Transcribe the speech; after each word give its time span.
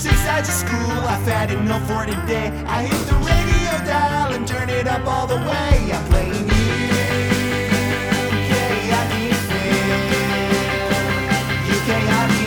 six 0.00 0.16
sides 0.20 0.48
of 0.48 0.54
school. 0.54 0.90
I've 1.12 1.26
had 1.26 1.50
enough 1.50 1.86
for 1.86 2.06
today. 2.06 2.48
I 2.66 2.84
hit 2.84 3.06
the 3.06 3.16
radio 3.16 3.84
dial 3.84 4.32
and 4.32 4.48
turn 4.48 4.70
it 4.70 4.86
up 4.86 5.06
all 5.06 5.26
the 5.26 5.36
way. 5.36 5.92
I'm 5.92 6.04
playing 6.06 6.48
UK 8.48 8.80
hockey 8.92 9.32
fam. 9.48 10.00
UK 11.76 11.90
hockey 12.08 12.46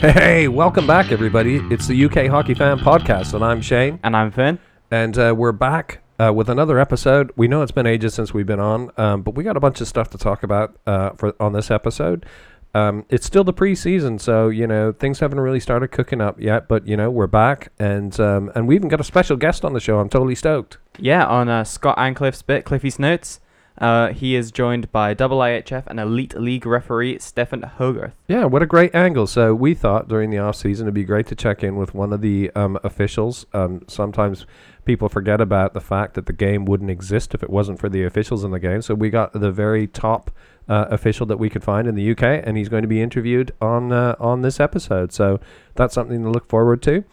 Hey, 0.00 0.48
welcome 0.48 0.88
back, 0.88 1.12
everybody. 1.12 1.60
It's 1.70 1.86
the 1.86 2.04
UK 2.06 2.26
Hockey 2.26 2.54
Fam 2.54 2.80
Podcast, 2.80 3.34
and 3.34 3.44
I'm 3.44 3.60
Shane. 3.60 4.00
And 4.02 4.16
I'm 4.16 4.32
Finn. 4.32 4.58
And 4.90 5.16
uh, 5.16 5.34
we're 5.36 5.52
back 5.52 6.02
uh, 6.18 6.32
with 6.34 6.48
another 6.48 6.80
episode. 6.80 7.30
We 7.36 7.46
know 7.46 7.62
it's 7.62 7.70
been 7.70 7.86
ages 7.86 8.14
since 8.14 8.34
we've 8.34 8.46
been 8.46 8.58
on, 8.58 8.90
um, 8.96 9.22
but 9.22 9.36
we 9.36 9.44
got 9.44 9.56
a 9.56 9.60
bunch 9.60 9.80
of 9.80 9.86
stuff 9.86 10.10
to 10.10 10.18
talk 10.18 10.42
about 10.42 10.76
uh, 10.84 11.10
for 11.10 11.32
on 11.38 11.52
this 11.52 11.70
episode. 11.70 12.26
Um, 12.74 13.04
it's 13.08 13.24
still 13.24 13.44
the 13.44 13.52
preseason, 13.52 14.20
so 14.20 14.48
you 14.48 14.66
know 14.66 14.90
things 14.90 15.20
haven't 15.20 15.38
really 15.38 15.60
started 15.60 15.88
cooking 15.88 16.20
up 16.20 16.40
yet. 16.40 16.66
But 16.66 16.88
you 16.88 16.96
know 16.96 17.08
we're 17.08 17.28
back, 17.28 17.70
and 17.78 18.18
um, 18.18 18.50
and 18.56 18.66
we 18.66 18.74
even 18.74 18.88
got 18.88 19.00
a 19.00 19.04
special 19.04 19.36
guest 19.36 19.64
on 19.64 19.74
the 19.74 19.80
show. 19.80 20.00
I'm 20.00 20.08
totally 20.08 20.34
stoked. 20.34 20.78
Yeah, 20.98 21.24
on 21.24 21.48
uh, 21.48 21.62
Scott 21.62 21.96
Ancliffe's 21.96 22.42
bit, 22.42 22.64
Cliffy's 22.64 22.98
Notes, 22.98 23.38
uh, 23.80 24.12
he 24.12 24.36
is 24.36 24.52
joined 24.52 24.92
by 24.92 25.14
double 25.14 25.38
IHF 25.38 25.84
and 25.86 25.98
Elite 25.98 26.38
League 26.38 26.66
referee 26.66 27.18
Stefan 27.18 27.62
Hogarth. 27.62 28.12
Yeah, 28.28 28.44
what 28.44 28.62
a 28.62 28.66
great 28.66 28.94
angle. 28.94 29.26
So 29.26 29.54
we 29.54 29.74
thought 29.74 30.06
during 30.06 30.30
the 30.30 30.38
off 30.38 30.56
season 30.56 30.86
it'd 30.86 30.94
be 30.94 31.04
great 31.04 31.26
to 31.28 31.34
check 31.34 31.64
in 31.64 31.76
with 31.76 31.94
one 31.94 32.12
of 32.12 32.20
the 32.20 32.50
um, 32.54 32.78
officials. 32.84 33.46
Um, 33.54 33.82
sometimes 33.88 34.44
people 34.90 35.08
forget 35.08 35.40
about 35.40 35.72
the 35.72 35.80
fact 35.80 36.14
that 36.14 36.26
the 36.26 36.32
game 36.32 36.64
wouldn't 36.64 36.90
exist 36.90 37.32
if 37.32 37.44
it 37.44 37.48
wasn't 37.48 37.78
for 37.78 37.88
the 37.88 38.02
officials 38.02 38.42
in 38.42 38.50
the 38.50 38.58
game. 38.58 38.82
So 38.82 38.92
we 38.92 39.08
got 39.08 39.32
the 39.32 39.52
very 39.52 39.86
top 39.86 40.32
uh, 40.68 40.86
official 40.90 41.26
that 41.26 41.36
we 41.36 41.48
could 41.48 41.62
find 41.62 41.86
in 41.86 41.94
the 41.94 42.10
UK, 42.10 42.24
and 42.44 42.56
he's 42.56 42.68
going 42.68 42.82
to 42.82 42.88
be 42.88 43.00
interviewed 43.00 43.52
on 43.60 43.92
uh, 43.92 44.16
on 44.18 44.42
this 44.42 44.58
episode. 44.58 45.12
So 45.12 45.38
that's 45.76 45.94
something 45.94 46.24
to 46.24 46.28
look 46.28 46.48
forward 46.48 46.82
to. 46.82 47.04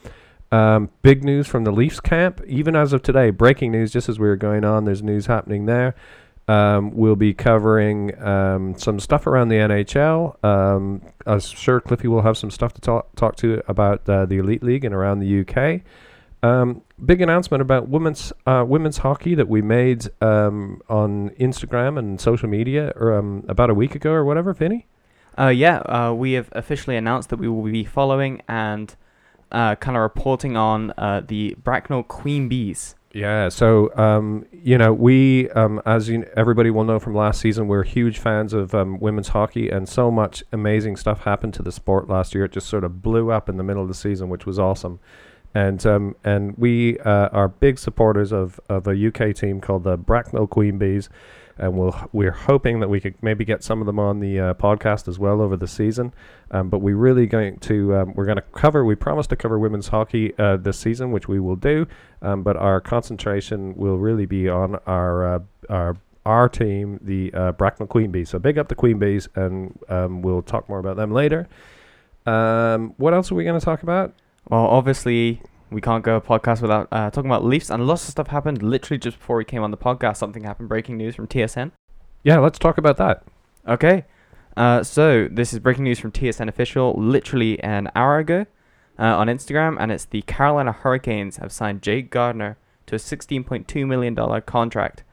Um, 0.52 0.89
big 1.03 1.23
news 1.23 1.45
from 1.45 1.66
the 1.66 1.72
Leafs 1.72 2.00
camp, 2.00 2.42
even 2.48 2.75
as 2.75 2.94
of 2.94 3.03
today. 3.03 3.30
Breaking 3.30 3.72
news, 3.72 3.92
just 3.92 4.09
as 4.09 4.17
we 4.17 4.28
were 4.28 4.38
going 4.38 4.64
on. 4.64 4.86
There's 4.86 5.03
news 5.03 5.28
happening 5.28 5.67
there. 5.67 5.94
Um, 6.48 6.95
we'll 6.95 7.16
be 7.16 7.36
covering 7.36 8.20
um, 8.23 8.75
some 8.80 9.00
stuff 9.00 9.28
around 9.28 9.50
the 9.50 9.58
NHL. 9.58 10.44
Um, 10.44 11.03
I'm 11.28 11.42
sure 11.42 11.80
Cliffy 11.80 12.08
will 12.08 12.23
have 12.23 12.39
some 12.39 12.50
stuff 12.50 12.73
to 12.73 12.81
talk 12.81 13.16
talk 13.16 13.36
to 13.36 13.61
about 13.67 14.09
uh, 14.09 14.25
the 14.25 14.38
Elite 14.38 14.64
League 14.64 14.83
and 14.83 14.95
around 14.95 15.20
the 15.20 15.42
UK. 15.42 15.83
Um, 16.43 16.83
big 17.03 17.21
announcement 17.21 17.61
about 17.61 17.89
women's 17.89 18.31
uh, 18.45 18.63
women's 18.67 18.97
hockey 18.97 19.33
that 19.35 19.47
we 19.47 19.61
made 19.61 20.07
um, 20.21 20.81
on 20.88 21.31
Instagram 21.31 21.97
and 21.97 22.21
social 22.21 22.47
media 22.47 22.93
um, 22.99 23.43
about 23.47 23.69
a 23.69 23.73
week 23.73 23.95
ago 23.95 24.11
or 24.11 24.23
whatever, 24.23 24.53
Finny. 24.53 24.85
Uh, 25.38 25.47
yeah, 25.47 25.77
uh, 25.80 26.13
we 26.13 26.33
have 26.33 26.49
officially 26.52 26.95
announced 26.95 27.30
that 27.30 27.38
we 27.38 27.47
will 27.47 27.63
be 27.63 27.83
following 27.83 28.41
and 28.47 28.95
uh, 29.52 29.75
kind 29.75 29.95
of 29.95 30.02
reporting 30.02 30.58
on 30.58 30.91
uh, 30.97 31.21
the 31.25 31.55
Bracknell 31.63 32.03
Queen 32.03 32.47
Bees. 32.47 32.95
Yeah, 33.13 33.49
so 33.49 33.95
um, 33.95 34.45
you 34.52 34.77
know, 34.77 34.93
we 34.93 35.49
um, 35.52 35.81
as 35.85 36.09
you, 36.09 36.27
everybody 36.35 36.69
will 36.69 36.83
know 36.83 36.99
from 36.99 37.15
last 37.15 37.41
season, 37.41 37.67
we're 37.67 37.83
huge 37.83 38.19
fans 38.19 38.53
of 38.53 38.75
um, 38.75 38.99
women's 38.99 39.30
hockey, 39.30 39.69
and 39.69 39.89
so 39.89 40.11
much 40.11 40.43
amazing 40.52 40.97
stuff 40.97 41.21
happened 41.21 41.53
to 41.55 41.63
the 41.63 41.71
sport 41.71 42.08
last 42.09 42.35
year. 42.35 42.45
It 42.45 42.52
just 42.52 42.67
sort 42.67 42.83
of 42.83 43.02
blew 43.02 43.31
up 43.31 43.49
in 43.49 43.58
the 43.58 43.63
middle 43.63 43.81
of 43.81 43.88
the 43.88 43.95
season, 43.95 44.30
which 44.30 44.45
was 44.45 44.59
awesome. 44.59 44.99
And 45.58 45.83
um, 45.88 46.16
and 46.23 46.55
we 46.55 47.00
uh, 47.00 47.30
are 47.30 47.47
big 47.47 47.80
supporters 47.80 48.31
of, 48.31 48.59
of 48.69 48.86
a 48.86 49.08
UK 49.08 49.36
team 49.36 49.59
called 49.59 49.86
the 49.86 49.98
Bracknell 49.98 50.45
Queen 50.45 50.77
Bees, 50.77 51.09
and 51.58 51.76
we'll 51.76 51.95
we're 52.14 52.30
hoping 52.30 52.80
that 52.80 52.89
we 52.89 52.99
could 52.99 53.15
maybe 53.23 53.43
get 53.43 53.64
some 53.64 53.81
of 53.81 53.87
them 53.87 53.98
on 53.98 54.20
the 54.20 54.39
uh, 54.39 54.54
podcast 54.54 55.08
as 55.08 55.17
well 55.17 55.42
over 55.42 55.58
the 55.58 55.65
season. 55.65 56.14
Um, 56.52 56.70
but 56.70 56.77
we're 56.77 56.95
really 56.95 57.26
going 57.26 57.58
to 57.61 57.95
um, 57.95 58.14
we're 58.14 58.26
going 58.26 58.36
to 58.36 58.43
cover. 58.43 58.86
We 58.86 58.93
promised 58.93 59.31
to 59.31 59.36
cover 59.36 59.58
women's 59.58 59.87
hockey 59.87 60.37
uh, 60.37 60.58
this 60.58 60.77
season, 60.77 61.11
which 61.11 61.27
we 61.27 61.39
will 61.39 61.55
do. 61.55 61.87
Um, 62.21 62.43
but 62.43 62.55
our 62.55 62.80
concentration 62.80 63.76
will 63.76 63.98
really 63.98 64.27
be 64.27 64.48
on 64.48 64.76
our 64.86 65.37
uh, 65.37 65.39
our 65.71 65.98
our 66.23 66.49
team, 66.49 66.99
the 67.02 67.33
uh, 67.33 67.52
Bracknell 67.54 67.87
Queen 67.87 68.11
Bees. 68.11 68.30
So 68.30 68.37
big 68.37 68.60
up 68.60 68.67
the 68.67 68.76
Queen 68.76 68.99
Bees, 68.99 69.27
and 69.33 69.76
um, 69.89 70.21
we'll 70.21 70.43
talk 70.43 70.70
more 70.70 70.77
about 70.77 70.98
them 70.98 71.11
later. 71.11 71.48
Um, 72.27 72.93
what 72.98 73.15
else 73.15 73.31
are 73.31 73.36
we 73.36 73.43
going 73.43 73.60
to 73.60 73.65
talk 73.65 73.81
about? 73.81 74.14
Well, 74.49 74.65
obviously, 74.65 75.42
we 75.70 75.82
can't 75.82 76.04
go 76.04 76.16
a 76.16 76.22
podcast 76.22 76.61
without 76.61 76.88
uh, 76.92 77.10
talking 77.11 77.30
about 77.30 77.44
Leafs, 77.44 77.70
and 77.70 77.86
lots 77.86 78.04
of 78.05 78.11
stuff 78.11 78.28
happened 78.28 78.64
literally 78.64 78.98
just 78.98 79.17
before 79.17 79.38
we 79.38 79.45
came 79.45 79.64
on 79.64 79.72
the 79.72 79.78
podcast. 79.78 80.17
Something 80.17 80.44
happened, 80.44 80.70
breaking 80.70 80.98
news 80.98 81.16
from 81.16 81.28
TSN. 81.28 81.72
Yeah, 82.23 82.39
let's 82.39 82.60
talk 82.60 82.78
about 82.78 82.98
that. 82.98 83.23
Okay. 83.67 84.05
Uh, 84.55 84.82
so 84.83 85.28
this 85.30 85.54
is 85.54 85.60
breaking 85.60 85.83
news 85.83 86.00
from 86.00 86.11
TSN 86.11 86.48
official, 86.48 86.94
literally 86.98 87.61
an 87.61 87.92
hour 87.95 88.17
ago, 88.17 88.45
uh, 88.98 89.04
on 89.04 89.28
Instagram, 89.28 89.78
and 89.80 89.92
it's 89.92 90.05
the 90.05 90.23
Carolina 90.23 90.72
Hurricanes 90.72 91.38
have 91.38 91.52
signed 91.52 91.84
Jake 91.84 92.10
Gardiner 92.10 92.58
to 92.88 92.95
a 92.95 92.99
sixteen 92.99 93.44
point 93.44 93.67
two 93.67 93.86
million 93.86 94.16
dollar 94.16 94.42
contract. 94.42 95.04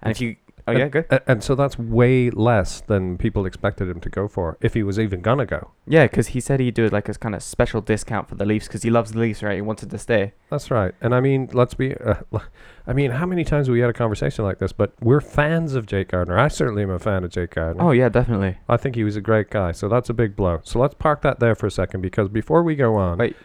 And 0.00 0.10
if 0.10 0.20
you, 0.20 0.36
oh 0.66 0.72
yeah, 0.72 0.88
good, 0.88 1.06
A- 1.10 1.30
and 1.30 1.42
so 1.42 1.54
that's 1.54 1.78
way 1.78 2.30
less 2.30 2.80
than 2.80 3.18
people 3.18 3.46
expected 3.46 3.88
him 3.88 4.00
to 4.00 4.08
go 4.08 4.28
for, 4.28 4.56
if 4.60 4.74
he 4.74 4.82
was 4.82 4.98
even 4.98 5.20
gonna 5.20 5.46
go. 5.46 5.70
yeah, 5.86 6.04
because 6.06 6.28
he 6.28 6.40
said 6.40 6.60
he'd 6.60 6.74
do 6.74 6.84
it 6.86 6.92
like 6.92 7.08
a 7.08 7.14
kind 7.14 7.34
of 7.34 7.42
special 7.42 7.80
discount 7.80 8.28
for 8.28 8.34
the 8.34 8.44
Leafs 8.44 8.66
because 8.66 8.82
he 8.82 8.90
loves 8.90 9.12
the 9.12 9.18
Leafs, 9.18 9.42
right? 9.42 9.56
He 9.56 9.60
wanted 9.62 9.90
to 9.90 9.98
stay. 9.98 10.32
That's 10.50 10.70
right. 10.70 10.94
And 11.00 11.14
I 11.14 11.20
mean, 11.20 11.48
let's 11.52 11.74
be. 11.74 11.94
Uh, 11.96 12.14
I 12.86 12.92
mean, 12.92 13.12
how 13.12 13.24
many 13.26 13.44
times 13.44 13.66
have 13.66 13.72
we 13.72 13.80
had 13.80 13.88
a 13.88 13.94
conversation 13.94 14.44
like 14.44 14.58
this? 14.58 14.72
But 14.72 14.92
we're 15.00 15.20
fans 15.22 15.74
of 15.74 15.86
Jake 15.86 16.08
Gardiner. 16.08 16.38
I 16.38 16.48
certainly 16.48 16.82
am 16.82 16.90
a 16.90 16.98
fan 16.98 17.24
of 17.24 17.30
Jake 17.30 17.54
Gardiner. 17.54 17.82
Oh 17.82 17.92
yeah, 17.92 18.08
definitely. 18.10 18.58
I 18.68 18.76
think 18.76 18.94
he 18.94 19.04
was 19.04 19.16
a 19.16 19.22
great 19.22 19.48
guy. 19.50 19.72
So 19.72 19.88
that's 19.88 20.10
a 20.10 20.14
big 20.14 20.36
blow. 20.36 20.60
So 20.64 20.78
let's 20.78 20.94
park 20.94 21.22
that 21.22 21.40
there 21.40 21.54
for 21.54 21.66
a 21.66 21.70
second 21.70 22.02
because 22.02 22.28
before 22.28 22.62
we 22.62 22.74
go 22.76 22.96
on, 22.96 23.18
Wait, 23.18 23.36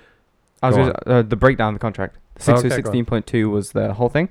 I 0.62 0.72
was 0.72 0.94
uh, 1.06 1.22
the 1.22 1.38
breakdown 1.38 1.74
of 1.74 1.80
the 1.80 1.82
contract. 1.82 2.18
Six 2.38 2.60
Okay, 2.60 2.70
go 2.70 2.76
on. 2.76 2.78
sixteen 2.84 3.06
point 3.06 3.28
two 3.28 3.50
was 3.50 3.72
the 3.72 3.94
whole 3.94 4.10
thing. 4.10 4.30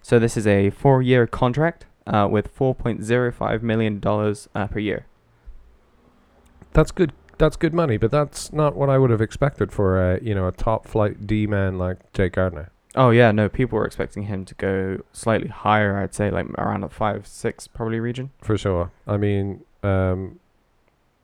So 0.00 0.18
this 0.18 0.36
is 0.36 0.46
a 0.46 0.70
four 0.70 1.02
year 1.02 1.26
contract 1.26 1.84
uh, 2.06 2.28
with 2.30 2.48
four 2.48 2.74
point 2.74 3.02
zero 3.04 3.32
five 3.32 3.62
million 3.62 4.00
dollars 4.00 4.48
uh, 4.54 4.66
per 4.66 4.78
year. 4.78 5.06
that's 6.72 6.90
good. 6.90 7.12
That's 7.38 7.56
good 7.56 7.74
money, 7.74 7.98
but 7.98 8.10
that's 8.10 8.50
not 8.52 8.76
what 8.76 8.88
I 8.88 8.96
would 8.96 9.10
have 9.10 9.20
expected 9.20 9.70
for 9.70 10.00
a 10.14 10.22
you 10.22 10.34
know 10.34 10.46
a 10.48 10.52
top 10.52 10.86
flight 10.86 11.26
D 11.26 11.46
man 11.46 11.76
like 11.78 11.98
Jake 12.12 12.32
Gardiner. 12.32 12.70
Oh 12.94 13.10
yeah, 13.10 13.30
no, 13.30 13.50
people 13.50 13.78
were 13.78 13.84
expecting 13.84 14.22
him 14.24 14.46
to 14.46 14.54
go 14.54 15.02
slightly 15.12 15.48
higher. 15.48 15.98
I'd 15.98 16.14
say 16.14 16.30
like 16.30 16.46
around 16.56 16.82
a 16.82 16.88
five, 16.88 17.26
six 17.26 17.66
probably 17.66 18.00
region. 18.00 18.30
for 18.40 18.56
sure. 18.56 18.90
I 19.06 19.18
mean, 19.18 19.64
um, 19.82 20.38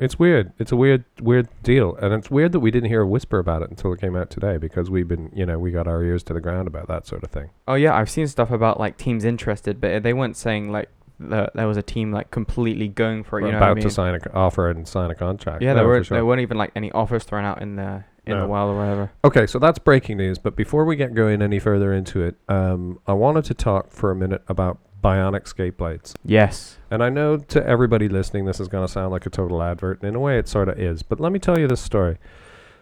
it's 0.02 0.18
weird. 0.18 0.52
It's 0.58 0.72
a 0.72 0.76
weird, 0.76 1.04
weird 1.20 1.48
deal, 1.62 1.96
and 1.96 2.12
it's 2.12 2.30
weird 2.30 2.52
that 2.52 2.60
we 2.60 2.70
didn't 2.70 2.88
hear 2.88 3.02
a 3.02 3.06
whisper 3.06 3.38
about 3.38 3.62
it 3.62 3.70
until 3.70 3.92
it 3.92 4.00
came 4.00 4.16
out 4.16 4.30
today 4.30 4.56
because 4.58 4.90
we've 4.90 5.08
been, 5.08 5.30
you 5.34 5.46
know, 5.46 5.58
we 5.58 5.70
got 5.70 5.86
our 5.86 6.02
ears 6.02 6.22
to 6.24 6.32
the 6.34 6.40
ground 6.40 6.66
about 6.68 6.88
that 6.88 7.06
sort 7.06 7.22
of 7.24 7.30
thing. 7.30 7.50
Oh 7.68 7.74
yeah, 7.74 7.94
I've 7.96 8.10
seen 8.10 8.26
stuff 8.26 8.50
about 8.50 8.78
like 8.80 8.96
teams 8.96 9.24
interested, 9.24 9.80
but 9.80 10.02
they 10.02 10.12
weren't 10.12 10.36
saying 10.36 10.70
like 10.72 10.88
the, 11.20 11.50
there 11.54 11.68
was 11.68 11.76
a 11.76 11.82
team 11.82 12.10
like 12.12 12.30
completely 12.30 12.88
going 12.88 13.22
for 13.22 13.38
it. 13.38 13.42
We're 13.42 13.48
You 13.48 13.52
know 13.52 13.58
about 13.58 13.70
I 13.70 13.74
mean? 13.74 13.82
to 13.84 13.90
sign 13.90 14.14
an 14.14 14.20
offer 14.34 14.68
and 14.70 14.86
sign 14.88 15.10
a 15.10 15.14
contract. 15.14 15.62
yeah, 15.62 15.70
No, 15.72 15.80
there 15.80 15.86
weren't 15.86 16.06
sure. 16.06 16.16
there 16.16 16.26
weren't 16.26 16.40
even 16.40 16.58
like 16.58 16.72
any 16.74 16.90
offers 16.92 17.24
thrown 17.24 17.44
out 17.44 17.62
in 17.62 17.76
the 17.76 18.04
in 18.24 18.34
No. 18.36 18.42
the 18.42 18.48
wild 18.48 18.70
or 18.74 18.78
whatever. 18.78 19.10
Okay, 19.24 19.46
so 19.46 19.58
that's 19.58 19.78
breaking 19.78 20.16
news. 20.16 20.38
But 20.38 20.54
before 20.56 20.84
we 20.84 20.96
get 20.96 21.12
going 21.14 21.42
any 21.42 21.58
further 21.58 21.92
into 21.92 22.22
it, 22.22 22.36
um, 22.48 22.98
I 23.06 23.12
wanted 23.12 23.44
to 23.46 23.54
talk 23.54 23.90
for 23.92 24.10
a 24.10 24.14
minute 24.16 24.42
about 24.48 24.78
bionic 25.02 25.46
skate 25.48 25.76
blades. 25.76 26.14
Yes. 26.24 26.78
And 26.90 27.02
I 27.02 27.08
know 27.08 27.36
to 27.36 27.66
everybody 27.66 28.08
listening, 28.08 28.44
this 28.44 28.60
is 28.60 28.68
going 28.68 28.86
to 28.86 28.92
sound 28.92 29.10
like 29.10 29.26
a 29.26 29.30
total 29.30 29.62
advert, 29.62 30.00
and 30.00 30.08
in 30.08 30.14
a 30.14 30.20
way, 30.20 30.38
it 30.38 30.48
sort 30.48 30.68
of 30.68 30.78
is. 30.78 31.02
But 31.02 31.20
let 31.20 31.32
me 31.32 31.38
tell 31.38 31.58
you 31.58 31.66
this 31.66 31.80
story. 31.80 32.18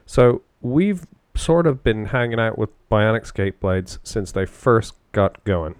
So 0.06 0.42
we've 0.60 1.06
sort 1.34 1.66
of 1.66 1.82
been 1.82 2.06
hanging 2.06 2.40
out 2.40 2.58
with 2.58 2.70
bionic 2.90 3.26
skate 3.26 3.60
blades 3.60 3.98
since 4.02 4.32
they 4.32 4.46
first 4.46 4.94
got 5.12 5.42
going, 5.44 5.76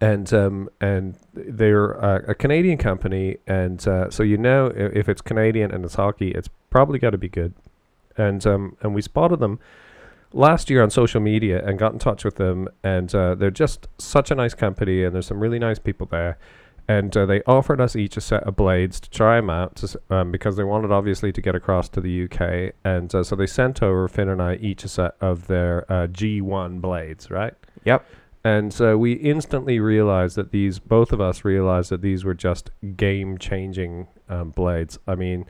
and 0.00 0.32
um, 0.34 0.68
and 0.80 1.16
they're 1.32 2.02
uh, 2.04 2.22
a 2.28 2.34
Canadian 2.34 2.78
company, 2.78 3.38
and 3.46 3.86
uh, 3.88 4.10
so 4.10 4.22
you 4.22 4.36
know 4.36 4.66
if, 4.66 4.94
if 4.94 5.08
it's 5.08 5.22
Canadian 5.22 5.70
and 5.70 5.84
it's 5.84 5.94
hockey, 5.94 6.32
it's 6.32 6.48
probably 6.70 6.98
got 6.98 7.10
to 7.10 7.18
be 7.18 7.28
good. 7.28 7.54
And 8.16 8.44
um, 8.46 8.76
and 8.82 8.94
we 8.94 9.02
spotted 9.02 9.38
them 9.38 9.60
last 10.32 10.70
year 10.70 10.82
on 10.82 10.90
social 10.90 11.20
media 11.20 11.64
and 11.66 11.78
got 11.78 11.92
in 11.92 11.98
touch 11.98 12.24
with 12.24 12.36
them, 12.36 12.68
and 12.82 13.14
uh, 13.14 13.34
they're 13.34 13.50
just 13.50 13.88
such 13.98 14.30
a 14.30 14.34
nice 14.34 14.54
company, 14.54 15.04
and 15.04 15.14
there's 15.14 15.26
some 15.26 15.40
really 15.40 15.58
nice 15.58 15.78
people 15.78 16.06
there. 16.10 16.38
And 16.90 17.14
uh, 17.14 17.26
they 17.26 17.42
offered 17.42 17.82
us 17.82 17.94
each 17.94 18.16
a 18.16 18.20
set 18.22 18.44
of 18.44 18.56
blades 18.56 18.98
to 19.00 19.10
try 19.10 19.36
them 19.36 19.50
out, 19.50 19.76
to, 19.76 19.84
s- 19.84 19.96
um, 20.08 20.32
because 20.32 20.56
they 20.56 20.64
wanted 20.64 20.90
obviously 20.90 21.32
to 21.32 21.42
get 21.42 21.54
across 21.54 21.86
to 21.90 22.00
the 22.00 22.24
UK. 22.24 22.74
And 22.82 23.14
uh, 23.14 23.22
so 23.24 23.36
they 23.36 23.46
sent 23.46 23.82
over 23.82 24.08
Finn 24.08 24.30
and 24.30 24.40
I 24.40 24.54
each 24.54 24.84
a 24.84 24.88
set 24.88 25.14
of 25.20 25.48
their 25.48 25.84
uh, 25.92 26.06
G1 26.06 26.80
blades, 26.80 27.30
right? 27.30 27.52
Yep. 27.84 28.06
And 28.42 28.72
so 28.72 28.96
we 28.96 29.12
instantly 29.14 29.80
realized 29.80 30.36
that 30.36 30.50
these, 30.50 30.78
both 30.78 31.12
of 31.12 31.20
us 31.20 31.44
realized 31.44 31.90
that 31.90 32.00
these 32.00 32.24
were 32.24 32.32
just 32.32 32.70
game 32.96 33.36
changing 33.36 34.06
um, 34.30 34.50
blades. 34.52 34.98
I 35.06 35.14
mean, 35.14 35.44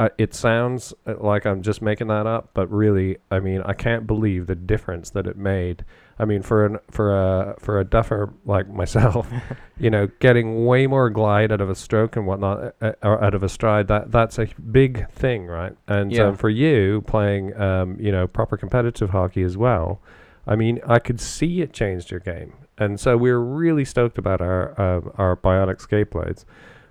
uh, 0.00 0.08
it 0.16 0.32
sounds 0.32 0.94
uh, 1.06 1.14
like 1.18 1.44
I'm 1.44 1.60
just 1.62 1.82
making 1.82 2.06
that 2.06 2.26
up, 2.26 2.50
but 2.54 2.70
really, 2.70 3.16
I 3.30 3.40
mean, 3.40 3.62
I 3.64 3.72
can't 3.72 4.06
believe 4.06 4.46
the 4.46 4.54
difference 4.54 5.10
that 5.10 5.26
it 5.26 5.36
made. 5.36 5.84
I 6.20 6.24
mean, 6.24 6.42
for 6.42 6.64
an 6.66 6.78
for 6.90 7.16
a 7.16 7.56
for 7.58 7.80
a 7.80 7.84
duffer 7.84 8.32
like 8.44 8.68
myself, 8.82 9.28
you 9.78 9.90
know, 9.90 10.08
getting 10.20 10.66
way 10.66 10.86
more 10.86 11.10
glide 11.10 11.50
out 11.50 11.60
of 11.60 11.68
a 11.68 11.74
stroke 11.74 12.14
and 12.16 12.26
whatnot, 12.26 12.74
uh, 12.80 12.92
or 13.02 13.22
out 13.22 13.34
of 13.34 13.42
a 13.42 13.48
stride, 13.48 13.88
that 13.88 14.12
that's 14.12 14.38
a 14.38 14.46
big 14.70 15.08
thing, 15.10 15.46
right? 15.46 15.74
And 15.88 16.12
Yeah. 16.12 16.28
um, 16.28 16.36
for 16.36 16.48
you 16.48 17.02
playing, 17.06 17.58
um, 17.60 17.96
you 17.98 18.12
know, 18.12 18.26
proper 18.28 18.56
competitive 18.56 19.10
hockey 19.10 19.42
as 19.42 19.56
well, 19.56 20.00
I 20.46 20.54
mean, 20.54 20.80
I 20.86 21.00
could 21.00 21.20
see 21.20 21.60
it 21.60 21.72
changed 21.72 22.10
your 22.12 22.20
game, 22.20 22.52
and 22.78 23.00
so 23.00 23.16
we 23.16 23.32
were 23.32 23.44
really 23.44 23.84
stoked 23.84 24.16
about 24.18 24.40
our 24.40 24.80
um 24.80 25.10
our 25.16 25.36
bionic 25.36 25.80
skate 25.80 26.10
blades. 26.10 26.46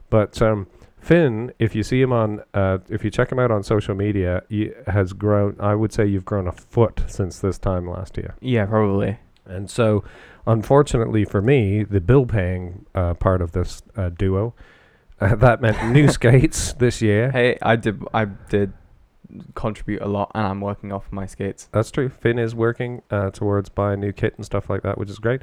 But 0.10 0.42
um, 0.42 0.68
Finn, 1.08 1.54
if 1.58 1.74
you 1.74 1.84
see 1.84 2.02
him 2.02 2.12
on, 2.12 2.44
uh, 2.54 2.80
if 2.90 3.02
you 3.02 3.10
check 3.10 3.32
him 3.32 3.40
out 3.40 3.50
on 3.50 3.64
social 3.64 3.96
media, 3.96 4.44
he 4.50 4.72
has 4.88 5.14
grown. 5.14 5.56
I 5.58 5.74
would 5.74 5.94
say 5.94 6.06
you've 6.06 6.26
grown 6.26 6.50
a 6.50 6.52
foot 6.52 7.02
since 7.08 7.40
this 7.40 7.58
time 7.58 7.90
last 7.90 8.18
year. 8.18 8.36
Yeah, 8.42 8.66
probably. 8.66 9.18
And 9.46 9.70
so, 9.70 10.04
unfortunately 10.46 11.24
for 11.24 11.42
me, 11.42 11.86
the 11.86 12.02
bill 12.02 12.26
paying 12.26 12.86
uh, 12.94 13.14
part 13.14 13.42
of 13.42 13.54
this 13.54 13.84
uh, 13.96 14.10
duo, 14.10 14.54
uh, 15.22 15.36
that 15.38 15.62
meant 15.62 15.94
new 15.94 16.10
skates 16.12 16.74
this 16.74 17.02
year. 17.02 17.32
Hey, 17.32 17.58
I 17.62 17.78
did 17.78 18.04
I 18.14 18.26
did 18.26 18.74
contribute 19.56 20.02
a 20.02 20.08
lot, 20.08 20.32
and 20.36 20.46
I'm 20.46 20.60
working 20.60 20.92
off 20.92 21.10
my 21.10 21.26
skates. 21.26 21.70
That's 21.72 21.90
true. 21.90 22.10
Finn 22.10 22.38
is 22.38 22.54
working 22.54 23.02
uh, 23.12 23.32
towards 23.32 23.70
buying 23.70 24.02
new 24.02 24.12
kit 24.12 24.34
and 24.36 24.46
stuff 24.46 24.70
like 24.70 24.84
that, 24.84 24.98
which 24.98 25.10
is 25.10 25.20
great. 25.20 25.42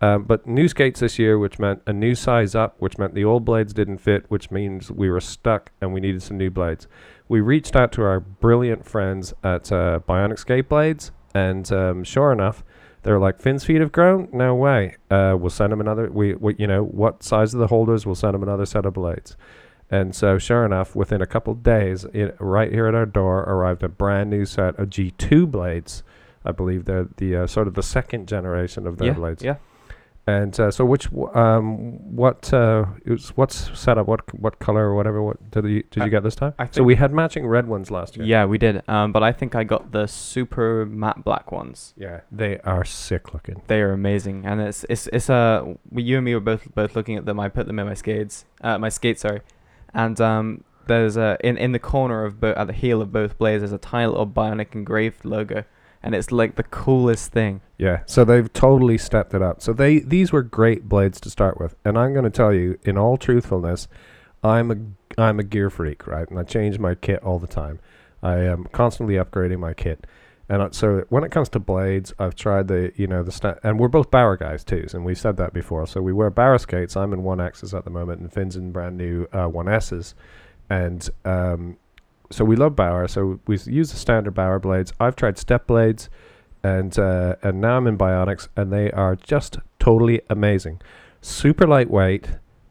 Um, 0.00 0.24
but 0.24 0.46
new 0.46 0.68
skates 0.68 1.00
this 1.00 1.18
year, 1.18 1.38
which 1.38 1.58
meant 1.58 1.82
a 1.86 1.92
new 1.92 2.14
size 2.14 2.54
up, 2.54 2.76
which 2.78 2.98
meant 2.98 3.14
the 3.14 3.24
old 3.24 3.44
blades 3.44 3.72
didn't 3.72 3.98
fit, 3.98 4.24
which 4.28 4.50
means 4.50 4.90
we 4.90 5.08
were 5.08 5.20
stuck 5.20 5.70
and 5.80 5.92
we 5.92 6.00
needed 6.00 6.22
some 6.22 6.36
new 6.36 6.50
blades. 6.50 6.86
We 7.28 7.40
reached 7.40 7.74
out 7.74 7.92
to 7.92 8.02
our 8.02 8.20
brilliant 8.20 8.84
friends 8.84 9.32
at 9.42 9.72
uh, 9.72 10.00
Bionic 10.06 10.38
Skate 10.38 10.68
Blades, 10.68 11.10
and 11.34 11.70
um, 11.72 12.04
sure 12.04 12.32
enough, 12.32 12.62
they 13.02 13.12
were 13.12 13.18
like, 13.18 13.40
"Finn's 13.40 13.64
feet 13.64 13.80
have 13.80 13.92
grown. 13.92 14.28
No 14.32 14.54
way. 14.54 14.96
Uh, 15.10 15.36
we'll 15.38 15.50
send 15.50 15.72
him 15.72 15.80
another. 15.80 16.10
We, 16.10 16.34
we, 16.34 16.54
you 16.58 16.66
know, 16.66 16.82
what 16.82 17.22
size 17.22 17.54
of 17.54 17.60
the 17.60 17.68
holders? 17.68 18.04
We'll 18.04 18.14
send 18.14 18.34
him 18.34 18.42
another 18.42 18.66
set 18.66 18.84
of 18.84 18.94
blades." 18.94 19.36
And 19.90 20.14
so, 20.14 20.38
sure 20.38 20.64
enough, 20.64 20.96
within 20.96 21.22
a 21.22 21.26
couple 21.26 21.54
days, 21.54 22.04
it, 22.12 22.36
right 22.40 22.72
here 22.72 22.86
at 22.86 22.94
our 22.94 23.06
door 23.06 23.40
arrived 23.40 23.82
a 23.82 23.88
brand 23.88 24.30
new 24.30 24.44
set 24.44 24.78
of 24.78 24.88
G2 24.88 25.50
blades. 25.50 26.02
I 26.44 26.52
believe 26.52 26.84
they're 26.84 27.08
the 27.16 27.36
uh, 27.36 27.46
sort 27.46 27.68
of 27.68 27.74
the 27.74 27.82
second 27.82 28.26
generation 28.26 28.86
of 28.86 28.98
their 28.98 29.08
yeah, 29.08 29.14
blades. 29.14 29.42
yeah. 29.42 29.56
And 30.26 30.58
uh, 30.58 30.70
so, 30.70 30.86
which 30.86 31.08
um, 31.34 32.16
what 32.16 32.50
uh, 32.52 32.86
was, 33.06 33.28
what's 33.36 33.78
set 33.78 33.98
up? 33.98 34.06
What 34.06 34.22
what 34.40 34.58
color 34.58 34.84
or 34.86 34.94
whatever? 34.94 35.22
What 35.22 35.50
did 35.50 35.66
you 35.66 35.82
did 35.90 36.02
I- 36.02 36.04
you 36.06 36.10
get 36.10 36.22
this 36.22 36.34
time? 36.34 36.54
So 36.70 36.82
we 36.82 36.94
had 36.94 37.12
matching 37.12 37.46
red 37.46 37.66
ones 37.68 37.90
last 37.90 38.16
year. 38.16 38.24
Yeah, 38.24 38.46
we 38.46 38.56
did. 38.56 38.82
Um, 38.88 39.12
but 39.12 39.22
I 39.22 39.32
think 39.32 39.54
I 39.54 39.64
got 39.64 39.92
the 39.92 40.06
super 40.06 40.86
matte 40.86 41.22
black 41.24 41.52
ones. 41.52 41.92
yeah, 41.96 42.20
they 42.32 42.58
are 42.60 42.84
sick 42.86 43.34
looking. 43.34 43.60
They 43.66 43.82
are 43.82 43.92
amazing, 43.92 44.46
and 44.46 44.62
it's 44.62 44.86
it's 44.88 45.08
it's 45.08 45.28
uh 45.28 45.74
you 45.94 46.16
and 46.16 46.24
me 46.24 46.32
were 46.34 46.40
both 46.40 46.74
both 46.74 46.96
looking 46.96 47.16
at 47.16 47.26
them. 47.26 47.38
I 47.38 47.50
put 47.50 47.66
them 47.66 47.78
in 47.78 47.86
my 47.86 47.94
skates, 47.94 48.46
uh, 48.62 48.78
my 48.78 48.88
skates, 48.88 49.20
sorry, 49.20 49.42
and 49.92 50.18
um 50.22 50.64
there's 50.86 51.18
a 51.18 51.36
in 51.44 51.58
in 51.58 51.72
the 51.72 51.78
corner 51.78 52.24
of 52.24 52.40
both 52.40 52.56
at 52.56 52.66
the 52.66 52.72
heel 52.72 53.02
of 53.02 53.12
both 53.12 53.36
blades 53.38 53.60
there's 53.60 53.72
a 53.72 53.78
tiny 53.78 54.06
little 54.06 54.26
bionic 54.26 54.74
engraved 54.74 55.24
logo, 55.26 55.64
and 56.04 56.14
it's 56.14 56.30
like 56.30 56.56
the 56.56 56.62
coolest 56.62 57.32
thing. 57.32 57.62
Yeah, 57.78 58.02
so 58.04 58.24
they've 58.24 58.52
totally 58.52 58.98
stepped 58.98 59.32
it 59.34 59.42
up. 59.42 59.62
So 59.62 59.72
they 59.72 60.00
these 60.00 60.30
were 60.30 60.42
great 60.42 60.86
blades 60.86 61.18
to 61.22 61.30
start 61.30 61.58
with, 61.58 61.74
and 61.84 61.98
I'm 61.98 62.12
going 62.12 62.24
to 62.24 62.30
tell 62.30 62.52
you, 62.52 62.78
in 62.84 62.96
all 62.98 63.16
truthfulness, 63.16 63.88
I'm 64.44 64.70
a 64.70 65.20
I'm 65.20 65.40
a 65.40 65.42
gear 65.42 65.70
freak, 65.70 66.06
right? 66.06 66.28
And 66.28 66.38
I 66.38 66.42
change 66.44 66.78
my 66.78 66.94
kit 66.94 67.22
all 67.22 67.38
the 67.38 67.48
time. 67.48 67.80
I 68.22 68.36
am 68.40 68.64
constantly 68.64 69.14
upgrading 69.14 69.58
my 69.60 69.72
kit, 69.72 70.06
and 70.48 70.74
so 70.74 71.04
when 71.08 71.24
it 71.24 71.30
comes 71.30 71.48
to 71.50 71.58
blades, 71.58 72.12
I've 72.18 72.34
tried 72.34 72.68
the 72.68 72.92
you 72.96 73.06
know 73.06 73.22
the 73.22 73.58
and 73.64 73.80
we're 73.80 73.88
both 73.88 74.10
Bauer 74.10 74.36
guys 74.36 74.62
too, 74.62 74.86
and 74.92 75.06
we've 75.06 75.18
said 75.18 75.38
that 75.38 75.54
before. 75.54 75.86
So 75.86 76.02
we 76.02 76.12
wear 76.12 76.28
Bauer 76.28 76.58
skates. 76.58 76.98
I'm 76.98 77.14
in 77.14 77.22
one 77.22 77.40
X's 77.40 77.72
at 77.72 77.84
the 77.84 77.90
moment, 77.90 78.20
and 78.20 78.30
Finn's 78.30 78.56
in 78.56 78.72
brand 78.72 78.98
new 78.98 79.26
uh, 79.32 79.46
one 79.46 79.68
S's, 79.68 80.14
and 80.68 81.08
um, 81.24 81.78
so 82.34 82.44
we 82.44 82.56
love 82.56 82.76
Bauer. 82.76 83.08
So 83.08 83.40
we 83.46 83.58
use 83.66 83.90
the 83.90 83.98
standard 83.98 84.34
Bauer 84.34 84.58
blades. 84.58 84.92
I've 85.00 85.16
tried 85.16 85.38
step 85.38 85.66
blades 85.66 86.08
and 86.64 86.98
uh, 86.98 87.36
and 87.42 87.60
now 87.60 87.76
I'm 87.76 87.86
in 87.86 87.96
Bionics, 87.96 88.48
and 88.56 88.72
they 88.72 88.90
are 88.90 89.14
just 89.14 89.58
totally 89.78 90.22
amazing. 90.30 90.80
Super 91.20 91.66
lightweight. 91.66 92.30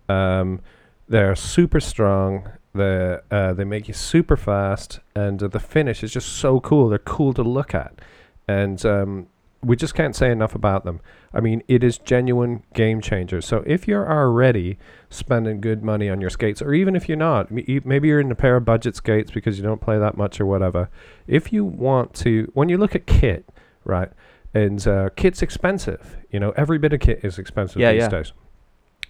Um, 0.10 0.62
they're 1.08 1.36
super 1.36 1.80
strong. 1.80 2.50
They 2.74 3.20
uh, 3.30 3.54
they 3.54 3.64
make 3.64 3.88
you 3.88 3.94
super 3.94 4.36
fast, 4.36 5.00
and 5.16 5.42
uh, 5.42 5.48
the 5.48 5.60
finish 5.60 6.04
is 6.04 6.12
just 6.12 6.28
so 6.28 6.60
cool. 6.60 6.90
They're 6.90 6.98
cool 6.98 7.34
to 7.36 7.44
look 7.44 7.76
at, 7.76 8.02
and 8.48 8.84
um, 8.84 9.28
we 9.64 9.76
just 9.76 9.96
can't 9.96 10.16
say 10.16 10.32
enough 10.32 10.56
about 10.56 10.84
them. 10.84 11.00
I 11.34 11.40
mean, 11.40 11.64
it 11.68 11.84
is 11.84 11.98
genuine 11.98 12.64
game 12.74 13.02
changer. 13.02 13.42
So 13.42 13.64
if 13.66 13.88
you're 13.88 14.10
already 14.12 14.78
spending 15.10 15.62
good 15.62 15.84
money 15.84 16.10
on 16.10 16.20
your 16.22 16.30
skates, 16.30 16.62
or 16.62 16.74
even 16.74 16.96
if 16.96 17.08
you're 17.08 17.18
not, 17.18 17.50
maybe 17.50 18.08
you're 18.08 18.20
in 18.20 18.32
a 18.32 18.36
pair 18.36 18.58
of 18.58 18.66
budget 18.66 18.96
skates 18.96 19.32
because 19.32 19.58
you 19.58 19.64
don't 19.64 19.82
play 19.82 19.98
that 19.98 20.18
much 20.18 20.40
or 20.42 20.46
whatever. 20.46 20.90
If 21.28 21.54
you 21.54 21.64
want 21.64 22.14
to, 22.16 22.52
when 22.54 22.70
you 22.70 22.78
look 22.78 22.94
at 22.96 23.06
kit, 23.08 23.46
right, 23.86 24.10
and 24.54 24.86
uh, 24.88 25.10
kit's 25.16 25.42
expensive. 25.42 26.18
You 26.30 26.40
know, 26.40 26.52
every 26.56 26.78
bit 26.78 26.94
of 26.94 27.00
kit 27.00 27.22
is 27.24 27.40
expensive 27.40 27.82
Yeah, 27.82 27.94
these 27.94 28.02
yeah. 28.02 28.10
days. 28.10 28.34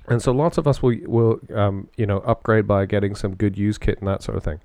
And 0.08 0.22
so 0.22 0.32
lots 0.32 0.58
of 0.58 0.68
us 0.68 0.82
will 0.82 0.98
will 1.06 1.40
um, 1.54 1.88
you 1.96 2.06
know 2.06 2.20
upgrade 2.20 2.68
by 2.68 2.86
getting 2.86 3.16
some 3.16 3.36
good 3.36 3.58
used 3.58 3.82
kit 3.82 4.00
and 4.00 4.08
that 4.08 4.22
sort 4.22 4.38
of 4.38 4.44
thing. 4.44 4.60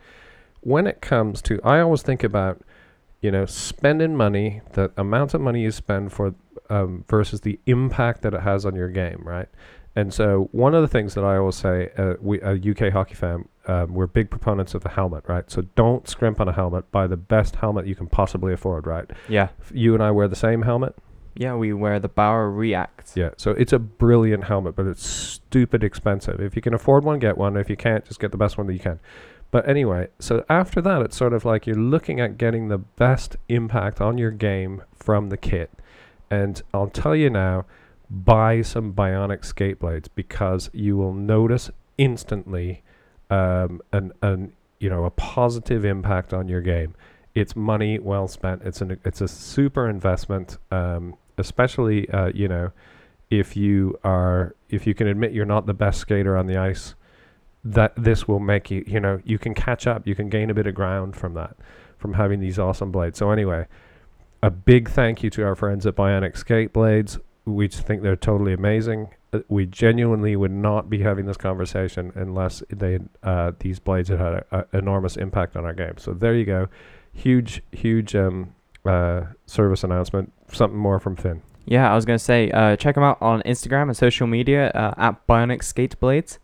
When 0.61 0.87
it 0.88 1.00
comes 1.00 1.40
to, 1.43 1.61
I 1.62 1.81
always 1.81 2.02
think 2.02 2.25
about 2.25 2.61
you 3.20 3.31
know 3.31 3.47
spending 3.47 4.15
money, 4.17 4.61
the 4.73 4.91
amount 4.97 5.35
of 5.35 5.41
money 5.41 5.62
you 5.62 5.70
spend 5.70 6.12
for 6.12 6.35
um, 6.70 7.05
versus 7.09 7.41
the 7.43 7.59
impact 7.67 8.23
that 8.23 8.35
it 8.35 8.41
has 8.43 8.65
on 8.67 8.75
your 8.75 8.88
game, 8.88 9.23
right? 9.25 9.49
And 9.97 10.15
so 10.15 10.49
one 10.53 10.75
of 10.75 10.82
the 10.82 10.87
things 10.88 11.15
that 11.15 11.25
I 11.25 11.37
always 11.38 11.56
say, 11.56 11.91
uh, 11.99 12.15
we 12.20 12.41
a 12.43 12.53
UK 12.53 12.93
hockey 12.93 13.15
fam, 13.15 13.49
um, 13.67 13.94
we're 13.94 14.06
big 14.06 14.31
proponents 14.31 14.75
of 14.75 14.82
the 14.82 14.91
helmet, 14.91 15.25
right? 15.26 15.50
So 15.50 15.62
don't 15.75 16.06
scrimp 16.09 16.41
on 16.41 16.49
a 16.49 16.53
helmet. 16.53 16.93
Buy 16.93 17.09
the 17.09 17.17
best 17.17 17.56
helmet 17.56 17.87
you 17.87 17.97
can 17.97 18.06
possibly 18.06 18.53
afford, 18.53 18.87
right? 18.87 19.11
Yeah, 19.29 19.49
You 19.73 19.94
and 19.94 20.03
I 20.03 20.12
wear 20.12 20.29
the 20.29 20.37
same 20.37 20.62
helmet. 20.62 20.94
yeah. 21.35 21.55
We 21.56 21.73
wear 21.73 21.99
the 21.99 22.09
Bauer 22.09 22.49
React. 22.50 23.17
Yeah, 23.17 23.31
so 23.37 23.53
it's 23.53 23.73
a 23.73 23.79
brilliant 23.81 24.44
helmet, 24.44 24.76
but 24.76 24.87
it's 24.87 25.05
stupid 25.06 25.82
expensive. 25.82 26.38
If 26.41 26.55
you 26.55 26.62
can 26.62 26.75
afford 26.75 27.03
one, 27.03 27.19
get 27.19 27.37
one. 27.37 27.56
If 27.56 27.69
you 27.69 27.76
can't, 27.76 28.05
just 28.05 28.21
get 28.21 28.31
the 28.31 28.37
best 28.38 28.56
one 28.59 28.67
that 28.69 28.75
you 28.75 28.81
can. 28.81 29.00
But 29.50 29.69
anyway, 29.69 30.09
so 30.19 30.45
after 30.49 30.81
that, 30.83 31.00
it's 31.03 31.17
sort 31.17 31.33
of 31.33 31.45
like 31.45 31.67
you're 31.67 31.77
looking 31.77 32.21
at 32.21 32.37
getting 32.37 32.69
the 32.69 32.79
best 32.79 33.37
impact 33.49 34.00
on 34.00 34.19
your 34.19 34.31
game 34.31 34.83
from 34.95 35.31
the 35.31 35.38
kit. 35.38 35.71
And 36.31 36.61
I'll 36.75 36.90
tell 36.90 37.17
you 37.17 37.31
now, 37.31 37.64
buy 38.11 38.62
some 38.62 38.93
bionic 38.93 39.45
skate 39.45 39.78
blades 39.78 40.09
because 40.09 40.69
you 40.73 40.97
will 40.97 41.14
notice 41.14 41.71
instantly 41.97 42.83
um, 43.31 43.81
an, 43.93 44.12
an 44.23 44.52
you 44.78 44.88
know 44.88 45.05
a 45.05 45.11
positive 45.11 45.85
impact 45.85 46.33
on 46.33 46.49
your 46.49 46.61
game. 46.61 46.95
It's 47.35 47.55
money 47.57 47.99
well 47.99 48.28
spent. 48.28 48.62
It's 48.64 48.81
an 48.81 48.99
it's 49.05 49.21
a 49.21 49.28
super 49.28 49.88
investment, 49.88 50.59
um, 50.71 51.17
especially 51.37 52.09
uh, 52.11 52.31
you 52.35 52.49
know 52.49 52.73
if 53.31 53.57
you 53.57 53.99
are 54.05 54.55
if 54.69 54.87
you 54.87 54.95
can 54.95 55.07
admit 55.07 55.33
you're 55.33 55.45
not 55.45 55.67
the 55.67 55.75
best 55.75 56.00
skater 56.00 56.37
on 56.37 56.47
the 56.47 56.57
ice. 56.57 56.95
That 57.65 57.93
this 57.97 58.27
will 58.29 58.41
make 58.41 58.71
you 58.71 58.85
you 58.87 59.00
know 59.00 59.21
you 59.25 59.38
can 59.38 59.55
catch 59.55 59.87
up. 59.87 60.07
You 60.07 60.15
can 60.15 60.29
gain 60.29 60.50
a 60.50 60.55
bit 60.55 60.67
of 60.67 60.75
ground 60.75 61.17
from 61.17 61.35
that 61.35 61.57
from 61.99 62.15
having 62.15 62.41
these 62.41 62.59
awesome 62.59 62.93
blades. 62.93 63.19
So 63.19 63.31
anyway, 63.31 63.67
a 64.43 64.50
big 64.50 64.88
thank 64.88 65.23
you 65.23 65.31
to 65.31 65.45
our 65.45 65.57
friends 65.57 65.85
at 65.87 65.97
Bionic 65.97 66.37
Skate 66.37 66.73
Blades. 66.73 67.19
We 67.45 67.67
just 67.67 67.85
think 67.85 68.03
they're 68.03 68.15
totally 68.15 68.53
amazing. 68.53 69.09
Uh, 69.33 69.41
We 69.49 69.67
genuinely 69.67 70.37
would 70.37 70.53
not 70.53 70.88
be 70.88 71.00
having 71.03 71.27
this 71.27 71.37
conversation 71.37 72.12
unless 72.15 72.62
they 72.71 73.00
uh, 73.23 73.53
these 73.59 73.81
blades 73.81 74.09
had 74.09 74.21
had 74.21 74.45
an 74.53 74.65
enormous 74.73 75.17
impact 75.17 75.57
on 75.57 75.65
our 75.65 75.75
game. 75.75 75.95
So 75.99 76.12
there 76.12 76.35
you 76.35 76.45
go, 76.45 76.69
huge 77.12 77.62
huge 77.73 78.15
um, 78.15 78.55
uh, 78.85 79.23
service 79.47 79.83
announcement. 79.83 80.33
Something 80.53 80.79
more 80.79 81.00
from 81.00 81.17
Finn. 81.17 81.43
Yeah, 81.67 81.91
I 81.91 81.95
was 81.95 82.05
gonna 82.07 82.19
say, 82.19 82.50
uh, 82.53 82.77
check 82.77 82.95
them 82.95 83.05
out 83.05 83.21
on 83.21 83.43
Instagram 83.43 83.83
and 83.88 83.97
social 83.97 84.27
media 84.27 84.71
uh, 84.71 84.95
at 84.97 85.27
Bionic 85.27 85.62
Skate 85.62 85.99
Blades, 86.00 86.38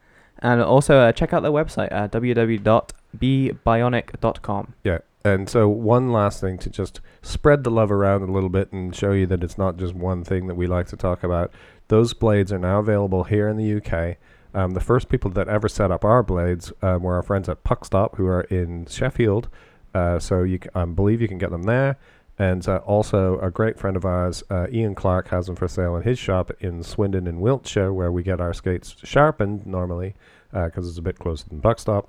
and 0.44 0.60
also 0.60 0.98
uh, 0.98 1.10
check 1.10 1.32
out 1.32 1.42
their 1.42 1.50
website 1.50 1.90
uh, 1.90 2.06
www.bbionic.com. 2.08 4.74
Yeah. 4.84 4.98
And 5.24 5.48
so 5.48 5.70
one 5.70 6.12
last 6.12 6.42
thing 6.42 6.58
to 6.58 6.68
just 6.68 7.00
spread 7.22 7.64
the 7.64 7.70
love 7.70 7.90
around 7.90 8.28
a 8.28 8.30
little 8.30 8.50
bit 8.50 8.70
and 8.70 8.94
show 8.94 9.12
you 9.12 9.24
that 9.28 9.42
it's 9.42 9.56
not 9.56 9.78
just 9.78 9.94
one 9.94 10.22
thing 10.22 10.48
that 10.48 10.54
we 10.54 10.66
like 10.66 10.88
to 10.88 10.98
talk 10.98 11.24
about. 11.24 11.50
Those 11.88 12.12
blades 12.12 12.52
are 12.52 12.58
now 12.58 12.80
available 12.80 13.24
here 13.24 13.48
in 13.48 13.56
the 13.56 13.76
UK. 13.78 14.18
Um, 14.52 14.72
the 14.72 14.80
first 14.80 15.08
people 15.08 15.30
that 15.30 15.48
ever 15.48 15.66
set 15.66 15.90
up 15.90 16.04
our 16.04 16.22
blades 16.22 16.74
um, 16.82 17.02
were 17.02 17.14
our 17.14 17.22
friends 17.22 17.48
at 17.48 17.64
Puckstop, 17.64 18.16
who 18.16 18.26
are 18.26 18.42
in 18.42 18.84
Sheffield. 18.84 19.48
Uh, 19.94 20.18
so 20.18 20.42
you, 20.42 20.58
c- 20.62 20.68
I 20.74 20.84
believe 20.84 21.22
you 21.22 21.28
can 21.28 21.38
get 21.38 21.52
them 21.52 21.62
there. 21.62 21.96
And 22.38 22.68
uh, 22.68 22.82
also, 22.84 23.38
a 23.38 23.50
great 23.50 23.78
friend 23.78 23.96
of 23.96 24.04
ours, 24.04 24.42
uh, 24.50 24.66
Ian 24.70 24.94
Clark, 24.94 25.28
has 25.28 25.46
them 25.46 25.56
for 25.56 25.68
sale 25.68 25.96
in 25.96 26.02
his 26.02 26.18
shop 26.18 26.50
in 26.60 26.82
Swindon 26.82 27.26
in 27.26 27.40
Wiltshire, 27.40 27.94
where 27.94 28.12
we 28.12 28.22
get 28.22 28.42
our 28.42 28.52
skates 28.52 28.94
sharpened 29.04 29.66
normally 29.66 30.14
because 30.54 30.88
it's 30.88 30.98
a 30.98 31.02
bit 31.02 31.18
closer 31.18 31.44
than 31.48 31.60
Puckstop. 31.60 32.06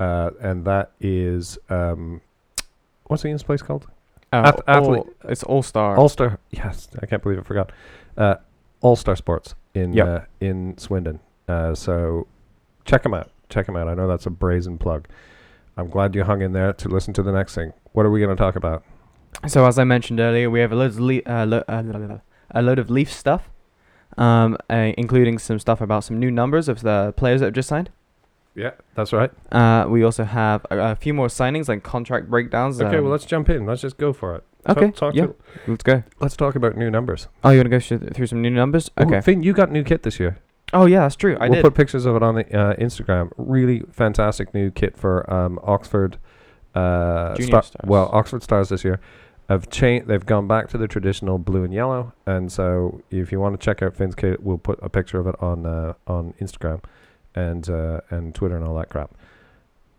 Uh, 0.00 0.30
and 0.40 0.64
that 0.64 0.90
is 1.00 1.56
um, 1.70 2.20
what's 3.04 3.24
Ian's 3.24 3.42
place 3.44 3.62
called? 3.62 3.86
Uh, 4.32 4.52
Ath- 4.54 4.60
athlete- 4.66 4.98
all- 4.98 5.30
it's 5.30 5.42
All 5.44 5.62
Star. 5.62 5.96
All 5.96 6.08
Star. 6.08 6.38
Yes, 6.50 6.88
I 7.00 7.06
can't 7.06 7.22
believe 7.22 7.38
I 7.38 7.42
forgot. 7.42 7.70
Uh, 8.16 8.34
All 8.80 8.96
Star 8.96 9.14
Sports 9.16 9.54
in 9.74 9.92
Yep. 9.92 10.06
uh, 10.08 10.20
in 10.40 10.76
Swindon. 10.78 11.20
Uh, 11.48 11.74
so 11.74 12.26
check 12.84 13.02
them 13.04 13.14
out. 13.14 13.30
Check 13.48 13.66
them 13.66 13.76
out. 13.76 13.86
I 13.88 13.94
know 13.94 14.08
that's 14.08 14.26
a 14.26 14.30
brazen 14.30 14.78
plug. 14.78 15.06
I'm 15.76 15.88
glad 15.88 16.14
you 16.14 16.24
hung 16.24 16.42
in 16.42 16.52
there 16.52 16.72
to 16.72 16.88
listen 16.88 17.12
to 17.14 17.22
the 17.22 17.32
next 17.32 17.54
thing. 17.54 17.72
What 17.92 18.04
are 18.06 18.10
we 18.10 18.18
going 18.20 18.34
to 18.34 18.40
talk 18.40 18.56
about? 18.56 18.82
So 19.46 19.66
as 19.66 19.78
I 19.78 19.84
mentioned 19.84 20.18
earlier, 20.20 20.48
we 20.50 20.60
have 20.60 20.72
a 20.72 20.76
load 20.76 20.90
of 20.92 21.00
le- 21.00 21.22
uh, 21.26 21.44
lo- 21.46 21.64
uh, 21.68 22.18
a 22.52 22.62
load 22.62 22.78
of 22.78 22.90
Leaf 22.90 23.12
stuff, 23.12 23.50
um, 24.18 24.56
uh, 24.70 24.92
including 24.96 25.38
some 25.38 25.58
stuff 25.58 25.80
about 25.80 26.04
some 26.04 26.18
new 26.18 26.30
numbers 26.30 26.68
of 26.68 26.82
the 26.82 27.12
players 27.16 27.40
that 27.40 27.46
have 27.46 27.54
just 27.54 27.68
signed. 27.68 27.90
Yeah, 28.54 28.70
that's 28.94 29.12
right. 29.12 29.32
Uh, 29.50 29.86
we 29.88 30.04
also 30.04 30.24
have 30.24 30.64
a, 30.70 30.78
a 30.78 30.96
few 30.96 31.12
more 31.12 31.26
signings 31.26 31.68
like 31.68 31.82
contract 31.82 32.30
breakdowns. 32.30 32.80
Okay, 32.80 32.96
well 32.96 33.06
um, 33.06 33.10
let's 33.10 33.24
jump 33.24 33.48
in. 33.50 33.66
Let's 33.66 33.82
just 33.82 33.98
go 33.98 34.12
for 34.12 34.36
it. 34.36 34.44
Okay, 34.68 34.90
talk 34.92 35.14
yeah. 35.14 35.26
let's 35.66 35.82
go. 35.82 36.02
let's 36.20 36.36
talk 36.36 36.54
about 36.54 36.76
new 36.76 36.90
numbers. 36.90 37.28
Oh, 37.42 37.50
you 37.50 37.58
want 37.58 37.66
to 37.66 37.70
go 37.70 37.78
sh- 37.80 38.14
through 38.14 38.26
some 38.28 38.40
new 38.40 38.50
numbers? 38.50 38.90
Ooh, 39.00 39.04
Okay. 39.04 39.20
Finn, 39.20 39.42
you 39.42 39.52
got 39.52 39.70
new 39.70 39.82
kit 39.82 40.04
this 40.04 40.18
year. 40.20 40.38
oh 40.72 40.86
yeah, 40.86 41.00
that's 41.00 41.16
true. 41.16 41.36
I 41.40 41.48
we'll 41.48 41.56
did. 41.56 41.64
put 41.64 41.74
pictures 41.74 42.06
of 42.06 42.16
it 42.16 42.22
on 42.22 42.36
the 42.36 42.56
uh, 42.58 42.74
Instagram. 42.76 43.30
Really 43.36 43.82
fantastic 43.90 44.54
new 44.54 44.70
kit 44.70 44.96
for 44.96 45.30
um, 45.32 45.58
Oxford. 45.64 46.18
Uh, 46.74 47.34
Junior 47.34 47.48
Star- 47.50 47.62
Stars. 47.64 47.88
Well, 47.88 48.08
Oxford 48.12 48.42
Stars 48.42 48.68
this 48.68 48.84
year 48.84 49.00
have 49.48 49.68
changed. 49.70 50.08
They've 50.08 50.24
gone 50.24 50.46
back 50.46 50.68
to 50.70 50.78
the 50.78 50.88
traditional 50.88 51.38
blue 51.38 51.64
and 51.64 51.72
yellow, 51.72 52.12
and 52.26 52.50
so 52.50 53.00
if 53.10 53.32
you 53.32 53.40
want 53.40 53.58
to 53.58 53.64
check 53.64 53.82
out 53.82 53.96
Finn's 53.96 54.14
kit, 54.14 54.42
we'll 54.42 54.58
put 54.58 54.78
a 54.82 54.88
picture 54.88 55.18
of 55.18 55.26
it 55.26 55.34
on 55.40 55.66
uh, 55.66 55.94
on 56.06 56.34
Instagram 56.40 56.82
and 57.34 57.68
uh, 57.68 58.00
and 58.10 58.34
Twitter 58.34 58.56
and 58.56 58.66
all 58.66 58.74
that 58.76 58.88
crap. 58.90 59.14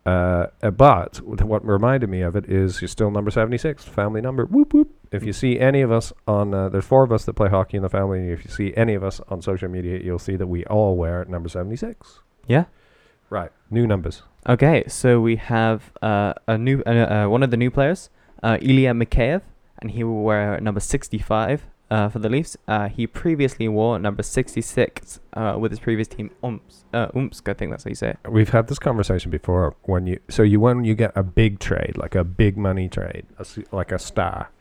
Uh, 0.05 0.47
but 0.71 1.17
what 1.21 1.65
reminded 1.65 2.09
me 2.09 2.21
of 2.21 2.35
it 2.35 2.45
is 2.47 2.79
you're 2.79 2.87
still 2.87 3.09
number 3.09 3.31
76, 3.31 3.85
family 3.85 4.21
number. 4.21 4.45
Whoop 4.45 4.71
whoop. 4.73 4.91
If 5.11 5.23
you 5.23 5.33
see 5.33 5.59
any 5.59 5.81
of 5.81 5.91
us 5.91 6.13
on, 6.27 6.53
uh, 6.53 6.69
there's 6.69 6.85
four 6.85 7.03
of 7.03 7.11
us 7.11 7.25
that 7.25 7.33
play 7.33 7.49
hockey 7.49 7.77
in 7.77 7.83
the 7.83 7.89
family. 7.89 8.19
And 8.19 8.31
if 8.31 8.45
you 8.45 8.51
see 8.51 8.71
any 8.75 8.93
of 8.93 9.03
us 9.03 9.19
on 9.29 9.41
social 9.41 9.67
media, 9.67 9.99
you'll 10.03 10.19
see 10.19 10.35
that 10.35 10.45
we 10.45 10.63
all 10.65 10.95
wear 10.95 11.25
number 11.25 11.49
76. 11.49 12.19
yeah. 12.47 12.65
Right. 13.31 13.51
New 13.71 13.87
numbers. 13.87 14.21
Okay, 14.47 14.83
so 14.87 15.19
we 15.19 15.37
have 15.37 15.91
uh, 16.03 16.33
a 16.47 16.59
new 16.59 16.83
uh, 16.85 16.91
uh, 16.91 17.27
one 17.27 17.41
of 17.41 17.49
the 17.49 17.57
new 17.57 17.71
players, 17.71 18.11
uh, 18.45 18.57
Ilya 18.61 18.93
Mikheyev, 18.93 19.41
and 19.79 19.91
he 19.91 20.03
will 20.03 20.21
wear 20.21 20.59
number 20.61 20.79
65 20.79 21.65
uh, 21.89 22.09
for 22.09 22.19
the 22.19 22.29
Leafs. 22.29 22.55
Uh, 22.67 22.87
he 22.87 23.07
previously 23.07 23.67
wore 23.67 23.97
number 23.97 24.21
66 24.21 25.19
uh, 25.33 25.55
with 25.59 25.71
his 25.71 25.79
previous 25.79 26.07
team, 26.07 26.29
Umps, 26.43 26.85
uh, 26.93 27.07
I 27.15 27.53
think 27.53 27.71
that's 27.71 27.83
how 27.83 27.89
you 27.89 27.95
say 27.95 28.09
it. 28.09 28.19
We've 28.29 28.49
had 28.49 28.67
this 28.67 28.79
conversation 28.79 29.31
before. 29.31 29.75
When 29.83 30.05
you 30.05 30.19
so 30.29 30.43
you 30.43 30.59
when 30.59 30.85
you 30.85 30.93
get 30.93 31.11
a 31.15 31.23
big 31.23 31.59
trade, 31.59 31.97
like 31.97 32.15
a 32.15 32.23
big 32.23 32.55
money 32.55 32.87
trade, 32.87 33.25
a 33.39 33.45
like 33.71 33.91
a 33.91 33.99
star, 33.99 34.51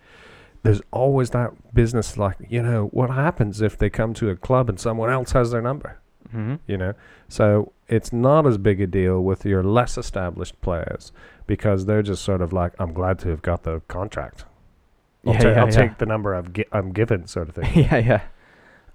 there's 0.62 0.81
always 0.91 1.31
that 1.31 1.75
business. 1.75 2.17
Like 2.17 2.37
you 2.49 2.62
know, 2.62 2.87
what 2.87 3.11
happens 3.11 3.61
if 3.61 3.76
they 3.76 3.91
come 3.91 4.14
to 4.14 4.31
a 4.31 4.37
club 4.37 4.69
and 4.69 4.81
someone 4.81 5.11
else 5.11 5.33
has 5.33 5.50
their 5.50 5.62
number? 5.62 6.00
Mm-hmm. 6.28 6.54
You 6.66 6.76
know, 6.76 6.95
so 7.28 7.73
it's 7.88 8.12
not 8.12 8.47
as 8.47 8.59
big 8.59 8.81
a 8.81 8.87
deal 8.87 9.23
with 9.23 9.45
your 9.45 9.62
less 9.62 9.97
established 9.99 10.61
players 10.62 11.12
because 11.47 11.87
they're 11.87 12.02
just 12.02 12.23
sort 12.25 12.40
of 12.40 12.52
like, 12.52 12.73
I'm 12.78 12.93
glad 12.93 13.19
to 13.21 13.28
have 13.28 13.43
got 13.43 13.62
the 13.64 13.81
contract. 13.88 14.45
I'll, 15.26 15.35
Yeah, 15.35 15.38
ta- 15.40 15.49
yeah, 15.50 15.61
I'll 15.61 15.66
yeah. 15.66 15.71
take 15.71 15.99
the 15.99 16.07
number 16.07 16.35
I've 16.35 16.52
gi- 16.52 16.64
I'm 16.73 16.93
given, 16.93 17.26
sort 17.26 17.49
of 17.50 17.54
thing. 17.54 17.71
yeah, 17.85 17.97
yeah. 17.99 18.21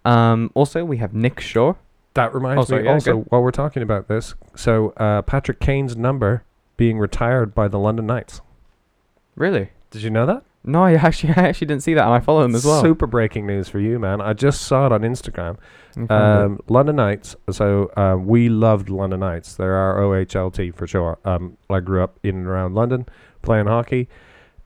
Um, 0.06 0.52
also, 0.56 0.84
we 0.86 0.98
have 0.98 1.14
Nick 1.14 1.40
Shore. 1.40 1.76
That 2.16 2.34
reminds 2.34 2.62
Oh, 2.64 2.66
sorry, 2.66 2.84
me 2.84 2.90
also, 2.90 3.18
while 3.30 3.42
we're 3.44 3.52
talking 3.52 3.84
about 3.84 4.08
this, 4.08 4.34
so 4.56 4.90
uh, 4.98 5.22
Patrick 5.22 5.60
Kane's 5.60 5.96
number 5.96 6.44
being 6.78 6.98
retired 6.98 7.54
by 7.54 7.68
the 7.68 7.78
London 7.78 8.08
Knights. 8.08 8.42
Really? 9.36 9.70
Did 9.92 10.02
you 10.02 10.10
know 10.10 10.26
that? 10.26 10.44
No, 10.64 10.84
I 10.84 10.94
actually, 10.96 11.34
I 11.34 11.48
actually 11.48 11.68
didn't 11.68 11.84
see 11.84 11.94
that, 11.94 12.04
and 12.06 12.14
I 12.14 12.20
follow 12.20 12.44
him 12.44 12.56
as 12.56 12.66
well. 12.66 12.82
Super 12.82 13.08
breaking 13.08 13.48
news 13.48 13.70
for 13.70 13.80
you, 13.80 14.00
man. 14.00 14.22
I 14.22 14.34
just 14.34 14.62
saw 14.62 14.86
it 14.86 14.92
on 14.92 15.02
Instagram. 15.02 15.58
Let 15.96 15.98
me 15.98 16.08
find 16.08 16.40
it. 16.40 16.46
Um, 16.46 16.60
London 16.68 16.96
Knights. 16.98 17.36
So 17.52 17.92
uh, 17.98 18.18
we 18.20 18.50
loved 18.50 18.90
London 18.90 19.22
Knights. 19.22 19.56
They're 19.56 19.76
our 19.76 20.00
OHLT 20.00 20.76
for 20.76 20.88
sure. 20.88 21.18
Um, 21.26 21.58
I 21.70 21.80
grew 21.80 22.04
up 22.04 22.20
in 22.24 22.36
and 22.36 22.48
around 22.48 22.76
London 22.76 23.08
playing 23.42 23.68
hockey, 23.68 24.10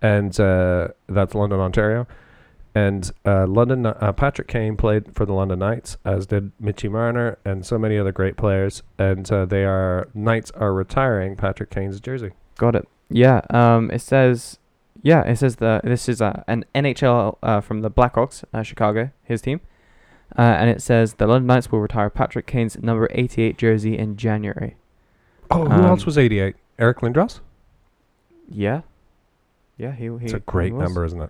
and 0.02 0.38
uh, 0.40 0.90
that's 1.08 1.36
London, 1.36 1.60
Ontario. 1.60 2.08
And 2.76 3.12
uh, 3.24 3.46
London, 3.46 3.86
uh, 3.86 4.14
Patrick 4.14 4.48
Kane 4.48 4.76
played 4.76 5.14
for 5.14 5.26
the 5.26 5.34
London 5.34 5.60
Knights, 5.60 5.98
as 6.06 6.26
did 6.26 6.52
Mitchy 6.60 6.88
Marner 6.88 7.38
and 7.46 7.64
so 7.66 7.78
many 7.78 8.00
other 8.00 8.12
great 8.12 8.36
players. 8.36 8.82
And 8.98 9.32
uh, 9.32 9.46
they 9.46 9.64
are 9.64 10.10
Knights 10.16 10.50
are 10.52 10.74
retiring 10.74 11.36
Patrick 11.36 11.70
Kane's 11.70 12.00
jersey. 12.00 12.32
Got 12.58 12.76
it. 12.76 12.88
Yeah. 13.10 13.42
Um, 13.52 13.92
it 13.92 14.02
says, 14.02 14.58
yeah, 15.04 15.22
it 15.22 15.36
says 15.38 15.58
the 15.58 15.80
this 15.84 16.10
is 16.10 16.20
uh, 16.22 16.42
an 16.48 16.66
NHL 16.74 17.38
uh, 17.44 17.62
from 17.62 17.82
the 17.82 17.92
Blackhawks, 17.92 18.44
uh, 18.54 18.64
Chicago, 18.64 19.12
his 19.24 19.42
team, 19.42 19.62
uh, 20.38 20.42
and 20.42 20.70
it 20.70 20.82
says 20.82 21.14
the 21.16 21.28
London 21.28 21.46
Knights 21.48 21.72
will 21.72 21.80
retire 21.82 22.10
Patrick 22.10 22.48
Kane's 22.48 22.82
number 22.82 23.08
88 23.12 23.58
jersey 23.58 23.98
in 23.98 24.18
January. 24.18 24.76
Oh, 25.52 25.66
who 25.66 25.72
Um, 25.72 25.86
else 25.86 26.06
was 26.08 26.18
88? 26.18 26.56
Eric 26.80 27.00
Lindros. 27.02 27.42
Yeah. 28.50 28.82
Yeah, 29.78 29.92
he. 29.92 30.06
he 30.06 30.10
It's 30.26 30.34
a 30.34 30.40
great 30.40 30.74
number, 30.74 31.04
isn't 31.06 31.22
it? 31.22 31.30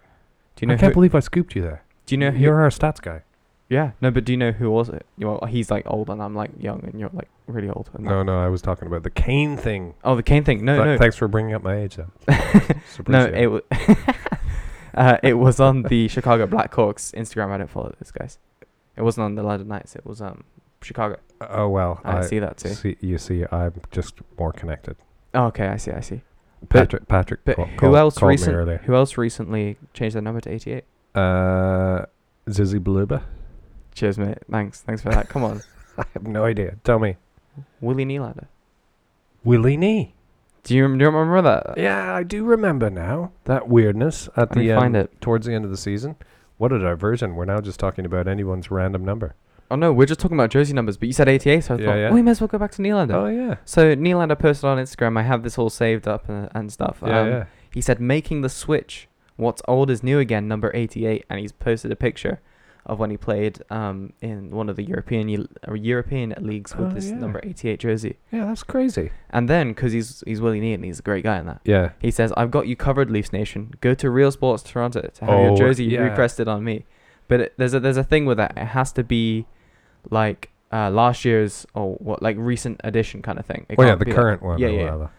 Do 0.56 0.63
you 0.63 0.68
know? 0.68 0.75
I 0.75 0.77
can't 0.77 0.94
believe 0.94 1.15
I 1.15 1.20
scooped 1.20 1.56
you 1.56 1.62
there. 1.62 1.84
do 2.06 2.15
you 2.15 2.20
know 2.20 2.32
who? 2.32 2.39
You're 2.39 2.62
our 2.62 2.70
stats 2.70 3.01
guy. 3.01 3.24
Yeah. 3.70 3.92
No, 4.01 4.12
but 4.12 4.24
do 4.25 4.34
you 4.34 4.38
know 4.38 4.51
who 4.51 4.70
was 4.70 4.89
it? 4.89 5.06
Well, 5.18 5.46
he's 5.50 5.72
like 5.72 5.84
old, 5.88 6.10
and 6.10 6.22
I'm 6.22 6.36
like 6.36 6.51
young, 6.60 6.84
and 6.84 7.00
you're 7.00 7.10
like 7.13 7.30
really 7.48 7.70
old. 7.70 7.90
No, 7.98 8.24
no, 8.24 8.40
I 8.40 8.48
was 8.50 8.62
talking 8.62 8.88
about 8.88 9.04
the 9.04 9.10
cane 9.10 9.58
thing. 9.58 9.94
Oh, 10.04 10.16
the 10.16 10.24
cane 10.24 10.44
thing. 10.44 10.64
No, 10.66 10.76
Th- 10.76 10.86
no. 10.86 10.98
Thanks 10.98 11.16
for 11.16 11.28
bringing 11.28 11.54
up 11.54 11.64
my 11.64 11.76
age, 11.78 11.98
though. 11.98 12.12
No, 13.08 13.26
it 13.26 13.48
was. 13.48 13.62
uh, 14.96 15.18
it 15.24 15.34
was 15.34 15.60
on 15.60 15.84
the 15.84 16.08
Chicago 16.16 16.46
Blackhawks 16.48 17.14
Instagram. 17.14 17.50
I 17.50 17.58
don't 17.58 17.70
follow 17.70 17.94
those 18.00 18.12
guys. 18.12 18.38
It 18.96 19.02
wasn't 19.02 19.26
on 19.26 19.36
the 19.36 19.44
London 19.44 19.68
Knights. 19.68 19.96
It 19.96 20.06
was 20.06 20.22
um 20.22 20.44
Chicago. 20.82 21.18
Oh 21.42 21.68
well, 21.70 22.00
I, 22.04 22.22
see 22.22 22.40
that 22.40 22.58
too. 22.58 22.70
see. 22.70 22.98
You 23.02 23.18
see, 23.18 23.46
I'm 23.52 23.74
just 23.92 24.16
more 24.38 24.52
connected. 24.54 24.96
Oh, 25.34 25.46
okay, 25.48 25.68
I 25.68 25.78
see. 25.78 25.92
I 25.92 26.02
see. 26.02 26.22
Patrick, 26.70 27.08
Patrick, 27.08 27.42
But 27.44 27.56
ca- 27.58 27.66
who 27.82 27.96
else 27.98 28.18
called 28.18 28.30
me 28.30 28.34
recent? 28.36 28.56
earlier. 28.56 28.78
Who 28.86 28.96
else 28.96 29.18
recently 29.18 29.78
changed 29.94 30.16
their 30.16 30.22
number 30.22 30.40
to 30.42 30.50
88? 30.52 30.84
Uh, 31.14 32.06
Zizi 32.50 32.80
Beluba. 32.80 33.24
Cheers, 33.94 34.18
mate. 34.18 34.38
Thanks. 34.50 34.82
Thanks 34.82 35.02
for 35.02 35.10
that. 35.10 35.28
Come 35.28 35.44
on, 35.44 35.62
I 35.98 36.06
have 36.14 36.26
no 36.28 36.46
idea. 36.46 36.78
Tell 36.84 37.00
me, 37.00 37.18
Willie 37.82 38.06
Nylander. 38.06 38.46
Willie 39.44 39.78
Nee. 39.78 40.14
Do 40.64 40.74
you, 40.76 40.88
do 40.88 41.04
you 41.04 41.10
remember 41.12 41.42
that? 41.42 41.78
Yeah, 41.78 42.14
I 42.16 42.24
do 42.24 42.46
remember 42.46 42.90
now 42.90 43.32
that 43.44 43.68
weirdness 43.68 44.30
at 44.38 44.52
Let 44.52 44.56
me 44.56 44.68
the 44.70 44.76
find 44.76 44.96
end, 44.96 45.10
it. 45.12 45.22
towards 45.22 45.46
the 45.46 45.54
end 45.54 45.66
of 45.66 45.72
the 45.72 45.78
season. 45.78 46.16
What 46.58 46.72
a 46.72 46.80
diversion! 46.80 47.36
We're 47.36 47.44
now 47.46 47.60
just 47.60 47.80
talking 47.80 48.06
about 48.06 48.28
anyone's 48.30 48.72
random 48.72 49.04
number. 49.04 49.36
Oh 49.70 49.76
no, 49.76 49.92
we're 49.92 50.06
just 50.06 50.20
talking 50.22 50.38
about 50.38 50.52
jersey 50.52 50.72
numbers. 50.74 50.96
But 50.98 51.08
you 51.08 51.14
said 51.14 51.28
88, 51.28 51.64
so 51.64 51.74
I 51.74 51.78
Yeah, 51.78 51.86
thought, 51.86 51.96
yeah. 51.96 52.10
oh, 52.10 52.14
we 52.14 52.22
may 52.22 52.32
as 52.32 52.40
well 52.40 52.48
go 52.48 52.58
back 52.58 52.72
to 52.74 52.82
Nylander. 52.82 53.14
Oh 53.14 53.26
yeah, 53.28 53.56
So 53.66 53.94
Nylander 53.96 54.38
posted 54.40 54.66
on 54.66 54.78
Instagram. 54.78 55.18
I 55.18 55.24
have 55.24 55.44
this 55.44 55.58
all 55.58 55.70
saved 55.70 56.08
up 56.08 56.30
and, 56.30 56.48
and 56.54 56.72
stuff. 56.72 57.00
yeah, 57.06 57.20
um, 57.20 57.28
yeah. 57.28 57.46
He 57.74 57.82
said, 57.82 58.00
making 58.00 58.42
the 58.42 58.50
switch. 58.50 59.10
What's 59.36 59.64
old 59.68 59.90
is 59.90 60.04
new 60.04 60.20
again, 60.20 60.48
number 60.48 60.70
88. 60.76 61.26
And 61.30 61.40
he's 61.40 61.52
posted 61.52 61.92
a 61.92 61.96
picture 61.96 62.40
of 62.86 63.00
when 63.00 63.10
he 63.10 63.18
played 63.18 63.62
um, 63.70 64.12
in 64.22 64.52
one 64.52 64.68
of 64.70 64.75
the 64.75 64.84
European 64.84 65.48
or 65.68 65.75
European 65.78 66.34
leagues 66.40 66.75
with 66.75 66.92
Oh, 66.92 66.94
this 66.94 67.08
yeah. 67.08 67.16
number 67.16 67.40
88 67.44 67.80
jersey. 67.80 68.18
Yeah, 68.32 68.46
that's 68.46 68.63
crazy. 68.63 69.12
And 69.30 69.48
then, 69.50 69.70
because 69.70 69.94
he's, 69.94 70.22
he's 70.28 70.42
Willie 70.42 70.60
Nee 70.60 70.74
and 70.74 70.84
he's 70.84 71.00
a 71.00 71.02
great 71.04 71.24
guy 71.24 71.38
in 71.40 71.46
that, 71.46 71.62
Yeah, 71.63 71.92
he 72.00 72.12
says, 72.12 72.34
I've 72.36 72.52
got 72.52 72.68
you 72.68 72.75
covered, 72.75 73.10
Leafs 73.10 73.32
Nation. 73.32 73.74
Go 73.80 73.94
to 73.94 74.10
Real 74.10 74.32
Sports 74.32 74.63
Toronto 74.63 75.10
to 75.13 75.25
have 75.25 75.30
Oh, 75.34 75.44
your 75.48 75.56
jersey 75.56 75.86
yeah. 75.86 76.02
repressed 76.02 76.40
on 76.42 76.63
me. 76.63 76.86
But 77.30 77.40
it, 77.40 77.54
there's 77.58 77.74
a 77.74 77.80
there's 77.80 77.96
a 77.98 78.04
thing 78.04 78.25
with 78.25 78.36
that. 78.38 78.52
It 78.58 78.66
has 78.66 78.92
to 78.94 79.04
be 79.04 79.46
like 80.12 80.50
uh, 80.74 80.90
last 80.90 81.24
year's 81.24 81.66
or 81.74 81.94
what 81.96 82.22
like 82.22 82.36
recent 82.38 82.82
edition 82.84 83.22
kind 83.22 83.40
of 83.40 83.46
thing. 83.46 83.66
It 83.70 83.75
oh 83.80 83.84
yeah, 83.84 83.96
the 83.96 84.04
be 84.06 84.12
like- 84.12 84.20
current 84.20 84.42
one. 84.44 84.60
yeah, 84.60 84.68
or 84.68 84.72
yeah. 84.72 84.84
whatever. 84.84 85.12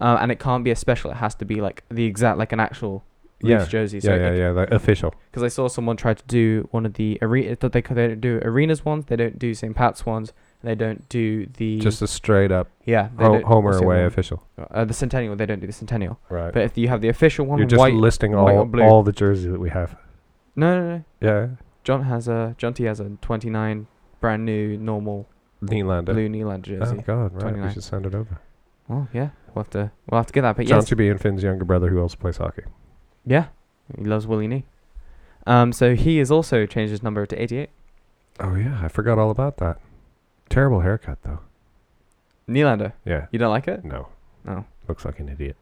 uh, 0.00 0.18
and 0.22 0.32
it 0.32 0.38
can't 0.40 0.64
be 0.64 0.70
a 0.70 0.76
special. 0.76 1.10
It 1.10 1.18
has 1.18 1.34
to 1.36 1.44
be 1.44 1.60
like 1.60 1.84
the 1.90 2.04
exact 2.06 2.38
like 2.38 2.52
an 2.52 2.60
actual 2.60 3.04
Yeah, 3.42 3.58
Leafs 3.58 3.70
jersey. 3.70 3.96
yeah, 3.98 4.00
So 4.02 4.14
yeah, 4.16 4.32
yeah. 4.32 4.52
The 4.52 4.74
official. 4.74 5.14
Because 5.30 5.42
I 5.42 5.48
saw 5.48 5.68
someone 5.68 5.96
try 5.96 6.14
to 6.14 6.24
do 6.26 6.68
one 6.72 6.84
of 6.86 6.94
the 6.94 7.18
arena 7.22 7.56
that 7.56 7.72
they 7.72 7.80
they 7.80 8.08
don't 8.08 8.20
do 8.20 8.40
arenas 8.42 8.84
ones. 8.84 9.06
They 9.06 9.16
don't 9.16 9.38
do 9.38 9.54
St. 9.54 9.74
Pat's 9.74 10.04
ones. 10.04 10.32
They 10.62 10.74
don't 10.74 11.08
do 11.08 11.46
the 11.56 11.78
Just 11.78 12.02
a 12.02 12.06
straight 12.06 12.52
up 12.52 12.68
yeah 12.84 13.08
ho- 13.18 13.40
away 13.78 14.04
official. 14.04 14.42
Uh, 14.58 14.84
the 14.84 14.92
Centennial. 14.92 15.34
They 15.36 15.46
don't 15.46 15.60
do 15.60 15.66
the 15.66 15.72
Centennial. 15.72 16.18
Right. 16.28 16.52
But 16.52 16.64
if 16.64 16.76
you 16.76 16.88
have 16.88 17.00
the 17.00 17.08
official 17.08 17.46
one, 17.46 17.58
You're 17.58 17.66
just 17.68 17.78
white. 17.78 17.94
listing 17.94 18.32
white 18.32 18.56
all 18.56 18.82
all 18.82 19.02
the 19.02 19.12
jerseys 19.12 19.50
that 19.50 19.60
we 19.60 19.70
have. 19.70 19.96
No, 20.56 20.78
no, 20.78 20.96
no. 20.96 21.04
Yeah. 21.20 21.48
John 21.82 22.02
has 22.04 22.28
a 22.28 22.54
John 22.58 22.74
T 22.74 22.84
has 22.84 23.00
a 23.00 23.08
29 23.22 23.86
brand 24.20 24.44
new 24.44 24.76
normal 24.76 25.26
Nylander. 25.62 26.06
blue 26.12 26.28
Nylander 26.28 26.62
jersey. 26.62 26.96
Oh 26.98 27.02
God, 27.06 27.32
right. 27.32 27.40
29. 27.40 27.66
We 27.68 27.72
should 27.72 27.84
send 27.84 28.04
it 28.04 28.14
over. 28.14 28.38
Well, 28.86 29.08
yeah, 29.14 29.30
we'll 29.54 29.64
have 29.64 29.70
to 29.70 29.90
we'll 30.10 30.18
have 30.18 30.26
to 30.26 30.32
get 30.34 30.42
that. 30.42 30.56
But 30.56 30.66
John 30.66 30.78
yes, 30.80 30.88
to 30.88 30.96
be 30.96 31.08
and 31.08 31.18
Finn's 31.20 31.42
younger 31.42 31.64
brother 31.64 31.88
who 31.88 32.00
also 32.00 32.16
plays 32.18 32.36
hockey. 32.36 32.62
Yeah, 33.26 33.46
he 33.96 34.04
loves 34.04 34.26
Willie 34.26 34.46
Nee. 34.48 34.64
Um, 35.46 35.72
so 35.72 35.94
he 35.94 36.18
has 36.18 36.30
also 36.30 36.66
changed 36.66 36.90
his 36.90 37.02
number 37.02 37.24
to 37.26 37.40
88. 37.42 37.70
Oh 38.40 38.54
yeah, 38.54 38.80
I 38.82 38.88
forgot 38.88 39.18
all 39.18 39.30
about 39.30 39.56
that. 39.58 39.78
Terrible 40.48 40.80
haircut 40.80 41.18
though. 41.22 41.40
Nylander, 42.48 42.92
Yeah. 43.04 43.26
you 43.30 43.38
don't 43.38 43.50
like 43.50 43.68
it? 43.68 43.84
No. 43.84 44.08
No. 44.44 44.64
Looks 44.88 45.04
like 45.04 45.20
an 45.20 45.28
idiot. 45.28 45.56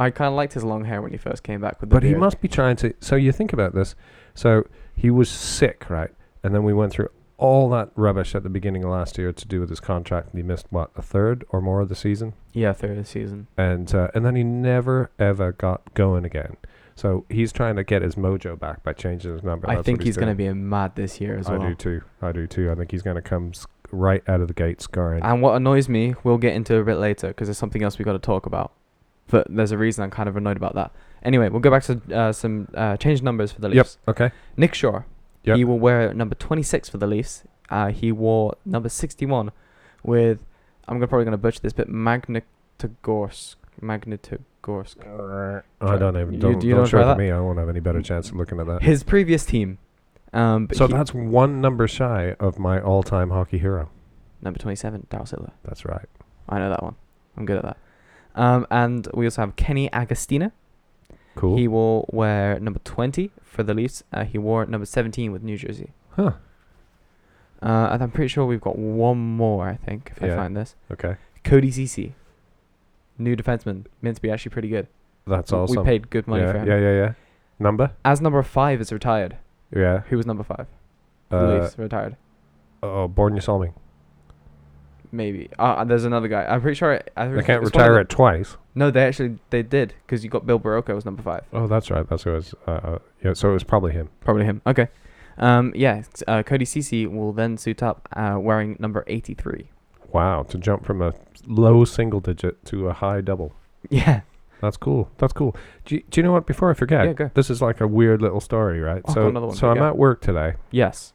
I 0.00 0.10
kind 0.10 0.28
of 0.28 0.34
liked 0.34 0.54
his 0.54 0.64
long 0.64 0.84
hair 0.84 1.00
when 1.00 1.12
he 1.12 1.18
first 1.18 1.42
came 1.44 1.60
back 1.60 1.80
with 1.80 1.90
the 1.90 1.94
But 1.96 2.02
he 2.02 2.14
must 2.14 2.40
be 2.40 2.48
trying 2.48 2.76
to. 2.76 2.92
So 3.00 3.14
you 3.14 3.30
think 3.30 3.52
about 3.52 3.74
this. 3.74 3.94
So 4.34 4.66
he 4.96 5.10
was 5.10 5.28
sick, 5.30 5.88
right? 5.88 6.10
And 6.42 6.52
then 6.54 6.64
we 6.64 6.72
went 6.74 6.92
through 6.92 7.10
all 7.38 7.68
that 7.70 7.90
rubbish 7.94 8.34
at 8.34 8.42
the 8.42 8.48
beginning 8.48 8.82
of 8.84 8.90
last 8.90 9.16
year 9.18 9.32
to 9.32 9.46
do 9.48 9.60
with 9.60 9.68
his 9.70 9.78
contract, 9.80 10.30
and 10.32 10.38
he 10.38 10.42
missed 10.42 10.66
what 10.70 10.90
a 10.96 11.02
third 11.02 11.44
or 11.50 11.60
more 11.60 11.80
of 11.80 11.88
the 11.88 11.94
season, 11.94 12.32
Yeah, 12.52 12.72
third 12.72 12.92
of 12.92 12.96
the 12.96 13.04
season. 13.04 13.46
and 13.56 13.92
uh, 13.94 14.08
and 14.14 14.24
then 14.24 14.34
he 14.36 14.42
never 14.44 15.10
ever 15.18 15.52
got 15.52 15.94
going 15.94 16.24
again. 16.24 16.56
So 16.96 17.24
he's 17.28 17.52
trying 17.52 17.76
to 17.76 17.84
get 17.84 18.02
his 18.02 18.14
mojo 18.14 18.58
back 18.58 18.82
by 18.84 18.92
changing 18.92 19.32
his 19.32 19.42
number. 19.42 19.68
I 19.68 19.74
That's 19.76 19.86
think 19.86 19.98
what 19.98 20.06
he's 20.06 20.16
going 20.16 20.28
to 20.28 20.34
be 20.36 20.46
a 20.46 20.54
mad 20.54 20.94
this 20.94 21.20
year 21.20 21.36
as 21.36 21.46
well. 21.48 21.56
I 21.56 21.58
well. 21.58 21.68
do 21.70 21.74
too. 21.74 22.02
I 22.22 22.32
do 22.32 22.46
too. 22.46 22.70
I 22.70 22.74
think 22.76 22.90
he's 22.92 23.02
going 23.02 23.16
to 23.16 23.22
come 23.22 23.50
s- 23.54 23.66
right 23.90 24.22
out 24.28 24.40
of 24.40 24.46
the 24.48 24.54
gate 24.54 24.80
scoring. 24.80 25.22
And 25.24 25.42
what 25.42 25.56
annoys 25.56 25.88
me, 25.88 26.14
we'll 26.22 26.38
get 26.38 26.54
into 26.54 26.76
a 26.76 26.84
bit 26.84 26.96
later 26.96 27.28
because 27.28 27.48
there's 27.48 27.58
something 27.58 27.82
else 27.82 27.98
we've 27.98 28.06
got 28.06 28.12
to 28.12 28.18
talk 28.20 28.46
about. 28.46 28.72
But 29.26 29.46
there's 29.50 29.72
a 29.72 29.78
reason 29.78 30.04
I'm 30.04 30.10
kind 30.10 30.28
of 30.28 30.36
annoyed 30.36 30.56
about 30.56 30.74
that. 30.76 30.92
Anyway, 31.24 31.48
we'll 31.48 31.60
go 31.60 31.70
back 31.70 31.82
to 31.84 32.00
uh, 32.14 32.32
some 32.32 32.68
uh, 32.74 32.96
change 32.98 33.22
numbers 33.22 33.50
for 33.50 33.60
the 33.60 33.68
Leafs. 33.68 33.76
yep. 33.76 33.86
Leafs. 33.86 33.98
Okay. 34.08 34.30
Nick 34.56 34.74
Shore, 34.74 35.06
Yep. 35.44 35.56
he 35.56 35.64
will 35.64 35.78
wear 35.78 36.12
number 36.14 36.34
26 36.34 36.88
for 36.90 36.98
the 36.98 37.06
Leafs. 37.06 37.42
Uh, 37.70 37.88
he 37.90 38.12
wore 38.12 38.54
number 38.64 38.88
61 38.88 39.50
with, 40.02 40.38
I'm 40.86 40.96
gonna 40.98 41.08
probably 41.08 41.24
going 41.24 41.32
to 41.32 41.38
butcher 41.38 41.60
this, 41.60 41.72
but 41.72 41.88
Magnitogorsk. 41.88 43.56
Magnitogorsk. 43.82 45.62
I 45.80 45.96
don't 45.98 46.16
even. 46.16 46.34
You- 46.34 46.38
Don't, 46.40 46.62
you 46.62 46.70
don't 46.70 46.78
don't 46.80 46.86
show 46.86 46.98
try 46.98 47.02
it 47.02 47.04
that? 47.06 47.14
to 47.14 47.18
me. 47.18 47.30
I 47.30 47.40
won't 47.40 47.58
have 47.58 47.68
any 47.68 47.80
better 47.80 48.02
chance 48.02 48.30
of 48.30 48.36
looking 48.36 48.60
at 48.60 48.66
that. 48.66 48.82
His 48.82 49.02
previous 49.02 49.44
team. 49.44 49.78
Um, 50.32 50.66
but 50.66 50.76
So 50.76 50.86
he- 50.88 50.92
that's 50.92 51.14
one 51.14 51.60
number 51.60 51.86
shy 51.86 52.34
of 52.40 52.58
my 52.58 52.80
all-time 52.80 53.30
hockey 53.30 53.58
hero. 53.58 53.90
number 54.42 54.58
27, 54.58 55.06
Darryl 55.10 55.22
Sittler. 55.28 55.52
That's 55.64 55.84
right. 55.84 56.06
I 56.48 56.58
know 56.58 56.68
that 56.70 56.82
one. 56.82 56.96
I'm 57.36 57.46
good 57.46 57.56
at 57.56 57.62
that. 57.64 57.76
Um, 58.34 58.66
and 58.70 59.08
we 59.14 59.26
also 59.26 59.42
have 59.42 59.56
Kenny 59.56 59.90
Agostino. 59.92 60.50
Cool. 61.36 61.56
He 61.56 61.66
will 61.68 62.08
wear 62.12 62.58
number 62.60 62.78
20 62.80 63.30
for 63.42 63.62
the 63.62 63.74
Leafs. 63.74 64.02
Uh, 64.12 64.24
he 64.24 64.36
wore 64.38 64.66
number 64.66 64.84
17 64.86 65.32
with 65.32 65.42
New 65.42 65.56
Jersey. 65.56 65.92
huh. 66.10 66.32
Uh, 67.62 67.88
and 67.92 68.02
I'm 68.02 68.10
pretty 68.10 68.28
sure 68.28 68.44
we've 68.44 68.60
got 68.60 68.78
one 68.78 69.18
more, 69.18 69.66
I 69.68 69.76
think, 69.76 70.12
if 70.14 70.22
I 70.22 70.26
Yeah. 70.26 70.36
find 70.36 70.54
this. 70.56 70.74
Okay. 70.92 71.16
Cody 71.44 71.70
Cece. 71.70 72.12
New 73.18 73.36
defenseman. 73.36 73.86
Meant 74.02 74.16
to 74.16 74.22
be 74.22 74.30
actually 74.30 74.50
pretty 74.50 74.68
good. 74.68 74.88
That's 75.26 75.50
W- 75.50 75.64
awesome. 75.64 75.82
We 75.82 75.84
paid 75.84 76.10
good 76.10 76.26
money 76.26 76.42
yeah, 76.42 76.52
for 76.52 76.58
him. 76.58 76.68
Yeah, 76.68 76.78
yeah, 76.78 76.92
yeah. 76.92 77.12
Number? 77.58 77.92
As 78.04 78.20
number 78.20 78.42
five 78.42 78.80
is 78.80 78.92
retired. 78.92 79.36
Yeah. 79.74 80.00
Who 80.08 80.16
was 80.16 80.26
number 80.26 80.42
five? 80.42 80.66
Uh, 81.30 81.60
Leafs 81.60 81.78
retired. 81.78 82.16
oh, 82.82 83.08
Börje 83.08 83.42
Salming. 83.42 83.74
Maybe. 85.12 85.48
Uh, 85.58 85.84
there's 85.84 86.04
another 86.04 86.26
guy. 86.28 86.44
I'm 86.44 86.60
pretty 86.60 86.74
sure. 86.74 87.00
I, 87.16 87.28
They 87.28 87.42
can't 87.42 87.62
it's 87.64 87.72
one 87.72 87.82
of 87.82 87.88
retire 87.88 88.00
it 88.00 88.08
twice. 88.08 88.56
No, 88.74 88.90
they 88.90 89.04
actually 89.04 89.38
they 89.50 89.62
did 89.62 89.94
because 90.04 90.24
you 90.24 90.30
got 90.30 90.44
Bill 90.44 90.58
Barilko 90.58 90.94
was 90.94 91.04
number 91.04 91.22
five. 91.22 91.44
Oh, 91.52 91.68
that's 91.68 91.90
right. 91.90 92.08
That's 92.08 92.24
who 92.24 92.30
it 92.30 92.34
was. 92.34 92.54
Uh, 92.66 92.70
uh, 92.70 92.98
yeah, 93.22 93.32
so 93.32 93.50
it 93.50 93.52
was 93.52 93.62
probably 93.62 93.92
him. 93.92 94.10
Probably 94.20 94.44
him. 94.44 94.60
Okay. 94.66 94.88
Um, 95.38 95.72
yeah. 95.76 96.02
Uh, 96.26 96.42
Cody 96.42 96.64
Cece 96.64 97.08
will 97.08 97.32
then 97.32 97.56
suit 97.56 97.80
up 97.82 98.08
uh, 98.12 98.38
wearing 98.40 98.76
number 98.80 99.04
83. 99.06 99.70
Wow. 100.14 100.44
To 100.44 100.58
jump 100.58 100.84
from 100.86 101.02
a 101.02 101.12
low 101.46 101.84
single 101.84 102.20
digit 102.20 102.64
to 102.66 102.88
a 102.88 102.92
high 102.94 103.20
double. 103.20 103.52
Yeah. 103.90 104.20
That's 104.62 104.76
cool. 104.78 105.10
That's 105.18 105.32
cool. 105.34 105.54
Do 105.84 105.96
you, 105.96 106.02
do 106.08 106.20
you 106.20 106.22
know 106.22 106.32
what? 106.32 106.46
Before 106.46 106.70
I 106.70 106.74
forget, 106.74 107.04
Yeah, 107.06 107.12
go. 107.12 107.30
this 107.34 107.50
is 107.50 107.60
like 107.60 107.82
a 107.82 107.86
weird 107.86 108.22
little 108.22 108.40
story, 108.40 108.80
right? 108.80 109.02
So, 109.10 109.28
another 109.28 109.48
one 109.48 109.56
so 109.56 109.68
I'm 109.70 109.76
yeah. 109.76 109.88
at 109.88 109.98
work 109.98 110.22
today, 110.22 110.54
Yes. 110.70 111.12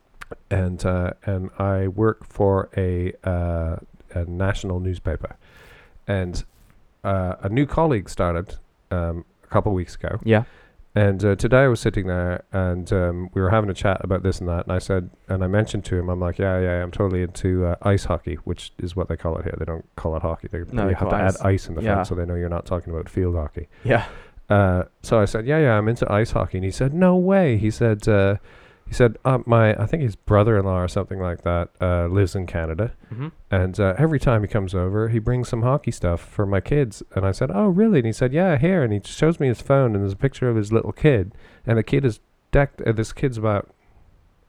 and 0.51 0.85
uh, 0.85 1.13
and 1.25 1.49
I 1.57 1.87
work 1.87 2.25
for 2.27 2.69
a 2.77 3.13
uh, 3.23 3.77
a 4.13 4.25
national 4.25 4.79
newspaper, 4.81 5.35
and 6.07 6.43
uh, 7.03 7.35
a 7.41 7.49
new 7.49 7.65
colleague 7.65 8.07
started 8.09 8.57
um, 8.91 9.25
a 9.43 9.47
couple 9.47 9.73
weeks 9.73 9.95
ago, 9.95 10.19
Yeah. 10.23 10.43
And 10.95 11.23
uh, 11.23 11.35
today 11.35 11.63
I 11.63 11.67
was 11.67 11.79
sitting 11.79 12.07
there 12.07 12.43
and 12.51 12.91
um, 12.91 13.29
we 13.33 13.41
were 13.41 13.49
having 13.51 13.69
a 13.69 13.73
chat 13.73 14.01
about 14.03 14.23
this 14.23 14.39
and 14.39 14.49
that, 14.49 14.65
and 14.65 14.71
I 14.73 14.79
said, 14.79 15.09
and 15.27 15.43
I 15.43 15.47
mentioned 15.47 15.85
to 15.85 15.95
him, 15.97 16.09
I'm 16.09 16.19
like, 16.19 16.39
yeah, 16.39 16.59
yeah, 16.59 16.81
I'm 16.83 16.91
totally 16.91 17.21
into 17.21 17.65
uh, 17.65 17.75
ice 17.83 18.05
hockey, 18.05 18.35
which 18.43 18.73
is 18.79 18.95
what 18.95 19.07
they 19.07 19.15
call 19.17 19.37
it 19.37 19.43
here. 19.43 19.55
They 19.57 19.65
don't 19.65 19.85
call 19.95 20.15
it 20.17 20.21
hockey. 20.23 20.47
They, 20.51 20.63
No, 20.71 20.89
you 20.89 20.95
have 20.95 21.09
to 21.09 21.15
it 21.15 21.19
add 21.19 21.35
ice. 21.37 21.41
ice 21.41 21.67
in 21.69 21.75
the 21.75 21.83
Yeah. 21.83 21.93
front 21.93 22.07
so 22.07 22.15
they 22.15 22.25
know 22.25 22.35
you're 22.35 22.49
not 22.49 22.65
talking 22.65 22.91
about 22.93 23.07
field 23.07 23.35
hockey. 23.35 23.67
Yeah. 23.83 24.05
Uh, 24.49 24.83
so 25.03 25.19
I 25.19 25.25
said, 25.25 25.45
yeah, 25.45 25.59
yeah, 25.59 25.77
I'm 25.77 25.87
into 25.87 26.11
ice 26.11 26.31
hockey, 26.31 26.57
and 26.57 26.65
he 26.65 26.71
said, 26.71 26.91
no 26.93 27.15
way. 27.15 27.57
He 27.57 27.69
said, 27.69 28.07
uh, 28.07 28.37
he 28.89 28.93
said, 28.95 29.17
uh, 29.23 29.37
my, 29.45 29.73
I 29.81 29.85
think 29.85 30.01
his 30.03 30.15
brother-in-law 30.17 30.81
or 30.81 30.87
something 30.87 31.19
like 31.19 31.43
that 31.43 31.69
uh, 31.79 32.07
lives 32.07 32.35
in 32.35 32.45
Canada, 32.47 32.91
Mm-hmm. 33.13 33.27
and 33.49 33.79
uh, 33.79 33.93
every 33.97 34.19
time 34.19 34.41
he 34.41 34.47
comes 34.47 34.75
over, 34.75 35.09
he 35.09 35.17
brings 35.19 35.47
some 35.49 35.61
hockey 35.61 35.91
stuff 35.91 36.19
for 36.21 36.45
my 36.45 36.59
kids. 36.59 37.01
And 37.15 37.25
I 37.25 37.31
said, 37.31 37.49
oh, 37.53 37.67
really? 37.67 37.99
And 37.99 38.05
he 38.05 38.11
said, 38.13 38.33
yeah, 38.33 38.57
here. 38.57 38.83
And 38.83 38.91
he 38.93 38.99
shows 39.03 39.39
me 39.39 39.47
his 39.47 39.61
phone, 39.61 39.93
and 39.95 40.03
there's 40.03 40.13
a 40.13 40.17
picture 40.17 40.49
of 40.49 40.55
his 40.55 40.71
little 40.71 40.91
kid, 40.91 41.33
and 41.65 41.77
the 41.77 41.83
kid 41.83 42.03
is 42.05 42.19
decked. 42.51 42.81
Uh, 42.81 42.91
this 42.91 43.13
kid's 43.13 43.37
about, 43.37 43.69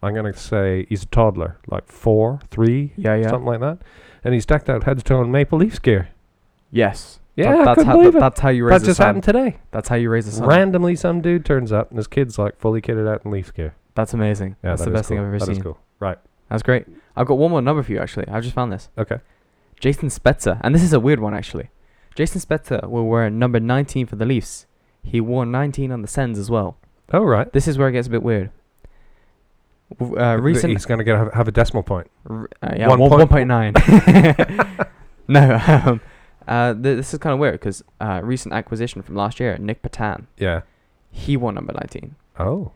I'm 0.02 0.14
gonna 0.14 0.34
say, 0.34 0.86
he's 0.88 1.02
a 1.02 1.06
toddler, 1.06 1.58
like 1.68 1.86
four, 1.88 2.40
three, 2.50 2.92
Yeah. 2.96 3.14
Yeah. 3.16 3.28
something 3.30 3.46
like 3.46 3.60
that, 3.60 3.78
and 4.24 4.32
he's 4.34 4.46
decked 4.46 4.68
out 4.70 4.84
head 4.84 4.98
to 4.98 5.04
toe 5.04 5.22
in 5.22 5.30
Maple 5.30 5.58
Leafs 5.58 5.78
gear. 5.78 6.08
Yes. 6.70 7.20
Yeah, 7.36 7.56
That- 7.56 7.64
that's 7.76 7.82
how 7.84 8.02
that- 8.02 8.18
that's 8.20 8.40
how 8.40 8.48
you 8.50 8.64
raise 8.66 8.80
That 8.82 8.86
just 8.86 8.96
son. 8.98 9.06
happened 9.06 9.24
today. 9.24 9.58
That's 9.70 9.88
how 9.88 9.96
you 9.96 10.10
raise 10.10 10.26
a 10.26 10.32
son. 10.32 10.46
Randomly, 10.48 10.96
some 10.96 11.20
dude 11.20 11.44
turns 11.44 11.72
up 11.72 11.90
and 11.90 11.96
his 11.98 12.06
kid's 12.06 12.38
like 12.38 12.58
fully 12.58 12.80
kitted 12.82 13.08
out 13.08 13.22
in 13.24 13.30
Leafs 13.30 13.50
gear. 13.50 13.74
That's 13.94 14.14
amazing. 14.14 14.56
Yeah, 14.62 14.70
that's 14.70 14.82
that 14.82 14.90
the 14.90 14.94
best 14.94 15.08
thing. 15.08 15.18
I've 15.18 15.24
ever 15.26 15.38
That 15.38 15.46
seen. 15.46 15.54
That 15.54 15.60
is 15.60 15.62
cool. 15.64 15.78
Right. 15.98 16.18
That's 16.48 16.62
great. 16.62 16.86
I've 17.16 17.26
got 17.26 17.38
one 17.38 17.50
more 17.50 17.62
number 17.62 17.82
for 17.82 17.92
you 17.92 17.98
actually. 18.00 18.26
I've 18.28 18.42
just 18.42 18.54
found 18.54 18.72
this. 18.72 18.88
Okay. 18.98 19.18
Jason 19.78 20.08
Spezza, 20.08 20.60
and 20.62 20.74
this 20.74 20.82
is 20.82 20.92
a 20.92 21.00
weird 21.00 21.20
one 21.20 21.34
actually. 21.34 21.70
Jason 22.14 22.40
Spezza 22.40 22.88
will 22.88 23.06
wear 23.06 23.30
number 23.30 23.60
19 23.60 24.06
for 24.06 24.16
the 24.16 24.26
Leafs. 24.26 24.66
He 25.02 25.20
wore 25.20 25.46
19 25.46 25.90
on 25.92 26.02
the 26.02 26.08
Sens 26.08 26.38
as 26.38 26.50
well. 26.50 26.76
Oh, 27.12 27.24
right. 27.24 27.50
This 27.52 27.66
is 27.66 27.78
where 27.78 27.88
it 27.88 27.92
gets 27.92 28.06
a 28.08 28.10
bit 28.10 28.22
weird. 28.22 28.50
Uh, 30.00 30.36
recent, 30.40 30.72
He's 30.72 30.86
gonna 30.86 31.02
get 31.02 31.16
have, 31.16 31.32
have 31.32 31.48
a 31.48 31.52
decimal 31.52 31.82
point. 31.82 32.08
uh, 32.28 32.44
yeah, 32.76 32.86
one 32.88 33.00
one, 33.00 33.26
point- 33.28 33.48
1.9. 33.50 34.86
no, 35.28 35.60
um, 35.66 36.00
uh, 36.46 36.72
th- 36.74 36.82
this 36.96 37.12
is 37.12 37.18
kind 37.18 37.32
of 37.34 37.40
weird 37.40 37.54
because 37.54 37.82
uh, 38.00 38.20
recent 38.22 38.54
acquisition 38.54 39.02
from 39.02 39.16
last 39.16 39.40
year, 39.40 39.56
Nic 39.58 39.82
Petan, 39.82 40.26
Yeah. 40.36 40.60
he 41.10 41.36
wore 41.36 41.52
number 41.52 41.72
19. 41.72 42.14
Oh. 42.38 42.70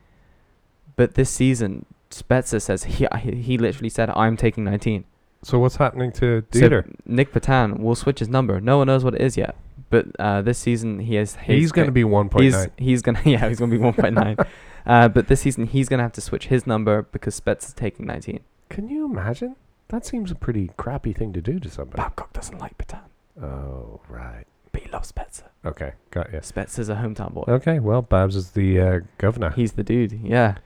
But 0.96 1.14
this 1.14 1.30
season, 1.30 1.86
Spezza 2.10 2.60
says 2.62 2.84
he 2.84 3.06
he 3.22 3.58
literally 3.58 3.88
said, 3.88 4.10
"I'm 4.10 4.36
taking 4.36 4.64
19." 4.64 5.04
So 5.42 5.58
what's 5.58 5.76
happening 5.76 6.10
to 6.12 6.42
So 6.52 6.60
Dieter? 6.60 6.94
Nic 7.04 7.32
Petan 7.32 7.78
will 7.80 7.94
switch 7.94 8.20
his 8.20 8.28
number. 8.28 8.60
No 8.60 8.78
one 8.78 8.86
knows 8.86 9.04
what 9.04 9.14
it 9.14 9.20
is 9.20 9.36
yet. 9.36 9.56
But 9.90 10.06
uh, 10.18 10.40
this 10.42 10.58
season 10.58 11.00
he 11.00 11.16
is 11.16 11.36
he's 11.36 11.70
gonna 11.70 11.92
be 11.92 12.04
one 12.04 12.28
point 12.28 12.44
he's 12.44 12.66
he's 12.78 13.02
gonna 13.02 13.20
yeah 13.24 13.46
he's 13.48 13.58
gonna 13.58 13.70
be 13.70 13.78
1.9. 13.78 14.46
uh, 14.86 15.08
but 15.08 15.28
this 15.28 15.40
season 15.42 15.66
he's 15.66 15.88
gonna 15.88 16.02
have 16.02 16.12
to 16.12 16.20
switch 16.20 16.46
his 16.46 16.66
number 16.66 17.02
because 17.12 17.38
Spets 17.38 17.66
is 17.68 17.74
taking 17.74 18.06
19. 18.06 18.40
Can 18.70 18.88
you 18.88 19.04
imagine? 19.04 19.56
That 19.88 20.06
seems 20.06 20.30
a 20.30 20.34
pretty 20.34 20.70
crappy 20.78 21.12
thing 21.12 21.32
to 21.34 21.42
do 21.42 21.60
to 21.60 21.68
somebody. 21.68 22.00
Babcock 22.02 22.32
doesn't 22.32 22.58
like 22.58 22.76
Petan, 22.78 23.02
Oh, 23.40 24.00
right. 24.08 24.44
but 24.72 24.82
he 24.82 24.90
loves 24.90 25.12
Spezza. 25.12 25.44
Okay, 25.64 25.92
got 26.10 26.32
you. 26.32 26.38
Spets 26.40 26.78
is 26.78 26.88
a 26.88 26.94
hometown 26.96 27.34
boy. 27.34 27.44
Okay, 27.46 27.78
well, 27.80 28.00
Babs 28.00 28.34
is 28.34 28.52
the 28.52 28.80
uh, 28.80 29.00
governor. 29.18 29.50
He's 29.50 29.72
the 29.72 29.82
dude. 29.84 30.12
Yeah. 30.24 30.56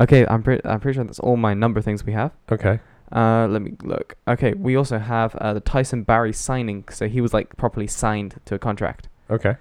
Okay, 0.00 0.26
I'm 0.26 0.42
pretty 0.42 0.62
I'm 0.64 0.80
pretty 0.80 0.96
sure 0.96 1.04
that's 1.04 1.18
all 1.20 1.36
my 1.36 1.54
number 1.54 1.80
things 1.80 2.04
we 2.04 2.12
have. 2.12 2.32
okay. 2.50 2.80
Uh, 3.12 3.46
let 3.48 3.62
me 3.62 3.72
look. 3.84 4.16
Okay, 4.26 4.52
we 4.54 4.74
also 4.74 4.98
have 4.98 5.36
uh, 5.36 5.54
the 5.54 5.60
Tyson 5.60 6.02
Barrie 6.02 6.32
signing. 6.32 6.84
So 6.90 7.06
he 7.06 7.20
was 7.20 7.32
like 7.32 7.56
properly 7.56 7.86
signed 7.86 8.40
to 8.46 8.56
a 8.56 8.58
contract. 8.58 9.08
Okay. 9.30 9.54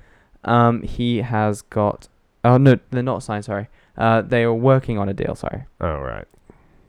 Um, 0.43 0.81
he 0.81 1.17
has 1.21 1.61
got. 1.61 2.07
Oh 2.43 2.57
no, 2.57 2.79
they're 2.89 3.03
not 3.03 3.21
signed. 3.21 3.45
Sorry. 3.45 3.67
Uh, 3.97 4.21
they 4.21 4.43
are 4.43 4.53
working 4.53 4.97
on 4.97 5.07
a 5.09 5.13
deal. 5.13 5.35
Sorry, 5.35 5.63
Oh 5.79 5.99
right. 5.99 6.25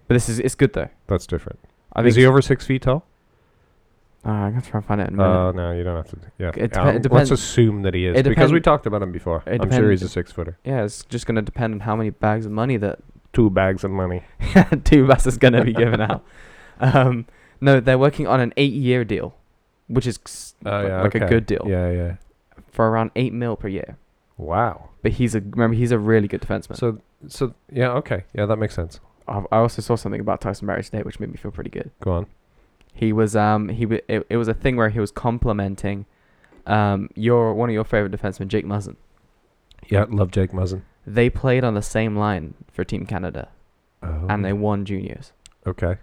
but 0.09 0.15
this 0.15 0.29
is 0.31 0.39
it's 0.41 0.55
good 0.55 0.73
though. 0.73 0.89
That's 1.09 1.27
different. 1.27 1.59
I 1.93 2.01
think. 2.01 2.09
is 2.09 2.17
he 2.17 2.25
over 2.27 2.41
six 2.41 2.67
feet 2.67 2.83
tall? 2.83 3.05
Uh, 4.25 4.31
I'm 4.31 4.51
gonna 4.53 4.63
try 4.63 4.79
and 4.79 4.87
find 4.87 5.01
it 5.03 5.09
in 5.09 5.15
a 5.15 5.17
minute. 5.19 5.31
Oh 5.31 5.51
no, 5.53 5.73
you 5.73 5.85
don't 5.85 5.97
have 5.97 6.09
to. 6.09 6.17
Yeah. 6.39 6.49
It 6.57 6.73
depe- 6.73 6.77
Um, 6.79 6.97
it 6.97 7.13
let's 7.13 7.31
assume 7.31 7.83
that 7.83 7.95
he 7.95 8.07
is 8.07 8.17
it 8.19 8.25
because 8.25 8.51
we 8.51 8.59
depend- 8.59 8.65
talked 8.65 8.87
about 8.87 9.03
him 9.03 9.13
before. 9.13 9.43
it 9.47 9.61
I'm 9.63 9.71
sure 9.71 9.91
he's 9.91 10.03
a 10.03 10.09
six 10.09 10.33
footer. 10.33 10.59
yeah, 10.65 10.83
it's 10.85 11.05
just 11.05 11.27
gonna 11.27 11.43
depend 11.43 11.75
on 11.75 11.81
how 11.81 11.95
many 11.95 12.11
bags 12.11 12.45
of 12.47 12.51
money 12.53 12.77
that 12.79 12.99
Two 13.37 13.51
bags 13.51 13.85
of 13.85 13.91
money. 13.91 14.23
Dubas 14.41 15.27
is 15.27 15.37
gonna 15.37 15.63
be 15.63 15.73
given 15.75 16.01
out. 16.01 16.25
Um, 16.81 17.27
no, 17.61 17.81
they're 17.81 17.99
working 17.99 18.27
on 18.27 18.41
an 18.41 18.53
eight-year 18.57 19.05
deal, 19.05 19.35
which 19.89 20.07
is 20.07 20.55
Oh 20.65 20.81
li- 20.81 20.89
yeah. 20.89 21.03
like 21.03 21.15
okay. 21.17 21.25
a 21.25 21.29
good 21.29 21.45
deal 21.47 21.63
Yeah, 21.67 21.91
yeah. 21.91 22.17
for 22.71 22.89
around 22.89 23.11
eight 23.15 23.33
mil 23.35 23.57
per 23.57 23.69
year. 23.69 23.99
Wow. 24.39 24.89
But 25.03 25.13
he's 25.13 25.35
a 25.35 25.41
remember 25.41 25.75
he's 25.77 25.93
a 25.93 25.99
really 25.99 26.29
good 26.29 26.41
defenseman. 26.41 26.77
So, 26.77 26.99
so 27.29 27.55
yeah. 27.71 27.91
Okay. 28.01 28.25
Yeah, 28.35 28.47
that 28.47 28.57
makes 28.57 28.75
sense. 28.75 29.01
I 29.29 29.43
I 29.53 29.59
also 29.59 29.83
saw 29.83 29.97
something 29.97 30.21
about 30.21 30.41
Tyson 30.41 30.67
Barrie 30.67 30.83
today, 30.83 31.03
which 31.03 31.21
made 31.21 31.31
me 31.31 31.37
feel 31.37 31.51
pretty 31.51 31.71
good. 31.71 31.91
Go 32.01 32.13
on. 32.13 32.27
He 32.95 33.13
was 33.13 33.37
um 33.37 33.69
he 33.69 33.85
w- 33.85 34.03
it, 34.09 34.27
it 34.31 34.37
was 34.39 34.49
a 34.49 34.55
thing 34.55 34.77
where 34.77 34.89
he 34.89 35.01
was 35.01 35.11
complimenting 35.11 36.07
um 36.67 37.11
your 37.15 37.53
one 37.55 37.69
of 37.69 37.75
your 37.75 37.85
favorite 37.85 38.13
defensemen, 38.13 38.49
Jake 38.49 38.65
Muzzin. 38.67 38.97
Yeah, 39.89 40.07
love 40.09 40.31
Jake 40.31 40.53
Muzzin. 40.53 40.83
They 41.07 41.31
played 41.31 41.65
on 41.65 41.75
the 41.75 41.83
same 41.83 42.17
line 42.17 42.55
for 42.73 42.85
Team 42.85 43.07
Canada, 43.07 43.49
Oh. 44.03 44.27
and 44.29 44.45
they 44.45 44.53
won 44.53 44.85
juniors. 44.85 45.33
Okay. 45.67 45.97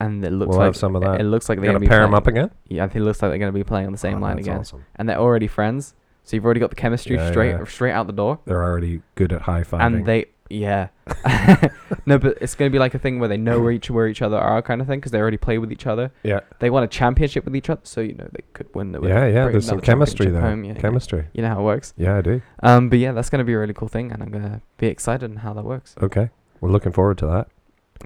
And 0.00 0.24
it 0.24 0.30
looks 0.30 0.50
We'll 0.50 0.58
like 0.58 0.66
have 0.66 0.76
some 0.76 0.94
of 0.94 1.02
that. 1.02 1.20
it 1.20 1.24
looks 1.24 1.48
like 1.48 1.60
they're 1.60 1.72
gonna 1.72 1.86
pair 1.86 2.00
playing- 2.00 2.14
up 2.14 2.26
again. 2.26 2.50
Yeah, 2.68 2.84
it 2.84 2.94
looks 3.00 3.20
like 3.20 3.30
they're 3.30 3.38
gonna 3.38 3.52
be 3.52 3.64
playing 3.64 3.86
on 3.86 3.92
the 3.92 3.98
same 3.98 4.18
Oh, 4.18 4.20
line 4.20 4.38
again, 4.38 4.58
Awesome. 4.58 4.84
and 4.96 5.08
they're 5.08 5.18
already 5.18 5.46
friends. 5.48 5.94
So 6.24 6.36
you've 6.36 6.44
already 6.44 6.60
got 6.60 6.70
the 6.70 6.76
chemistry 6.76 7.16
Yeah, 7.16 7.30
straight 7.30 7.50
yeah. 7.52 7.64
straight 7.64 7.92
out 7.92 8.06
the 8.06 8.12
door, 8.12 8.38
They're 8.44 8.62
already 8.62 9.00
good 9.14 9.32
at 9.32 9.42
high 9.42 9.62
fiving. 9.62 9.80
and 9.80 10.06
they 10.06 10.26
yeah. 10.50 10.88
no, 12.06 12.18
but 12.18 12.38
it's 12.40 12.54
gonna 12.54 12.70
be 12.70 12.78
like 12.78 12.94
a 12.94 12.98
thing 12.98 13.18
where 13.18 13.28
they 13.28 13.36
know 13.36 13.60
where 13.60 13.72
each 13.72 13.90
where 13.90 14.06
each 14.08 14.22
other 14.22 14.36
are, 14.36 14.60
kind 14.62 14.80
of 14.80 14.86
thing, 14.86 14.98
because 15.00 15.12
they 15.12 15.18
already 15.18 15.36
play 15.36 15.58
with 15.58 15.72
each 15.72 15.86
other. 15.86 16.10
yeah, 16.22 16.40
They 16.60 16.70
want 16.70 16.84
a 16.84 16.88
championship 16.88 17.44
with 17.44 17.56
each 17.56 17.70
other, 17.70 17.80
so 17.84 18.00
you 18.00 18.14
know 18.14 18.28
they 18.32 18.42
could 18.52 18.74
win 18.74 18.92
the. 18.92 19.00
yeah, 19.02 19.26
yeah. 19.26 19.48
There's 19.48 19.66
some 19.66 19.80
chemistry 19.80 20.30
there. 20.30 20.40
home, 20.42 20.64
yeah, 20.64 20.74
yeah. 20.74 20.80
chemistry. 20.80 21.26
You 21.32 21.42
know 21.42 21.48
how 21.48 21.60
it 21.60 21.64
works. 21.64 21.94
Yeah, 21.96 22.18
I 22.18 22.22
do. 22.22 22.42
Um, 22.62 22.88
but 22.88 22.98
yeah, 22.98 23.12
that's 23.12 23.30
gonna 23.30 23.44
be 23.44 23.54
a 23.54 23.58
really 23.58 23.74
cool 23.74 23.88
thing, 23.88 24.12
and 24.12 24.22
I'm 24.22 24.30
gonna 24.30 24.62
be 24.76 24.86
excited 24.86 25.30
on 25.30 25.38
how 25.38 25.52
that 25.54 25.64
works. 25.64 25.94
Okay, 26.02 26.30
we're 26.60 26.70
looking 26.70 26.92
forward 26.92 27.18
to 27.18 27.26
that. 27.26 27.48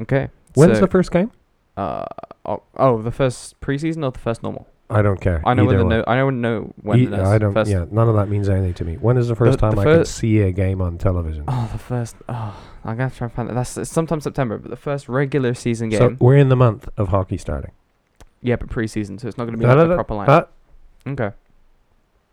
Okay. 0.00 0.30
When's 0.54 0.76
so, 0.76 0.80
the 0.80 0.88
first 0.88 1.10
game? 1.10 1.30
uh 1.76 2.04
oh, 2.44 2.62
oh 2.76 3.00
the 3.00 3.10
first 3.10 3.60
preseason 3.60 4.04
or 4.04 4.10
the 4.10 4.18
first 4.18 4.42
normal? 4.42 4.66
I 4.92 5.02
don't 5.02 5.20
care. 5.20 5.42
I 5.44 5.54
know 5.54 5.64
when 5.64 5.76
the 5.78 5.84
no, 5.84 6.04
I 6.06 6.16
know 6.16 6.30
know 6.30 6.72
when 6.82 6.98
E-. 7.00 7.14
I 7.14 7.38
don't. 7.38 7.52
First, 7.52 7.70
Yeah, 7.70 7.86
none 7.90 8.08
of 8.08 8.14
that 8.16 8.28
means 8.28 8.48
anything 8.48 8.74
to 8.74 8.84
me. 8.84 8.96
When 8.96 9.16
is 9.16 9.28
the 9.28 9.34
first 9.36 9.58
The- 9.58 9.62
time 9.68 9.74
the 9.76 9.80
I 9.80 9.84
can 9.84 9.94
first- 9.98 10.14
see 10.16 10.40
a 10.40 10.52
game 10.52 10.80
on 10.80 10.98
television? 10.98 11.44
Oh, 11.48 11.68
the 11.72 11.78
first. 11.78 12.16
Oh, 12.28 12.54
I'm 12.84 12.96
gonna 12.96 13.10
try 13.10 13.26
and 13.26 13.34
find 13.34 13.48
that. 13.48 13.54
That's 13.54 13.76
it's 13.76 13.90
sometime 13.90 14.20
September, 14.20 14.58
but 14.58 14.70
the 14.70 14.76
first 14.76 15.08
regular 15.08 15.54
season 15.54 15.88
game. 15.88 15.98
So 15.98 16.16
we're 16.20 16.36
in 16.36 16.48
the 16.48 16.56
month 16.56 16.88
of 16.96 17.08
hockey 17.08 17.36
starting. 17.38 17.72
yeah, 18.42 18.56
but 18.56 18.68
preseason, 18.68 19.20
so 19.20 19.28
it's 19.28 19.38
not 19.38 19.44
gonna 19.46 19.56
be 19.58 19.64
Da- 19.64 19.70
like 19.70 19.78
da- 19.78 19.82
the 19.84 19.88
da- 19.90 19.94
proper 20.02 20.14
line. 20.14 20.44
okay. 21.18 21.30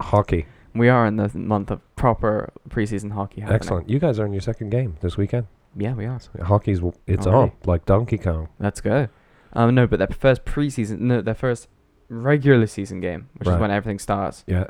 hockey. 0.01 0.45
We 0.73 0.87
are 0.89 1.05
in 1.05 1.15
the 1.17 1.29
month 1.37 1.71
of 1.71 1.81
proper 1.95 2.51
preseason 2.69 3.11
hockey. 3.11 3.41
Happening. 3.41 3.55
Excellent. 3.55 3.89
You 3.89 3.99
guys 3.99 4.19
are 4.19 4.25
in 4.25 4.33
your 4.33 4.41
second 4.41 4.69
game 4.69 4.95
this 5.01 5.17
weekend. 5.17 5.47
Yeah, 5.75 5.93
we 5.93 6.05
are. 6.05 6.19
Hockey's 6.41 6.77
w- 6.79 6.93
it's 7.07 7.25
on 7.27 7.51
like 7.65 7.85
Donkey 7.85 8.17
Kong. 8.17 8.49
Let's 8.59 8.81
go. 8.81 9.07
Um, 9.53 9.73
no, 9.75 9.87
but 9.87 9.97
their 9.99 10.07
first 10.07 10.45
preseason, 10.45 10.99
no, 10.99 11.21
their 11.21 11.33
first 11.33 11.67
regular 12.09 12.67
season 12.67 12.99
game, 12.99 13.29
which 13.37 13.47
Right. 13.47 13.55
is 13.55 13.61
when 13.61 13.71
everything 13.71 13.99
starts, 13.99 14.43
Yeah. 14.47 14.65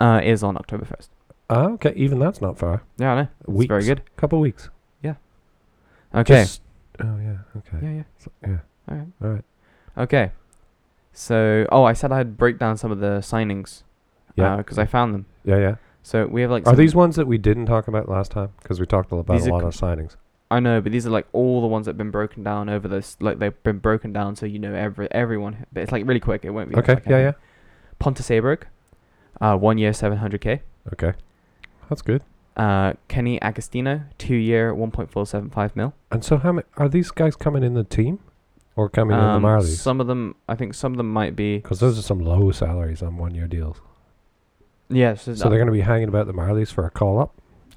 uh, 0.00 0.20
is 0.22 0.42
on 0.42 0.56
October 0.56 0.84
first. 0.84 1.10
Ah, 1.50 1.68
okay. 1.72 1.92
Even 1.96 2.18
that's 2.18 2.40
not 2.40 2.58
far. 2.58 2.82
Yeah, 2.98 3.12
I 3.12 3.14
know. 3.22 3.28
It's 3.40 3.48
Weeks. 3.48 3.68
very 3.68 3.84
good. 3.84 4.02
Couple 4.16 4.40
weeks. 4.40 4.70
Yeah. 5.02 5.14
Okay. 6.14 6.42
Just- 6.42 6.62
oh 7.00 7.18
yeah. 7.18 7.36
Okay. 7.58 7.78
yeah, 7.82 7.90
yeah. 7.90 8.02
So- 8.18 8.30
yeah. 8.46 8.58
All 8.88 8.96
right. 8.96 9.06
All 9.22 9.28
right. 9.30 9.44
Okay. 9.98 10.30
So, 11.12 11.66
oh, 11.70 11.84
I 11.84 11.92
said 11.92 12.12
I'd 12.12 12.36
break 12.36 12.58
down 12.58 12.76
some 12.76 12.90
of 12.90 12.98
the 13.00 13.18
signings. 13.20 13.82
Yeah. 14.36 14.56
Because 14.56 14.78
I 14.78 14.84
found 14.86 15.14
them. 15.14 15.26
Yeah. 15.44 15.58
Yeah. 15.58 15.74
So 16.02 16.26
we 16.26 16.42
have 16.42 16.50
like. 16.50 16.62
Are 16.66 16.70
some- 16.70 16.76
these 16.76 16.94
ones 16.94 17.16
that 17.16 17.26
we 17.26 17.38
didn't 17.38 17.66
talk 17.66 17.88
about 17.88 18.08
last 18.08 18.32
time? 18.32 18.50
Because 18.62 18.80
we 18.80 18.86
talked 18.86 19.12
about 19.12 19.26
These 19.32 19.46
a 19.46 19.50
are 19.50 19.52
lot 19.52 19.60
co- 19.62 19.68
of 19.68 19.74
signings. 19.74 20.16
I 20.50 20.60
know, 20.60 20.80
but 20.80 20.92
these 20.92 21.06
are 21.06 21.10
like 21.10 21.26
all 21.32 21.60
the 21.60 21.66
ones 21.66 21.86
that've 21.86 21.98
been 21.98 22.10
broken 22.10 22.42
down 22.44 22.68
over 22.68 22.86
this. 22.86 23.16
Like 23.20 23.38
they've 23.38 23.60
been 23.62 23.78
broken 23.78 24.12
down, 24.12 24.36
so 24.36 24.46
you 24.46 24.58
know 24.58 24.74
every 24.74 25.08
everyone. 25.10 25.66
But 25.72 25.84
it's 25.84 25.92
like 25.92 26.06
really 26.06 26.20
quick. 26.20 26.44
It 26.44 26.50
won't 26.50 26.68
be. 26.68 26.76
Okay. 26.76 26.94
like 26.94 27.06
Yeah. 27.06 27.18
Yeah. 27.18 27.32
Pontus 27.98 28.28
Aberg, 28.28 28.64
uh, 29.40 29.56
one 29.56 29.78
year, 29.78 29.92
seven 29.92 30.18
hundred 30.18 30.40
k. 30.40 30.62
Okay. 30.92 31.14
That's 31.88 32.02
good. 32.02 32.22
Uh, 32.56 32.92
Kenny 33.08 33.40
Agostino, 33.42 34.02
two 34.18 34.36
year, 34.36 34.74
one 34.74 34.90
point 34.90 35.10
four 35.10 35.26
seven 35.26 35.50
five 35.50 35.74
mil. 35.74 35.94
And 36.12 36.24
so, 36.24 36.36
how 36.36 36.52
many 36.52 36.66
are 36.76 36.88
these 36.88 37.10
guys 37.10 37.34
coming 37.34 37.64
in 37.64 37.74
the 37.74 37.82
team, 37.84 38.20
or 38.76 38.88
coming 38.88 39.16
in 39.16 39.22
the 39.22 39.30
Um, 39.30 39.42
Marlies? 39.42 39.76
Some 39.76 40.00
of 40.00 40.06
them, 40.06 40.36
I 40.48 40.54
think, 40.54 40.74
some 40.74 40.92
of 40.92 40.98
them 40.98 41.12
might 41.12 41.34
be. 41.34 41.56
Because 41.58 41.80
those 41.80 41.98
are 41.98 42.02
some 42.02 42.20
low 42.20 42.52
salaries 42.52 43.02
on 43.02 43.16
one-year 43.16 43.48
deals. 43.48 43.80
Yeah, 44.88 45.14
so, 45.14 45.34
So 45.34 45.48
they're 45.48 45.58
going 45.58 45.66
to 45.66 45.72
be 45.72 45.80
hanging 45.80 46.08
about 46.08 46.26
the 46.26 46.34
Marlies 46.34 46.70
for 46.72 46.84
a 46.86 46.90
call-up. 46.90 47.34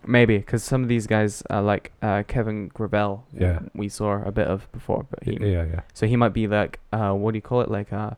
Maybe 0.07 0.37
because 0.37 0.63
some 0.63 0.83
of 0.83 0.89
these 0.89 1.05
guys, 1.05 1.43
uh, 1.49 1.61
like 1.61 1.91
uh, 2.01 2.23
Kevin 2.27 2.69
Gravel, 2.69 3.25
Yeah. 3.37 3.59
we 3.75 3.89
saw 3.89 4.23
a 4.23 4.31
bit 4.31 4.47
of 4.47 4.71
before, 4.71 5.05
but 5.09 5.23
he 5.23 5.33
yeah. 5.41 5.65
Yeah. 5.65 5.81
So 5.93 6.07
he 6.07 6.15
might 6.15 6.33
be 6.33 6.47
like, 6.47 6.79
uh, 6.93 7.11
what 7.11 7.31
do 7.33 7.37
you 7.37 7.41
call 7.41 7.61
it? 7.61 7.69
Like, 7.69 7.91
uh, 7.91 8.11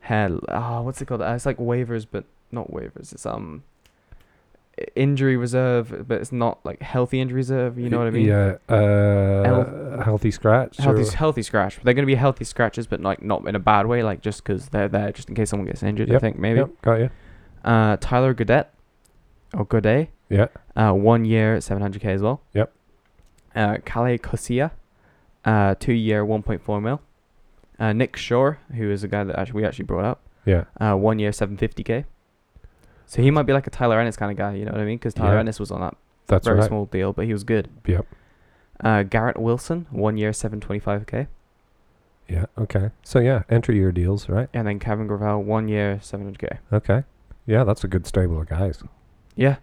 hair. 0.00 0.30
Ah, 0.48 0.82
what's 0.82 1.00
it 1.00 1.06
called? 1.06 1.22
Uh, 1.22 1.32
it's 1.34 1.46
like 1.46 1.56
waivers, 1.58 2.06
but 2.10 2.24
not 2.52 2.70
waivers. 2.70 3.12
It's 3.12 3.24
um, 3.26 3.62
injury 4.94 5.36
reserve, 5.36 6.04
but 6.06 6.20
it's 6.20 6.32
not 6.32 6.58
like 6.64 6.82
healthy 6.82 7.20
injury 7.20 7.36
reserve. 7.36 7.78
You 7.78 7.88
know 7.88 7.98
what 7.98 8.08
I 8.08 8.10
mean? 8.10 8.26
Yeah. 8.26 8.56
Uh, 8.68 10.02
healthy 10.02 10.30
scratch. 10.30 10.76
Healthy, 10.76 11.02
or- 11.02 11.10
healthy 11.12 11.42
scratch. 11.42 11.80
They're 11.82 11.94
gonna 11.94 12.06
be 12.06 12.14
healthy 12.14 12.44
scratches, 12.44 12.86
but 12.86 13.00
like 13.00 13.22
not 13.22 13.46
in 13.48 13.54
a 13.54 13.58
bad 13.58 13.86
way. 13.86 14.02
Like 14.02 14.20
just 14.20 14.44
because 14.44 14.68
they're 14.68 14.88
there, 14.88 15.12
just 15.12 15.28
in 15.28 15.34
case 15.34 15.50
someone 15.50 15.66
gets 15.66 15.82
injured. 15.82 16.12
I 16.14 16.18
think 16.18 16.38
maybe. 16.38 16.58
Yep. 16.60 16.70
Got 16.82 16.94
you. 17.00 17.10
Uh, 17.64 17.96
Tyler 18.00 18.34
Gaudet, 18.34 18.66
or 19.54 19.64
Gaudet, 19.64 20.08
Yeah. 20.28 20.48
uh, 20.74 20.92
one 20.92 21.24
year, 21.24 21.60
seven 21.60 21.82
hundred 21.82 22.02
k 22.02 22.12
as 22.12 22.22
well. 22.22 22.40
Yep. 22.54 22.72
Uh, 23.54 23.76
Kalle 23.84 24.18
Kossila, 24.18 24.70
uh, 25.44 25.74
two 25.78 25.92
year, 25.92 26.24
one 26.24 26.42
point 26.42 26.60
four 26.62 26.80
mil. 26.80 27.00
Uh, 27.78 27.92
Nick 27.92 28.16
Shore, 28.16 28.58
who 28.74 28.90
is 28.90 29.04
a 29.04 29.08
guy 29.08 29.22
that 29.24 29.38
actually 29.38 29.60
we 29.60 29.66
actually 29.66 29.84
brought 29.84 30.04
up. 30.04 30.22
Yeah. 30.46 30.64
uh, 30.80 30.94
one 30.94 31.18
year, 31.18 31.30
750k. 31.30 32.04
So 33.04 33.20
he 33.20 33.30
might 33.30 33.42
be 33.44 33.52
like 33.52 33.66
a 33.66 33.70
Tyler 33.70 34.00
Ennis 34.00 34.16
kind 34.16 34.30
of 34.32 34.38
guy, 34.38 34.54
you 34.54 34.64
know 34.64 34.72
what 34.72 34.80
I 34.80 34.84
mean? 34.84 34.96
Because 34.96 35.12
Tyler 35.12 35.34
Yeah. 35.34 35.40
Ennis 35.40 35.60
was 35.60 35.70
on 35.70 35.80
that 35.80 35.96
That's 36.26 36.46
very 36.46 36.58
right. 36.60 36.68
small 36.68 36.86
deal, 36.86 37.12
but 37.12 37.26
he 37.26 37.32
was 37.32 37.44
good. 37.44 37.68
Yep. 37.86 38.06
Uh, 38.80 39.02
Garrett 39.02 39.38
Wilson, 39.38 39.86
one 39.90 40.16
year, 40.16 40.30
725k. 40.30 41.26
Yeah. 42.28 42.46
Okay. 42.58 42.90
So 43.04 43.18
yeah, 43.18 43.42
entry 43.48 43.76
year 43.76 43.92
deals, 43.92 44.28
right? 44.28 44.48
And 44.54 44.66
then 44.66 44.78
Kevin 44.78 45.06
Gravel, 45.06 45.42
one 45.42 45.68
year, 45.68 45.98
700k. 46.02 46.58
Okay. 46.72 47.04
Yeah, 47.46 47.62
that's 47.64 47.84
a 47.84 47.88
good 47.88 48.06
stable 48.06 48.40
of 48.40 48.48
guys. 48.48 48.82
Yeah. 49.36 49.56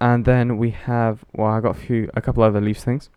And 0.00 0.24
then 0.24 0.56
we 0.56 0.70
have, 0.70 1.24
well, 1.34 1.48
I 1.48 1.60
got 1.60 1.76
a 1.76 1.80
few, 1.80 2.10
a 2.14 2.20
couple 2.20 2.42
other 2.42 2.60
Leafs 2.60 2.82
things. 2.84 3.10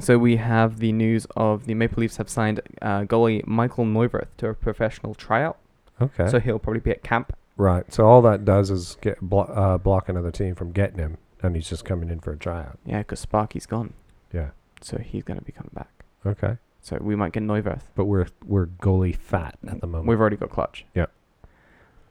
So 0.00 0.18
we 0.18 0.36
have 0.36 0.78
the 0.80 0.92
news 0.92 1.26
of 1.36 1.66
the 1.66 1.74
Maple 1.74 2.00
Leafs 2.00 2.16
have 2.16 2.28
signed 2.28 2.60
uh, 2.82 3.02
goalie 3.02 3.46
Michael 3.46 3.84
Neuvirth 3.84 4.26
to 4.38 4.48
a 4.48 4.54
professional 4.54 5.14
tryout. 5.14 5.56
Okay. 6.00 6.28
So 6.28 6.40
he'll 6.40 6.58
probably 6.58 6.80
be 6.80 6.90
at 6.90 7.02
camp. 7.04 7.32
right. 7.56 7.90
So 7.92 8.04
all 8.04 8.20
that 8.22 8.44
does 8.44 8.70
is 8.70 8.96
get 9.00 9.20
blo- 9.20 9.42
uh, 9.44 9.78
block 9.78 10.08
another 10.08 10.32
team 10.32 10.56
from 10.56 10.72
getting 10.72 10.98
him, 10.98 11.18
and 11.42 11.54
he's 11.54 11.68
just 11.68 11.84
coming 11.84 12.10
in 12.10 12.18
for 12.18 12.32
a 12.32 12.36
tryout. 12.36 12.78
Yeah, 12.84 12.98
because 12.98 13.20
Sparky's 13.20 13.66
gone. 13.66 13.94
Yeah. 14.32 14.50
So 14.80 14.98
he's 14.98 15.22
going 15.22 15.38
to 15.38 15.44
be 15.44 15.52
coming 15.52 15.70
back. 15.72 16.04
Okay. 16.26 16.58
So 16.82 16.98
we 17.00 17.14
might 17.14 17.32
get 17.32 17.44
Neuvirth. 17.44 17.82
But 17.94 18.06
we're 18.06 18.26
we're 18.44 18.66
goalie 18.66 19.16
fat 19.16 19.56
at 19.66 19.80
the 19.80 19.86
moment. 19.86 20.08
We've 20.08 20.20
already 20.20 20.36
got 20.36 20.50
Clutch. 20.50 20.84
Yeah. 20.94 21.06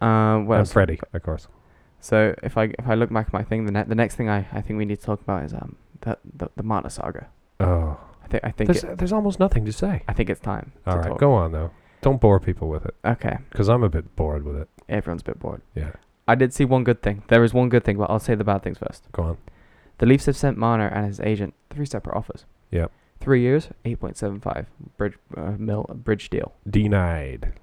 Uh, 0.02 0.40
what 0.40 0.54
and 0.56 0.60
else? 0.62 0.72
Freddie, 0.74 1.00
of 1.14 1.22
course. 1.22 1.48
So 2.04 2.36
if 2.44 2.58
I 2.58 2.66
if 2.78 2.86
I 2.88 2.96
look 2.96 3.12
back 3.14 3.28
at 3.28 3.34
my 3.34 3.44
thing, 3.44 3.66
the 3.66 3.72
ne- 3.72 3.84
the 3.94 3.96
next 3.96 4.16
thing 4.18 4.28
I, 4.30 4.40
I 4.52 4.60
think 4.62 4.78
we 4.78 4.84
need 4.86 5.00
to 5.00 5.06
talk 5.06 5.22
about 5.22 5.44
is 5.46 5.54
um 5.54 5.78
the 6.02 6.18
the, 6.40 6.50
the 6.58 6.64
Marner 6.64 6.90
saga. 6.90 7.28
Oh, 7.62 7.98
I 8.24 8.28
think 8.28 8.44
I 8.44 8.52
think 8.52 8.68
there's, 8.68 8.84
it, 8.84 8.98
there's 8.98 9.14
almost 9.14 9.40
nothing 9.40 9.64
to 9.66 9.72
say. 9.72 10.04
I 10.08 10.14
think 10.14 10.30
it's 10.30 10.42
time. 10.42 10.74
All 10.86 10.94
to 10.96 11.00
right, 11.00 11.08
talk. 11.10 11.20
go 11.20 11.34
on 11.34 11.52
though. 11.54 11.72
Don't 12.02 12.20
bore 12.20 12.40
people 12.42 12.68
with 12.68 12.86
it, 12.86 12.94
Okay, 13.06 13.38
because 13.52 13.70
I'm 13.70 13.84
a 13.84 13.90
bit 13.90 14.14
bored 14.18 14.44
with 14.44 14.58
it. 14.58 14.68
everyone's 14.90 15.22
a 15.22 15.26
bit 15.32 15.40
bored. 15.40 15.62
Yeah, 15.74 15.94
I 16.28 16.36
did 16.36 16.54
see 16.54 16.66
one 16.66 16.84
good 16.84 17.02
thing. 17.02 17.24
There 17.30 17.42
is 17.46 17.54
one 17.54 17.70
good 17.70 17.86
thing, 17.86 17.96
but 17.98 18.10
I'll 18.10 18.20
say 18.20 18.36
the 18.36 18.44
bad 18.44 18.62
things 18.64 18.78
first. 18.80 19.08
go 19.14 19.24
on. 19.24 19.38
The 20.00 20.06
Leafs 20.06 20.26
have 20.26 20.36
sent 20.36 20.58
Marner 20.58 20.88
and 20.88 21.06
his 21.06 21.22
agent 21.22 21.54
three 21.70 21.86
separate 21.86 22.18
offers. 22.18 22.46
Yep. 22.72 22.92
Three 23.22 23.40
years, 23.42 23.70
eight 23.86 24.02
point 24.02 24.18
seven 24.18 24.42
five 24.42 24.66
bridge 24.98 25.18
uh, 25.38 25.52
mil 25.58 25.84
bridge 26.08 26.30
deal. 26.30 26.52
Denied. 26.70 27.54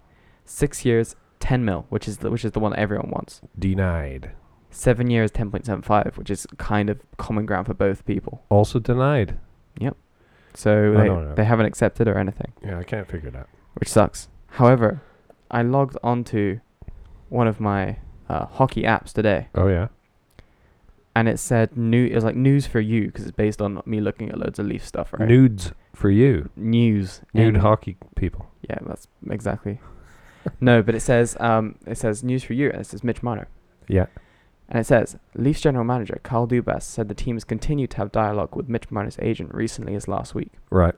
Six 0.46 0.86
years, 0.86 1.16
ten 1.40 1.64
mil, 1.64 1.86
which 1.88 2.06
is 2.06 2.18
the, 2.18 2.30
which 2.30 2.44
is 2.44 2.52
the 2.52 2.60
one 2.60 2.70
that 2.72 2.78
everyone 2.78 3.10
wants. 3.10 3.40
Denied. 3.58 4.30
Seven 4.70 5.10
years, 5.10 5.30
ten 5.32 5.50
point 5.50 5.66
seven 5.66 5.82
five, 5.82 6.16
which 6.16 6.30
is 6.30 6.46
kind 6.58 6.88
of 6.90 7.00
common 7.16 7.44
ground 7.46 7.66
for 7.66 7.74
both 7.74 8.04
people. 8.06 8.44
Also 8.50 8.78
denied. 8.78 9.36
Yep. 9.80 9.96
So 10.54 10.70
Oh, 10.70 10.98
they, 10.98 11.08
no, 11.08 11.20
no. 11.24 11.34
they 11.34 11.44
haven't 11.44 11.66
accepted 11.66 12.06
or 12.06 12.16
anything. 12.18 12.52
Yeah, 12.64 12.78
I 12.78 12.84
can't 12.84 13.08
figure 13.08 13.28
it 13.30 13.36
out. 13.36 13.48
which 13.74 13.88
sucks. 13.88 14.28
However, 14.48 15.00
I 15.50 15.62
logged 15.62 15.96
onto 16.02 16.60
one 17.28 17.46
of 17.48 17.58
my 17.60 17.96
uh, 18.28 18.46
hockey 18.46 18.82
apps 18.82 19.12
today, 19.12 19.48
Oh 19.54 19.66
yeah. 19.68 19.88
and 21.14 21.28
it 21.28 21.38
said 21.38 21.76
new. 21.76 22.04
It 22.06 22.14
was 22.14 22.24
like 22.24 22.36
news 22.36 22.66
for 22.66 22.80
you 22.80 23.06
because 23.06 23.24
it's 23.24 23.36
based 23.36 23.60
on 23.60 23.82
me 23.86 24.00
looking 24.00 24.28
at 24.30 24.38
loads 24.38 24.58
of 24.58 24.66
Leaf 24.66 24.84
stuff, 24.86 25.12
right? 25.12 25.28
Nudes 25.28 25.72
for 25.94 26.10
you. 26.10 26.48
news. 26.56 27.20
Nude 27.34 27.56
hockey 27.58 27.96
people. 28.16 28.46
Yeah, 28.68 28.78
that's 28.86 29.08
exactly. 29.28 29.80
No, 30.60 30.82
but 30.82 30.94
it 30.94 31.00
says 31.00 31.36
um, 31.40 31.76
it 31.86 31.98
says 31.98 32.22
news 32.24 32.42
for 32.44 32.54
you, 32.54 32.70
and 32.70 32.80
it 32.80 32.86
says 32.86 33.04
Mitch 33.04 33.22
Marner, 33.22 33.48
Yeah. 33.88 34.06
and 34.68 34.78
it 34.80 34.84
says 34.86 35.16
Leafs 35.34 35.60
general 35.60 35.84
manager 35.84 36.18
Kyle 36.22 36.46
Dubas 36.46 36.82
said 36.82 37.08
the 37.08 37.14
team 37.14 37.36
has 37.36 37.44
continued 37.44 37.90
to 37.90 37.96
have 37.98 38.10
dialogue 38.12 38.54
with 38.56 38.68
Mitch 38.68 38.90
Marner's 38.90 39.18
agent 39.20 39.54
recently 39.54 39.94
as 39.94 40.08
last 40.08 40.34
week. 40.34 40.52
Right. 40.70 40.94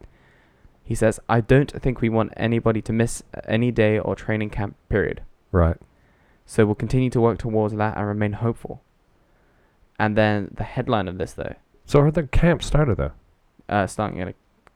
He 0.84 0.94
says, 0.94 1.18
"I 1.28 1.40
don't 1.40 1.70
think 1.70 2.00
we 2.00 2.08
want 2.08 2.32
anybody 2.36 2.82
to 2.82 2.92
miss 2.92 3.22
any 3.48 3.70
day 3.70 3.98
or 3.98 4.14
training 4.14 4.50
camp 4.50 4.76
period." 4.88 5.22
Right. 5.50 5.76
So 6.46 6.66
we'll 6.66 6.74
continue 6.74 7.10
to 7.10 7.20
work 7.20 7.38
towards 7.38 7.74
that 7.74 7.96
and 7.96 8.06
remain 8.06 8.32
hopeful. 8.34 8.82
And 9.98 10.16
then 10.16 10.52
the 10.56 10.64
headline 10.64 11.06
of 11.08 11.18
this, 11.18 11.32
though, 11.34 11.54
So 11.84 12.00
are 12.00 12.10
the 12.10 12.24
camp 12.24 12.62
started 12.62 12.96
though? 12.96 13.12
uh, 13.68 13.86
starting 13.86 14.18
in, 14.18 14.28
a, 14.28 14.34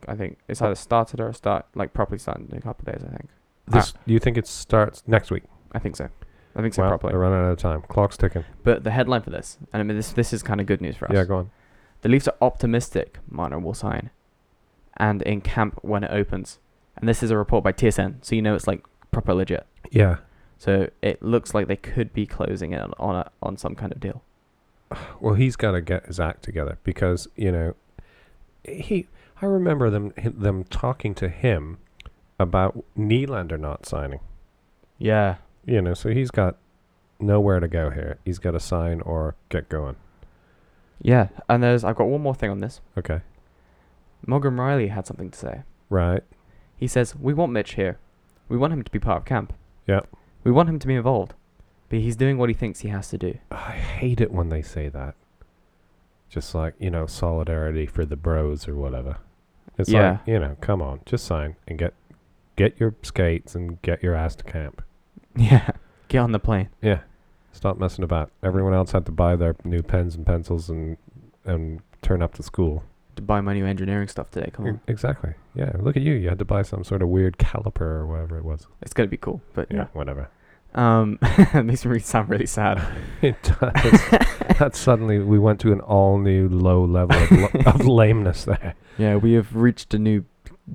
I 0.08 0.14
think 0.14 0.38
it's 0.48 0.62
either 0.62 0.74
started 0.76 1.20
or 1.20 1.32
start 1.32 1.66
like 1.74 1.92
properly 1.92 2.18
starting 2.18 2.48
in 2.52 2.58
a 2.58 2.60
couple 2.60 2.88
of 2.88 2.94
days. 2.94 3.04
I 3.04 3.16
think. 3.16 3.28
This 3.68 3.92
ah. 3.96 4.00
do 4.06 4.12
you 4.12 4.18
think 4.18 4.36
it 4.36 4.46
starts 4.46 5.02
next 5.06 5.30
week? 5.30 5.44
I 5.72 5.78
think 5.78 5.96
so. 5.96 6.08
I 6.54 6.62
think 6.62 6.72
so 6.72 6.82
Well, 6.82 6.90
properly. 6.90 7.12
they're 7.12 7.20
running 7.20 7.38
out 7.38 7.52
of 7.52 7.58
time. 7.58 7.82
Clock's 7.82 8.16
ticking. 8.16 8.44
But 8.62 8.84
the 8.84 8.90
headline 8.90 9.22
for 9.22 9.30
this, 9.30 9.58
and 9.72 9.80
I 9.80 9.84
mean 9.84 9.96
this, 9.96 10.12
this 10.12 10.32
is 10.32 10.42
kind 10.42 10.60
of 10.60 10.66
good 10.66 10.80
news 10.80 10.96
for 10.96 11.06
us. 11.06 11.14
Yeah, 11.14 11.24
go 11.24 11.36
on. 11.36 11.50
The 12.02 12.08
Leafs 12.08 12.28
are 12.28 12.36
optimistic 12.40 13.18
Marner 13.28 13.58
will 13.58 13.74
sign, 13.74 14.10
and 14.96 15.22
in 15.22 15.40
camp 15.40 15.78
when 15.82 16.04
it 16.04 16.10
opens. 16.10 16.58
And 16.96 17.06
this 17.08 17.22
is 17.22 17.30
a 17.30 17.36
report 17.36 17.62
by 17.62 17.72
TSN, 17.72 18.24
so 18.24 18.34
you 18.34 18.40
know 18.40 18.54
it's 18.54 18.66
like 18.66 18.82
proper 19.10 19.34
legit. 19.34 19.66
Yeah. 19.90 20.18
So 20.56 20.88
it 21.02 21.22
looks 21.22 21.52
like 21.52 21.66
they 21.66 21.76
could 21.76 22.14
be 22.14 22.24
closing 22.24 22.72
in 22.72 22.80
on 22.98 23.16
a, 23.16 23.30
on 23.42 23.58
some 23.58 23.74
kind 23.74 23.92
of 23.92 24.00
deal. 24.00 24.22
Well, 25.20 25.34
he's 25.34 25.56
got 25.56 25.72
to 25.72 25.80
get 25.80 26.06
his 26.06 26.20
act 26.20 26.42
together 26.42 26.78
because 26.84 27.28
you 27.36 27.50
know 27.52 27.74
he. 28.64 29.08
I 29.42 29.46
remember 29.46 29.90
them 29.90 30.12
them 30.16 30.64
talking 30.64 31.14
to 31.16 31.28
him 31.28 31.78
about 32.38 32.84
Nylander 32.98 33.58
not 33.58 33.86
signing. 33.86 34.20
Yeah. 34.98 35.36
You 35.64 35.82
know, 35.82 35.94
so 35.94 36.10
he's 36.10 36.30
got 36.30 36.56
nowhere 37.18 37.60
to 37.60 37.68
go 37.68 37.90
here. 37.90 38.18
He's 38.24 38.38
got 38.38 38.52
to 38.52 38.60
sign 38.60 39.00
or 39.00 39.34
get 39.48 39.68
going. 39.68 39.96
Yeah, 41.00 41.28
and 41.48 41.62
there's 41.62 41.84
I've 41.84 41.96
got 41.96 42.04
one 42.08 42.22
more 42.22 42.34
thing 42.34 42.50
on 42.50 42.60
this. 42.60 42.80
Okay, 42.96 43.20
Morgan 44.26 44.56
Rielly 44.56 44.88
had 44.90 45.06
something 45.06 45.30
to 45.30 45.38
say. 45.38 45.62
right. 45.90 46.22
He 46.78 46.86
says, 46.86 47.14
"We 47.16 47.32
want 47.34 47.52
Mitch 47.52 47.74
here. 47.74 47.98
We 48.48 48.56
want 48.56 48.72
him 48.72 48.82
to 48.82 48.90
be 48.90 48.98
part 48.98 49.18
of 49.18 49.24
camp. 49.24 49.52
Yeah. 49.86 50.00
We 50.44 50.50
want 50.52 50.68
him 50.68 50.78
to 50.78 50.86
be 50.86 50.94
involved, 50.94 51.34
but 51.88 51.98
he's 52.00 52.16
doing 52.16 52.38
what 52.38 52.48
he 52.50 52.54
thinks 52.54 52.80
he 52.80 52.88
has 52.88 53.08
to 53.10 53.18
do." 53.18 53.38
I 53.50 53.72
hate 53.72 54.20
it 54.20 54.30
when 54.32 54.48
they 54.50 54.62
say 54.62 54.88
that. 54.88 55.14
Just 56.30 56.54
like 56.54 56.74
you 56.78 56.90
know, 56.90 57.06
solidarity 57.06 57.86
for 57.86 58.04
the 58.06 58.16
bros 58.16 58.66
or 58.68 58.74
whatever. 58.74 59.16
It's 59.78 59.90
Yeah. 59.90 60.12
like 60.12 60.20
you 60.26 60.38
know, 60.38 60.56
come 60.60 60.80
on, 60.80 61.00
just 61.06 61.24
sign 61.26 61.56
and 61.66 61.78
get 61.78 61.92
get 62.56 62.78
your 62.80 62.94
skates 63.02 63.54
and 63.54 63.80
get 63.82 64.02
your 64.02 64.14
ass 64.14 64.34
to 64.36 64.44
camp. 64.44 64.82
Yeah. 65.38 65.70
Get 66.08 66.18
on 66.20 66.32
the 66.32 66.38
plane. 66.38 66.70
Yeah. 66.80 67.00
Stop 67.52 67.76
messing 67.78 68.02
about. 68.04 68.30
Everyone 68.42 68.72
else 68.72 68.92
had 68.92 69.04
to 69.04 69.12
buy 69.12 69.36
their 69.36 69.54
new 69.64 69.82
pens 69.82 70.14
and 70.16 70.24
pencils 70.24 70.70
and 70.70 70.96
and 71.44 71.80
turn 72.00 72.22
up 72.22 72.32
to 72.36 72.42
school. 72.42 72.82
To 73.16 73.22
buy 73.22 73.42
my 73.42 73.52
new 73.52 73.66
engineering 73.66 74.08
stuff 74.08 74.30
today. 74.30 74.50
Come 74.50 74.66
on. 74.66 74.80
Exactly. 74.88 75.34
Yeah. 75.54 75.72
Look 75.78 75.94
at 75.96 76.02
you. 76.02 76.14
You 76.14 76.30
had 76.30 76.38
to 76.38 76.46
buy 76.46 76.62
some 76.62 76.84
sort 76.84 77.02
of 77.02 77.08
weird 77.10 77.36
caliper 77.36 77.82
or 77.82 78.06
whatever 78.06 78.38
it 78.38 78.44
was. 78.46 78.66
It's 78.80 78.94
gonna 78.94 79.08
be 79.10 79.18
cool, 79.18 79.42
but 79.52 79.70
yeah. 79.70 79.88
Whatever. 79.92 80.30
Um, 80.74 81.18
it 81.22 81.64
makes 81.64 81.84
me 81.84 81.98
sound 81.98 82.30
really 82.30 82.46
sad. 82.46 82.80
It 83.20 83.36
does. 83.42 83.58
that 84.58 84.70
suddenly 84.74 85.18
we 85.18 85.38
went 85.38 85.60
to 85.60 85.72
an 85.72 85.80
all 85.80 86.18
new 86.18 86.48
low 86.48 86.84
level 86.84 87.16
of, 87.16 87.30
lo- 87.30 87.62
of 87.66 87.86
lameness 87.86 88.44
there. 88.46 88.74
Yeah, 88.96 89.16
we 89.16 89.32
have 89.34 89.54
reached 89.54 89.92
a 89.92 89.98
new 89.98 90.24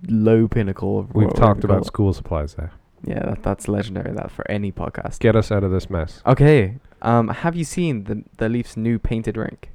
low 0.08 0.48
pinnacle. 0.48 1.00
Of 1.00 1.14
We've 1.14 1.28
what 1.28 1.36
talked 1.36 1.64
about 1.64 1.86
school 1.86 2.14
supplies 2.14 2.56
there. 2.56 2.72
Yeah, 3.04 3.20
that, 3.26 3.44
that's 3.44 3.68
legendary. 3.68 4.14
That 4.14 4.32
for 4.32 4.50
any 4.50 4.72
podcast. 4.72 5.20
Get 5.20 5.36
us 5.36 5.52
out 5.52 5.64
of 5.64 5.72
this 5.72 5.90
mess. 5.90 6.22
Okay. 6.26 6.78
Um, 7.02 7.30
have 7.30 7.56
you 7.56 7.64
seen 7.64 8.04
the 8.04 8.24
the 8.38 8.48
Leafs' 8.50 8.78
new 8.78 9.00
painted 9.00 9.38
rink? 9.38 9.70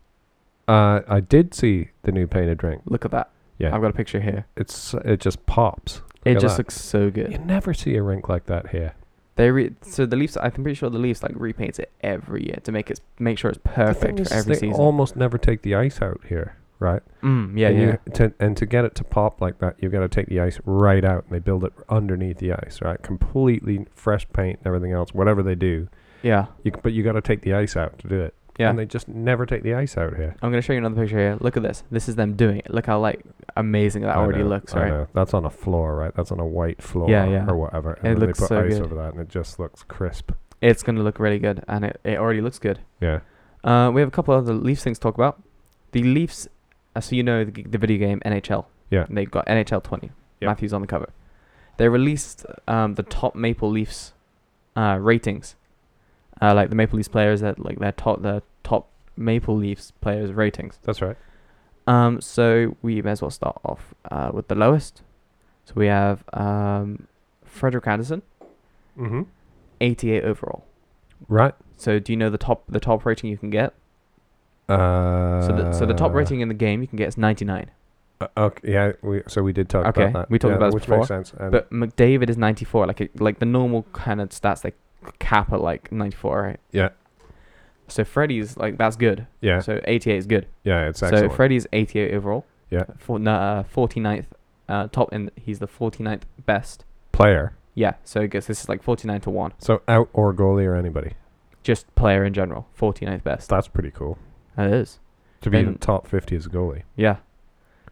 Uh, 0.68 1.00
I 1.08 1.20
did 1.20 1.54
see 1.54 1.90
the 2.02 2.12
new 2.12 2.26
painted 2.26 2.62
ring. 2.62 2.82
Look 2.86 3.04
at 3.04 3.10
that. 3.12 3.30
Yeah. 3.58 3.74
I've 3.74 3.80
got 3.80 3.90
a 3.90 3.94
picture 3.94 4.20
here. 4.20 4.46
It's 4.56 4.94
it 5.04 5.20
just 5.20 5.44
pops. 5.46 6.02
It 6.24 6.36
at 6.36 6.40
just 6.42 6.56
that. 6.56 6.62
looks 6.64 6.80
so 6.80 7.10
good. 7.10 7.32
You 7.32 7.38
never 7.38 7.72
see 7.74 7.96
a 7.96 8.02
rink 8.02 8.28
like 8.28 8.46
that 8.46 8.70
here. 8.70 8.94
They 9.36 9.50
re- 9.50 9.74
so 9.82 10.06
the 10.06 10.16
Leafs. 10.16 10.36
I'm 10.36 10.50
pretty 10.50 10.74
sure 10.74 10.88
the 10.90 10.98
Leafs 10.98 11.22
like 11.22 11.34
repaints 11.34 11.78
it 11.78 11.90
every 12.02 12.46
year 12.46 12.58
to 12.64 12.72
make 12.72 12.90
it 12.90 13.00
make 13.18 13.38
sure 13.38 13.50
it's 13.50 13.60
The 13.62 13.68
thing 13.68 13.84
perfect 13.86 14.20
is, 14.20 14.32
every 14.32 14.54
they 14.54 14.60
season. 14.60 14.80
almost 14.80 15.14
never 15.16 15.36
take 15.38 15.62
the 15.62 15.74
ice 15.74 16.00
out 16.00 16.20
here, 16.28 16.56
right? 16.78 17.02
mm, 17.22 17.58
yeah, 17.58 17.68
and 17.68 17.80
yeah. 17.80 17.86
You, 18.06 18.12
to, 18.14 18.32
and 18.40 18.56
to 18.56 18.66
get 18.66 18.84
it 18.84 18.94
to 18.96 19.04
pop 19.04 19.40
like 19.40 19.58
that, 19.58 19.76
you've 19.78 19.92
got 19.92 20.00
to 20.00 20.08
take 20.08 20.26
the 20.28 20.40
ice 20.40 20.58
right 20.64 21.04
out, 21.04 21.24
and 21.24 21.32
they 21.34 21.38
build 21.38 21.64
it 21.64 21.72
underneath 21.88 22.38
the 22.38 22.52
ice, 22.52 22.80
right? 22.82 23.02
Completely 23.02 23.86
fresh 23.94 24.26
paint 24.32 24.58
and 24.58 24.66
everything 24.66 24.92
else, 24.92 25.12
whatever 25.14 25.42
they 25.42 25.54
do. 25.54 25.88
yeah. 26.22 26.46
You, 26.64 26.72
but 26.82 26.92
you 26.92 27.02
got 27.02 27.12
to 27.12 27.20
take 27.22 27.42
the 27.42 27.54
ice 27.54 27.76
out 27.76 27.98
to 28.00 28.08
do 28.08 28.20
it. 28.20 28.34
Yeah. 28.58 28.70
And 28.70 28.78
they 28.78 28.86
just 28.86 29.06
never 29.06 29.44
take 29.44 29.62
the 29.64 29.74
ice 29.74 29.98
out 29.98 30.16
here. 30.16 30.34
I'm 30.40 30.50
gonna 30.50 30.62
show 30.62 30.72
you 30.72 30.78
another 30.78 30.94
picture 31.02 31.18
here. 31.18 31.36
Look 31.42 31.58
at 31.58 31.62
this. 31.62 31.84
This 31.90 32.08
is 32.08 32.14
them 32.16 32.36
doing 32.36 32.60
it. 32.60 32.70
Look 32.72 32.86
how 32.86 32.98
like 32.98 33.20
amazing 33.54 34.00
that 34.00 34.16
I 34.16 34.18
already 34.18 34.38
know, 34.42 34.48
looks, 34.48 34.72
I 34.72 34.80
right? 34.80 34.88
know. 34.88 35.08
That's 35.12 35.34
on 35.34 35.44
a 35.44 35.50
floor, 35.50 35.94
right? 35.94 36.14
That's 36.14 36.32
on 36.32 36.40
a 36.40 36.46
white 36.46 36.80
floor 36.82 37.10
Yeah, 37.10 37.26
yeah. 37.28 37.44
or 37.50 37.54
whatever. 37.56 37.92
And 38.02 38.06
It 38.16 38.18
then 38.20 38.28
looks 38.28 38.38
they 38.40 38.44
put 38.44 38.48
so 38.48 38.64
ice 38.64 38.72
good. 38.76 38.82
over 38.84 38.94
that, 38.94 39.12
and 39.12 39.20
it 39.20 39.28
just 39.28 39.58
looks 39.58 39.82
crisp. 39.82 40.32
It's 40.62 40.82
gonna 40.82 41.02
look 41.02 41.18
really 41.18 41.38
good, 41.38 41.64
and 41.68 41.84
it, 41.84 42.00
it 42.02 42.16
already 42.16 42.40
looks 42.40 42.58
good. 42.58 42.78
Yeah. 42.98 43.20
Uh, 43.62 43.90
we 43.90 44.00
have 44.00 44.08
a 44.08 44.10
couple 44.10 44.32
other 44.32 44.54
Leafs 44.54 44.82
things 44.82 44.96
to 44.98 45.02
talk 45.02 45.16
about. 45.16 45.42
The 45.92 46.02
Leafs, 46.02 46.48
uh, 46.96 47.00
so 47.00 47.14
you 47.14 47.22
know 47.22 47.44
the, 47.44 47.62
the 47.62 47.78
video 47.78 47.98
game 47.98 48.20
NHL. 48.24 48.64
Yeah. 48.90 49.04
And 49.08 49.16
they've 49.16 49.30
got 49.30 49.46
NHL 49.46 49.82
20. 49.82 50.10
Yep. 50.40 50.48
Matthews 50.48 50.72
on 50.72 50.80
the 50.80 50.86
cover. 50.86 51.10
They 51.76 51.88
released 51.88 52.44
um, 52.66 52.94
the 52.94 53.02
top 53.02 53.34
Maple 53.34 53.70
Leafs 53.70 54.12
uh, 54.76 54.98
ratings, 55.00 55.56
uh, 56.40 56.54
like 56.54 56.70
the 56.70 56.76
Maple 56.76 56.96
Leafs 56.96 57.08
players 57.08 57.40
that 57.40 57.58
like 57.58 57.78
their 57.78 57.92
top 57.92 58.22
the 58.22 58.42
top 58.62 58.88
Maple 59.16 59.56
Leafs 59.56 59.92
players 60.00 60.32
ratings. 60.32 60.78
That's 60.82 61.00
right. 61.02 61.16
Um, 61.86 62.20
so 62.20 62.76
we 62.82 63.00
may 63.02 63.12
as 63.12 63.22
well 63.22 63.30
start 63.30 63.58
off 63.64 63.94
uh, 64.10 64.30
with 64.32 64.48
the 64.48 64.54
lowest. 64.54 65.02
So 65.64 65.74
we 65.76 65.86
have 65.86 66.24
um, 66.32 67.06
Frederik 67.44 67.86
Andersen, 67.86 68.22
Mm-hmm. 68.98 69.22
88 69.80 70.24
overall. 70.24 70.64
Right. 71.28 71.54
So 71.76 71.98
do 71.98 72.12
you 72.12 72.16
know 72.16 72.30
the 72.30 72.38
top 72.38 72.64
the 72.68 72.80
top 72.80 73.04
rating 73.04 73.30
you 73.30 73.36
can 73.36 73.50
get? 73.50 73.74
Uh, 74.68 75.42
So 75.46 75.52
the 75.52 75.72
so 75.72 75.86
the 75.86 75.94
top 75.94 76.12
rating 76.12 76.40
in 76.40 76.48
the 76.48 76.54
game 76.54 76.80
you 76.82 76.88
can 76.88 76.96
get 76.96 77.08
is 77.08 77.16
99. 77.18 77.70
Uh, 78.20 78.26
okay. 78.36 78.72
Yeah. 78.72 78.92
We 79.02 79.22
so 79.28 79.42
we 79.42 79.52
did 79.52 79.68
talk 79.68 79.86
Okay, 79.86 80.04
about 80.04 80.12
that. 80.14 80.30
we 80.30 80.38
talked 80.38 80.52
yeah, 80.52 80.56
about 80.56 80.66
this 80.68 80.74
which 80.74 80.84
before, 80.84 80.98
makes 80.98 81.08
sense. 81.08 81.32
And 81.38 81.52
But 81.52 81.70
McDavid 81.70 82.28
is 82.30 82.36
94, 82.38 82.86
like 82.86 83.00
it, 83.00 83.20
like 83.20 83.38
the 83.38 83.46
normal 83.46 83.84
kind 83.92 84.20
of 84.20 84.30
stats 84.30 84.64
like 84.64 84.74
cap 85.18 85.52
at 85.52 85.60
like 85.60 85.92
94, 85.92 86.42
right? 86.42 86.60
Yeah. 86.72 86.88
So 87.88 88.02
Freddie's 88.04 88.56
like 88.56 88.78
that's 88.78 88.96
good. 88.96 89.26
yeah, 89.40 89.60
So 89.60 89.80
88 89.84 90.16
is 90.16 90.26
good. 90.26 90.46
yeah, 90.64 90.88
it's 90.88 91.00
so 91.00 91.06
excellent. 91.06 91.34
Freddie's 91.34 91.66
88 91.72 92.14
overall. 92.14 92.44
Yeah. 92.70 92.84
For 92.98 93.16
uh, 93.18 93.62
49th 93.64 94.24
uh, 94.68 94.88
top 94.88 95.10
and 95.12 95.30
he's 95.36 95.60
the 95.60 95.68
49th 95.68 96.22
best. 96.46 96.84
Player. 97.12 97.52
Yeah. 97.74 97.94
So 98.02 98.22
I 98.22 98.26
guess 98.26 98.46
this 98.46 98.62
is 98.62 98.68
like 98.68 98.82
49 98.82 99.20
to 99.20 99.30
1. 99.30 99.52
So 99.58 99.82
out 99.86 100.08
or 100.12 100.34
goalie 100.34 100.64
or 100.66 100.74
anybody. 100.74 101.12
Just 101.62 101.92
player 101.94 102.24
in 102.24 102.32
general, 102.32 102.66
49th 102.78 103.22
best. 103.22 103.48
That's 103.50 103.68
pretty 103.68 103.90
cool. 103.90 104.18
That 104.56 104.72
is. 104.72 104.98
To 105.42 105.50
be 105.50 105.58
in 105.58 105.64
Then- 105.66 105.72
the 105.74 105.78
top 105.80 106.06
50 106.06 106.34
as 106.36 106.46
a 106.46 106.48
goalie. 106.48 106.82
Yeah. 106.96 107.16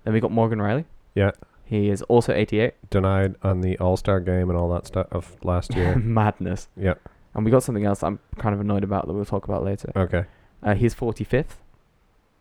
Then 0.05 0.15
we 0.15 0.21
got 0.21 0.31
Morgan 0.31 0.59
Rielly. 0.59 0.85
Yeah. 1.15 1.33
He 1.65 1.89
is 1.89 2.03
also 2.03 2.33
88. 2.35 2.75
Denied 2.91 3.37
on 3.43 3.61
the 3.63 3.79
All 3.79 3.97
Star 3.97 4.21
game 4.21 4.51
and 4.51 4.59
all 4.59 4.69
that 4.71 4.87
stuff 4.87 5.07
of 5.13 5.37
last 5.45 5.75
year. 5.75 5.97
Madness. 5.99 6.69
yeah. 6.77 6.95
And 7.35 7.45
we 7.45 7.51
got 7.51 7.63
something 7.63 7.85
else 7.85 8.03
I'm 8.03 8.19
kind 8.39 8.55
of 8.55 8.61
annoyed 8.61 8.85
about 8.85 9.07
that 9.07 9.13
we'll 9.13 9.25
talk 9.25 9.45
about 9.45 9.65
later. 9.65 9.91
Okay. 9.97 10.25
Uh, 10.63 10.75
he's 10.75 10.95
45th. 10.95 11.57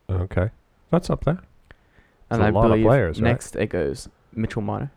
Okay. 0.09 0.49
That's 0.91 1.09
up 1.09 1.23
there. 1.25 1.39
And 2.29 2.41
a 2.41 2.45
I 2.45 2.49
lot 2.49 2.65
of 2.65 2.71
believe 2.71 2.85
players, 2.85 3.21
right? 3.21 3.29
next 3.29 3.55
it 3.55 3.67
goes 3.67 4.09
Mitchell 4.33 4.61
Marner, 4.61 4.91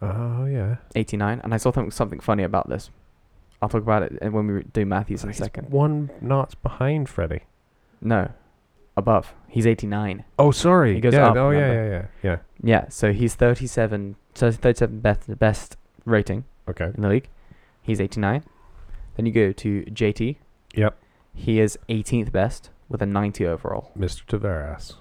Oh, 0.00 0.46
yeah. 0.46 0.76
89. 0.94 1.40
And 1.44 1.52
I 1.54 1.56
saw 1.56 1.70
th- 1.70 1.92
something 1.92 2.20
funny 2.20 2.42
about 2.42 2.68
this. 2.68 2.90
I'll 3.60 3.68
talk 3.68 3.82
about 3.82 4.02
it 4.02 4.18
uh, 4.22 4.30
when 4.30 4.46
we 4.46 4.62
do 4.64 4.84
Matthews 4.84 5.22
in 5.22 5.28
a 5.30 5.32
He's 5.32 5.38
second. 5.38 5.70
One 5.70 6.10
notch 6.20 6.54
behind 6.62 7.08
Freddie. 7.08 7.42
No, 8.00 8.30
above. 8.96 9.34
He's 9.48 9.66
89. 9.66 10.24
Oh, 10.38 10.50
sorry. 10.50 10.94
He 10.94 11.00
goes 11.00 11.14
yeah, 11.14 11.28
up, 11.28 11.36
Oh, 11.36 11.50
yeah, 11.50 11.72
yeah, 11.72 11.84
yeah. 11.90 12.06
Yeah. 12.22 12.36
Yeah, 12.62 12.88
so 12.88 13.12
he's 13.12 13.34
37. 13.34 14.16
So 14.34 14.50
37 14.50 15.00
best 15.00 15.38
best 15.38 15.76
rating 16.04 16.44
Okay. 16.68 16.90
in 16.94 17.02
the 17.02 17.08
league. 17.08 17.28
He's 17.82 18.00
89. 18.00 18.44
Then 19.16 19.26
you 19.26 19.32
go 19.32 19.52
to 19.52 19.82
JT. 19.84 20.36
Yep. 20.74 20.96
He 21.34 21.60
is 21.60 21.78
18th 21.88 22.32
best 22.32 22.70
with 22.88 23.02
a 23.02 23.06
90 23.06 23.46
overall. 23.46 23.90
Mr. 23.98 24.24
Tavares. 24.26 24.94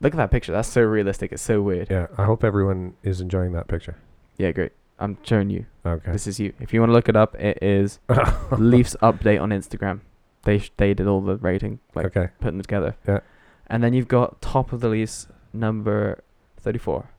Look 0.00 0.12
at 0.14 0.16
that 0.18 0.30
picture. 0.30 0.52
That's 0.52 0.68
so 0.68 0.82
realistic. 0.82 1.32
It's 1.32 1.42
so 1.42 1.62
weird. 1.62 1.88
Yeah. 1.90 2.06
I 2.18 2.24
hope 2.24 2.44
everyone 2.44 2.94
is 3.02 3.20
enjoying 3.20 3.52
that 3.52 3.68
picture. 3.68 3.96
Yeah, 4.38 4.52
great. 4.52 4.72
I'm 4.98 5.18
showing 5.22 5.50
you. 5.50 5.66
Okay. 5.84 6.12
This 6.12 6.26
is 6.26 6.40
you. 6.40 6.52
If 6.60 6.72
you 6.72 6.80
want 6.80 6.90
to 6.90 6.94
look 6.94 7.08
it 7.08 7.16
up, 7.16 7.34
it 7.36 7.58
is 7.62 7.98
Leafs 8.58 8.96
update 9.02 9.40
on 9.40 9.50
Instagram. 9.50 10.00
They 10.46 10.58
sh- 10.58 10.72
they 10.78 10.94
did 10.94 11.06
all 11.06 11.20
the 11.20 11.36
rating, 11.36 11.80
like 11.94 12.06
okay. 12.06 12.28
putting 12.40 12.56
them 12.58 12.62
together. 12.62 12.96
Yeah. 13.06 13.20
And 13.66 13.82
then 13.84 13.92
you've 13.92 14.08
got 14.08 14.40
top 14.40 14.72
of 14.72 14.80
the 14.80 14.88
Leafs 14.88 15.26
number 15.52 16.22
34, 16.60 17.10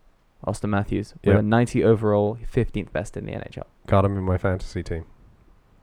Auston 0.48 0.70
Matthews 0.70 1.14
with 1.24 1.34
Yep. 1.34 1.40
a 1.40 1.42
90 1.44 1.84
overall, 1.84 2.38
15th 2.52 2.92
best 2.92 3.16
in 3.18 3.26
the 3.26 3.34
NHL. 3.34 3.64
Got 3.86 4.06
him 4.06 4.18
in 4.18 4.24
my 4.24 4.38
fantasy 4.38 4.82
team. 4.82 5.06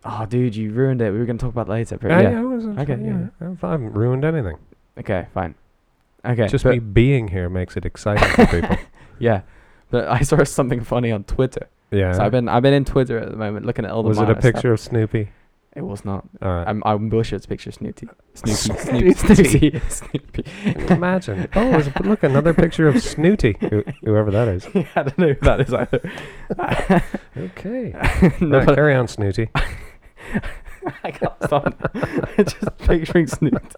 Oh, 0.04 0.26
dude, 0.26 0.56
you 0.56 0.70
ruined 0.72 1.00
it. 1.00 1.12
We 1.12 1.18
were 1.18 1.24
gonna 1.24 1.38
talk 1.38 1.50
about 1.52 1.66
that 1.66 1.72
later. 1.72 1.96
But 1.98 2.10
Yeah, 2.10 2.20
yeah. 2.20 2.30
yeah, 2.32 2.40
I 2.40 2.44
wasn't- 2.44 2.78
Okay, 2.80 2.98
yeah, 3.02 3.26
yeah. 3.40 3.54
I 3.62 3.70
haven't 3.70 3.92
ruined 3.94 4.24
anything. 4.24 4.56
Okay, 4.98 5.26
fine. 5.32 5.54
Okay. 6.24 6.46
Just 6.48 6.64
but- 6.64 6.72
me 6.74 6.78
being 6.78 7.28
here 7.28 7.48
makes 7.48 7.76
it 7.76 7.84
exciting 7.84 8.28
for 8.30 8.46
people. 8.60 8.76
Yeah. 9.20 9.42
But 9.90 10.08
I 10.08 10.20
saw 10.22 10.42
something 10.42 10.82
funny 10.82 11.12
on 11.12 11.22
Twitter. 11.24 11.68
Yeah. 11.92 12.12
So 12.14 12.24
I've 12.24 12.32
been 12.32 12.48
I've 12.48 12.62
been 12.64 12.74
in 12.74 12.84
Twitter 12.84 13.16
at 13.18 13.30
the 13.30 13.36
moment 13.36 13.64
looking 13.64 13.84
at 13.84 13.92
all 13.92 14.02
the 14.02 14.08
was 14.08 14.18
it 14.18 14.22
a 14.22 14.24
minor 14.26 14.40
stuff. 14.40 14.52
picture 14.54 14.72
of 14.72 14.80
Snoopy? 14.80 15.30
It 15.76 15.82
was 15.82 16.04
not. 16.04 16.24
All 16.40 16.48
right. 16.48 16.68
I'm 16.68 16.82
I'm 16.86 17.10
sure 17.22 17.36
it's 17.36 17.46
a 17.46 17.48
picture 17.48 17.70
of 17.70 17.74
Snooty. 17.74 18.08
Snoopy. 18.34 19.12
Snooty. 19.12 19.12
Snoopy. 19.14 19.80
Snoopy. 19.88 20.44
Imagine. 20.92 21.48
Oh, 21.56 21.70
there's 21.70 21.88
a- 21.88 22.02
look, 22.04 22.22
another 22.22 22.54
picture 22.54 22.86
of 22.86 23.02
Snooty, 23.02 23.56
who, 23.60 23.82
whoever 24.04 24.30
that 24.30 24.48
is. 24.48 24.68
yeah, 24.74 24.86
I 24.94 25.02
don't 25.02 25.18
know 25.18 25.32
who 25.32 25.40
that 25.46 25.60
is 25.60 25.74
either. 25.74 26.12
Okay. 27.36 27.92
no, 28.40 28.58
right, 28.58 28.74
carry 28.74 28.94
on, 28.94 29.08
Snooty. 29.08 29.48
I 31.02 31.10
can't 31.10 31.32
stop. 31.44 31.92
Just 32.36 32.78
picturing 32.78 33.26
Snoot. 33.26 33.74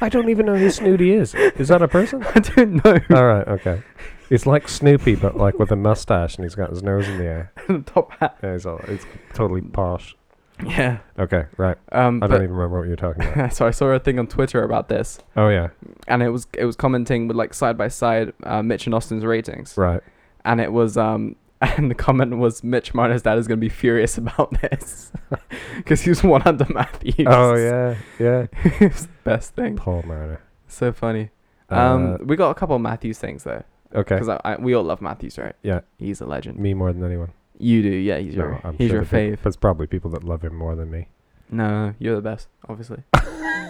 I 0.00 0.08
don't 0.08 0.28
even 0.28 0.46
know 0.46 0.56
who 0.56 0.70
Snooty 0.70 1.12
is. 1.12 1.34
Is 1.34 1.68
that 1.68 1.80
a 1.82 1.88
person? 1.88 2.22
I 2.34 2.40
don't 2.40 2.84
know. 2.84 2.98
All 3.16 3.26
right, 3.26 3.46
okay. 3.48 3.82
It's 4.30 4.46
like 4.46 4.68
Snoopy, 4.68 5.14
but 5.16 5.36
like 5.36 5.58
with 5.58 5.70
a 5.70 5.76
mustache, 5.76 6.36
and 6.36 6.44
he's 6.44 6.54
got 6.54 6.70
his 6.70 6.82
nose 6.82 7.08
in 7.08 7.18
the 7.18 7.24
air. 7.24 7.52
the 7.68 7.80
top 7.80 8.10
hat. 8.18 8.36
Yeah, 8.42 8.52
he's, 8.54 8.66
all, 8.66 8.78
he's 8.88 9.06
totally 9.32 9.60
posh. 9.60 10.16
Yeah. 10.64 10.98
Okay, 11.18 11.46
right. 11.56 11.76
Um, 11.92 12.22
I 12.22 12.26
but- 12.26 12.34
don't 12.36 12.44
even 12.44 12.54
remember 12.56 12.78
what 12.80 12.86
you're 12.86 12.96
talking 12.96 13.24
about. 13.24 13.52
so 13.54 13.66
I 13.66 13.70
saw 13.70 13.86
a 13.86 13.98
thing 13.98 14.18
on 14.18 14.26
Twitter 14.26 14.62
about 14.62 14.88
this, 14.88 15.18
oh 15.36 15.48
yeah, 15.48 15.68
and 16.06 16.22
it 16.22 16.28
was 16.30 16.46
it 16.56 16.64
was 16.64 16.76
commenting 16.76 17.26
with 17.28 17.36
like 17.36 17.52
side 17.54 17.76
by 17.76 17.88
side 17.88 18.32
uh, 18.44 18.62
Mitch 18.62 18.86
and 18.86 18.94
Austin's 18.94 19.24
ratings, 19.24 19.76
right. 19.76 20.00
and 20.44 20.60
it 20.60 20.72
was 20.72 20.96
um 20.96 21.36
and 21.60 21.90
the 21.90 21.94
comment 21.94 22.36
was 22.38 22.62
Mitch 22.62 22.94
Marner's 22.94 23.22
dad 23.22 23.38
is 23.38 23.48
gonna 23.48 23.56
be 23.56 23.68
furious 23.68 24.16
about 24.18 24.52
this 24.60 25.10
because 25.76 26.02
he 26.02 26.10
was 26.10 26.22
one 26.22 26.42
under 26.44 26.66
Matthews. 26.72 27.26
Oh 27.28 27.54
yeah, 27.56 27.96
yeah. 28.18 28.46
it's 28.80 29.02
the 29.06 29.12
best 29.24 29.54
thing. 29.54 29.76
Paul 29.76 30.02
Marner. 30.06 30.40
So 30.68 30.92
funny. 30.92 31.30
Uh, 31.70 31.74
Um, 31.76 32.18
we 32.26 32.36
got 32.36 32.50
a 32.50 32.54
couple 32.54 32.76
of 32.76 32.82
Matthews 32.82 33.18
things 33.18 33.42
though, 33.44 33.64
okay. 33.94 34.14
because 34.16 34.28
I, 34.28 34.40
I, 34.44 34.56
we 34.56 34.74
all 34.74 34.84
love 34.84 35.00
Matthews, 35.00 35.38
right? 35.38 35.54
Yeah. 35.62 35.80
He's 35.98 36.20
a 36.20 36.26
legend. 36.26 36.58
Me 36.58 36.74
more 36.74 36.92
than 36.92 37.02
anyone. 37.04 37.32
You 37.58 37.82
do, 37.82 37.88
yeah. 37.88 38.18
He's 38.18 38.34
No, 38.36 38.44
your 38.44 38.60
I'm 38.64 38.76
he's 38.76 38.88
sure 38.90 38.96
your 38.98 39.04
people- 39.04 39.18
fave. 39.18 39.42
There's 39.42 39.56
probably 39.56 39.86
people 39.86 40.10
that 40.12 40.24
love 40.24 40.42
him 40.42 40.54
more 40.54 40.74
than 40.74 40.90
me. 40.90 41.08
No, 41.50 41.94
you're 41.98 42.16
the 42.16 42.22
best, 42.22 42.48
obviously. 42.68 43.02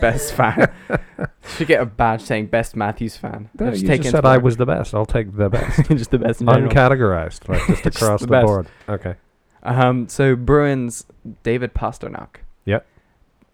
best 0.00 0.32
fan. 0.32 0.72
Should 1.56 1.68
get 1.68 1.82
a 1.82 1.86
badge 1.86 2.22
saying 2.22 2.46
best 2.46 2.76
Matthews 2.76 3.16
fan. 3.16 3.50
No, 3.58 3.70
Just 3.70 3.82
you 3.82 3.88
just 3.96 4.10
said 4.10 4.24
I 4.24 4.38
was 4.38 4.56
the 4.56 4.64
best. 4.66 4.94
I'll 4.94 5.04
take 5.04 5.36
the 5.36 5.50
best. 5.50 5.84
just 5.88 6.10
the 6.10 6.18
best. 6.18 6.40
Uncategorized, 6.40 7.48
like 7.48 7.66
just 7.66 7.82
Just 7.84 7.96
across 7.96 8.20
the 8.20 8.26
the, 8.28 8.40
board. 8.42 8.66
Okay. 8.88 9.16
Um, 9.62 10.08
so 10.08 10.36
Bruins 10.36 11.04
David 11.42 11.74
Pastrnak. 11.74 12.36
Yep. 12.64 12.86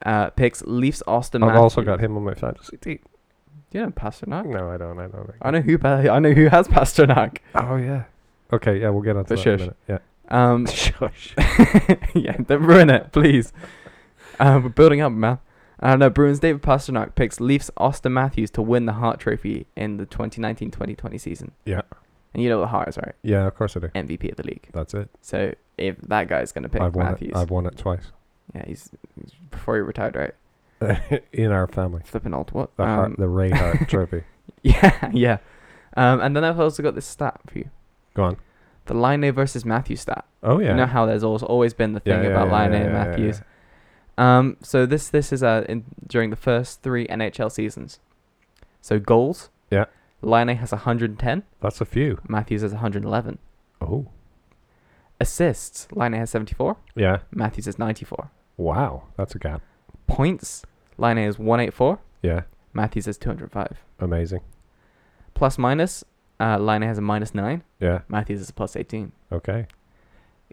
Uh, 0.04 0.30
picks 0.30 0.62
Leafs 0.62 1.02
Auston. 1.06 1.48
I've 1.48 1.56
also 1.56 1.82
got 1.82 2.00
him 2.00 2.16
on 2.16 2.24
my 2.24 2.34
fantasy 2.34 2.76
team. 2.76 2.98
Do 3.70 3.78
you 3.78 3.84
know 3.84 3.90
Pastrnak? 3.90 4.46
No, 4.46 4.70
I 4.70 4.76
don't. 4.76 4.98
I 4.98 5.08
don't. 5.08 5.30
I 5.42 5.50
know 5.50 5.60
who. 5.60 5.78
I 5.82 6.18
know 6.18 6.32
who 6.32 6.46
has 6.48 6.68
Pastrnak. 6.68 7.38
Oh 7.54 7.76
yeah. 7.76 8.04
Okay, 8.52 8.80
yeah, 8.80 8.90
we'll 8.90 9.02
get 9.02 9.16
on 9.16 9.24
to 9.24 9.34
But 9.34 9.44
that 9.44 9.46
in 9.48 9.54
a 9.54 9.58
minute. 9.58 9.76
Yeah. 9.88 9.98
Um, 10.30 10.66
Shush. 10.70 11.34
yeah, 12.14 12.36
don't 12.38 12.62
ruin 12.62 12.90
it, 12.90 13.12
please. 13.12 13.52
Uh, 14.38 14.60
we're 14.62 14.68
building 14.70 15.00
up, 15.00 15.12
man. 15.12 15.38
I 15.80 15.90
don't 15.90 15.98
know. 15.98 16.10
Bruins 16.10 16.38
David 16.40 16.62
Pastrnak 16.62 17.14
picks 17.14 17.40
Leafs 17.40 17.70
Auston 17.78 18.12
Matthews 18.12 18.50
to 18.52 18.62
win 18.62 18.86
the 18.86 18.92
Hart 18.94 19.20
Trophy 19.20 19.66
in 19.76 19.96
the 19.96 20.06
2019-2020 20.06 21.20
season. 21.20 21.52
Yeah. 21.64 21.82
And 22.34 22.42
you 22.42 22.48
know 22.48 22.58
what 22.58 22.64
the 22.66 22.68
Hart 22.68 22.88
is, 22.88 22.96
right? 22.98 23.14
Yeah, 23.22 23.46
of 23.46 23.54
course 23.54 23.76
I 23.76 23.80
do. 23.80 23.88
MVP 23.88 24.30
of 24.30 24.36
the 24.36 24.46
league. 24.46 24.68
That's 24.72 24.94
it. 24.94 25.08
So 25.20 25.52
if 25.78 25.98
that 26.02 26.28
guy's 26.28 26.52
gonna 26.52 26.68
pick 26.68 26.80
I've 26.82 26.94
won 26.94 27.06
Matthews, 27.06 27.30
it. 27.30 27.36
I've 27.36 27.50
won 27.50 27.66
it 27.66 27.76
twice 27.76 28.12
yeah, 28.54 28.64
he's, 28.66 28.90
he's 29.20 29.32
before 29.50 29.76
he 29.76 29.82
retired, 29.82 30.16
right? 30.16 31.22
in 31.32 31.52
our 31.52 31.66
family. 31.66 32.02
Flipping 32.04 32.34
old 32.34 32.50
what? 32.52 32.74
The 32.76 32.82
Um, 32.84 32.88
Hart, 32.88 33.16
the 33.18 33.28
Ray 33.28 33.50
Hart 33.50 33.88
Trophy. 33.88 34.24
yeah, 34.62 35.10
yeah. 35.12 35.38
Um, 35.96 36.20
and 36.20 36.36
then 36.36 36.44
I've 36.44 36.58
also 36.60 36.82
got 36.82 36.94
this 36.94 37.06
stat 37.06 37.40
for 37.46 37.58
you: 37.58 37.70
Go 38.14 38.24
on. 38.24 38.36
The 38.90 38.96
Laine 38.96 39.30
versus 39.30 39.64
Matthews 39.64 40.00
stat. 40.00 40.24
Oh 40.42 40.58
yeah. 40.58 40.70
You 40.70 40.74
know 40.74 40.86
how 40.86 41.06
there's 41.06 41.22
always, 41.22 41.44
always 41.44 41.72
been 41.72 41.92
the 41.92 42.00
thing 42.00 42.24
yeah, 42.24 42.30
about 42.30 42.48
yeah, 42.48 42.58
Laine 42.58 42.72
yeah, 42.72 42.78
and 42.78 42.92
Matthews. 42.92 43.40
Um, 44.18 44.56
so 44.62 44.84
this 44.84 45.08
this 45.10 45.32
is 45.32 45.44
uh 45.44 45.64
in 45.68 45.84
during 46.08 46.30
the 46.30 46.36
first 46.36 46.82
three 46.82 47.06
NHL 47.06 47.52
seasons. 47.52 48.00
So 48.80 48.98
goals. 48.98 49.48
Yeah. 49.70 49.84
Laine 50.22 50.56
has 50.56 50.72
110. 50.72 51.44
That's 51.60 51.80
a 51.80 51.84
few. 51.84 52.20
Matthews 52.26 52.62
has 52.62 52.72
111. 52.72 53.38
Oh. 53.80 54.08
Assists. 55.20 55.86
Laine 55.92 56.14
has 56.14 56.30
74. 56.30 56.76
Yeah. 56.96 57.18
Matthews 57.30 57.66
has 57.66 57.78
94. 57.78 58.28
Wow. 58.56 59.04
That's 59.16 59.36
a 59.36 59.38
gap. 59.38 59.62
Points. 60.08 60.64
Laine 60.98 61.18
is 61.18 61.38
184. 61.38 62.00
Yeah. 62.22 62.42
Matthews 62.72 63.06
is 63.06 63.16
205. 63.18 63.84
Amazing. 64.00 64.40
Plus 65.34 65.58
minus. 65.58 66.02
Uh, 66.40 66.56
Laine 66.58 66.82
has 66.82 66.96
a 66.98 67.02
minus 67.02 67.34
nine. 67.34 67.62
Yeah. 67.80 68.00
Matthews 68.08 68.40
is 68.40 68.48
a 68.48 68.52
plus 68.54 68.74
18. 68.74 69.12
Okay. 69.30 69.66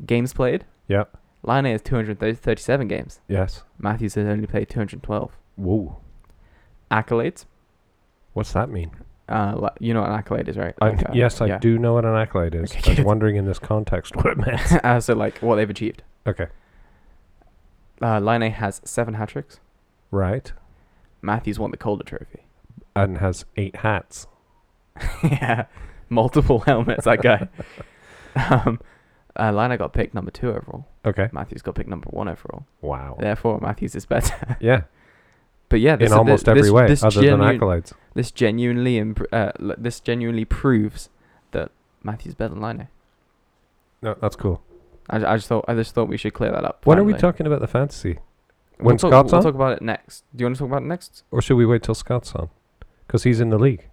Games 0.05 0.33
played. 0.33 0.65
Yeah. 0.87 1.05
Laine 1.43 1.65
has 1.65 1.81
237 1.81 2.87
games. 2.87 3.21
Yes. 3.29 3.63
Matthews 3.79 4.15
has 4.15 4.27
only 4.27 4.47
played 4.47 4.69
212. 4.69 5.31
Whoa. 5.55 5.97
Accolades. 6.91 7.45
What's 8.33 8.51
that 8.53 8.69
mean? 8.69 8.91
Uh, 9.29 9.69
you 9.79 9.93
know 9.93 10.01
what 10.01 10.09
an 10.09 10.15
accolade 10.17 10.47
is, 10.47 10.57
right? 10.57 10.73
I, 10.81 10.89
Like, 10.89 11.09
uh, 11.09 11.13
yes, 11.13 11.41
I 11.41 11.47
yeah. 11.47 11.57
do 11.57 11.77
know 11.77 11.93
what 11.93 12.05
an 12.05 12.15
accolade 12.15 12.53
is. 12.55 12.71
Okay, 12.75 12.91
I 12.91 12.95
was 12.95 13.05
wondering 13.05 13.35
in 13.35 13.45
this 13.45 13.59
context 13.59 14.15
what 14.15 14.25
it 14.27 14.37
meant. 14.37 14.71
uh, 14.85 14.99
so 14.99 15.13
like 15.15 15.37
what 15.39 15.55
they've 15.55 15.69
achieved. 15.69 16.03
okay. 16.25 16.47
Uh, 18.01 18.19
Laine 18.19 18.51
has 18.51 18.79
seven 18.85 19.15
hat 19.15 19.29
tricks. 19.29 19.59
Right. 20.11 20.51
Matthews 21.21 21.57
won 21.57 21.71
the 21.71 21.77
Calder 21.77 22.03
Trophy. 22.03 22.45
And 22.95 23.17
has 23.17 23.45
eight 23.55 23.77
hats. 23.77 24.27
yeah, 25.23 25.65
multiple 26.09 26.59
helmets. 26.59 27.05
That 27.05 27.21
guy. 27.21 27.47
um, 28.49 28.79
uh, 29.39 29.51
Laine 29.51 29.77
got 29.77 29.93
picked 29.93 30.13
number 30.13 30.31
two 30.31 30.49
overall. 30.49 30.85
Okay. 31.05 31.29
Matthews 31.31 31.61
got 31.61 31.75
picked 31.75 31.89
number 31.89 32.07
one 32.09 32.27
overall. 32.27 32.65
Wow. 32.81 33.17
Therefore, 33.19 33.59
Matthews 33.59 33.95
is 33.95 34.05
better. 34.05 34.57
Yeah. 34.59 34.81
but 35.69 35.79
yeah, 35.79 35.95
this 35.95 36.07
in 36.07 36.13
is- 36.13 36.17
almost 36.17 36.45
thi- 36.45 36.51
every 36.51 36.63
this, 36.63 36.71
way, 36.71 36.87
this 36.87 37.03
other 37.03 37.21
genu- 37.21 37.37
than 37.37 37.59
accolades. 37.59 37.93
This 38.15 38.31
genuinely, 38.31 38.97
imp- 38.97 39.31
uh, 39.31 39.51
this 39.77 39.99
genuinely 39.99 40.45
proves 40.45 41.09
that 41.51 41.71
Matthews 42.03 42.31
is 42.31 42.35
better 42.35 42.53
than 42.55 42.61
Laine. 42.63 42.87
No, 44.01 44.15
that's 44.19 44.35
cool. 44.35 44.61
I, 45.09 45.17
I 45.25 45.35
just 45.37 45.47
thought 45.47 45.65
I 45.67 45.73
just 45.75 45.93
thought 45.95 46.07
we 46.09 46.17
should 46.17 46.33
clear 46.33 46.51
that 46.51 46.65
up. 46.65 46.85
When 46.85 46.99
are 46.99 47.03
we 47.03 47.13
talking 47.13 47.47
about 47.47 47.61
the 47.61 47.67
fantasy? 47.67 48.19
We'll 48.79 48.87
when 48.87 48.97
talk, 48.97 49.11
Scott's 49.11 49.31
we'll 49.31 49.37
on? 49.39 49.43
talk 49.43 49.55
about 49.55 49.71
it 49.73 49.81
next. 49.81 50.23
Do 50.35 50.41
you 50.41 50.45
want 50.47 50.55
to 50.57 50.59
talk 50.59 50.69
about 50.69 50.81
it 50.83 50.87
next? 50.87 51.23
Or 51.31 51.41
should 51.41 51.55
we 51.57 51.65
wait 51.65 51.81
till 51.83 51.95
Scott's 51.95 52.33
on? 52.35 52.49
Because 53.07 53.23
he's 53.23 53.39
in 53.39 53.49
the 53.49 53.57
league. 53.57 53.87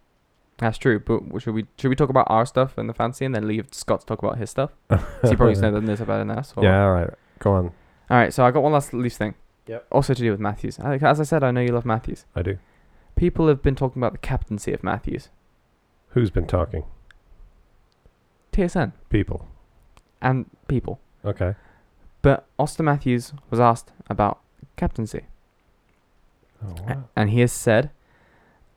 That's 0.58 0.78
true. 0.78 1.00
But 1.00 1.40
should 1.42 1.54
we 1.54 1.66
should 1.78 1.88
we 1.88 1.96
talk 1.96 2.10
about 2.10 2.26
our 2.30 2.46
stuff 2.46 2.78
and 2.78 2.88
the 2.88 2.94
fancy, 2.94 3.24
and 3.24 3.34
then 3.34 3.46
leave 3.48 3.66
Scott 3.72 4.00
to 4.00 4.06
talk 4.06 4.22
about 4.22 4.38
his 4.38 4.50
stuff? 4.50 4.70
'Cause 4.88 5.00
he 5.30 5.36
probably 5.36 5.54
knows 5.60 5.82
knows 5.82 6.00
about 6.00 6.20
it 6.20 6.28
than 6.28 6.30
us. 6.38 6.54
or- 6.56 6.62
Yeah, 6.64 6.84
all 6.84 6.92
right. 6.92 7.10
Go 7.40 7.52
on. 7.52 7.66
All 8.10 8.16
right. 8.18 8.32
So 8.32 8.44
I 8.44 8.50
got 8.50 8.62
one 8.62 8.72
last 8.72 8.92
Leafs 8.94 9.16
thing. 9.16 9.34
Yep. 9.66 9.86
Also 9.90 10.14
to 10.14 10.20
do 10.22 10.30
with 10.30 10.40
Matthews. 10.40 10.78
I- 10.78 10.96
As 10.96 11.20
I 11.20 11.24
said, 11.24 11.42
I 11.42 11.50
know 11.50 11.60
you 11.60 11.68
love 11.72 11.84
Matthews. 11.84 12.24
I 12.36 12.42
do. 12.42 12.58
People 13.16 13.48
have 13.48 13.62
been 13.62 13.74
talking 13.74 14.00
about 14.00 14.12
the 14.12 14.18
captaincy 14.18 14.72
of 14.72 14.82
Matthews. 14.84 15.28
Who's 16.10 16.30
been 16.30 16.46
talking? 16.46 16.84
TSN 18.52 18.92
People. 19.08 19.48
and 20.22 20.48
people. 20.68 21.00
Okay. 21.24 21.54
But 22.22 22.46
Auston 22.58 22.84
Matthews 22.84 23.32
was 23.50 23.58
asked 23.60 23.92
about 24.08 24.38
captaincy, 24.76 25.24
Oh, 26.62 26.74
A- 26.86 26.94
wow. 26.94 27.04
and 27.16 27.30
he 27.30 27.40
has 27.40 27.52
said, 27.52 27.90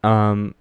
um, 0.03 0.55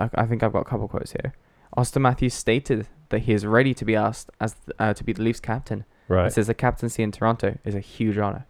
I, 0.00 0.10
I 0.14 0.26
think 0.26 0.42
I've 0.42 0.52
got 0.52 0.60
a 0.60 0.64
couple 0.64 0.88
quotes 0.88 1.12
here. 1.12 1.34
Auston 1.76 2.00
Matthews 2.02 2.34
stated 2.34 2.88
that 3.10 3.20
he 3.20 3.32
is 3.32 3.46
ready 3.46 3.74
to 3.74 3.84
be 3.84 3.94
asked 3.94 4.30
as 4.40 4.56
uh, 4.78 4.92
to 4.94 5.04
be 5.04 5.12
the 5.12 5.22
Leafs 5.22 5.40
captain. 5.40 5.84
Right. 6.08 6.26
It 6.26 6.32
says 6.32 6.48
the 6.48 6.54
captaincy 6.54 7.02
in 7.02 7.12
Toronto 7.12 7.58
is 7.64 7.74
a 7.74 7.80
huge 7.80 8.18
honor. 8.18 8.46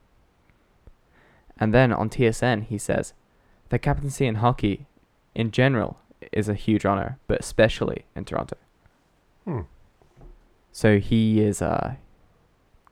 And 1.58 1.74
then 1.74 1.92
on 1.92 2.08
TSN, 2.08 2.64
he 2.64 2.78
says, 2.78 3.12
the 3.68 3.78
captaincy 3.78 4.26
in 4.26 4.36
hockey 4.36 4.86
in 5.34 5.50
general 5.50 5.98
is 6.32 6.48
a 6.48 6.54
huge 6.54 6.86
honor, 6.86 7.18
but 7.26 7.40
especially 7.40 8.06
in 8.16 8.24
Toronto. 8.24 8.56
Hmm. 9.44 9.60
So 10.72 10.98
he 10.98 11.40
is 11.42 11.60
uh, 11.60 11.96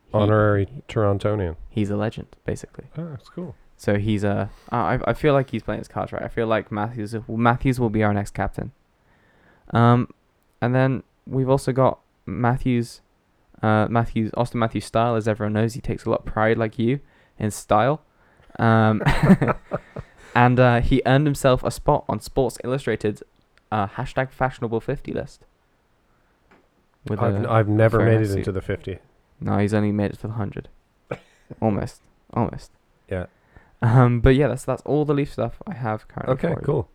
he- 0.07 0.13
Honorary 0.15 0.69
Torontonian. 0.89 1.57
He's 1.71 1.91
a 1.91 1.97
legend, 1.97 2.37
basically. 2.45 2.85
Oh, 2.99 3.09
that's 3.11 3.29
cool. 3.31 3.55
So 3.79 3.97
he's 3.97 4.25
a. 4.25 4.51
I 4.71 4.99
I 5.07 5.15
feel 5.15 5.33
like 5.33 5.51
he's 5.51 5.63
playing 5.63 5.79
his 5.81 5.89
cards 5.89 6.13
right. 6.13 6.23
I 6.23 6.29
feel 6.29 6.49
like 6.49 6.71
Matthews 6.71 7.15
Matthews 7.29 7.79
will 7.79 7.91
be 7.91 8.03
our 8.03 8.13
next 8.13 8.35
captain. 8.35 8.73
Um, 9.71 10.13
and 10.61 10.75
then 10.75 11.05
we've 11.27 11.49
also 11.49 11.73
got 11.73 12.01
Matthews. 12.27 13.01
Uh, 13.63 13.87
Matthews 13.89 14.31
Auston 14.33 14.57
Matthews 14.57 14.85
style, 14.85 15.15
as 15.15 15.27
everyone 15.27 15.53
knows, 15.53 15.75
he 15.75 15.81
takes 15.81 16.05
a 16.05 16.11
lot 16.11 16.21
of 16.21 16.27
pride, 16.27 16.59
like 16.59 16.79
you, 16.79 17.01
in 17.39 17.51
style. 17.51 18.03
Um, 18.59 19.03
and 20.35 20.61
uh, 20.61 20.81
he 20.81 21.01
earned 21.07 21.27
himself 21.27 21.63
a 21.65 21.71
spot 21.71 22.05
on 22.09 22.21
Sports 22.21 22.59
Illustrated 22.65 23.23
uh, 23.71 23.87
hashtag 23.87 24.31
fashionable 24.31 24.81
fifty 24.81 25.13
list. 25.13 25.45
With 27.09 27.21
I've, 27.21 27.35
n- 27.35 27.47
I've 27.47 27.69
never 27.69 28.01
made 28.05 28.21
it 28.21 28.29
suit. 28.29 28.39
into 28.39 28.53
the 28.53 28.61
50. 28.61 28.99
no, 29.41 29.59
he's 29.59 29.73
only 29.73 29.93
made 29.93 30.11
it 30.13 30.19
to 30.21 30.27
the 30.27 30.35
hundred. 30.35 30.69
almost, 31.61 32.03
almost. 32.33 32.73
Yeah. 33.09 33.27
Um, 33.83 34.21
but 34.21 34.35
yeah, 34.35 34.49
that's 34.49 34.65
that's 34.65 34.83
all 34.83 35.05
the 35.05 35.15
Leaf 35.15 35.33
stuff 35.33 35.63
I 35.67 35.75
have 35.75 36.09
currently. 36.09 36.35
Okay, 36.35 36.55
for 36.55 36.61
you. 36.61 36.67
cool. 36.67 36.89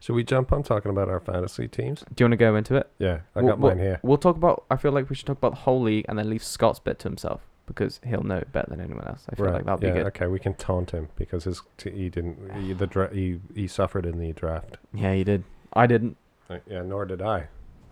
Should 0.00 0.14
we 0.14 0.24
jump 0.24 0.52
on 0.52 0.62
talking 0.62 0.90
about 0.90 1.08
our 1.08 1.20
fantasy 1.20 1.66
teams? 1.68 2.04
Do 2.14 2.22
you 2.22 2.24
want 2.26 2.32
to 2.32 2.36
go 2.36 2.54
into 2.54 2.76
it? 2.76 2.90
Yeah, 2.98 3.20
I 3.34 3.40
Well- 3.40 3.48
got 3.52 3.58
well- 3.58 3.74
mine 3.74 3.82
here. 3.82 4.00
We'll 4.02 4.18
talk 4.18 4.36
about. 4.36 4.64
I 4.70 4.76
feel 4.76 4.92
like 4.92 5.08
we 5.08 5.16
should 5.16 5.26
talk 5.26 5.38
about 5.38 5.52
the 5.52 5.60
whole 5.60 5.80
league 5.80 6.04
and 6.08 6.18
then 6.18 6.28
leave 6.28 6.44
Scott's 6.44 6.78
bit 6.78 6.98
to 7.00 7.08
himself 7.08 7.40
because 7.66 8.00
he'll 8.06 8.22
know 8.22 8.42
better 8.52 8.68
than 8.70 8.80
anyone 8.80 9.06
else. 9.08 9.24
I 9.30 9.34
feel 9.34 9.46
right. 9.46 9.54
like 9.54 9.64
that'll 9.64 9.82
yeah, 9.82 9.92
be 9.92 9.98
good. 10.00 10.06
okay, 10.08 10.26
we 10.26 10.38
can 10.38 10.54
taunt 10.54 10.90
him 10.90 11.08
because 11.16 11.44
his 11.44 11.62
t- 11.78 11.90
he 11.90 12.08
didn't 12.10 12.38
he, 12.60 12.72
the 12.74 12.86
dra- 12.86 13.12
he 13.12 13.40
he 13.54 13.66
suffered 13.66 14.04
in 14.04 14.18
the 14.18 14.32
draft. 14.32 14.76
Yeah, 14.92 15.14
he 15.14 15.24
did. 15.24 15.44
I 15.72 15.86
didn't. 15.86 16.16
Uh, 16.50 16.58
yeah, 16.68 16.82
nor 16.82 17.06
did 17.06 17.22
I. 17.22 17.48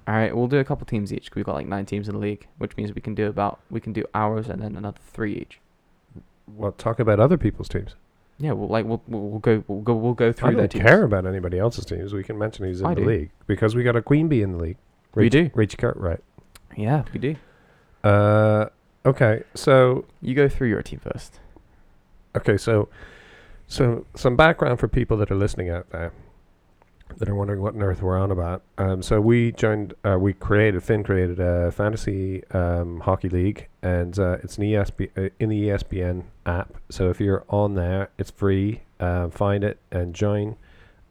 All 0.07 0.14
right, 0.14 0.36
we'll 0.36 0.47
do 0.49 0.59
a 0.59 0.64
couple 0.64 0.84
teams 0.86 1.12
each. 1.14 1.34
We've 1.34 1.47
got 1.47 1.55
like 1.55 1.66
nine 1.66 1.86
teams 1.86 2.09
in 2.09 2.14
the 2.14 2.20
league, 2.20 2.47
which 2.59 2.76
means 2.76 2.92
we 2.95 3.01
can 3.01 3.14
do 3.14 3.26
about 3.26 3.61
we 3.70 3.80
can 3.80 3.95
do 3.95 4.05
ours 4.14 4.49
and 4.51 4.61
then 4.62 4.76
another 4.76 4.99
three 5.12 5.32
each. 5.34 5.61
Well, 6.47 6.72
talk 6.72 7.01
about 7.01 7.18
other 7.18 7.38
people's 7.38 7.70
teams. 7.70 7.97
Yeah, 8.39 8.53
we'll 8.53 8.68
like 8.68 8.85
we'll 8.85 9.03
we'll, 9.07 9.39
go 9.39 9.62
we'll 9.68 9.80
go 9.82 9.95
we'll 9.95 10.14
go 10.14 10.32
through 10.32 10.49
I 10.51 10.55
don't 10.55 10.70
teams. 10.70 10.82
care 10.85 11.05
about 11.05 11.24
anybody 11.26 11.59
else's 11.59 11.85
teams. 11.85 12.12
We 12.12 12.24
can 12.24 12.37
mention 12.37 12.64
who's 12.64 12.80
in 12.80 12.87
I 12.87 12.95
the 12.95 13.01
do. 13.03 13.07
league 13.07 13.30
because 13.47 13.74
we 13.76 13.82
got 13.85 13.95
a 13.97 14.03
queen 14.03 14.28
bee 14.28 14.43
in 14.43 14.53
the 14.53 14.59
league. 14.59 14.76
We 15.14 15.28
do. 15.28 15.51
Rachel 15.55 15.78
Cartwright. 15.78 16.20
Yeah, 16.76 17.05
we 17.12 17.20
do. 17.20 17.37
Uh, 18.03 18.66
okay, 19.07 19.45
so 19.55 20.05
You 20.20 20.35
go 20.35 20.49
through 20.49 20.68
your 20.68 20.82
team 20.82 20.99
first. 20.99 21.39
Okay, 22.37 22.57
so 22.57 22.89
so 23.68 24.05
some 24.16 24.35
background 24.37 24.80
for 24.80 24.89
people 24.89 25.16
that 25.18 25.30
are 25.30 25.37
listening 25.37 25.70
out 25.70 25.89
there 25.91 26.12
that 27.18 27.28
are 27.28 27.34
wondering 27.34 27.61
what 27.61 27.74
on 27.74 27.82
earth 27.82 28.02
we're 28.02 28.18
on 28.18 28.30
about. 28.30 28.62
Um, 28.78 29.02
so 29.02 29.20
we 29.20 29.52
joined, 29.52 29.94
uh, 30.05 30.18
we 30.18 30.32
created, 30.32 30.82
Finn 30.82 31.05
created 31.05 31.38
a 31.40 31.70
fantasy 31.70 32.42
um, 32.50 33.00
hockey 33.00 33.28
league, 33.28 33.68
and 33.82 34.18
uh, 34.18 34.38
it's 34.42 34.59
an 34.59 34.64
ESP 34.64 35.11
uh, 35.16 35.30
in 35.38 35.48
the 35.48 35.68
ESPN 35.68 36.24
app. 36.46 36.74
So 36.90 37.11
if 37.11 37.20
you're 37.20 37.44
on 37.48 37.74
there, 37.74 38.11
it's 38.18 38.30
free. 38.30 38.82
Uh, 38.98 39.28
find 39.28 39.64
it 39.64 39.78
and 39.90 40.14
join. 40.14 40.57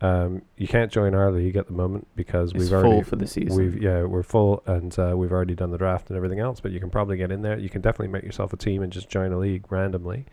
Um, 0.02 0.42
you 0.58 0.68
can't 0.68 0.92
join 0.92 1.16
our 1.16 1.32
league 1.32 1.56
at 1.56 1.68
the 1.68 1.74
moment 1.74 2.08
because 2.16 2.52
It's 2.52 2.60
we've 2.60 2.70
full 2.70 2.84
already 2.84 3.04
for 3.04 3.16
the 3.16 3.28
season. 3.28 3.56
We've 3.56 3.82
yeah, 3.82 4.04
we're 4.04 4.24
full, 4.24 4.62
and 4.66 4.98
uh, 5.00 5.14
we've 5.16 5.32
already 5.32 5.56
done 5.56 5.72
the 5.72 5.78
draft 5.78 6.10
and 6.10 6.18
everything 6.18 6.40
else. 6.40 6.60
But 6.60 6.72
you 6.72 6.82
can 6.82 6.90
probably 6.90 7.16
get 7.16 7.32
in 7.32 7.42
there. 7.42 7.58
You 7.58 7.70
can 7.70 7.82
definitely 7.82 8.10
make 8.10 8.24
yourself 8.24 8.52
a 8.52 8.58
team 8.58 8.84
and 8.84 8.92
just 8.92 9.08
join 9.08 9.32
a 9.32 9.40
league 9.40 9.72
randomly. 9.72 10.26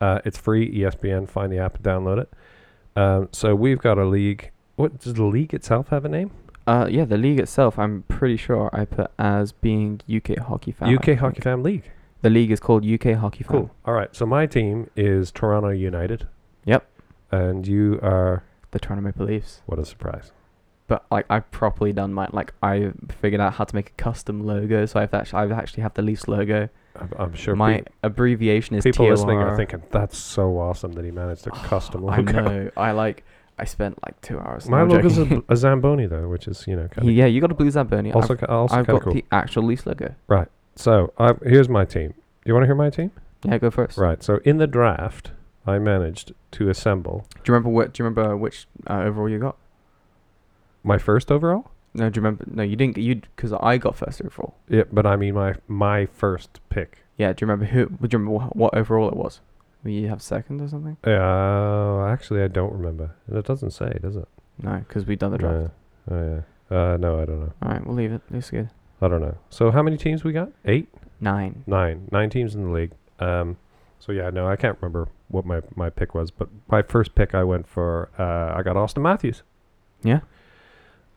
Uh, 0.00 0.20
it's 0.24 0.38
free. 0.38 0.72
ESPN. 0.78 1.28
Find 1.28 1.52
the 1.52 1.58
app 1.58 1.76
and 1.76 1.84
download 1.84 2.22
it. 2.22 2.32
Um, 2.96 3.28
so 3.32 3.54
we've 3.54 3.78
got 3.78 3.98
a 3.98 4.06
league. 4.06 4.50
What 4.76 4.98
does 5.00 5.14
the 5.14 5.24
league 5.24 5.54
itself 5.54 5.88
have 5.88 6.04
a 6.04 6.08
name? 6.08 6.30
Uh, 6.66 6.86
yeah, 6.90 7.04
the 7.04 7.16
league 7.16 7.38
itself, 7.38 7.78
I'm 7.78 8.02
pretty 8.08 8.36
sure 8.36 8.68
I 8.72 8.84
put 8.84 9.10
as 9.18 9.52
being 9.52 10.00
UK 10.12 10.38
Hockey 10.38 10.72
Fam. 10.72 10.94
UK. 10.94 11.16
Hockey 11.18 11.40
Fam 11.40 11.62
League. 11.62 11.90
The 12.22 12.30
league 12.30 12.50
is 12.50 12.60
called 12.60 12.84
UK 12.84 13.14
Hockey 13.16 13.44
Fam. 13.44 13.52
Cool. 13.56 13.70
All 13.84 13.94
right. 13.94 14.14
So 14.14 14.26
my 14.26 14.46
team 14.46 14.90
is 14.96 15.30
Toronto 15.30 15.68
United. 15.70 16.26
Yep. 16.64 16.86
And 17.30 17.66
you 17.66 18.00
are. 18.02 18.42
The 18.72 18.80
Toronto 18.80 19.02
Maple 19.04 19.26
Leafs. 19.26 19.62
What 19.66 19.78
a 19.78 19.84
surprise. 19.84 20.32
But 20.88 21.04
like 21.10 21.24
I've 21.30 21.50
properly 21.50 21.92
done 21.92 22.12
my 22.12 22.28
like 22.32 22.52
I 22.62 22.92
figured 23.20 23.40
out 23.40 23.54
how 23.54 23.64
to 23.64 23.74
make 23.74 23.88
a 23.90 23.92
custom 23.92 24.44
logo, 24.46 24.86
so 24.86 25.00
I've 25.00 25.14
actually 25.14 25.38
I've 25.40 25.52
actually 25.52 25.82
have 25.82 25.94
the 25.94 26.02
Leafs 26.02 26.28
logo. 26.28 26.68
I'm, 26.94 27.10
I'm 27.18 27.34
sure 27.34 27.56
my 27.56 27.82
abbreviation 28.02 28.76
is 28.76 28.84
people 28.84 29.06
TOR. 29.06 29.10
listening 29.14 29.38
are 29.38 29.56
thinking 29.56 29.82
that's 29.90 30.16
so 30.18 30.58
awesome 30.58 30.92
that 30.92 31.04
he 31.04 31.10
managed 31.10 31.44
to 31.44 31.50
custom 31.64 32.08
I 32.08 32.16
logo. 32.18 32.32
know. 32.32 32.70
I 32.76 32.90
like. 32.92 33.24
I 33.58 33.64
spent 33.64 33.98
like 34.04 34.20
two 34.20 34.38
hours. 34.38 34.68
My 34.68 34.84
no, 34.84 34.94
logo's 34.96 35.18
a, 35.18 35.42
a 35.48 35.56
Zamboni 35.56 36.06
though, 36.06 36.28
which 36.28 36.46
is 36.46 36.64
you 36.66 36.76
know 36.76 36.88
kind 36.92 37.08
of 37.08 37.14
yeah, 37.14 37.26
you 37.26 37.40
got 37.40 37.50
a 37.50 37.54
blue 37.54 37.70
Zamboni. 37.70 38.12
also 38.12 38.34
I've, 38.34 38.40
ki- 38.40 38.46
also 38.46 38.76
I've 38.76 38.86
got 38.86 39.02
cool. 39.02 39.14
the 39.14 39.24
actual 39.32 39.64
Leafs 39.64 39.86
logo. 39.86 40.14
Right. 40.28 40.48
So 40.74 41.12
I, 41.18 41.34
here's 41.44 41.68
my 41.68 41.84
team. 41.84 42.10
Do 42.10 42.14
You 42.44 42.54
want 42.54 42.64
to 42.64 42.66
hear 42.66 42.74
my 42.74 42.90
team? 42.90 43.10
Yeah, 43.44 43.56
go 43.58 43.70
first. 43.70 43.96
Right. 43.96 44.22
So 44.22 44.40
in 44.44 44.58
the 44.58 44.66
draft, 44.66 45.30
I 45.66 45.78
managed 45.78 46.32
to 46.52 46.68
assemble 46.68 47.26
Do 47.30 47.40
you 47.46 47.54
remember 47.54 47.70
what? 47.70 47.92
Do 47.94 48.02
you 48.02 48.08
remember 48.08 48.36
which 48.36 48.66
uh, 48.88 49.00
overall 49.00 49.28
you 49.28 49.38
got? 49.38 49.56
my 50.82 50.98
first 50.98 51.32
overall. 51.32 51.70
No, 51.94 52.10
do 52.10 52.18
you 52.18 52.22
remember? 52.22 52.44
No, 52.46 52.62
you 52.62 52.76
didn't. 52.76 52.98
You 52.98 53.16
because 53.16 53.52
I 53.54 53.78
got 53.78 53.96
first 53.96 54.20
overall. 54.22 54.54
Yeah, 54.68 54.84
but 54.92 55.06
I 55.06 55.16
mean 55.16 55.34
my 55.34 55.54
my 55.66 56.06
first 56.06 56.60
pick. 56.68 56.98
Yeah. 57.16 57.32
Do 57.32 57.42
you 57.44 57.50
remember 57.50 57.64
who? 57.64 57.86
Do 57.86 58.08
you 58.12 58.18
remember 58.18 58.44
wh- 58.46 58.56
what 58.56 58.76
overall 58.76 59.08
it 59.08 59.16
was? 59.16 59.40
You 59.88 60.08
have 60.08 60.22
second 60.22 60.60
or 60.60 60.68
something? 60.68 60.96
Uh, 61.06 62.06
actually, 62.06 62.42
I 62.42 62.48
don't 62.48 62.72
remember. 62.72 63.14
It 63.32 63.44
doesn't 63.44 63.70
say, 63.70 63.98
does 64.02 64.16
it? 64.16 64.28
No, 64.62 64.76
because 64.86 65.06
we 65.06 65.16
done 65.16 65.32
the 65.32 65.38
draft. 65.38 65.56
No. 65.56 65.70
Oh 66.10 66.42
yeah. 66.70 66.76
Uh, 66.76 66.96
no, 66.96 67.20
I 67.20 67.24
don't 67.24 67.40
know. 67.40 67.52
All 67.62 67.68
right, 67.70 67.86
we'll 67.86 67.94
leave 67.96 68.12
it. 68.12 68.22
Looks 68.30 68.50
good. 68.50 68.70
I 69.00 69.08
don't 69.08 69.20
know. 69.20 69.36
So 69.50 69.70
how 69.70 69.82
many 69.82 69.96
teams 69.96 70.24
we 70.24 70.32
got? 70.32 70.50
Eight, 70.64 70.88
Nine. 71.20 71.62
nine, 71.66 72.08
nine 72.10 72.30
teams 72.30 72.54
in 72.54 72.64
the 72.64 72.70
league. 72.70 72.92
Um, 73.20 73.56
so 73.98 74.12
yeah, 74.12 74.30
no, 74.30 74.48
I 74.48 74.56
can't 74.56 74.76
remember 74.80 75.08
what 75.28 75.44
my 75.44 75.60
my 75.74 75.90
pick 75.90 76.14
was, 76.14 76.30
but 76.30 76.48
my 76.68 76.82
first 76.82 77.14
pick 77.14 77.34
I 77.34 77.44
went 77.44 77.66
for. 77.68 78.10
Uh, 78.18 78.58
I 78.58 78.62
got 78.62 78.76
Auston 78.76 79.02
Matthews. 79.02 79.42
Yeah. 80.02 80.20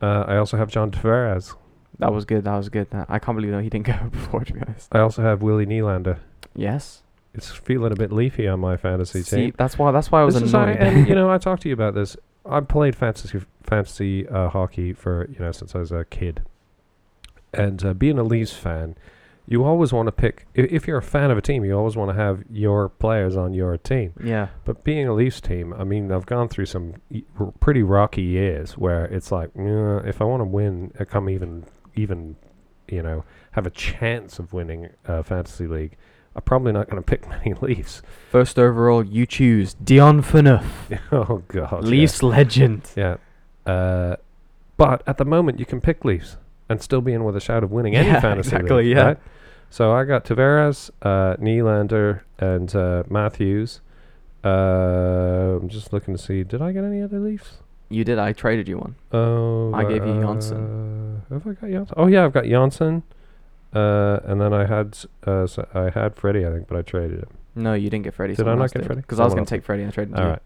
Uh, 0.01 0.24
I 0.28 0.38
also 0.38 0.57
have 0.57 0.70
John 0.70 0.91
Tavares. 0.91 1.55
That 1.99 2.13
was 2.13 2.24
good. 2.26 2.45
That 2.45 2.55
was 2.55 2.70
good. 2.70 2.88
I 3.09 3.20
can't 3.20 3.38
believe 3.38 3.51
that 3.51 3.61
he 3.63 3.70
didn't 3.70 3.86
go 3.93 4.09
before. 4.09 4.43
To 4.45 4.53
be 4.53 4.61
honest. 4.61 4.88
I 4.93 4.99
also 4.99 5.22
have 5.22 5.41
Willie 5.41 5.65
Nylander. 5.65 6.20
Yes. 6.55 7.03
It's 7.34 7.52
feeling 7.52 7.92
a 7.92 7.96
bit 7.96 8.12
leafy 8.12 8.48
on 8.48 8.60
my 8.60 8.76
fantasy 8.78 9.22
See, 9.22 9.36
team. 9.36 9.54
that's 9.58 9.78
why. 9.78 9.92
That's 9.92 10.12
why 10.12 10.22
I 10.22 10.24
was 10.26 10.34
This 10.36 10.44
is 10.44 10.54
I, 10.54 10.72
annoyed. 10.72 10.78
and 10.88 11.08
you 11.08 11.16
know, 11.20 11.30
I 11.30 11.38
talked 11.38 11.62
to 11.64 11.70
you 11.70 11.74
about 11.74 11.94
this. 11.94 12.18
I 12.46 12.60
played 12.62 12.96
fantasy 12.96 13.42
fantasy 13.64 14.28
uh, 14.28 14.50
hockey 14.50 14.94
for 14.94 15.28
you 15.30 15.40
know 15.40 15.52
since 15.52 15.76
I 15.76 15.80
was 15.80 15.92
a 15.92 16.06
kid, 16.06 16.42
and 17.54 17.84
uh, 17.86 17.94
being 17.94 18.18
a 18.18 18.24
Leafs 18.24 18.54
fan, 18.54 18.96
you 19.48 19.64
always 19.64 19.92
want 19.94 20.08
to 20.08 20.12
pick. 20.12 20.48
If, 20.54 20.72
if 20.72 20.88
you're 20.88 20.98
a 20.98 21.02
fan 21.04 21.32
of 21.32 21.38
a 21.38 21.42
team, 21.42 21.64
you 21.66 21.78
always 21.78 21.96
want 21.96 22.10
to 22.10 22.16
have 22.16 22.44
your 22.50 22.90
players 22.90 23.36
on 23.36 23.54
your 23.54 23.78
team. 23.78 24.14
yeah. 24.24 24.48
But 24.66 24.84
being 24.84 25.08
a 25.08 25.14
Leafs 25.14 25.42
team, 25.42 25.74
I 25.74 25.84
mean, 25.84 26.12
I've 26.12 26.26
gone 26.26 26.50
through 26.50 26.66
some 26.68 26.96
e- 27.12 27.24
r- 27.40 27.54
pretty 27.60 27.84
rocky 27.84 28.22
years 28.24 28.78
where 28.78 29.06
it's 29.06 29.32
like, 29.32 29.56
"Nah, 29.56 29.98
if 30.00 30.22
I 30.22 30.26
want 30.26 30.42
to 30.42 30.46
win, 30.46 30.92
uh, 31.00 31.06
come 31.06 31.30
even, 31.30 31.66
even, 31.96 32.36
you 32.88 33.02
know, 33.04 33.24
have 33.52 33.66
a 33.68 33.72
chance 33.72 34.40
of 34.40 34.54
winning 34.54 34.90
a 35.06 35.24
fantasy 35.24 35.68
league, 35.68 35.96
I'm 36.40 36.44
probably 36.44 36.72
not 36.72 36.90
going 36.90 37.04
to 37.04 37.06
pick 37.06 37.28
many 37.36 37.54
Leafs. 37.60 38.02
First 38.32 38.58
overall, 38.58 39.04
you 39.04 39.26
choose 39.26 39.74
Dion 39.74 40.22
Phaneuf, 40.24 40.64
oh 41.12 41.44
God, 41.50 41.84
yeah. 41.84 41.90
Leafs 41.90 42.24
legend. 42.24 42.90
Yeah. 42.96 43.18
Uh, 43.66 44.16
but 44.78 45.04
at 45.06 45.18
the 45.18 45.26
moment, 45.26 45.60
you 45.60 45.66
can 45.66 45.82
pick 45.82 46.06
Leafs 46.06 46.38
and 46.70 46.82
still 46.82 47.02
be 47.02 47.12
in 47.12 47.26
with 47.26 47.36
a 47.36 47.42
shout 47.42 47.62
of 47.64 47.72
winning 47.72 47.96
any 47.96 48.08
Yeah, 48.08 48.20
fantasy 48.22 48.56
exactly, 48.56 48.84
league, 48.86 48.96
yeah. 48.96 49.04
right? 49.04 49.18
So 49.70 49.92
I 49.92 50.06
got 50.06 50.24
Tavares, 50.24 50.90
uh, 51.02 51.36
Nylander, 51.38 52.22
and 52.40 52.74
uh, 52.74 53.04
Matthews. 53.10 53.82
Uh, 54.46 55.58
I'm 55.62 55.68
just 55.68 55.92
looking 55.92 56.16
to 56.16 56.22
see. 56.22 56.44
Did 56.44 56.62
I 56.62 56.72
get 56.72 56.84
any 56.86 57.02
other 57.02 57.20
Leafs? 57.20 57.58
You 57.90 58.04
did. 58.06 58.18
I 58.20 58.32
traded 58.34 58.68
you 58.70 58.78
one. 58.78 58.96
Oh, 59.12 59.74
I 59.74 59.84
gave 59.84 60.06
you 60.08 60.22
Janssen. 60.22 61.22
uh, 61.30 61.34
Have 61.34 61.46
I 61.48 61.52
got 61.54 61.70
Janssen? 61.70 61.94
Oh 61.98 62.08
yeah, 62.08 62.24
I've 62.24 62.34
got 62.34 62.46
Janssen. 62.46 63.04
Uh, 63.74 64.20
and 64.26 64.41
then 64.41 64.53
I 64.53 64.65
had 64.65 64.97
uh, 65.28 65.45
so 65.45 65.67
I 65.74 65.89
had 65.89 66.15
Freddie, 66.15 66.45
I 66.45 66.51
think, 66.51 66.67
but 66.67 66.78
I 66.78 66.82
traded 66.82 67.20
him. 67.20 67.30
No, 67.55 67.74
you 67.74 67.89
didn't 67.89 68.03
get 68.05 68.13
Freddie. 68.13 68.36
Did 68.36 68.47
I 68.47 68.55
not 68.55 68.72
get. 68.74 68.86
Freddie? 68.86 69.01
Because 69.01 69.20
I 69.20 69.26
was 69.26 69.34
going 69.34 69.45
to 69.45 69.49
take 69.49 69.63
Freddie 69.63 69.84
and 69.84 69.91
I 69.91 69.93
traded 69.93 70.15
All 70.15 70.24
you. 70.24 70.30
right. 70.30 70.41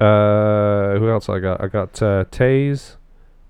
Uh, 0.00 0.98
who 0.98 1.10
else 1.10 1.28
I 1.28 1.38
got? 1.38 1.62
I 1.62 1.66
got 1.68 2.00
uh, 2.02 2.24
Toews. 2.30 2.96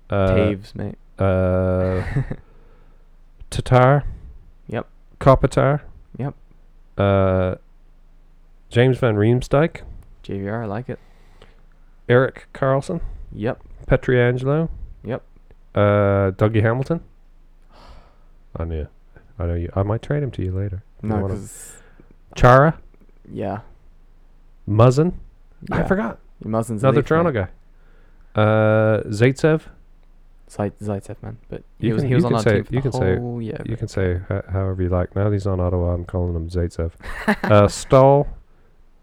Uh, 0.09 0.27
Toews, 0.29 0.75
mate. 0.75 0.97
Uh, 1.17 2.03
Tatar. 3.49 4.03
Yep. 4.67 4.87
Kopitar. 5.19 5.81
Yep. 6.17 6.35
Uh, 6.97 7.55
James 8.69 8.97
Van 8.97 9.15
Riemsdyk. 9.15 9.81
JVR, 10.23 10.63
I 10.63 10.65
like 10.65 10.89
it. 10.89 10.99
Erik 12.09 12.47
Karlsson. 12.53 13.01
Yep. 13.33 13.61
Pietrangelo. 13.87 14.69
Yep. 15.03 15.23
Uh, 15.73 16.31
Dougie 16.31 16.61
Hamilton. 16.61 17.01
I 18.55 18.63
knew. 18.65 18.87
I 19.39 19.45
know 19.45 19.55
you. 19.55 19.71
I 19.75 19.83
might 19.83 20.01
trade 20.01 20.21
him 20.23 20.31
to 20.31 20.43
you 20.43 20.51
later. 20.51 20.83
No, 21.01 21.27
because 21.27 21.73
Chara. 22.35 22.79
yeah. 23.31 23.59
Muzzin. 24.67 25.13
I 25.71 25.83
forgot. 25.83 26.19
Muzzin's 26.43 26.83
a 26.83 26.87
Another 26.87 27.01
Toronto 27.01 27.31
mate. 27.31 27.47
guy. 28.35 28.41
Uh, 28.41 29.01
Zaitsev. 29.03 29.61
Zait- 30.49 30.73
Zaitsev, 30.81 31.21
man. 31.23 31.37
But 31.49 31.63
he 31.79 31.87
You 31.87 31.93
was 31.93 32.03
can- 32.03 32.09
he 32.09 32.15
was 32.15 32.25
on 32.25 32.33
our 32.35 32.41
say- 32.41 32.55
team 32.55 32.63
for 32.65 32.73
you 32.75 32.81
can 32.81 32.91
say- 32.91 33.19
year. 33.45 33.61
You 33.65 33.77
can 33.77 33.87
say 33.87 34.19
ho- 34.27 34.43
however 34.49 34.83
you 34.83 34.89
like. 34.89 35.15
Now 35.15 35.31
he's 35.31 35.47
on 35.47 35.59
Ottawa, 35.59 35.93
I'm 35.93 36.05
calling 36.05 36.35
him 36.35 36.49
Zaitsev. 36.49 36.91
uh, 37.43 37.67
Staal. 37.67 38.27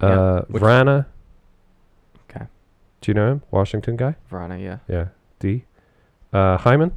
Yeah, 0.00 0.06
Uh, 0.08 0.42
Vrana. 0.44 1.06
Okay. 2.30 2.46
Do 3.00 3.10
you 3.10 3.14
know 3.14 3.32
him? 3.32 3.42
Washington 3.50 3.96
guy. 3.96 4.14
Vrana, 4.30 4.62
yeah. 4.62 4.78
Yeah. 4.86 5.08
D. 5.40 5.64
Uh, 6.32 6.56
Hyman. 6.58 6.92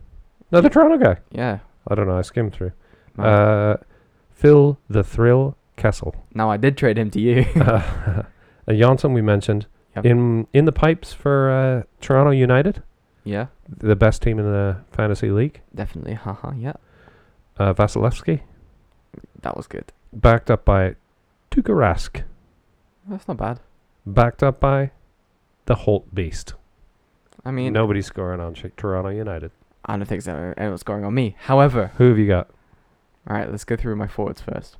Another 0.51 0.69
Toronto 0.69 0.97
guy. 1.03 1.17
Yeah. 1.31 1.59
I 1.88 1.95
don't 1.95 2.07
know. 2.07 2.17
I 2.17 2.21
skimmed 2.21 2.53
through. 2.53 2.71
Uh, 3.17 3.77
Phil 4.34 4.77
the 4.89 5.03
Thrill 5.03 5.55
Kessel. 5.75 6.15
now 6.34 6.49
I 6.49 6.57
did 6.57 6.77
trade 6.77 6.97
him 6.97 7.09
to 7.11 7.19
you. 7.19 7.45
uh, 7.55 8.23
Janssen 8.69 9.13
we 9.13 9.21
mentioned 9.21 9.67
Yep. 9.95 10.05
in 10.05 10.47
in 10.53 10.63
the 10.65 10.71
pipes 10.71 11.11
for 11.13 11.51
uh, 11.51 11.84
Toronto 11.99 12.32
United, 12.32 12.82
yeah. 13.25 13.47
the 13.67 13.95
best 13.95 14.21
team 14.21 14.39
in 14.39 14.45
the 14.45 14.77
fantasy 14.93 15.29
league. 15.32 15.59
Definitely. 15.75 16.13
Haha. 16.13 16.51
Yeah. 16.57 16.73
Uh, 17.59 17.73
Vasilevskiy, 17.73 18.39
That 19.41 19.57
was 19.57 19.67
good. 19.67 19.91
backed 20.13 20.49
up 20.49 20.63
by 20.63 20.95
Tuukka 21.51 21.73
Rask, 21.75 22.23
That's 23.05 23.27
not 23.27 23.36
bad. 23.38 23.59
backed 24.05 24.41
up 24.41 24.61
by 24.61 24.91
the 25.65 25.75
Holt 25.75 26.15
Beast. 26.15 26.53
I 27.43 27.51
mean, 27.51 27.73
Nobody's 27.73 28.05
scoring 28.05 28.39
on 28.39 28.53
Toronto 28.53 29.09
United. 29.09 29.51
I 29.86 29.97
don't 29.97 30.05
think 30.05 30.21
so. 30.21 30.53
Anyone's 30.57 30.82
scoring 30.82 31.03
on 31.05 31.13
me. 31.13 31.36
However, 31.45 31.91
Who 31.97 32.09
have 32.09 32.19
you 32.19 32.27
got? 32.27 32.49
all 33.29 33.36
right, 33.38 33.49
let's 33.49 33.63
go 33.65 33.75
through 33.75 33.95
my 33.95 34.07
forwards 34.07 34.41
first. 34.41 34.77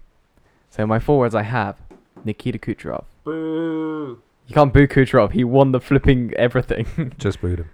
So 0.70 0.86
my 0.88 1.00
forwards, 1.00 1.36
I 1.36 1.44
have 1.44 1.78
Nikita 2.24 2.58
Kucherov. 2.60 3.04
Boo! 3.24 4.22
You 4.48 4.54
can't 4.56 4.74
boo 4.74 4.88
Kucherov. 4.88 5.32
He 5.34 5.44
won 5.44 5.72
the 5.72 5.80
flipping 5.80 6.34
everything. 6.36 7.14
Just 7.18 7.42
booed 7.42 7.60
him. 7.60 7.70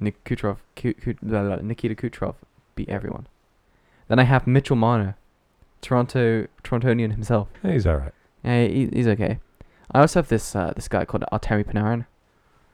Nik- 0.00 0.22
Kucherov, 0.24 0.58
Ku- 0.76 0.94
Ku- 0.94 1.14
blah, 1.22 1.42
blah, 1.42 1.56
Nikita 1.56 1.94
Kucherov 1.94 2.34
beat 2.74 2.88
everyone. 2.88 3.26
Then 4.08 4.18
I 4.18 4.24
have 4.24 4.46
Mitchell 4.46 4.76
Marner, 4.76 5.16
Toronto 5.82 6.46
Torontonian 6.64 7.12
himself. 7.12 7.48
He's 7.62 7.86
all 7.86 7.96
right. 7.96 8.12
Yeah, 8.42 8.66
he, 8.66 8.88
he's 8.92 9.06
okay. 9.08 9.38
I 9.92 10.00
also 10.00 10.20
have 10.20 10.28
this 10.28 10.54
uh, 10.56 10.72
this 10.74 10.88
guy 10.88 11.04
called 11.04 11.24
Artemi 11.32 11.64
Panarin. 11.64 12.06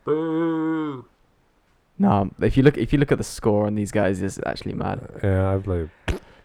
Boo! 0.04 1.04
No, 1.98 2.30
if 2.40 2.56
you 2.56 2.62
look 2.62 2.76
if 2.76 2.92
you 2.92 2.98
look 2.98 3.12
at 3.12 3.18
the 3.18 3.24
score 3.24 3.66
on 3.66 3.74
these 3.74 3.90
guys, 3.90 4.20
it's 4.20 4.38
actually 4.44 4.74
mad. 4.74 5.00
Yeah, 5.22 5.50
I've 5.52 5.66
like. 5.66 5.88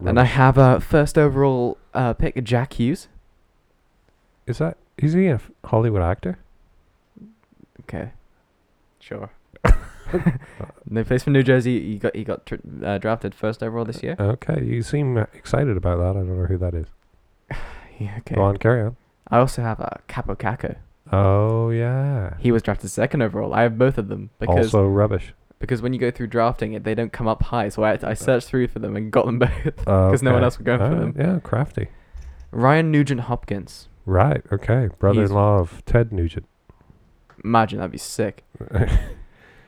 And 0.03 0.19
I 0.19 0.23
have 0.23 0.57
a 0.57 0.61
uh, 0.61 0.79
first 0.79 1.17
overall 1.17 1.77
uh, 1.93 2.13
pick, 2.13 2.41
Jack 2.43 2.73
Hughes. 2.73 3.07
Is 4.47 4.57
that 4.57 4.77
Is 4.97 5.13
he 5.13 5.27
a 5.27 5.35
f- 5.35 5.51
Hollywood 5.65 6.01
actor? 6.01 6.39
Okay. 7.81 8.11
Sure. 8.99 9.29
no, 10.89 11.03
plays 11.03 11.23
for 11.23 11.29
New 11.29 11.43
Jersey. 11.43 11.91
He 11.91 11.97
got 11.97 12.15
he 12.15 12.23
got 12.23 12.45
tr- 12.45 12.55
uh, 12.83 12.97
drafted 12.97 13.35
first 13.35 13.61
overall 13.61 13.85
this 13.85 14.01
year. 14.01 14.15
Okay, 14.19 14.63
you 14.63 14.81
seem 14.81 15.17
uh, 15.17 15.25
excited 15.33 15.77
about 15.77 15.97
that. 15.97 16.19
I 16.19 16.23
don't 16.23 16.39
know 16.39 16.45
who 16.45 16.57
that 16.57 16.73
is. 16.73 16.87
Yeah, 17.99 18.15
okay. 18.17 18.33
Go 18.33 18.41
on, 18.41 18.57
carry 18.57 18.81
on. 18.81 18.95
I 19.27 19.37
also 19.37 19.61
have 19.61 19.79
a 19.79 20.01
Kaapo 20.07 20.35
Kakko. 20.35 20.75
Oh 21.11 21.69
yeah. 21.69 22.33
He 22.39 22.51
was 22.51 22.63
drafted 22.63 22.89
second 22.89 23.21
overall. 23.21 23.53
I 23.53 23.61
have 23.61 23.77
both 23.77 23.99
of 23.99 24.07
them 24.07 24.31
because 24.39 24.73
also 24.73 24.87
rubbish. 24.87 25.33
Because 25.61 25.81
when 25.81 25.93
you 25.93 25.99
go 25.99 26.11
through 26.11 26.27
drafting 26.27 26.73
it, 26.73 26.83
they 26.83 26.93
don't 26.95 27.13
come 27.13 27.27
up 27.27 27.43
high. 27.43 27.69
So 27.69 27.83
I 27.83 27.97
I 28.03 28.13
searched 28.13 28.47
through 28.47 28.67
for 28.67 28.79
them 28.79 28.95
and 28.95 29.11
got 29.11 29.25
them 29.25 29.39
both 29.45 29.51
oh, 29.87 30.07
because 30.09 30.21
no 30.23 30.31
one 30.31 30.39
Okay. 30.39 30.45
else 30.45 30.57
would 30.57 30.65
go 30.65 30.77
for 30.77 30.83
oh, 30.83 30.99
them. 30.99 31.15
Yeah, 31.17 31.39
crafty. 31.39 31.87
Ryan 32.51 32.91
Nugent 32.91 33.21
Hopkins. 33.21 33.87
Right. 34.05 34.41
Okay. 34.51 34.89
Brother-in-law 34.99 35.59
of 35.59 35.85
Ted 35.85 36.11
Nugent. 36.11 36.45
Imagine 37.45 37.79
that'd 37.79 37.91
be 37.91 37.97
sick. 37.97 38.43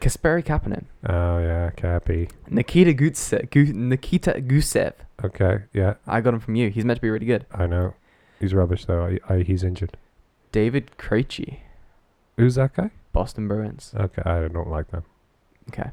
Kasperi 0.02 0.44
Kapanen. 0.44 0.86
oh 1.08 1.38
yeah, 1.40 1.70
Cappy. 1.78 2.28
Nikita 2.50 2.94
Gusev. 2.94 3.50
Gu- 3.50 3.72
Nikita 3.74 4.34
Gusev. 4.46 4.94
Okay. 5.24 5.60
Yeah, 5.72 5.94
I 6.06 6.20
got 6.20 6.34
him 6.34 6.42
from 6.42 6.56
you. 6.56 6.70
He's 6.70 6.84
meant 6.84 6.98
to 6.98 7.02
be 7.02 7.10
really 7.10 7.26
good. 7.26 7.46
I 7.54 7.68
know. 7.68 7.94
He's 8.40 8.54
rubbish 8.54 8.84
though. 8.86 9.06
I, 9.06 9.34
I, 9.34 9.40
he's 9.44 9.64
injured. 9.64 9.96
David 10.52 10.92
Krejci. 10.98 11.60
Who's 12.38 12.56
that 12.56 12.74
guy? 12.76 12.92
Boston 13.14 13.48
Bruins. 13.48 13.94
Okay, 13.96 14.22
I 14.26 14.48
don't 14.50 14.70
like 14.70 14.90
them. 14.92 15.04
Okay. 15.70 15.90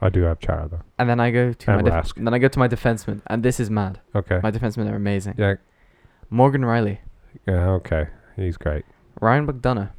I 0.00 0.08
do 0.08 0.22
have 0.22 0.40
Chara 0.40 0.68
though. 0.68 0.80
And 0.98 1.08
then 1.08 1.20
I 1.20 1.30
go 1.30 1.52
to 1.52 1.70
And 1.70 1.82
my 1.82 1.90
def- 1.90 2.04
Rask. 2.14 2.24
then 2.24 2.34
I 2.34 2.38
go 2.38 2.48
to 2.48 2.58
my 2.58 2.68
defenseman, 2.68 3.20
and 3.28 3.42
this 3.42 3.60
is 3.60 3.70
mad. 3.70 4.00
Okay. 4.14 4.40
My 4.42 4.50
defensemen 4.50 4.90
are 4.90 4.96
amazing. 4.96 5.34
Yeah. 5.38 5.54
Morgan 6.30 6.62
Rielly, 6.62 6.98
Yeah. 7.46 7.68
Okay. 7.70 8.08
He's 8.36 8.56
great. 8.56 8.84
Ryan 9.20 9.46
McDonagh, 9.46 9.90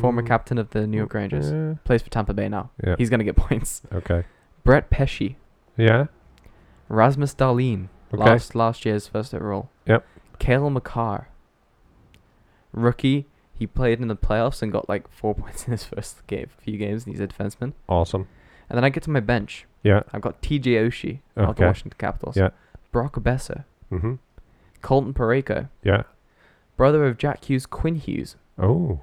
former 0.00 0.22
Mm, 0.22 0.26
captain 0.26 0.56
of 0.58 0.70
the 0.70 0.86
New 0.86 0.96
York 0.96 1.12
Rangers, 1.12 1.50
Yeah. 1.52 1.74
plays 1.84 2.00
for 2.02 2.08
Tampa 2.10 2.32
Bay 2.32 2.48
now. 2.48 2.70
Yeah. 2.82 2.94
He's 2.98 3.10
gonna 3.10 3.24
get 3.24 3.36
points. 3.46 3.82
Okay. 3.92 4.24
Brett 4.64 4.88
Pesce, 4.90 5.36
Yeah. 5.76 6.06
Rasmus 6.88 7.34
Dahlin, 7.34 7.88
Okay. 8.14 8.22
last 8.24 8.54
last 8.54 8.84
year's 8.86 9.06
first 9.08 9.34
overall. 9.34 9.68
Yep. 9.86 10.06
Cale 10.38 10.70
Makar, 10.70 11.28
rookie. 12.72 13.26
He 13.52 13.66
played 13.66 14.00
in 14.00 14.08
the 14.08 14.16
playoffs 14.16 14.62
and 14.62 14.70
got 14.70 14.88
like 14.88 15.08
four 15.10 15.34
points 15.42 15.66
in 15.66 15.72
his 15.72 15.84
first 15.84 16.26
game, 16.26 16.48
few 16.58 16.78
games, 16.78 17.04
and 17.04 17.14
he's 17.14 17.20
a 17.20 17.26
defenseman. 17.26 17.72
Awesome. 17.88 18.28
And 18.68 18.76
then 18.76 18.84
I 18.84 18.88
get 18.88 19.02
to 19.04 19.10
my 19.10 19.20
bench. 19.20 19.66
Yeah. 19.82 20.02
I've 20.12 20.20
got 20.20 20.42
T.J. 20.42 20.72
Oshie 20.74 21.20
of 21.36 21.50
Okay. 21.50 21.62
the 21.62 21.66
Washington 21.68 21.96
Capitals. 21.98 22.36
Yeah. 22.36 22.50
Brock 22.92 23.14
Boeser, 23.16 23.64
Mm-hmm. 23.92 24.14
Colton 24.82 25.14
Parayko, 25.14 25.68
Yeah. 25.82 26.02
brother 26.76 27.04
of 27.06 27.18
Jack 27.18 27.44
Hughes, 27.44 27.66
Quinn 27.66 27.94
Hughes, 27.96 28.36
Oh. 28.58 29.00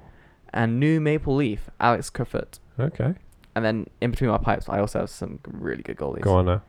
and 0.52 0.78
new 0.80 1.00
Maple 1.00 1.34
Leaf, 1.36 1.70
Alex 1.80 2.10
Kerfoot. 2.10 2.58
Okay. 2.78 3.14
And 3.54 3.64
then 3.64 3.86
in 4.00 4.10
between 4.10 4.30
my 4.30 4.38
pipes, 4.38 4.68
I 4.68 4.80
also 4.80 5.00
have 5.00 5.10
some 5.10 5.38
really 5.46 5.82
good 5.82 5.96
goalies. 5.96 6.22
Go 6.22 6.34
on 6.34 6.46
now. 6.46 6.62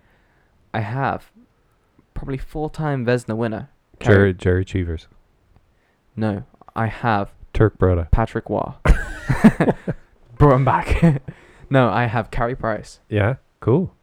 I 0.74 0.82
have 0.82 1.32
probably 2.14 2.38
four-time 2.38 3.06
Vezina 3.06 3.36
winner. 3.36 3.70
Jerry 4.00 4.34
Jerry 4.34 4.64
Cheevers. 4.66 5.08
No, 6.16 6.44
I 6.76 6.88
have 6.88 7.34
Turk 7.54 7.78
Broda. 7.80 8.10
Patrick 8.12 8.50
Roy. 8.50 8.74
Brought 10.38 10.56
him 10.56 10.66
back. 10.66 11.22
no, 11.70 11.90
I 11.90 12.06
have 12.06 12.32
Carey 12.32 12.56
Price. 12.56 13.00
Yeah. 13.10 13.36
Cool. 13.60 13.94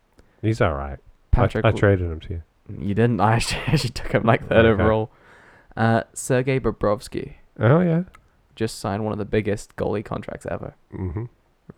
He's 0.40 0.60
all 0.60 0.74
right. 0.74 0.98
Patrick. 1.30 1.64
I, 1.64 1.68
I 1.68 1.72
traded 1.72 2.10
him 2.10 2.20
to 2.20 2.30
you. 2.34 2.42
You 2.78 2.94
didn't. 2.94 3.20
I 3.20 3.34
actually, 3.34 3.60
actually 3.66 3.90
took 3.90 4.12
him 4.12 4.22
like 4.24 4.48
third 4.48 4.64
Okay. 4.66 4.82
overall. 4.82 5.10
Uh, 5.76 6.02
Sergei 6.12 6.60
Bobrovsky 6.60 7.34
Oh 7.58 7.80
yeah. 7.80 8.02
just 8.54 8.78
signed 8.78 9.04
one 9.04 9.12
of 9.12 9.18
the 9.18 9.24
biggest 9.24 9.74
goalie 9.76 10.04
contracts 10.04 10.46
ever. 10.50 10.74
Mm-hmm. 10.94 11.24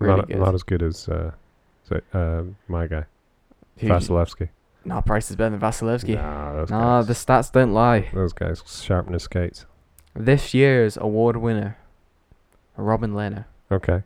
Really 0.01 0.17
not, 0.17 0.29
good. 0.29 0.39
not 0.39 0.55
as 0.55 0.63
good 0.65 0.83
as 0.83 1.09
uh, 1.09 1.31
say, 1.89 2.01
uh, 2.13 2.43
my 2.69 2.87
guy 2.89 3.05
Who- 3.79 3.89
Vasilevskiy. 3.89 4.49
No, 4.87 5.01
Price 5.01 5.31
is 5.31 5.37
better 5.37 5.51
than 5.57 5.61
Vasilevskiy. 5.61 6.17
Nah, 6.17 6.53
those 6.55 6.71
Nah, 6.71 7.01
guys. 7.03 7.07
the 7.07 7.15
stats 7.15 7.53
don't 7.53 7.73
lie. 7.73 8.09
those 8.13 8.33
guys 8.33 8.63
sharpen 8.67 9.13
his 9.15 9.23
skates. 9.23 9.65
This 10.15 10.53
year's 10.53 10.97
award 10.97 11.37
winner, 11.39 11.79
Robin 12.77 13.13
Lehner, 13.13 13.45
Okay. 13.71 14.03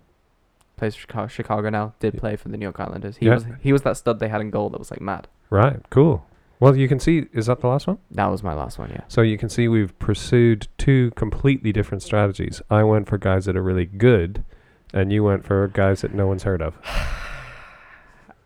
Plays 0.78 0.94
for 0.94 1.28
Chicago, 1.28 1.68
now. 1.70 1.94
Did 2.00 2.16
play 2.16 2.36
for 2.36 2.48
the 2.48 2.56
New 2.56 2.64
York 2.64 2.78
Islanders. 2.80 3.16
He 3.18 3.26
Yeah. 3.26 3.34
was 3.34 3.46
he 3.60 3.72
was 3.72 3.82
that 3.82 3.96
stud 3.96 4.20
they 4.20 4.28
had 4.28 4.40
in 4.40 4.50
goal 4.50 4.70
that 4.70 4.78
was 4.78 4.90
like 4.90 5.00
mad. 5.00 5.28
Right. 5.50 5.80
Cool. 5.90 6.24
Well, 6.60 6.76
you 6.76 6.88
can 6.88 6.98
see. 6.98 7.26
Is 7.32 7.46
that 7.46 7.60
the 7.60 7.68
last 7.68 7.86
one? 7.86 7.98
That 8.10 8.26
was 8.26 8.42
my 8.42 8.52
last 8.54 8.78
one. 8.78 8.90
Yeah. 8.90 9.02
So 9.08 9.20
you 9.22 9.38
can 9.38 9.48
see 9.48 9.68
we've 9.68 9.96
pursued 9.98 10.66
two 10.78 11.10
completely 11.16 11.72
different 11.72 12.02
strategies. 12.02 12.60
I 12.70 12.82
went 12.84 13.08
for 13.08 13.16
guys 13.18 13.44
that 13.44 13.56
are 13.56 13.62
really 13.62 13.86
good, 13.86 14.44
and 14.92 15.12
you 15.12 15.22
went 15.22 15.44
for 15.44 15.68
guys 15.68 16.00
that 16.00 16.14
no 16.14 16.26
one's 16.26 16.42
heard 16.44 16.60
of. 16.62 16.76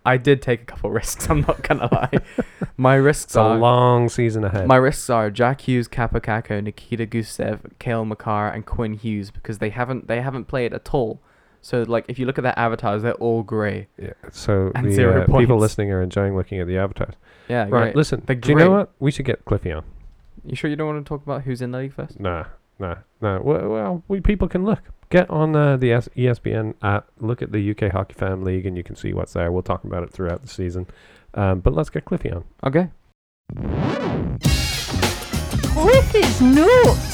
I 0.05 0.17
did 0.17 0.43
take 0.43 0.63
a 0.63 0.65
couple 0.65 0.91
risks. 1.01 1.31
I'm 1.31 1.43
not 1.43 1.63
gonna 1.63 1.89
lie. 1.93 2.11
my 2.77 2.97
risks 2.97 3.25
It's 3.27 3.37
a 3.37 3.41
are 3.41 3.57
long 3.57 4.09
season 4.09 4.45
ahead. 4.45 4.67
my 4.67 4.77
risks 4.77 5.09
are 5.09 5.31
Jack 5.31 5.63
Hughes, 5.63 5.87
Kaapo 5.89 6.21
Kakko, 6.21 6.63
Nikita 6.63 7.07
Gusev, 7.07 7.61
Cale 7.79 8.05
Makar, 8.05 8.49
and 8.49 8.67
Quinn 8.67 8.95
Hughes 8.95 9.31
because 9.31 9.59
they 9.59 9.71
haven't 9.71 10.09
they 10.09 10.21
haven't 10.21 10.47
played 10.47 10.75
at 10.75 10.93
all. 10.93 11.21
So 11.63 11.83
like 11.83 12.05
if 12.09 12.19
you 12.19 12.27
look 12.27 12.39
at 12.39 12.43
their 12.43 12.59
avatars, 12.59 13.03
they're 13.03 13.15
all 13.15 13.43
grey. 13.43 13.89
yeah. 13.97 14.13
So 14.33 14.73
And 14.75 14.89
the 14.89 14.93
zero 14.93 15.23
uh, 15.23 15.39
people 15.39 15.57
listening 15.59 15.91
are 15.93 16.03
enjoying 16.03 16.37
looking 16.37 16.59
at 16.61 16.67
the 16.67 16.77
avatars. 16.77 17.15
Yeah. 17.49 17.63
Right. 17.63 17.71
great. 17.71 17.97
Listen. 17.97 18.23
They're 18.27 18.37
do 18.37 18.51
you 18.51 18.57
know 18.57 18.71
what? 18.71 18.93
We 18.99 19.11
should 19.11 19.27
get 19.27 19.45
Cliffy 19.45 19.73
on. 19.73 19.85
You 20.45 20.57
sure 20.57 20.69
you 20.69 20.77
don't 20.77 20.89
want 20.89 21.05
to 21.05 21.09
talk 21.09 21.23
about 21.23 21.43
who's 21.43 21.63
in 21.63 21.71
the 21.71 21.79
league 21.79 21.95
first? 21.95 22.19
Nah. 22.19 22.45
Nah. 22.79 22.97
Nah. 23.21 23.41
Well, 23.41 23.69
well 23.69 24.03
we 24.09 24.21
people 24.21 24.49
can 24.49 24.65
look. 24.65 24.83
Get 25.11 25.29
on 25.31 25.55
uh, 25.55 25.77
the 25.77 25.93
S- 25.93 26.09
ESPN 26.17 26.75
app. 26.83 27.07
Look 27.21 27.43
at 27.43 27.53
the 27.53 27.71
UK 27.71 27.93
Hockey 27.93 28.15
Fam 28.15 28.43
League, 28.43 28.67
and 28.67 28.77
you 28.77 28.83
can 28.83 28.97
see 28.97 29.13
what's 29.13 29.35
there. 29.35 29.53
We'll 29.53 29.63
talk 29.63 29.85
about 29.85 30.03
it 30.03 30.11
throughout 30.11 30.43
the 30.43 30.49
season. 30.49 30.87
Um, 31.35 31.61
but 31.61 31.75
let's 31.75 31.91
get 31.91 32.07
Cliffy 32.07 32.33
on. 32.33 32.45
Okay. 32.65 32.89
Cliffy's 35.75 36.41
notes. 36.41 37.12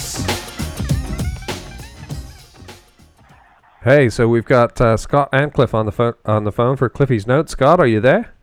Hey, 3.85 4.09
so 4.09 4.27
we've 4.27 4.45
got 4.45 4.81
uh, 4.81 4.97
Scott 4.97 5.29
and 5.33 5.55
Cliff 5.55 5.73
on 5.73 5.87
the 5.87 5.93
phone 5.93 6.15
on 6.25 6.43
the 6.43 6.51
phone 6.51 6.77
for 6.77 6.89
Cliffy's 6.89 7.29
notes. 7.29 7.53
Scott, 7.53 7.79
are 7.79 7.87
you 7.87 8.01
there? 8.01 8.35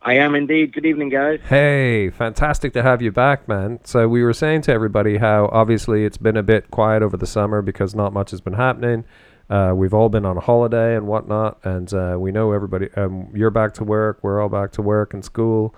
I 0.00 0.14
am 0.14 0.34
indeed. 0.34 0.72
Good 0.72 0.86
evening, 0.86 1.10
guys. 1.10 1.40
Hey, 1.46 2.08
fantastic 2.08 2.72
to 2.72 2.82
have 2.82 3.02
you 3.02 3.12
back, 3.12 3.46
man. 3.46 3.80
So 3.84 4.08
we 4.08 4.22
were 4.22 4.32
saying 4.32 4.62
to 4.62 4.72
everybody 4.72 5.18
how 5.18 5.50
obviously 5.52 6.06
it's 6.06 6.16
been 6.16 6.38
a 6.38 6.42
bit 6.42 6.70
quiet 6.70 7.02
over 7.02 7.18
the 7.18 7.26
summer 7.26 7.60
because 7.60 7.94
not 7.94 8.14
much 8.14 8.30
has 8.30 8.40
been 8.40 8.54
happening. 8.54 9.04
Uh, 9.50 9.74
we've 9.76 9.92
all 9.92 10.08
been 10.08 10.24
on 10.24 10.38
a 10.38 10.40
holiday 10.40 10.96
and 10.96 11.06
whatnot, 11.06 11.58
and 11.62 11.92
uh, 11.92 12.16
we 12.18 12.32
know 12.32 12.52
everybody. 12.52 12.88
Um, 12.96 13.28
you're 13.34 13.50
back 13.50 13.74
to 13.74 13.84
work. 13.84 14.18
We're 14.22 14.40
all 14.40 14.48
back 14.48 14.72
to 14.72 14.82
work 14.82 15.12
and 15.12 15.22
school. 15.22 15.74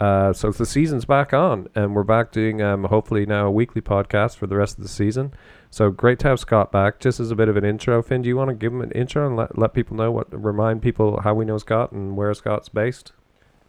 Uh, 0.00 0.32
so 0.32 0.50
the 0.50 0.64
season's 0.64 1.04
back 1.04 1.34
on, 1.34 1.68
and 1.74 1.94
we're 1.94 2.02
back 2.02 2.32
doing 2.32 2.62
um, 2.62 2.84
hopefully 2.84 3.26
now 3.26 3.46
a 3.46 3.50
weekly 3.50 3.82
podcast 3.82 4.36
for 4.36 4.46
the 4.46 4.56
rest 4.56 4.78
of 4.78 4.82
the 4.82 4.88
season. 4.88 5.32
So 5.68 5.90
great 5.90 6.18
to 6.20 6.28
have 6.28 6.40
Scott 6.40 6.72
back. 6.72 6.98
Just 7.00 7.20
as 7.20 7.30
a 7.30 7.36
bit 7.36 7.50
of 7.50 7.56
an 7.56 7.66
intro, 7.66 8.02
Finn, 8.02 8.22
do 8.22 8.28
you 8.28 8.36
want 8.36 8.48
to 8.48 8.54
give 8.54 8.72
him 8.72 8.80
an 8.80 8.92
intro 8.92 9.26
and 9.26 9.36
let, 9.36 9.58
let 9.58 9.74
people 9.74 9.96
know 9.96 10.10
what 10.10 10.26
remind 10.32 10.80
people 10.80 11.20
how 11.20 11.34
we 11.34 11.44
know 11.44 11.58
Scott 11.58 11.92
and 11.92 12.16
where 12.16 12.32
Scott's 12.32 12.70
based? 12.70 13.12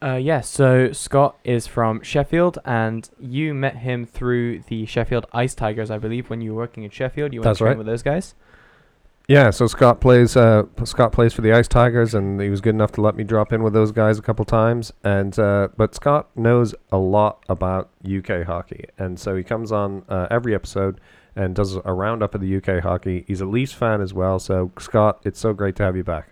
Uh, 0.01 0.15
yeah, 0.15 0.41
so 0.41 0.91
Scott 0.93 1.37
is 1.43 1.67
from 1.67 2.01
Sheffield, 2.01 2.57
and 2.65 3.07
you 3.19 3.53
met 3.53 3.77
him 3.77 4.05
through 4.05 4.61
the 4.61 4.85
Sheffield 4.85 5.27
Ice 5.33 5.53
Tigers, 5.53 5.91
I 5.91 5.99
believe, 5.99 6.29
when 6.29 6.41
you 6.41 6.55
were 6.55 6.61
working 6.61 6.83
in 6.83 6.89
Sheffield. 6.89 7.33
You 7.33 7.41
went 7.41 7.43
That's 7.43 7.57
to 7.59 7.65
train 7.65 7.69
right. 7.71 7.77
with 7.77 7.87
those 7.87 8.01
guys. 8.01 8.33
Yeah, 9.27 9.49
so 9.51 9.67
Scott 9.67 10.01
plays. 10.01 10.35
Uh, 10.35 10.63
Scott 10.83 11.13
plays 11.13 11.33
for 11.33 11.41
the 11.41 11.53
Ice 11.53 11.67
Tigers, 11.67 12.13
and 12.13 12.41
he 12.41 12.49
was 12.49 12.59
good 12.59 12.75
enough 12.75 12.91
to 12.93 13.01
let 13.01 13.15
me 13.15 13.23
drop 13.23 13.53
in 13.53 13.63
with 13.63 13.73
those 13.73 13.91
guys 13.91 14.19
a 14.19 14.21
couple 14.21 14.43
times. 14.45 14.91
And 15.03 15.37
uh, 15.39 15.69
but 15.77 15.95
Scott 15.95 16.29
knows 16.35 16.75
a 16.91 16.97
lot 16.97 17.43
about 17.47 17.89
UK 18.03 18.43
hockey, 18.45 18.85
and 18.97 19.19
so 19.19 19.35
he 19.35 19.43
comes 19.43 19.71
on 19.71 20.03
uh, 20.09 20.27
every 20.29 20.53
episode 20.53 20.99
and 21.35 21.55
does 21.55 21.75
a 21.85 21.93
roundup 21.93 22.35
of 22.35 22.41
the 22.41 22.57
UK 22.57 22.83
hockey. 22.83 23.23
He's 23.27 23.39
a 23.39 23.45
Leafs 23.45 23.71
fan 23.73 24.01
as 24.01 24.13
well. 24.13 24.37
So 24.37 24.71
Scott, 24.79 25.21
it's 25.23 25.39
so 25.39 25.53
great 25.53 25.75
to 25.77 25.83
have 25.83 25.95
you 25.95 26.03
back. 26.03 26.27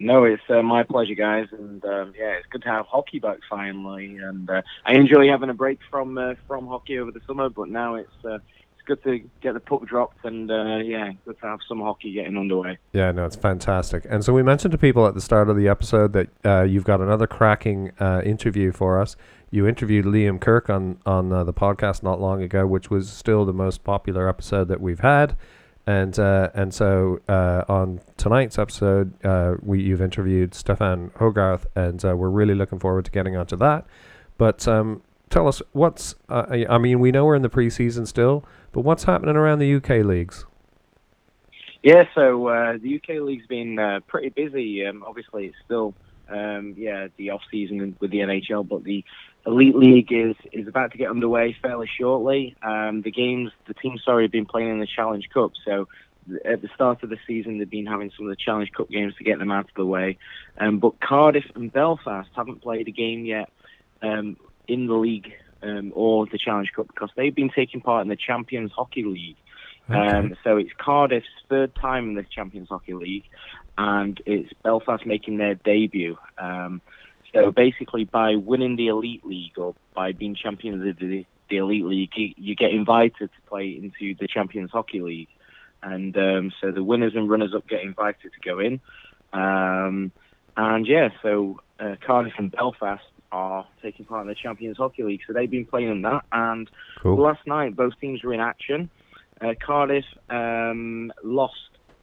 No, 0.00 0.24
it's 0.24 0.42
uh, 0.48 0.60
my 0.62 0.82
pleasure, 0.82 1.14
guys, 1.14 1.46
and 1.52 1.84
um, 1.84 2.14
yeah, 2.18 2.32
it's 2.32 2.46
good 2.50 2.62
to 2.62 2.68
have 2.68 2.86
hockey 2.86 3.20
back 3.20 3.38
finally. 3.48 4.16
And 4.16 4.48
uh, 4.50 4.62
I 4.84 4.94
enjoy 4.94 5.28
having 5.28 5.50
a 5.50 5.54
break 5.54 5.78
from 5.90 6.18
uh, 6.18 6.34
from 6.46 6.66
hockey 6.66 6.98
over 6.98 7.10
the 7.10 7.20
summer, 7.26 7.48
but 7.48 7.68
now 7.68 7.94
it's 7.94 8.24
uh, 8.24 8.38
good 8.84 9.02
to 9.04 9.20
get 9.40 9.54
the 9.54 9.60
puck 9.60 9.84
dropped, 9.86 10.24
and 10.24 10.50
uh, 10.50 10.76
yeah, 10.76 11.12
good 11.24 11.38
to 11.40 11.46
have 11.46 11.60
some 11.68 11.80
hockey 11.80 12.12
getting 12.12 12.36
underway. 12.36 12.78
Yeah, 12.92 13.12
no, 13.12 13.24
it's 13.24 13.36
fantastic. 13.36 14.06
And 14.08 14.24
so 14.24 14.32
we 14.32 14.42
mentioned 14.42 14.72
to 14.72 14.78
people 14.78 15.06
at 15.06 15.14
the 15.14 15.20
start 15.20 15.48
of 15.48 15.56
the 15.56 15.68
episode 15.68 16.12
that 16.12 16.28
uh, 16.44 16.62
you've 16.62 16.84
got 16.84 17.00
another 17.00 17.26
cracking 17.26 17.92
uh, 18.00 18.22
interview 18.24 18.72
for 18.72 19.00
us. 19.00 19.16
You 19.50 19.66
interviewed 19.66 20.04
Liam 20.04 20.40
Kirk 20.40 20.68
on 20.68 20.98
on 21.06 21.32
uh, 21.32 21.44
the 21.44 21.54
podcast 21.54 22.02
not 22.02 22.20
long 22.20 22.42
ago, 22.42 22.66
which 22.66 22.90
was 22.90 23.08
still 23.08 23.44
the 23.44 23.52
most 23.52 23.84
popular 23.84 24.28
episode 24.28 24.68
that 24.68 24.80
we've 24.80 25.00
had. 25.00 25.36
And 25.86 26.18
uh, 26.18 26.50
and 26.54 26.72
so 26.72 27.20
uh, 27.28 27.64
on 27.68 28.00
tonight's 28.16 28.58
episode, 28.58 29.12
we 29.62 29.82
you've 29.82 30.00
interviewed 30.02 30.54
Stefan 30.54 31.10
Hogarth, 31.18 31.66
and 31.76 32.02
we're 32.02 32.30
really 32.30 32.54
looking 32.54 32.78
forward 32.78 33.04
to 33.04 33.10
getting 33.10 33.36
onto 33.36 33.56
that. 33.56 33.86
But 34.36 34.66
um, 34.66 35.02
tell 35.30 35.48
us 35.48 35.60
what's. 35.72 36.14
Uh, 36.28 36.64
I 36.68 36.78
mean, 36.78 37.00
we 37.00 37.10
know 37.10 37.24
we're 37.24 37.34
in 37.34 37.42
the 37.42 37.50
preseason 37.50 38.06
still, 38.06 38.44
but 38.74 38.80
what's 38.80 39.04
happening 39.04 39.36
around 39.36 39.60
the 39.60 39.74
UK 39.76 40.04
leagues? 40.04 40.44
Yeah, 41.82 42.04
so 42.14 42.48
uh, 42.48 42.76
the 42.82 42.96
UK 42.96 43.22
league's 43.22 43.46
been 43.46 43.78
uh, 43.78 44.00
pretty 44.06 44.30
busy. 44.30 44.84
Um, 44.84 45.04
obviously, 45.06 45.46
it's 45.46 45.56
still 45.64 45.94
um, 46.28 46.74
yeah 46.76 47.08
the 47.16 47.30
off 47.30 47.42
season 47.50 47.96
with 48.00 48.10
the 48.10 48.18
NHL, 48.18 48.66
but 48.68 48.82
the 48.82 49.04
Elite 49.46 49.76
League 49.76 50.12
is 50.12 50.34
is 50.52 50.66
about 50.66 50.90
to 50.92 50.98
get 50.98 51.08
underway 51.08 51.56
fairly 51.62 51.88
shortly. 51.98 52.56
Um, 52.62 53.02
the 53.02 53.12
games, 53.12 53.52
the 53.68 53.74
teams, 53.74 54.02
sorry, 54.04 54.24
have 54.24 54.32
been 54.32 54.46
playing 54.46 54.70
in 54.70 54.80
the 54.80 54.88
Challenge 54.88 55.28
Cup, 55.32 55.52
so 55.64 55.86
at 56.44 56.62
the 56.62 56.68
start 56.74 57.02
of 57.02 57.10
the 57.10 57.18
season, 57.26 57.58
they've 57.58 57.70
been 57.70 57.86
having 57.86 58.10
some 58.16 58.26
of 58.26 58.30
the 58.30 58.42
Challenge 58.42 58.72
Cup 58.72 58.88
games 58.90 59.14
to 59.18 59.24
get 59.24 59.38
them 59.38 59.52
out 59.52 59.66
of 59.66 59.74
the 59.76 59.86
way. 59.86 60.18
Um, 60.58 60.78
but 60.78 60.98
Cardiff 61.00 61.44
and 61.54 61.72
Belfast 61.72 62.28
haven't 62.34 62.62
played 62.62 62.88
a 62.88 62.92
game 62.92 63.24
yet 63.24 63.50
um, 64.02 64.36
in 64.66 64.86
the 64.86 64.94
league 64.94 65.32
um, 65.64 65.92
or 65.94 66.26
the 66.26 66.38
Challenge 66.38 66.70
Cup 66.74 66.86
because 66.88 67.10
they've 67.16 67.34
been 67.34 67.50
taking 67.50 67.80
part 67.80 68.02
in 68.02 68.08
the 68.08 68.16
Champions 68.16 68.72
Hockey 68.72 69.04
League. 69.04 69.36
Um, 69.88 70.34
so 70.42 70.56
it's 70.56 70.70
Cardiff's 70.78 71.26
third 71.48 71.74
time 71.74 72.10
in 72.10 72.14
the 72.14 72.22
Champions 72.22 72.68
Hockey 72.68 72.94
League, 72.94 73.24
and 73.76 74.20
it's 74.24 74.50
Belfast 74.62 75.04
making 75.04 75.36
their 75.36 75.54
debut. 75.56 76.16
Um, 76.38 76.80
so 77.34 77.50
basically, 77.50 78.04
by 78.04 78.36
winning 78.36 78.76
the 78.76 78.88
Elite 78.88 79.26
League 79.26 79.58
or 79.58 79.74
by 79.94 80.12
being 80.12 80.34
champion 80.34 80.74
of 80.74 80.98
the, 80.98 81.26
the, 81.48 81.56
Elite 81.56 81.84
League, 81.84 82.12
you, 82.16 82.32
you 82.36 82.54
get 82.54 82.70
invited 82.70 83.30
to 83.30 83.48
play 83.48 83.68
into 83.68 84.14
the 84.18 84.26
Champions 84.26 84.70
Hockey 84.70 85.00
League, 85.00 85.28
and 85.82 86.16
um, 86.16 86.52
so 86.60 86.70
the 86.70 86.82
winners 86.82 87.14
and 87.14 87.28
runners-up 87.28 87.68
get 87.68 87.82
invited 87.82 88.32
to 88.32 88.40
go 88.40 88.60
in. 88.60 88.80
Um, 89.32 90.12
and 90.56 90.86
yeah, 90.86 91.10
so 91.22 91.60
uh, 91.78 91.96
Cardiff 92.00 92.34
and 92.38 92.50
Belfast 92.50 93.04
are 93.34 93.66
taking 93.82 94.04
part 94.06 94.22
in 94.22 94.28
the 94.28 94.34
Champions 94.34 94.76
Hockey 94.76 95.02
League, 95.02 95.20
so 95.26 95.32
they've 95.32 95.50
been 95.50 95.66
playing 95.66 95.90
in 95.90 96.02
that. 96.02 96.24
And 96.32 96.70
Cool. 97.02 97.20
last 97.20 97.44
night, 97.46 97.74
both 97.74 97.92
teams 98.00 98.22
were 98.22 98.32
in 98.32 98.40
action. 98.40 98.88
Uh, 99.40 99.54
Cardiff 99.60 100.04
um, 100.30 101.12
lost 101.24 101.54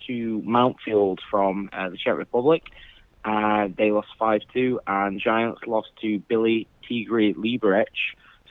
to 0.07 0.41
Mountfield 0.45 1.19
from 1.29 1.69
uh, 1.71 1.89
the 1.89 1.97
Czech 1.97 2.17
Republic. 2.17 2.63
Uh, 3.23 3.69
they 3.77 3.91
lost 3.91 4.09
5 4.19 4.41
2, 4.53 4.81
and 4.85 5.21
Giants 5.21 5.61
lost 5.65 5.89
to 6.01 6.19
Bílí 6.29 6.67
Tygři 6.89 7.35
Liberec 7.35 7.85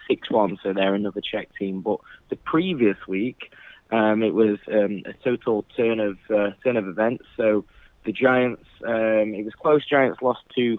6 0.08 0.30
1, 0.30 0.58
so 0.62 0.72
they're 0.72 0.94
another 0.94 1.20
Czech 1.20 1.48
team. 1.58 1.82
But 1.82 1.98
the 2.30 2.36
previous 2.36 2.96
week, 3.06 3.52
um, 3.90 4.22
it 4.22 4.32
was 4.32 4.58
um, 4.72 5.02
a 5.04 5.12
total 5.22 5.66
turn 5.76 6.00
of 6.00 6.16
uh, 6.30 6.52
turn 6.64 6.78
of 6.78 6.88
events. 6.88 7.24
So 7.36 7.64
the 8.06 8.12
Giants, 8.12 8.64
um, 8.86 9.34
it 9.34 9.44
was 9.44 9.54
close. 9.60 9.84
Giants 9.86 10.22
lost 10.22 10.44
to 10.56 10.78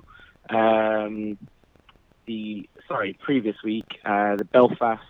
um, 0.49 1.37
the 2.31 2.69
sorry 2.87 3.17
previous 3.27 3.57
week. 3.63 3.99
Uh, 4.05 4.35
the 4.37 4.45
Belfast 4.45 5.03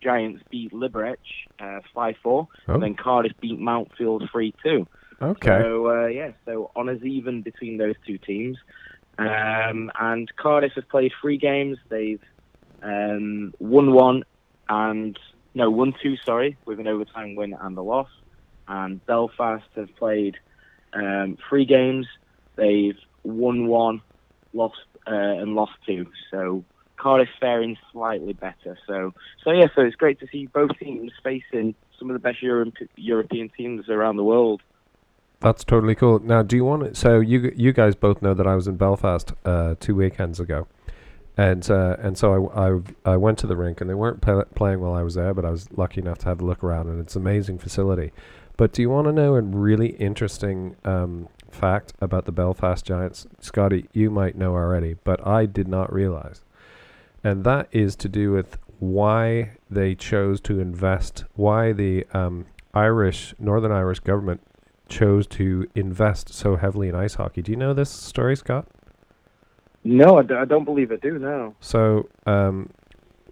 Giants 0.00 0.42
beat 0.50 0.72
Liberec 0.72 1.16
uh, 1.58 1.80
five 1.94 2.16
four, 2.22 2.48
Oh. 2.68 2.74
and 2.74 2.82
then 2.82 2.94
Cardiff 2.94 3.32
beat 3.40 3.58
Mountfield 3.58 4.30
three 4.30 4.54
two. 4.62 4.86
Okay. 5.20 5.58
So 5.62 5.88
uh, 5.88 6.06
yeah, 6.06 6.30
so 6.44 6.70
honours 6.76 7.02
even 7.02 7.42
between 7.42 7.78
those 7.78 7.96
two 8.06 8.18
teams. 8.18 8.56
Um, 9.18 9.90
and 10.00 10.30
Cardiff 10.36 10.72
have 10.74 10.88
played 10.88 11.12
three 11.20 11.38
games. 11.38 11.78
They've 11.88 12.22
um, 12.82 13.54
won 13.58 13.92
one 13.92 14.24
and 14.68 15.18
no 15.54 15.70
one 15.70 15.94
two, 16.02 16.16
sorry, 16.24 16.56
with 16.66 16.78
an 16.80 16.88
overtime 16.88 17.34
win 17.36 17.54
and 17.60 17.76
a 17.78 17.82
loss. 17.82 18.08
And 18.66 19.04
Belfast 19.06 19.64
have 19.76 19.94
played 19.96 20.36
um, 20.92 21.36
three 21.48 21.64
games. 21.64 22.06
They've 22.56 22.98
won 23.24 23.66
one, 23.68 24.00
lost 24.52 24.78
uh, 25.06 25.14
and 25.14 25.54
lost 25.54 25.72
two. 25.86 26.06
So 26.30 26.64
Cardiff 26.96 27.28
faring 27.40 27.76
slightly 27.92 28.32
better. 28.32 28.78
So 28.86 29.12
so 29.42 29.50
yeah, 29.52 29.66
so 29.74 29.82
it's 29.82 29.96
great 29.96 30.20
to 30.20 30.26
see 30.30 30.46
both 30.46 30.70
teams 30.78 31.12
facing 31.22 31.74
some 31.98 32.10
of 32.10 32.14
the 32.14 32.20
best 32.20 32.42
Europe, 32.42 32.74
European 32.96 33.50
teams 33.50 33.88
around 33.88 34.16
the 34.16 34.24
world. 34.24 34.62
That's 35.40 35.64
totally 35.64 35.94
cool. 35.94 36.20
Now, 36.20 36.42
do 36.42 36.56
you 36.56 36.64
want 36.64 36.84
to? 36.84 36.94
So 36.94 37.20
you 37.20 37.52
you 37.54 37.72
guys 37.72 37.94
both 37.94 38.22
know 38.22 38.34
that 38.34 38.46
I 38.46 38.54
was 38.54 38.66
in 38.66 38.76
Belfast 38.76 39.32
uh, 39.44 39.74
two 39.78 39.94
weekends 39.94 40.40
ago, 40.40 40.66
and 41.36 41.68
uh, 41.70 41.96
and 41.98 42.16
so 42.16 42.48
I, 42.50 42.68
I 42.68 42.80
I 43.12 43.16
went 43.16 43.38
to 43.40 43.46
the 43.46 43.56
rink 43.56 43.80
and 43.80 43.90
they 43.90 43.94
weren't 43.94 44.22
pla 44.22 44.44
playing 44.54 44.80
while 44.80 44.94
I 44.94 45.02
was 45.02 45.14
there, 45.14 45.34
but 45.34 45.44
I 45.44 45.50
was 45.50 45.68
lucky 45.76 46.00
enough 46.00 46.18
to 46.18 46.26
have 46.26 46.40
a 46.40 46.44
look 46.44 46.64
around 46.64 46.88
and 46.88 47.00
it's 47.00 47.16
an 47.16 47.22
amazing 47.22 47.58
facility. 47.58 48.12
But 48.56 48.72
do 48.72 48.82
you 48.82 48.88
want 48.88 49.08
to 49.08 49.12
know 49.12 49.34
a 49.34 49.42
really 49.42 49.88
interesting 49.88 50.76
um, 50.84 51.28
fact 51.54 51.94
about 52.00 52.24
the 52.26 52.32
Belfast 52.32 52.84
Giants, 52.84 53.26
Scotty? 53.40 53.88
You 53.92 54.10
might 54.10 54.36
know 54.36 54.52
already, 54.52 54.96
but 55.04 55.26
I 55.26 55.46
did 55.46 55.68
not 55.68 55.92
realize, 55.92 56.42
and 57.22 57.44
that 57.44 57.68
is 57.72 57.96
to 57.96 58.08
do 58.08 58.32
with 58.32 58.58
why 58.80 59.52
they 59.70 59.94
chose 59.94 60.40
to 60.42 60.60
invest, 60.60 61.24
why 61.34 61.72
the 61.72 62.06
um, 62.12 62.46
Irish 62.74 63.34
Northern 63.38 63.72
Irish 63.72 64.00
government 64.00 64.40
chose 64.88 65.26
to 65.26 65.66
invest 65.74 66.34
so 66.34 66.56
heavily 66.56 66.88
in 66.88 66.94
ice 66.94 67.14
hockey. 67.14 67.40
Do 67.40 67.52
you 67.52 67.56
know 67.56 67.72
this 67.72 67.90
story, 67.90 68.36
Scott? 68.36 68.66
No, 69.84 70.18
I, 70.18 70.22
d- 70.22 70.34
I 70.34 70.44
don't 70.44 70.64
believe 70.64 70.92
I 70.92 70.96
do. 70.96 71.18
No. 71.18 71.54
So, 71.60 72.08
um, 72.26 72.70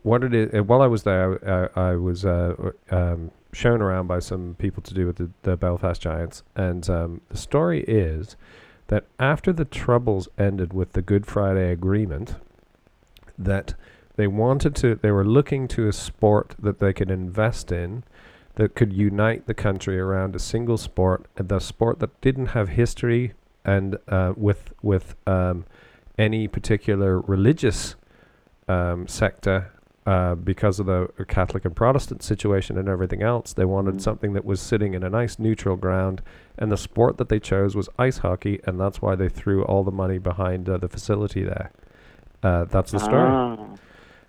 what 0.03 0.23
it 0.25 0.35
is, 0.35 0.63
while 0.63 0.83
I 0.83 0.87
was 0.87 1.03
there, 1.03 1.71
I, 1.77 1.91
I 1.91 1.97
was 1.97 2.25
uh, 2.25 2.55
um, 2.91 3.31
shown 3.53 3.83
around 3.83 4.07
by 4.07 4.19
some 4.19 4.57
people 4.59 4.83
to 4.83 4.95
do 4.95 5.07
with 5.07 5.17
the, 5.17 5.31
the 5.43 5.57
Belfast 5.57 6.01
Giants, 6.01 6.43
and 6.57 6.89
um, 6.89 7.21
the 7.29 7.37
story 7.37 7.85
is 7.85 8.37
that 8.89 9.07
after 9.19 9.53
the 9.53 9.65
troubles 9.65 10.29
ended 10.39 10.73
with 10.73 10.93
the 10.93 11.03
Good 11.03 11.27
Friday 11.27 11.71
Agreement, 11.71 12.37
that 13.39 13.75
they 14.17 14.27
wanted 14.27 14.75
to, 14.77 14.95
they 14.97 15.11
were 15.11 15.25
looking 15.25 15.69
to 15.69 15.89
a 15.89 15.93
sport 15.93 16.55
that 16.59 16.79
they 16.79 16.93
could 16.93 17.11
invest 17.11 17.73
in 17.73 18.05
that 18.57 18.75
could 18.75 18.93
unite 18.93 19.47
the 19.47 19.55
country 19.55 19.99
around 19.99 20.37
a 20.37 20.39
single 20.39 20.77
sport, 20.77 21.27
the 21.37 21.59
sport 21.59 22.01
that 22.01 22.21
didn't 22.21 22.49
have 22.49 22.71
history 22.71 23.33
and 23.65 23.99
uh, 24.09 24.33
with 24.37 24.73
with 24.83 25.15
um, 25.27 25.65
any 26.19 26.49
particular 26.49 27.21
religious 27.21 27.95
um, 28.69 29.07
sector 29.09 29.73
uh, 30.07 30.35
because 30.35 30.81
of 30.81 30.87
the 30.87 31.09
Catholic 31.29 31.65
and 31.65 31.77
Protestant 31.77 32.23
situation 32.23 32.77
and 32.77 32.89
everything 32.89 33.23
else. 33.23 33.53
They 33.53 33.65
wanted 33.65 33.95
Mm. 33.97 34.01
something 34.01 34.33
that 34.33 34.45
was 34.45 34.61
sitting 34.61 34.95
in 34.95 35.03
a 35.05 35.09
nice 35.11 35.39
neutral 35.39 35.77
ground, 35.77 36.23
and 36.59 36.73
the 36.73 36.77
sport 36.77 37.19
that 37.19 37.29
they 37.29 37.39
chose 37.39 37.77
was 37.77 37.89
ice 37.99 38.19
hockey, 38.19 38.61
and 38.67 38.81
that's 38.81 39.01
why 39.01 39.15
they 39.15 39.29
threw 39.29 39.63
all 39.65 39.85
the 39.85 39.93
money 39.93 40.19
behind 40.19 40.69
uh, 40.69 40.77
the 40.79 40.89
facility 40.89 41.45
there. 41.45 41.71
Uh, 42.43 42.65
that's 42.65 42.91
the 42.91 42.99
story. 42.99 43.29
Ah. 43.31 43.57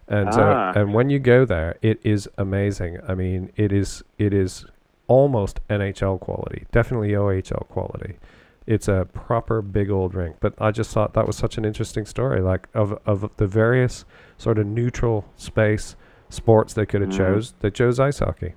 And 0.07 0.29
Ah. 0.33 0.69
uh, 0.69 0.73
and 0.79 0.93
when 0.93 1.09
you 1.09 1.17
go 1.17 1.43
there, 1.45 1.75
it 1.81 1.99
is 2.03 2.29
amazing. 2.37 2.99
I 3.07 3.15
mean, 3.15 3.51
it 3.55 3.71
is 3.71 4.03
it 4.19 4.33
is 4.33 4.65
almost 5.07 5.59
NHL 5.69 6.19
quality, 6.19 6.65
definitely 6.71 7.09
OHL 7.15 7.65
quality. 7.69 8.17
It's 8.65 8.87
a 8.87 9.07
proper 9.13 9.61
big 9.61 9.89
old 9.89 10.15
rink. 10.15 10.37
But 10.39 10.53
I 10.59 10.71
just 10.71 10.91
thought 10.91 11.13
that 11.13 11.27
was 11.27 11.35
such 11.35 11.57
an 11.57 11.65
interesting 11.65 12.05
story, 12.05 12.41
like 12.41 12.67
of 12.73 12.97
of 13.05 13.29
the 13.37 13.47
various 13.47 14.05
sort 14.37 14.57
of 14.57 14.65
neutral 14.65 15.25
space 15.35 15.95
sports 16.29 16.73
they 16.73 16.85
could 16.85 17.01
have 17.01 17.09
Mhm. 17.11 17.17
chose. 17.17 17.53
They 17.59 17.69
chose 17.69 17.99
ice 17.99 18.19
hockey. 18.19 18.53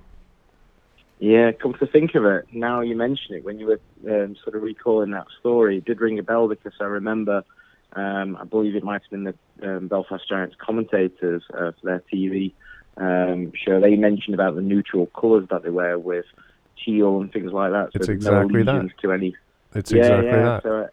Yeah, 1.19 1.51
come 1.51 1.73
to 1.75 1.87
think 1.87 2.13
of 2.15 2.25
it, 2.25 2.45
now 2.53 2.81
you 2.81 2.95
mention 2.95 3.33
it, 3.35 3.43
when 3.43 3.59
you 3.59 3.65
were 3.65 3.79
um, 4.07 4.35
sort 4.35 4.55
of 4.55 4.61
recalling 4.61 5.09
that 5.11 5.25
story, 5.39 5.77
it 5.77 5.85
did 5.85 5.99
ring 5.99 6.19
a 6.19 6.23
bell 6.23 6.47
because 6.47 6.73
I 6.79 6.83
remember, 6.83 7.43
um, 7.93 8.37
I 8.39 8.43
believe 8.43 8.75
it 8.75 8.83
might 8.83 9.01
have 9.01 9.09
been 9.09 9.23
the 9.23 9.33
um, 9.67 9.87
Belfast 9.87 10.27
Giants 10.29 10.55
commentators 10.59 11.43
uh, 11.55 11.71
for 11.71 11.79
their 11.83 12.03
TV 12.13 12.53
um, 12.97 13.51
show. 13.55 13.79
They 13.81 13.95
mentioned 13.95 14.35
about 14.35 14.53
the 14.55 14.61
neutral 14.61 15.07
colours 15.07 15.47
that 15.49 15.63
they 15.63 15.71
wear 15.71 15.97
with 15.97 16.25
teal 16.85 17.19
and 17.19 17.33
things 17.33 17.51
like 17.51 17.71
that. 17.71 17.93
So 17.93 17.97
It's 17.97 18.09
exactly 18.09 18.63
no 18.63 18.83
that. 18.83 18.97
to 19.01 19.11
any 19.11 19.35
It's 19.77 19.91
yeah, 19.91 20.01
exactly 20.01 20.27
yeah. 20.27 20.43
that. 20.43 20.63
So 20.63 20.89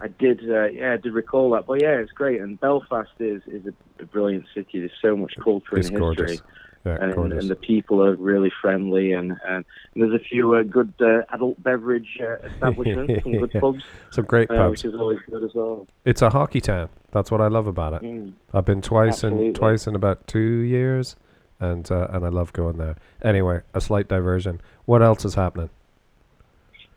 I, 0.00 0.04
I 0.04 0.08
did, 0.08 0.40
uh, 0.50 0.64
yeah, 0.66 0.94
I 0.94 0.96
did 0.96 1.12
recall 1.12 1.50
that. 1.50 1.66
But 1.66 1.82
yeah, 1.82 1.98
it's 1.98 2.12
great. 2.12 2.40
And 2.40 2.58
Belfast 2.60 3.10
is 3.20 3.42
is 3.46 3.66
a, 3.66 4.04
brilliant 4.06 4.44
city. 4.54 4.80
There's 4.80 4.92
so 5.00 5.16
much 5.16 5.34
culture 5.42 5.78
It's 5.78 5.88
and 5.88 5.98
history. 5.98 6.38
Yeah, 6.84 6.98
and, 7.00 7.32
and 7.32 7.48
the 7.48 7.56
people 7.56 8.02
are 8.04 8.14
really 8.16 8.52
friendly. 8.60 9.12
And, 9.12 9.32
and 9.48 9.64
there's 9.96 10.12
a 10.12 10.22
few 10.22 10.54
uh, 10.54 10.62
good 10.62 10.92
uh, 11.00 11.22
adult 11.32 11.62
beverage 11.62 12.18
uh, 12.20 12.46
establishments, 12.46 13.22
some 13.22 13.32
good 13.32 13.50
Yeah. 13.54 13.60
pubs, 13.60 13.84
Some 14.10 14.24
great 14.26 14.50
uh, 14.50 14.56
pubs. 14.56 14.70
which 14.82 14.92
is 14.92 15.00
always 15.00 15.18
good 15.30 15.42
as 15.42 15.54
well. 15.54 15.86
It's 16.04 16.20
a 16.20 16.28
hockey 16.28 16.60
town. 16.60 16.90
That's 17.12 17.30
what 17.30 17.40
I 17.40 17.46
love 17.46 17.66
about 17.66 17.94
it. 17.94 18.02
Mm. 18.02 18.34
I've 18.52 18.66
been 18.66 18.82
twice 18.82 19.24
in 19.24 19.54
twice 19.54 19.86
in 19.86 19.94
about 19.94 20.26
two 20.26 20.38
years, 20.38 21.16
and 21.58 21.90
uh, 21.90 22.08
and 22.10 22.26
I 22.26 22.28
love 22.28 22.52
going 22.52 22.76
there. 22.76 22.96
Anyway, 23.22 23.62
a 23.72 23.80
slight 23.80 24.08
diversion. 24.08 24.60
What 24.84 25.00
else 25.00 25.24
is 25.24 25.36
happening? 25.36 25.70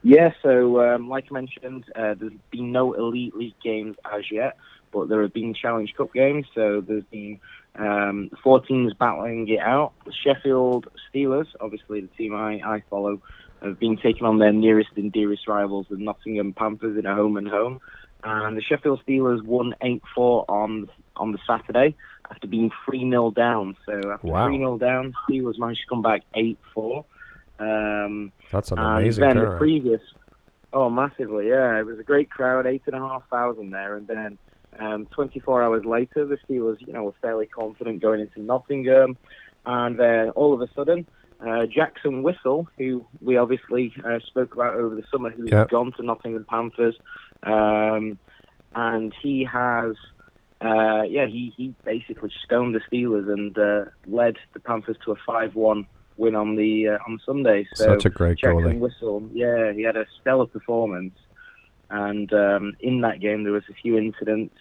Yeah, 0.08 0.32
so 0.42 0.80
um, 0.80 1.10
like 1.10 1.26
I 1.30 1.34
mentioned, 1.34 1.84
uh, 1.94 2.14
there's 2.18 2.32
been 2.50 2.72
no 2.72 2.94
Elite 2.94 3.36
League 3.36 3.60
games 3.62 3.98
as 4.10 4.32
yet, 4.32 4.56
but 4.94 5.10
there 5.10 5.22
have 5.22 5.34
been 5.34 5.54
Challenge 5.54 5.94
Cup 5.98 6.14
games. 6.14 6.46
So 6.56 6.80
there's 6.80 7.04
been 7.12 7.42
um, 7.76 8.32
four 8.42 8.62
teams 8.62 8.94
battling 8.94 9.50
it 9.50 9.60
out. 9.60 9.92
The 10.06 10.14
Sheffield 10.14 10.88
Steelers, 11.14 11.48
obviously 11.60 12.00
the 12.00 12.08
team 12.08 12.34
I, 12.34 12.62
I 12.66 12.84
follow, 12.90 13.22
have 13.62 13.82
been 13.82 13.98
taking 13.98 14.24
on 14.26 14.40
their 14.40 14.54
nearest 14.54 14.92
and 14.96 15.12
dearest 15.12 15.46
rivals, 15.46 15.88
the 15.90 15.98
Nottingham 15.98 16.54
Panthers, 16.54 16.98
in 16.98 17.06
a 17.06 17.14
home 17.14 17.36
and 17.36 17.50
home. 17.50 17.82
and 18.24 18.56
the 18.56 18.62
Sheffield 18.62 19.02
Steelers 19.06 19.44
won 19.44 19.76
8-4 19.84 20.46
on 20.48 20.90
on 21.18 21.34
the 21.34 21.40
Saturday 21.46 21.98
after 22.32 22.48
being 22.48 22.72
3-0 22.88 23.36
down. 23.36 23.76
So 23.86 23.94
after 24.14 24.28
Wow. 24.28 24.48
3-0 24.48 24.80
down, 24.80 25.14
Steelers 25.30 25.60
managed 25.60 25.82
to 25.82 25.88
come 25.90 26.02
back 26.02 26.22
8-4. 26.34 27.04
Um, 27.60 28.32
That's 28.52 28.72
an 28.72 28.80
and 28.80 29.00
amazing 29.00 29.22
then 29.28 29.38
the 29.38 29.58
previous, 29.58 30.02
oh, 30.74 30.90
massively, 30.90 31.50
yeah. 31.50 31.80
It 31.80 31.86
was 31.86 32.00
a 32.00 32.04
great 32.04 32.30
crowd, 32.30 32.66
eight 32.68 32.84
and 32.86 32.96
a 32.96 33.00
half 33.00 33.28
thousand 33.30 33.72
there, 33.72 33.96
and 33.96 34.08
then 34.08 34.38
um, 34.80 35.08
24 35.08 35.64
hours 35.64 35.86
later, 35.86 36.26
the 36.26 36.38
Steelers, 36.48 36.80
you 36.86 36.94
know, 36.94 37.04
were 37.04 37.14
fairly 37.22 37.48
confident 37.48 38.02
going 38.02 38.22
into 38.22 38.42
Nottingham, 38.42 39.18
and 39.66 40.00
then 40.00 40.30
all 40.32 40.54
of 40.54 40.62
a 40.62 40.70
sudden, 40.76 41.08
uh, 41.46 41.66
Jackson 41.66 42.24
Whistle, 42.24 42.68
who 42.78 43.06
we 43.22 43.38
obviously 43.38 43.94
uh, 44.06 44.20
spoke 44.26 44.54
about 44.54 44.76
over 44.76 44.96
the 44.96 45.04
summer, 45.12 45.30
who's 45.30 45.52
Yep. 45.52 45.70
gone 45.70 45.92
to 45.94 46.04
Nottingham 46.04 46.46
Panthers, 46.50 46.96
um, 47.44 48.18
and 48.76 49.14
he 49.22 49.44
has. 49.44 49.96
Uh, 50.60 51.04
yeah, 51.04 51.28
he, 51.28 51.54
he 51.56 51.72
basically 51.86 52.32
stoned 52.44 52.74
the 52.74 52.82
Steelers 52.92 53.32
and 53.32 53.56
uh, 53.60 53.86
led 54.08 54.38
the 54.54 54.60
Panthers 54.60 54.98
to 55.06 55.12
a 55.12 55.16
5-1 55.16 55.86
win 56.18 56.36
on 56.36 56.56
the 56.56 56.90
uh, 56.90 56.98
on 57.08 57.20
Sunday. 57.26 57.68
So 57.76 57.86
Such 57.86 58.06
a 58.06 58.10
great 58.10 58.38
Jackson 58.40 58.64
goalie. 58.64 58.80
Whistle, 58.80 59.30
yeah, 59.34 59.72
he 59.72 59.84
had 59.84 59.96
a 59.96 60.06
stellar 60.20 60.46
performance, 60.48 61.16
and 61.90 62.32
um, 62.34 62.74
in 62.80 63.02
that 63.02 63.20
game 63.20 63.44
there 63.44 63.54
was 63.54 63.64
a 63.70 63.74
few 63.74 63.98
incidents, 63.98 64.56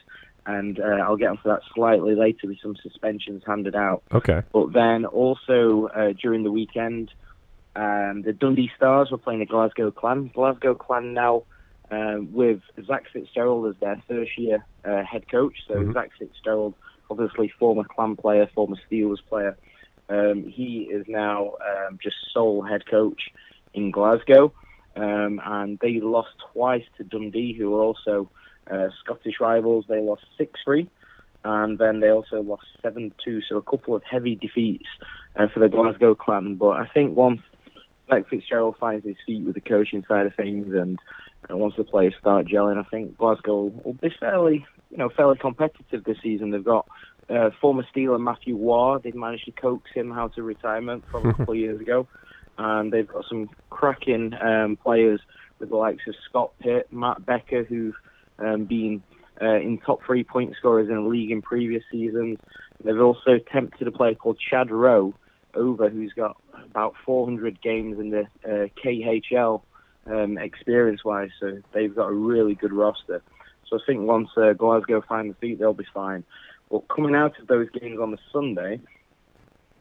and 0.46 0.78
uh, 0.78 1.02
I'll 1.04 1.16
get 1.16 1.30
onto 1.30 1.48
that 1.48 1.60
slightly 1.74 2.14
later 2.14 2.46
with 2.46 2.58
some 2.62 2.76
suspensions 2.76 3.42
handed 3.46 3.74
out. 3.74 4.02
Okay. 4.12 4.42
But 4.52 4.72
then 4.72 5.04
also 5.04 5.88
uh, 5.94 6.12
during 6.20 6.44
the 6.44 6.52
weekend, 6.52 7.10
um, 7.74 8.22
the 8.22 8.32
Dundee 8.32 8.70
Stars 8.76 9.10
were 9.10 9.18
playing 9.18 9.40
the 9.40 9.46
Glasgow 9.46 9.90
Clan. 9.90 10.30
Glasgow 10.34 10.74
Clan 10.74 11.14
now 11.14 11.42
um, 11.90 12.32
with 12.32 12.60
Zach 12.86 13.04
Fitzgerald 13.12 13.68
as 13.68 13.80
their 13.80 14.00
first 14.08 14.38
year 14.38 14.64
uh, 14.84 15.02
head 15.04 15.28
coach. 15.30 15.56
So 15.68 15.74
Mhm. 15.74 15.92
Zach 15.94 16.10
Fitzgerald, 16.18 16.74
obviously 17.10 17.48
former 17.58 17.84
Clan 17.84 18.16
player, 18.16 18.46
former 18.54 18.76
Steelers 18.90 19.24
player. 19.28 19.56
Um, 20.08 20.44
he 20.44 20.88
is 20.92 21.04
now 21.08 21.54
um, 21.60 21.98
just 22.02 22.16
sole 22.32 22.62
head 22.62 22.86
coach 22.86 23.22
in 23.74 23.90
Glasgow, 23.90 24.52
um, 24.94 25.40
and 25.44 25.78
they 25.80 26.00
lost 26.00 26.30
twice 26.52 26.84
to 26.96 27.04
Dundee, 27.04 27.52
who 27.52 27.74
are 27.76 27.82
also 27.82 28.30
uh, 28.70 28.88
Scottish 29.02 29.40
rivals. 29.40 29.84
They 29.88 30.00
lost 30.00 30.24
six 30.38 30.60
three, 30.64 30.88
and 31.44 31.78
then 31.78 32.00
they 32.00 32.08
also 32.08 32.40
lost 32.40 32.66
seven 32.82 33.12
two. 33.24 33.40
So 33.48 33.56
a 33.56 33.62
couple 33.62 33.94
of 33.94 34.02
heavy 34.04 34.36
defeats 34.36 34.86
uh, 35.34 35.48
for 35.52 35.60
the 35.60 35.68
Glasgow 35.68 36.14
Clan. 36.14 36.54
But 36.54 36.80
I 36.80 36.86
think 36.86 37.16
once 37.16 37.40
Zach 38.08 38.28
Fitzgerald 38.28 38.76
finds 38.78 39.04
his 39.04 39.16
feet 39.26 39.44
with 39.44 39.54
the 39.54 39.60
coaching 39.60 40.04
side 40.08 40.26
of 40.26 40.34
things, 40.34 40.72
and 40.72 40.98
uh, 41.50 41.56
once 41.56 41.74
the 41.76 41.84
players 41.84 42.14
start 42.20 42.46
gelling, 42.46 42.78
I 42.78 42.88
think 42.88 43.18
Glasgow 43.18 43.72
will 43.84 43.94
be 43.94 44.14
fairly, 44.20 44.64
you 44.90 44.96
know, 44.98 45.08
fairly 45.08 45.36
competitive 45.36 46.04
this 46.04 46.18
season. 46.22 46.50
They've 46.50 46.64
got 46.64 46.86
uh, 47.28 47.50
former 47.60 47.86
Steeler 47.94 48.20
Mathieu 48.20 48.56
Roy. 48.56 48.98
They've 48.98 49.14
managed 49.14 49.46
to 49.46 49.52
coax 49.52 49.90
him 49.94 50.12
out 50.12 50.38
of 50.38 50.44
retirement 50.44 51.04
from 51.10 51.26
a 51.26 51.34
couple 51.34 51.54
of 51.54 51.58
years 51.58 51.80
ago, 51.80 52.06
and 52.58 52.92
they've 52.92 53.06
got 53.06 53.24
some 53.28 53.50
cracking 53.70 54.32
um, 54.40 54.76
players 54.76 55.20
with 55.58 55.70
the 55.70 55.76
likes 55.76 56.02
of 56.06 56.14
Scott 56.28 56.52
Pitt, 56.60 56.92
Matt 56.92 57.24
Becker, 57.24 57.64
who've 57.64 57.94
um, 58.38 58.64
been 58.64 59.02
uh, 59.40 59.56
in 59.56 59.78
top 59.78 60.00
three 60.04 60.24
point 60.24 60.54
scorers 60.56 60.88
in 60.88 60.94
the 60.94 61.08
league 61.08 61.30
in 61.30 61.42
previous 61.42 61.82
seasons. 61.90 62.38
They've 62.82 63.00
also 63.00 63.38
tempted 63.52 63.88
a 63.88 63.92
player 63.92 64.14
called 64.14 64.38
Chad 64.38 64.70
Rowe 64.70 65.14
over, 65.54 65.88
who's 65.88 66.12
got 66.12 66.36
about 66.64 66.94
400 67.04 67.60
games 67.62 67.98
in 67.98 68.10
the 68.10 68.26
uh, 68.44 68.68
KHL 68.84 69.62
um, 70.06 70.38
experience-wise. 70.38 71.30
So 71.40 71.62
they've 71.72 71.94
got 71.94 72.08
a 72.08 72.12
really 72.12 72.54
good 72.54 72.72
roster. 72.72 73.22
So 73.68 73.76
I 73.76 73.80
think 73.86 74.02
once 74.02 74.28
uh, 74.36 74.52
Glasgow 74.52 75.02
find 75.08 75.30
the 75.30 75.34
feet, 75.34 75.58
they'll 75.58 75.72
be 75.72 75.86
fine. 75.92 76.24
But 76.70 76.88
coming 76.88 77.14
out 77.14 77.38
of 77.38 77.46
those 77.46 77.68
games 77.70 77.98
on 78.00 78.10
the 78.10 78.18
Sunday, 78.32 78.80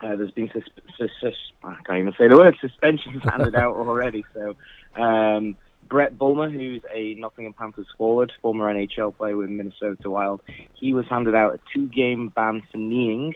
uh, 0.02 0.16
there's 0.16 0.32
been 0.32 0.52
sus- 0.54 0.64
sus- 0.98 1.10
sus- 1.22 1.52
I 1.64 1.76
can't 1.86 2.00
even 2.00 2.14
say 2.18 2.28
the 2.28 2.38
word 2.38 2.56
suspensions 2.62 3.24
handed 3.30 3.56
out 3.56 3.76
already. 3.76 4.24
So 4.34 4.56
um, 5.02 5.58
Brett 5.88 6.18
Bulmer, 6.18 6.50
who's 6.50 6.82
a 6.94 7.16
Nottingham 7.16 7.54
Panthers 7.54 7.88
forward, 7.98 8.32
former 8.42 8.74
NHL 8.74 9.16
player 9.16 9.38
with 9.38 9.50
Minnesota 9.50 10.10
Wild, 10.10 10.42
he 10.74 10.94
was 10.94 11.06
handed 11.08 11.36
out 11.36 11.56
a 11.56 11.60
two-game 11.74 12.30
ban 12.30 12.64
for 12.72 12.78
kneeing, 12.78 13.34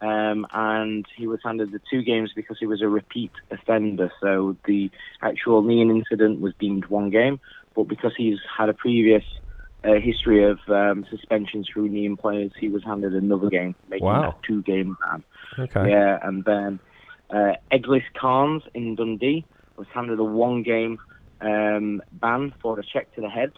um, 0.00 0.46
and 0.52 1.04
he 1.16 1.26
was 1.26 1.40
handed 1.44 1.72
the 1.72 1.80
two 1.90 2.02
games 2.02 2.30
because 2.34 2.56
he 2.58 2.66
was 2.66 2.82
a 2.82 2.88
repeat 2.88 3.32
offender. 3.50 4.12
So 4.20 4.56
the 4.64 4.90
actual 5.22 5.62
kneeing 5.62 5.90
incident 5.90 6.40
was 6.40 6.54
deemed 6.58 6.86
one 6.86 7.10
game, 7.10 7.40
but 7.74 7.84
because 7.84 8.12
he's 8.16 8.38
had 8.56 8.68
a 8.68 8.74
previous 8.74 9.24
uh, 9.84 9.94
history 10.00 10.44
of 10.44 10.58
um, 10.68 11.06
suspensions 11.10 11.68
through 11.72 11.88
kneeing 11.88 12.16
players, 12.16 12.52
he 12.58 12.68
was 12.68 12.82
handed 12.84 13.14
another 13.14 13.48
game, 13.48 13.74
making 13.88 14.06
Wow. 14.06 14.22
that 14.22 14.42
two-game 14.42 14.96
ban. 15.00 15.24
Okay. 15.58 15.90
Yeah, 15.90 16.18
and 16.22 16.44
then 16.44 16.80
uh, 17.30 17.52
Egils 17.72 18.02
Kalns 18.20 18.62
in 18.74 18.94
Dundee 18.96 19.44
was 19.76 19.86
handed 19.94 20.18
a 20.18 20.24
one-game 20.24 20.98
um, 21.40 22.02
ban 22.12 22.52
for 22.60 22.78
a 22.78 22.84
check 22.84 23.14
to 23.14 23.20
the 23.20 23.28
head. 23.30 23.52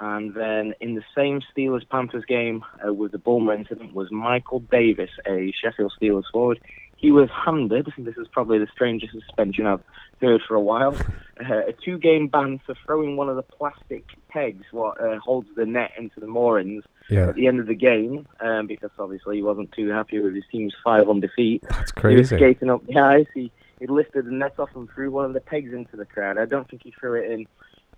And 0.00 0.34
then 0.34 0.74
in 0.80 0.96
the 0.96 1.04
same 1.16 1.42
Steelers 1.54 1.88
Panthers 1.88 2.24
game 2.26 2.64
uh, 2.84 2.92
with 2.92 3.12
the 3.12 3.18
Bulmer 3.18 3.52
incident 3.54 3.94
was 3.94 4.10
Michael 4.10 4.58
Davis, 4.58 5.10
a 5.28 5.52
Sheffield 5.62 5.92
Steelers 6.00 6.24
forward. 6.32 6.58
He 7.02 7.10
was 7.10 7.28
handed, 7.30 7.92
this 7.98 8.16
is 8.16 8.26
probably 8.32 8.58
the 8.58 8.68
strangest 8.72 9.12
suspension 9.12 9.66
I've 9.66 9.82
heard 10.20 10.40
for 10.46 10.54
a 10.54 10.60
while, 10.60 10.96
uh, 11.44 11.66
a 11.66 11.72
two 11.84 11.98
game 11.98 12.28
ban 12.28 12.60
for 12.64 12.74
throwing 12.86 13.16
one 13.16 13.28
of 13.28 13.34
the 13.36 13.42
plastic 13.42 14.04
pegs 14.28 14.64
what 14.70 14.98
uh, 15.00 15.18
holds 15.18 15.48
the 15.56 15.66
net 15.66 15.90
into 15.98 16.20
the 16.20 16.28
moorings 16.28 16.84
Yeah. 17.10 17.28
at 17.30 17.34
the 17.34 17.48
end 17.48 17.58
of 17.58 17.66
the 17.66 17.74
game 17.74 18.26
um, 18.40 18.68
because 18.68 18.90
obviously 19.00 19.36
he 19.36 19.42
wasn't 19.42 19.72
too 19.72 19.88
happy 19.90 20.20
with 20.20 20.34
his 20.34 20.44
team's 20.50 20.74
5 20.84 21.08
on 21.08 21.18
defeat. 21.20 21.64
That's 21.68 21.90
crazy. 21.90 22.14
He 22.14 22.20
was 22.20 22.28
skating 22.28 22.70
up 22.70 22.86
the 22.86 22.98
ice. 22.98 23.26
He, 23.34 23.50
he 23.80 23.86
lifted 23.88 24.26
the 24.26 24.30
net 24.30 24.54
off 24.60 24.70
and 24.76 24.88
threw 24.94 25.10
one 25.10 25.24
of 25.24 25.32
the 25.34 25.40
pegs 25.40 25.72
into 25.74 25.96
the 25.96 26.06
crowd. 26.06 26.38
I 26.38 26.44
don't 26.46 26.70
think 26.70 26.82
he 26.84 26.92
threw 27.00 27.14
it 27.14 27.28
in, 27.32 27.46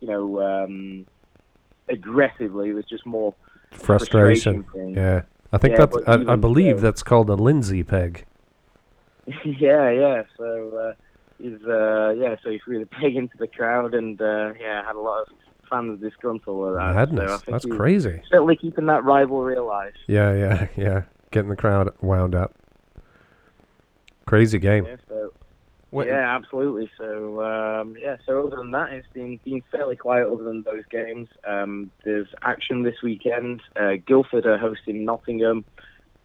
you 0.00 0.08
know, 0.08 0.40
um, 0.40 1.04
aggressively. 1.90 2.70
It 2.70 2.74
was 2.74 2.86
just 2.86 3.04
more 3.04 3.34
Frustration. 3.70 4.62
thing. 4.72 4.94
Yeah. 4.94 5.22
I 5.52 5.58
think 5.58 5.76
Yeah, 5.76 5.86
that's. 5.86 5.96
I, 6.08 6.32
I 6.32 6.36
believe 6.36 6.80
that's 6.80 7.02
called 7.02 7.28
a 7.30 7.34
Lindsay 7.34 7.82
peg. 7.82 8.24
yeah, 9.44 9.90
yeah. 9.90 10.22
So 10.36 10.76
uh, 10.76 10.92
he's 11.38 11.62
uh, 11.66 12.14
yeah. 12.18 12.36
So 12.42 12.50
he 12.50 12.58
threw 12.58 12.78
the 12.80 12.86
peg 12.86 13.16
into 13.16 13.36
the 13.38 13.46
crowd, 13.46 13.94
and 13.94 14.20
uh, 14.20 14.52
yeah, 14.60 14.84
had 14.84 14.96
a 14.96 15.00
lot 15.00 15.22
of 15.22 15.28
fans 15.68 16.00
disgruntled 16.00 16.60
with 16.60 16.74
that. 16.74 16.80
So 16.80 16.84
I 16.84 16.92
Madness. 16.92 17.42
think 17.42 17.52
That's 17.52 17.66
crazy. 17.66 18.22
Certainly 18.30 18.56
keeping 18.56 18.86
that 18.86 19.04
rivalry 19.04 19.56
alive. 19.56 19.94
Yeah, 20.06 20.34
yeah, 20.34 20.66
yeah. 20.76 21.02
Getting 21.30 21.50
the 21.50 21.56
crowd 21.56 21.92
wound 22.00 22.34
up. 22.34 22.54
Crazy 24.26 24.58
game. 24.58 24.86
Yeah, 24.86 24.96
so 25.08 25.32
Yeah, 25.92 26.36
absolutely. 26.36 26.90
So 26.96 27.42
um, 27.42 27.96
yeah, 28.00 28.16
so 28.26 28.46
other 28.46 28.56
than 28.56 28.70
that, 28.70 28.92
it's 28.92 29.06
been 29.12 29.38
been 29.44 29.62
fairly 29.70 29.96
quiet. 29.96 30.28
Other 30.28 30.44
than 30.44 30.62
those 30.62 30.84
games, 30.90 31.28
um, 31.46 31.90
there's 32.04 32.28
action 32.42 32.82
this 32.82 32.96
weekend. 33.02 33.62
Uh, 33.76 33.92
Guildford 34.06 34.46
are 34.46 34.58
hosting 34.58 35.04
Nottingham, 35.04 35.64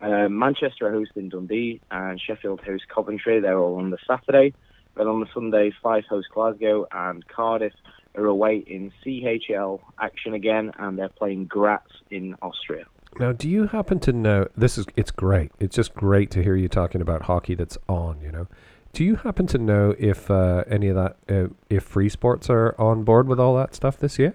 uh, 0.02 0.30
Manchester 0.30 0.88
are 0.88 0.92
hosting 0.92 1.30
Dundee, 1.30 1.82
and 1.92 2.20
Sheffield 2.20 2.62
host 2.62 2.84
Coventry. 2.94 3.40
They're 3.40 3.60
all 3.60 3.76
on 3.76 3.90
the 3.90 3.98
Saturday. 4.08 4.54
Then 4.96 5.08
on 5.08 5.20
the 5.20 5.28
Sunday, 5.34 5.72
Fife 5.82 6.06
host 6.10 6.28
Glasgow, 6.34 6.88
and 6.92 7.26
Cardiff 7.28 7.74
are 8.16 8.26
away 8.26 8.64
in 8.68 8.92
CHL 9.06 9.80
action 10.00 10.34
again, 10.34 10.72
and 10.78 10.98
they're 10.98 11.10
playing 11.10 11.46
Graz 11.46 11.82
in 12.10 12.36
Austria. 12.42 12.86
Now, 13.20 13.32
do 13.32 13.50
you 13.50 13.68
happen 13.68 14.00
to 14.02 14.14
know? 14.14 14.48
This 14.56 14.78
is. 14.78 14.86
It's 14.96 15.12
great. 15.12 15.52
It's 15.60 15.76
just 15.76 15.94
great 15.94 16.32
to 16.32 16.44
hear 16.44 16.56
you 16.56 16.68
talking 16.68 17.02
about 17.02 17.24
hockey 17.24 17.56
that's 17.56 17.78
on. 17.88 18.22
You 18.22 18.32
know. 18.32 18.48
Do 18.94 19.04
you 19.04 19.18
happen 19.18 19.48
to 19.48 19.58
know 19.58 19.96
if 20.00 20.32
uh, 20.32 20.64
any 20.68 20.88
of 20.88 20.96
that, 20.96 21.18
uh, 21.30 21.54
if 21.70 21.84
free 21.84 22.10
sports 22.10 22.50
are 22.50 22.76
on 22.80 23.04
board 23.04 23.28
with 23.28 23.40
all 23.40 23.56
that 23.58 23.76
stuff 23.76 23.98
this 23.98 24.18
year? 24.18 24.34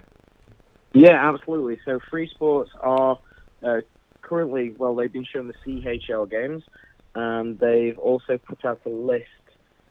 Yeah, 0.92 1.28
absolutely. 1.28 1.80
So 1.84 1.98
free 2.10 2.28
sports 2.28 2.70
are 2.80 3.18
uh, 3.62 3.80
currently, 4.24 4.74
well, 4.76 4.94
they've 4.94 5.12
been 5.12 5.26
showing 5.30 5.48
the 5.48 5.54
CHL 5.66 6.30
games, 6.30 6.62
and 7.14 7.58
they've 7.58 7.98
also 7.98 8.38
put 8.38 8.64
out 8.64 8.80
a 8.86 8.88
list. 8.88 9.24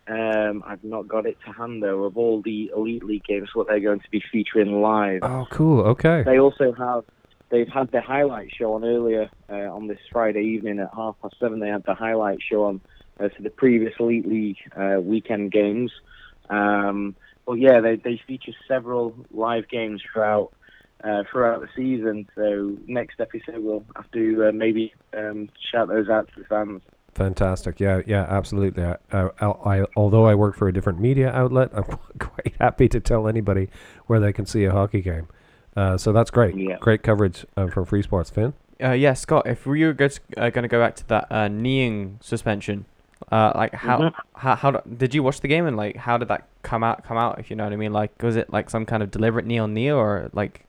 Um, 0.08 0.64
I've 0.68 0.84
not 0.84 1.08
got 1.08 1.26
it 1.26 1.38
to 1.46 1.54
hand 1.54 1.82
though 1.82 2.04
of 2.04 2.18
all 2.18 2.42
the 2.42 2.70
elite 2.76 3.06
league 3.06 3.24
games 3.24 3.52
what 3.54 3.68
they're 3.68 3.80
going 3.80 4.02
to 4.02 4.10
be 4.12 4.22
featuring 4.32 4.82
live. 4.82 5.20
Oh, 5.24 5.48
cool. 5.50 5.80
Okay. 5.82 6.24
They 6.24 6.40
also 6.40 6.74
have 6.74 7.06
they've 7.50 7.70
had 7.70 7.90
the 7.92 8.02
highlight 8.02 8.50
show 8.54 8.74
on 8.74 8.84
earlier 8.84 9.30
uh, 9.50 9.74
on 9.74 9.88
this 9.88 10.00
Friday 10.12 10.42
evening 10.42 10.80
at 10.80 10.90
half 10.94 11.16
past 11.22 11.36
seven. 11.40 11.62
They 11.62 11.70
had 11.70 11.86
the 11.86 11.94
highlight 11.94 12.40
show 12.42 12.66
on 12.66 12.82
uh, 13.18 13.30
to 13.30 13.44
the 13.44 13.50
previous 13.50 13.94
elite 13.98 14.28
league 14.28 14.58
uh, 14.76 15.00
weekend 15.00 15.54
games. 15.54 15.92
Um, 16.50 17.16
but 17.46 17.54
yeah, 17.54 17.80
they 17.80 17.96
they 17.96 18.20
feature 18.28 18.52
several 18.68 19.16
live 19.32 19.70
games 19.70 20.02
throughout 20.12 20.52
uh, 21.04 21.24
throughout 21.32 21.62
the 21.62 21.68
season. 21.76 22.28
So 22.36 22.78
next 22.88 23.20
episode 23.20 23.60
we'll 23.60 23.84
have 23.96 24.10
to 24.12 24.48
uh, 24.48 24.52
maybe 24.52 24.94
um, 25.18 25.50
shout 25.72 25.88
those 25.90 26.10
out 26.10 26.30
to 26.34 26.40
the 26.42 26.46
fans. 26.46 26.82
Fantastic. 27.14 27.80
Yeah, 27.80 28.02
yeah, 28.08 28.24
absolutely. 28.28 28.84
I, 28.84 28.98
I, 29.12 29.46
I, 29.46 29.86
although 29.96 30.26
I 30.26 30.34
work 30.34 30.56
for 30.56 30.68
a 30.68 30.74
different 30.74 31.00
media 31.00 31.32
outlet, 31.32 31.70
I'm 31.74 31.84
quite 32.20 32.56
happy 32.60 32.90
to 32.90 33.00
tell 33.00 33.28
anybody 33.28 33.70
where 34.08 34.20
they 34.20 34.34
can 34.34 34.46
see 34.46 34.64
a 34.66 34.72
hockey 34.72 35.02
game. 35.02 35.28
Uh, 35.76 35.98
so 35.98 36.12
that's 36.12 36.32
great. 36.32 36.56
Yeah. 36.58 36.78
Great 36.80 37.04
coverage 37.04 37.46
uh, 37.56 37.68
from 37.68 37.86
Free 37.86 38.02
Sports. 38.02 38.30
Finn? 38.30 38.54
Uh, 38.84 38.92
yeah, 38.92 39.14
Scott. 39.14 39.46
If 39.48 39.66
we 39.66 39.84
were 39.86 39.94
going 39.94 40.12
uh, 40.38 40.50
to 40.50 40.68
go 40.68 40.80
back 40.80 40.96
to 40.98 41.08
that 41.10 41.32
uh, 41.32 41.48
kneeing 41.48 42.18
suspension, 42.22 42.86
uh, 43.32 43.52
like 43.56 43.74
how, 43.74 44.00
Mhm. 44.00 44.14
how 44.36 44.56
how 44.56 44.72
did 44.72 45.16
you 45.16 45.24
watch 45.24 45.40
the 45.40 45.48
game 45.48 45.66
and 45.66 45.78
like 45.78 45.96
how 45.96 46.18
did 46.18 46.28
that 46.28 46.48
come 46.64 46.84
out? 46.84 47.04
Come 47.04 47.18
out, 47.18 47.40
if 47.40 47.50
you 47.50 47.56
know 47.56 47.64
what 47.64 47.74
I 47.74 47.78
mean. 47.78 47.94
Like, 47.94 48.22
was 48.22 48.36
it 48.36 48.52
like 48.52 48.70
some 48.70 48.86
kind 48.86 49.02
of 49.02 49.12
deliberate 49.12 49.46
knee 49.46 49.60
on 49.60 49.74
knee 49.74 49.92
or 49.92 50.30
like? 50.34 50.66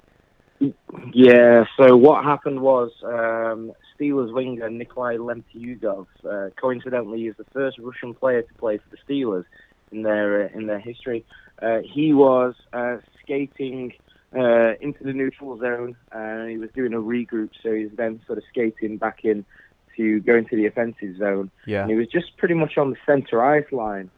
Yeah, 1.13 1.65
so 1.77 1.97
what 1.97 2.25
happened 2.25 2.61
was 2.61 2.91
um, 3.03 3.73
Steelers 3.99 4.33
winger 4.33 4.71
Nikolai 4.71 5.17
Lemtyugov 5.17 6.07
uh, 6.29 6.51
coincidentally 6.61 7.27
is 7.27 7.37
the 7.37 7.45
first 7.53 7.79
Russian 7.79 8.15
player 8.15 8.43
to 8.43 8.55
play 8.55 8.79
for 8.79 8.85
the 8.91 8.97
Steelers 9.07 9.45
in 9.91 10.03
their 10.03 10.45
uh, 10.45 10.49
in 10.59 10.67
their 10.67 10.79
history. 10.79 11.25
Uh, 11.61 11.79
he 11.85 12.13
was 12.13 12.55
uh, 12.73 12.97
skating 13.21 13.93
uh, 14.37 14.75
into 14.81 15.05
the 15.05 15.13
neutral 15.13 15.59
zone 15.59 15.97
and 16.13 16.51
he 16.51 16.57
was 16.57 16.71
doing 16.75 16.93
a 16.93 16.99
regroup, 16.99 17.51
so 17.63 17.73
he 17.73 17.85
was 17.85 17.93
then 17.97 18.21
sort 18.27 18.39
of 18.39 18.45
skating 18.49 18.97
back 18.97 19.25
in 19.25 19.45
to 19.97 20.21
go 20.21 20.37
into 20.37 20.57
the 20.57 20.67
offensive 20.67 21.17
zone. 21.17 21.51
Yeah. 21.67 21.83
And 21.83 21.91
he 21.91 21.97
was 21.97 22.09
just 22.09 22.37
pretty 22.37 22.55
much 22.55 22.77
on 22.77 22.91
the 22.91 22.97
centre 23.07 23.43
ice 23.43 23.71
line. 23.71 24.11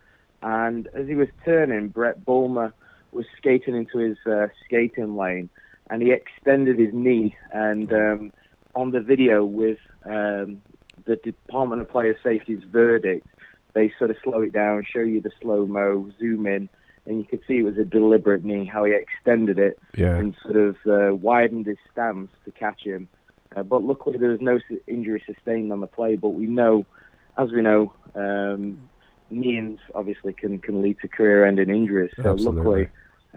And 0.43 0.89
as 0.95 1.07
he 1.07 1.15
was 1.15 1.29
turning, 1.45 1.89
Brett 1.89 2.25
Bulmer 2.25 2.73
was 3.13 3.27
skating 3.37 3.77
into 3.77 3.99
his 3.99 4.17
uh, 4.27 4.49
skating 4.65 5.17
lane, 5.17 5.49
and 5.91 6.03
he 6.03 6.13
extended 6.13 6.79
his 6.79 6.93
knee. 6.93 7.37
And 7.53 7.93
um, 7.93 8.33
on 8.75 8.91
the 8.91 9.01
video 9.01 9.45
with 9.45 9.79
um, 10.05 10.63
the 11.05 11.17
Department 11.17 11.83
of 11.83 11.91
Player 11.91 12.17
Safety's 12.23 12.63
verdict, 12.65 13.27
they 13.75 13.93
sort 13.99 14.11
of 14.11 14.17
slow 14.25 14.43
it 14.43 14.53
down, 14.53 14.85
show 14.91 15.01
you 15.01 15.21
the 15.21 15.31
slow 15.41 15.67
mo, 15.67 16.11
zoom 16.19 16.47
in, 16.47 16.69
and 17.07 17.19
you 17.19 17.25
could 17.25 17.41
see 17.47 17.59
it 17.59 17.63
was 17.63 17.79
a 17.79 17.85
deliberate 17.85 18.45
knee. 18.45 18.65
How 18.65 18.85
he 18.85 18.93
extended 18.93 19.59
it 19.59 19.79
Yeah. 19.97 20.17
and 20.17 20.35
sort 20.43 20.57
of 20.57 20.77
uh, 20.87 21.15
widened 21.15 21.67
his 21.67 21.77
stance 21.93 22.31
to 22.45 22.51
catch 22.51 22.83
him. 22.83 23.09
Uh, 23.55 23.63
but 23.63 23.83
luckily, 23.83 24.19
there 24.19 24.31
was 24.31 24.41
no 24.41 24.59
injury 24.87 25.23
sustained 25.25 25.73
on 25.73 25.81
the 25.81 25.87
play. 25.87 26.17
But 26.17 26.31
we 26.31 26.47
know, 26.47 26.85
as 27.39 27.51
we 27.53 27.63
know, 27.63 27.93
um, 28.15 28.89
kneeings 29.31 29.79
obviously 29.95 30.33
can, 30.33 30.59
can 30.59 30.83
lead 30.83 30.99
to 31.01 31.09
career-ending 31.09 31.71
injuries. 31.71 32.13
So 32.17 32.33
Absolutely. 32.33 32.63
luckily, 32.63 32.89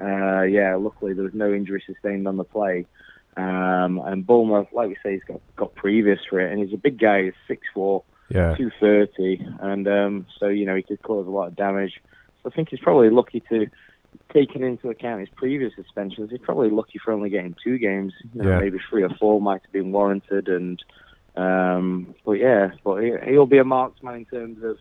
uh, 0.02 0.43
yeah, 0.43 0.76
luckily 0.76 1.14
there 1.14 1.24
was 1.26 1.34
no 1.34 1.52
injury 1.54 1.84
sustained 1.86 2.28
on 2.28 2.38
the 2.38 2.43
play. 2.43 2.86
Um, 3.38 4.02
and 4.06 4.26
Bulmer, 4.26 4.66
like 4.74 4.89
we 4.89 4.97
say, 5.04 5.14
he's 5.14 5.24
got, 5.24 5.41
got 5.56 5.76
previous 5.76 6.20
for 6.30 6.39
it, 6.39 6.52
and 6.52 6.62
he's 6.64 6.74
a 6.74 6.78
big 6.78 7.00
guy. 7.00 7.24
He's 7.26 7.34
six 7.47 7.62
four, 7.74 8.04
Yeah. 8.30 8.56
two 8.56 8.72
thirty, 8.80 9.45
and 9.62 9.88
um, 9.88 10.26
so 10.39 10.47
you 10.47 10.66
know 10.66 10.76
he 10.76 10.84
could 10.84 11.02
cause 11.02 11.28
a 11.28 11.30
lot 11.30 11.47
of 11.47 11.56
damage. 11.56 12.02
So 12.43 12.50
I 12.52 12.56
think 12.56 12.70
he's 12.70 12.80
probably 12.80 13.10
lucky 13.10 13.41
to, 13.50 13.68
taking 14.34 14.64
into 14.64 14.89
account 14.89 15.20
his 15.22 15.30
previous 15.30 15.74
suspensions, 15.76 16.32
he's 16.32 16.39
probably 16.39 16.70
lucky 16.70 17.00
for 17.04 17.12
only 17.12 17.30
getting 17.30 17.56
two 17.64 17.78
games. 17.78 18.14
You 18.34 18.41
know, 18.43 18.50
Yeah. 18.50 18.60
Maybe 18.60 18.80
three 18.89 19.04
or 19.04 19.10
four 19.20 19.39
might 19.41 19.62
have 19.64 19.72
been 19.72 19.91
warranted, 19.91 20.47
and 20.47 20.84
um, 21.36 22.16
but 22.26 22.34
yeah, 22.34 22.72
but 22.84 22.97
he, 23.04 23.14
he'll 23.26 23.45
be 23.45 23.58
a 23.60 23.64
marksman 23.64 24.16
in 24.16 24.26
terms 24.26 24.64
of 24.64 24.78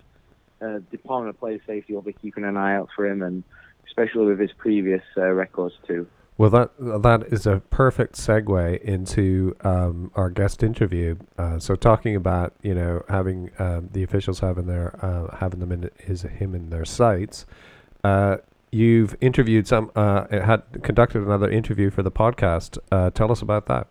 uh, 0.60 0.78
Department 0.90 1.30
of 1.34 1.38
Player 1.38 1.60
Safety. 1.66 1.94
will 1.94 2.02
be 2.02 2.12
keeping 2.14 2.44
an 2.44 2.56
eye 2.56 2.74
out 2.74 2.88
for 2.96 3.06
him, 3.06 3.22
and 3.22 3.44
especially 3.88 4.26
with 4.26 4.38
his 4.38 4.52
previous 4.52 5.02
uh, 5.16 5.30
records 5.30 5.74
too. 5.86 6.06
Well, 6.38 6.50
that 6.50 6.70
that 6.78 7.24
is 7.32 7.46
a 7.46 7.60
perfect 7.68 8.14
segue 8.14 8.80
into 8.82 9.56
um, 9.62 10.12
our 10.14 10.30
guest 10.30 10.62
interview. 10.62 11.16
Uh, 11.36 11.58
so, 11.58 11.74
talking 11.74 12.14
about 12.14 12.54
you 12.62 12.74
know 12.74 13.02
having 13.08 13.50
um, 13.58 13.88
the 13.92 14.04
officials 14.04 14.38
having 14.38 14.66
their 14.66 14.94
uh, 15.04 15.36
having 15.38 15.58
them 15.58 15.72
in 15.72 15.90
his 15.98 16.22
him 16.22 16.54
in 16.54 16.70
their 16.70 16.84
sights. 16.84 17.44
Uh, 18.04 18.36
you've 18.70 19.16
interviewed 19.20 19.66
some 19.66 19.90
uh, 19.96 20.26
had 20.30 20.62
conducted 20.84 21.22
another 21.22 21.50
interview 21.50 21.90
for 21.90 22.04
the 22.04 22.12
podcast. 22.12 22.78
Uh, 22.92 23.10
tell 23.10 23.32
us 23.32 23.42
about 23.42 23.66
that. 23.66 23.88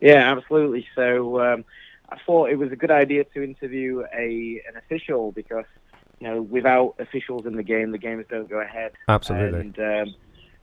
Yeah, 0.00 0.30
absolutely. 0.30 0.86
So 0.94 1.40
um, 1.40 1.64
I 2.10 2.18
thought 2.26 2.50
it 2.50 2.56
was 2.56 2.70
a 2.70 2.76
good 2.76 2.90
idea 2.90 3.24
to 3.24 3.42
interview 3.42 4.04
a 4.14 4.60
an 4.68 4.76
official 4.76 5.32
because 5.32 5.64
you 6.24 6.30
know 6.30 6.42
without 6.42 6.94
officials 6.98 7.44
in 7.44 7.56
the 7.56 7.62
game, 7.62 7.92
the 7.92 7.98
games 7.98 8.24
don't 8.30 8.48
go 8.48 8.60
ahead. 8.60 8.92
Absolutely. 9.08 9.60
And 9.60 9.78
um, 9.78 10.14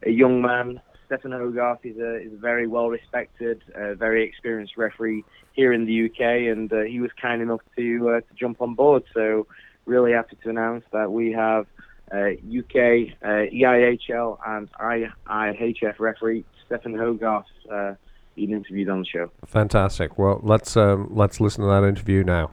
a 0.03 0.09
young 0.09 0.41
man, 0.41 0.81
Stefan 1.05 1.31
Hogarth, 1.31 1.85
is 1.85 1.97
a 1.97 2.15
is 2.15 2.33
a 2.33 2.37
very 2.37 2.67
well 2.67 2.89
respected, 2.89 3.61
uh, 3.75 3.93
very 3.93 4.23
experienced 4.23 4.75
referee 4.75 5.23
here 5.53 5.71
in 5.71 5.85
the 5.85 6.05
UK, 6.05 6.51
and 6.51 6.71
uh, 6.73 6.81
he 6.81 6.99
was 6.99 7.11
kind 7.21 7.41
enough 7.43 7.61
to 7.77 8.09
uh, 8.09 8.21
to 8.21 8.33
jump 8.35 8.61
on 8.61 8.73
board. 8.73 9.03
So 9.13 9.45
really 9.85 10.13
happy 10.13 10.37
to 10.43 10.49
announce 10.49 10.83
that 10.91 11.11
we 11.11 11.31
have. 11.31 11.67
Uh, 12.13 12.31
UK, 12.41 13.15
uh, 13.23 13.47
EIHL, 13.55 14.37
and 14.45 14.69
IIHF 14.73 15.97
referee 15.97 16.43
Stefan 16.65 16.93
Hogarth 16.93 17.45
uh, 17.71 17.93
being 18.35 18.51
interviewed 18.51 18.89
on 18.89 18.99
the 18.99 19.05
show. 19.05 19.31
Fantastic. 19.45 20.17
Well, 20.17 20.41
let's 20.43 20.75
um, 20.75 21.07
let's 21.11 21.39
listen 21.39 21.63
to 21.63 21.69
that 21.69 21.87
interview 21.87 22.25
now. 22.25 22.51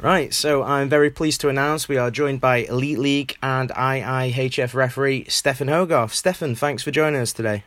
Right, 0.00 0.32
so 0.32 0.62
I'm 0.62 0.88
very 0.88 1.10
pleased 1.10 1.40
to 1.40 1.48
announce 1.48 1.88
we 1.88 1.96
are 1.96 2.12
joined 2.12 2.40
by 2.40 2.58
Elite 2.58 3.00
League 3.00 3.36
and 3.42 3.70
IIHF 3.70 4.72
referee 4.72 5.24
Stefan 5.28 5.66
Hogarth. 5.66 6.14
Stefan, 6.14 6.54
thanks 6.54 6.84
for 6.84 6.92
joining 6.92 7.20
us 7.20 7.32
today. 7.32 7.64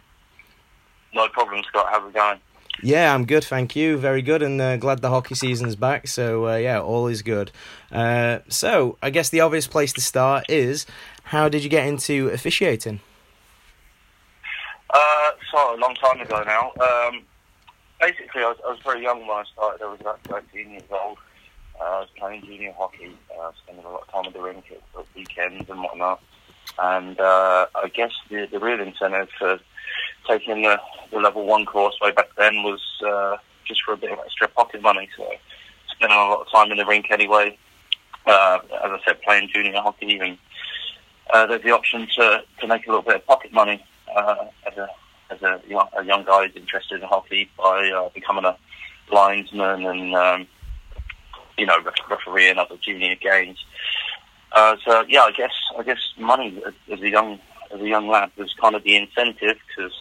No 1.14 1.28
problem, 1.28 1.62
Scott. 1.68 1.88
How's 1.90 2.08
it 2.08 2.14
going? 2.14 2.40
Yeah, 2.82 3.14
I'm 3.14 3.26
good, 3.26 3.44
thank 3.44 3.76
you. 3.76 3.98
Very 3.98 4.22
good, 4.22 4.42
and 4.42 4.62
uh, 4.62 4.78
glad 4.78 5.02
the 5.02 5.10
hockey 5.10 5.36
season's 5.36 5.76
back. 5.76 6.08
So 6.08 6.48
uh, 6.48 6.56
yeah, 6.56 6.80
all 6.80 7.08
is 7.08 7.22
good. 7.22 7.52
Uh, 7.92 8.40
so 8.48 8.98
I 9.02 9.10
guess 9.10 9.28
the 9.28 9.42
obvious 9.42 9.68
place 9.68 9.92
to 9.92 10.02
start 10.02 10.46
is 10.50 10.86
how 11.24 11.50
did 11.50 11.66
you 11.66 11.70
get 11.70 11.86
into 11.86 12.30
officiating? 12.30 13.02
Uh, 14.90 15.32
so 15.52 15.76
a 15.76 15.78
long 15.78 15.96
time 15.96 16.22
ago 16.22 16.44
now. 16.46 16.72
Um, 16.82 17.24
basically, 18.00 18.42
I 18.42 18.48
was, 18.48 18.58
I 18.66 18.70
was 18.70 18.80
very 18.86 19.04
young 19.04 19.20
when 19.28 19.32
I 19.32 19.44
started. 19.52 19.84
I 19.84 19.92
was 19.92 20.00
about 20.00 20.22
13 20.24 20.72
years 20.72 20.84
old. 20.90 21.18
I 21.82 22.00
was 22.00 22.10
playing 22.18 22.46
junior 22.46 22.74
hockey, 22.78 23.18
uh, 23.40 23.52
spending 23.64 23.86
a 23.86 23.90
lot 23.90 24.04
of 24.04 24.12
time 24.12 24.26
at 24.28 24.34
the 24.34 24.42
rink 24.42 24.66
at, 24.72 25.06
weekends 25.16 25.70
and 25.70 25.82
whatnot. 25.82 26.22
And 26.80 27.20
uh, 27.20 27.68
I 27.76 27.88
guess 27.88 28.12
the, 28.30 28.48
the 28.52 28.60
real 28.60 28.80
incentive 28.80 29.30
for 29.38 29.60
taking 30.28 30.62
the, 30.62 30.80
the 31.12 31.20
level 31.20 31.46
one 31.46 31.66
course 31.66 31.96
way 32.02 32.12
back 32.12 32.30
then 32.38 32.64
was 32.64 32.82
uh, 33.06 33.38
just 33.66 33.82
for 33.84 33.94
a 33.94 33.98
bit 33.98 34.12
of 34.12 34.20
extra 34.20 34.48
pocket 34.48 34.82
money. 34.82 35.10
So 35.18 35.30
spending 35.92 36.18
a 36.18 36.22
lot 36.22 36.42
of 36.42 36.52
time 36.52 36.72
in 36.72 36.78
the 36.78 36.86
rink 36.86 37.08
anyway. 37.10 37.58
Uh, 38.26 38.60
as 38.84 38.92
I 38.92 39.00
said, 39.04 39.22
playing 39.24 39.50
junior 39.52 39.82
hockey 39.82 40.20
and 40.20 40.38
uh, 41.34 41.48
there's 41.48 41.64
the 41.64 41.72
option 41.72 42.08
to, 42.16 42.44
to 42.60 42.68
make 42.68 42.86
a 42.86 42.90
little 42.90 43.02
bit 43.02 43.16
of 43.16 43.26
pocket 43.26 43.52
money 43.52 43.84
uh, 44.16 44.46
as 44.68 44.78
a 44.78 44.88
as 45.32 45.42
a 45.42 45.62
young, 45.68 45.88
a 45.98 46.04
young 46.04 46.26
guy 46.26 46.46
who's 46.46 46.56
interested 46.58 47.02
in 47.02 47.08
hockey 47.08 47.50
by 47.58 47.90
uh, 47.90 48.10
becoming 48.10 48.44
a 48.44 48.58
linesman 49.12 49.86
and 49.86 50.14
um, 50.14 50.48
you 51.58 51.66
know 51.66 51.78
ref- 51.84 52.10
refereeing 52.10 52.58
other 52.58 52.78
junior 52.78 53.16
games. 53.16 53.64
Uh, 54.54 54.76
so 54.86 55.04
yeah, 55.08 55.22
I 55.24 55.32
guess 55.32 55.54
I 55.78 55.84
guess 55.84 56.00
money 56.18 56.62
as- 56.90 57.02
a 57.02 57.10
young 57.10 57.40
as 57.74 57.80
a 57.82 57.88
young 57.88 58.08
lad 58.08 58.32
was 58.38 58.54
kind 58.60 58.76
of 58.76 58.84
the 58.84 58.96
incentive 58.96 59.58
because 59.68 59.94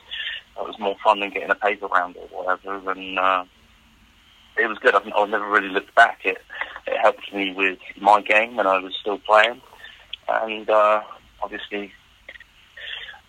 it 0.58 0.66
was 0.66 0.78
more 0.78 0.96
fun 1.02 1.20
than 1.20 1.30
getting 1.30 1.50
a 1.50 1.54
paper 1.54 1.86
round 1.86 2.16
or 2.16 2.26
whatever, 2.44 2.90
and 2.90 3.18
uh, 3.18 3.44
it 4.58 4.66
was 4.66 4.78
good. 4.78 4.94
I've, 4.94 5.06
I've 5.16 5.28
never 5.28 5.48
really 5.48 5.68
looked 5.68 5.94
back. 5.94 6.20
It 6.24 6.38
it 6.86 6.98
helped 7.00 7.32
me 7.32 7.52
with 7.54 7.78
my 8.00 8.20
game 8.20 8.56
when 8.56 8.66
I 8.66 8.78
was 8.78 8.94
still 9.00 9.18
playing, 9.18 9.60
and 10.28 10.68
uh, 10.68 11.02
obviously 11.42 11.92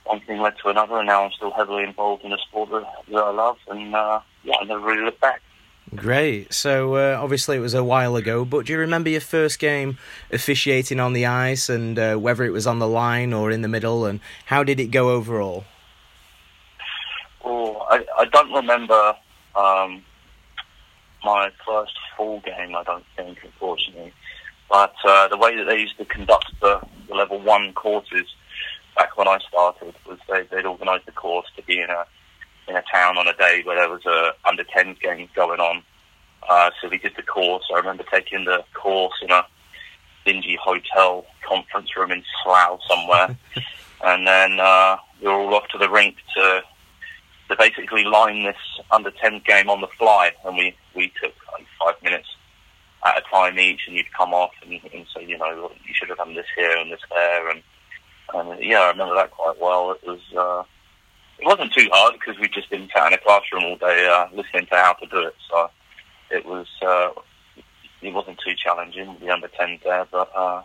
one 0.05 0.19
thing 0.21 0.41
led 0.41 0.53
to 0.63 0.69
another, 0.69 0.97
and 0.97 1.07
now 1.07 1.23
I'm 1.23 1.31
still 1.31 1.51
heavily 1.51 1.83
involved 1.83 2.23
in 2.23 2.33
a 2.33 2.37
sport 2.39 2.71
that, 2.71 2.83
that 3.11 3.23
I 3.23 3.31
love, 3.31 3.57
and 3.69 3.95
uh, 3.95 4.19
yeah, 4.43 4.55
I 4.59 4.65
never 4.65 4.81
really 4.85 5.05
looked 5.05 5.21
back. 5.21 5.41
Great. 5.93 6.53
So 6.53 6.95
uh, 6.95 7.19
obviously 7.21 7.57
it 7.57 7.59
was 7.59 7.73
a 7.73 7.83
while 7.83 8.15
ago, 8.15 8.45
but 8.45 8.65
do 8.65 8.73
you 8.73 8.79
remember 8.79 9.09
your 9.09 9.19
first 9.19 9.59
game 9.59 9.97
officiating 10.31 11.01
on 11.01 11.11
the 11.11 11.25
ice 11.25 11.67
and 11.67 11.99
uh, 11.99 12.15
whether 12.15 12.45
it 12.45 12.51
was 12.51 12.65
on 12.65 12.79
the 12.79 12.87
line 12.87 13.33
or 13.33 13.51
in 13.51 13.61
the 13.61 13.67
middle, 13.67 14.05
and 14.05 14.21
how 14.45 14.63
did 14.63 14.79
it 14.79 14.87
go 14.87 15.09
overall? 15.09 15.65
Oh, 17.43 17.75
I, 17.89 18.05
I 18.19 18.25
don't 18.25 18.53
remember 18.53 19.15
um, 19.55 20.01
my 21.25 21.51
first 21.67 21.97
full 22.15 22.39
game. 22.39 22.73
I 22.73 22.83
don't 22.83 23.05
think, 23.17 23.39
unfortunately. 23.43 24.13
But 24.69 24.95
uh, 25.03 25.27
the 25.27 25.37
way 25.37 25.57
that 25.57 25.65
they 25.65 25.77
used 25.77 25.97
to 25.97 26.05
conduct 26.05 26.51
the, 26.61 26.79
the 27.09 27.15
level 27.15 27.41
one 27.41 27.73
courses 27.73 28.27
back 28.95 29.17
when 29.17 29.27
I 29.27 29.39
started 29.49 29.93
was 30.07 30.19
they, 30.29 30.43
they'd 30.43 30.65
organise 30.65 31.01
the 31.05 31.11
course 31.11 31.47
to 31.57 31.63
be 31.63 31.81
in 31.81 31.89
a 31.89 32.05
in 32.67 32.75
a 32.75 32.83
town 32.91 33.17
on 33.17 33.27
a 33.27 33.33
day 33.33 33.61
where 33.63 33.77
there 33.77 33.89
was 33.89 34.05
a 34.05 34.33
under 34.47 34.63
10s 34.63 34.99
game 35.01 35.29
going 35.35 35.59
on. 35.59 35.83
Uh, 36.49 36.71
so 36.81 36.89
we 36.89 36.97
did 36.97 37.13
the 37.15 37.23
course. 37.23 37.63
I 37.73 37.77
remember 37.77 38.03
taking 38.11 38.45
the 38.45 38.63
course 38.73 39.13
in 39.21 39.31
a 39.31 39.45
dingy 40.25 40.57
hotel 40.61 41.25
conference 41.47 41.95
room 41.95 42.11
in 42.11 42.23
Slough 42.43 42.79
somewhere, 42.87 43.37
and 44.03 44.27
then 44.27 44.59
uh, 44.59 44.97
we 45.21 45.27
were 45.27 45.33
all 45.33 45.55
off 45.55 45.67
to 45.69 45.77
the 45.77 45.89
rink 45.89 46.17
to 46.35 46.61
to 47.49 47.55
basically 47.57 48.05
line 48.05 48.43
this 48.43 48.55
under 48.91 49.11
10s 49.11 49.45
game 49.45 49.69
on 49.69 49.81
the 49.81 49.87
fly, 49.99 50.31
and 50.45 50.57
we 50.57 50.75
we 50.95 51.11
took 51.21 51.33
like 51.53 51.65
five 51.83 52.01
minutes 52.01 52.27
at 53.05 53.17
a 53.17 53.21
time 53.29 53.59
each, 53.59 53.81
and 53.87 53.95
you'd 53.95 54.11
come 54.13 54.33
off 54.33 54.51
and, 54.63 54.73
and 54.93 55.05
say, 55.15 55.25
you 55.25 55.37
know, 55.37 55.71
you 55.85 55.93
should 55.93 56.09
have 56.09 56.17
done 56.17 56.35
this 56.35 56.45
here 56.55 56.77
and 56.77 56.91
this 56.91 57.01
there, 57.09 57.49
and 57.49 57.61
and 58.33 58.63
yeah, 58.63 58.79
I 58.79 58.89
remember 58.89 59.15
that 59.15 59.31
quite 59.31 59.59
well. 59.59 59.91
It 59.91 60.07
was 60.07 60.19
uh, 60.37 60.63
it 61.41 61.45
wasn't 61.47 61.73
too 61.73 61.87
hard 61.91 62.13
because 62.13 62.39
we'd 62.39 62.53
just 62.53 62.69
been 62.69 62.87
sat 62.93 63.07
in 63.07 63.13
a 63.13 63.17
classroom 63.17 63.63
all 63.63 63.75
day 63.75 64.07
uh, 64.07 64.27
listening 64.33 64.67
to 64.67 64.75
how 64.75 64.93
to 64.93 65.05
do 65.07 65.19
it. 65.25 65.35
So 65.49 65.69
it 66.29 66.45
was 66.45 66.67
uh, 66.85 67.09
it 68.01 68.13
wasn't 68.13 68.39
too 68.45 68.53
challenging 68.55 69.09
with 69.09 69.19
the 69.19 69.29
under 69.29 69.47
10s 69.47 69.83
there. 69.83 70.07
But 70.11 70.31
uh, 70.35 70.61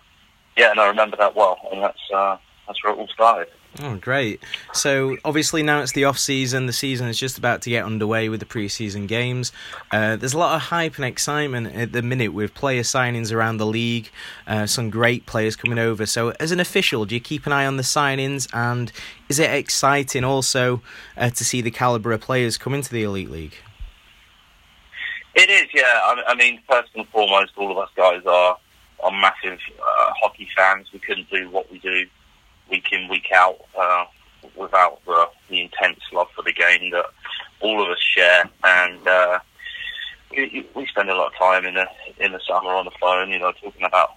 yeah, 0.56 0.70
and 0.70 0.80
I 0.80 0.88
remember 0.88 1.16
that 1.16 1.34
well, 1.34 1.58
and 1.72 1.82
that's 1.82 2.00
uh, 2.14 2.36
that's 2.66 2.82
where 2.84 2.92
it 2.92 2.98
all 2.98 3.08
started. 3.08 3.48
Oh, 3.82 3.96
great. 3.96 4.40
So, 4.72 5.18
obviously, 5.22 5.62
now 5.62 5.82
it's 5.82 5.92
the 5.92 6.04
off 6.04 6.18
season. 6.18 6.64
The 6.64 6.72
season 6.72 7.08
is 7.08 7.18
just 7.18 7.36
about 7.36 7.60
to 7.62 7.70
get 7.70 7.84
underway 7.84 8.30
with 8.30 8.40
the 8.40 8.46
preseason 8.46 9.06
games. 9.06 9.52
Uh, 9.92 10.16
there's 10.16 10.32
a 10.32 10.38
lot 10.38 10.54
of 10.54 10.62
hype 10.62 10.96
and 10.96 11.04
excitement 11.04 11.74
at 11.74 11.92
the 11.92 12.00
minute 12.00 12.32
with 12.32 12.54
player 12.54 12.82
signings 12.82 13.32
around 13.32 13.58
the 13.58 13.66
league, 13.66 14.10
uh, 14.46 14.64
some 14.64 14.88
great 14.88 15.26
players 15.26 15.56
coming 15.56 15.78
over. 15.78 16.06
So, 16.06 16.30
as 16.40 16.52
an 16.52 16.60
official, 16.60 17.04
do 17.04 17.14
you 17.14 17.20
keep 17.20 17.44
an 17.44 17.52
eye 17.52 17.66
on 17.66 17.76
the 17.76 17.82
signings? 17.82 18.48
And 18.54 18.90
is 19.28 19.38
it 19.38 19.50
exciting 19.50 20.24
also 20.24 20.80
uh, 21.18 21.28
to 21.30 21.44
see 21.44 21.60
the 21.60 21.70
calibre 21.70 22.14
of 22.14 22.22
players 22.22 22.56
come 22.56 22.72
into 22.72 22.90
the 22.90 23.02
Elite 23.02 23.30
League? 23.30 23.56
It 25.34 25.50
is, 25.50 25.66
yeah. 25.74 25.82
I, 25.84 26.22
I 26.28 26.34
mean, 26.34 26.60
first 26.66 26.92
and 26.94 27.06
foremost, 27.08 27.52
all 27.56 27.70
of 27.70 27.76
us 27.76 27.90
guys 27.94 28.22
are 28.24 28.56
are 29.02 29.10
massive 29.12 29.58
uh, 29.78 30.12
hockey 30.22 30.48
fans. 30.56 30.88
We 30.94 30.98
couldn't 30.98 31.28
do 31.30 31.50
what 31.50 31.70
we 31.70 31.78
do 31.78 32.06
week 32.70 32.88
in, 32.92 33.08
week 33.08 33.28
out 33.34 33.58
uh, 33.78 34.04
without 34.56 35.04
the, 35.04 35.28
the 35.48 35.62
intense 35.62 36.00
love 36.12 36.28
for 36.34 36.42
the 36.42 36.52
game 36.52 36.90
that 36.90 37.06
all 37.60 37.82
of 37.82 37.88
us 37.88 38.00
share. 38.00 38.48
And 38.64 39.06
uh, 39.06 39.38
we, 40.30 40.68
we 40.74 40.86
spend 40.86 41.10
a 41.10 41.14
lot 41.14 41.32
of 41.32 41.38
time 41.38 41.64
in 41.64 41.74
the 41.74 41.86
in 42.18 42.32
the 42.32 42.40
summer 42.46 42.70
on 42.70 42.84
the 42.84 42.90
phone, 43.00 43.30
you 43.30 43.38
know, 43.38 43.52
talking 43.52 43.84
about 43.84 44.16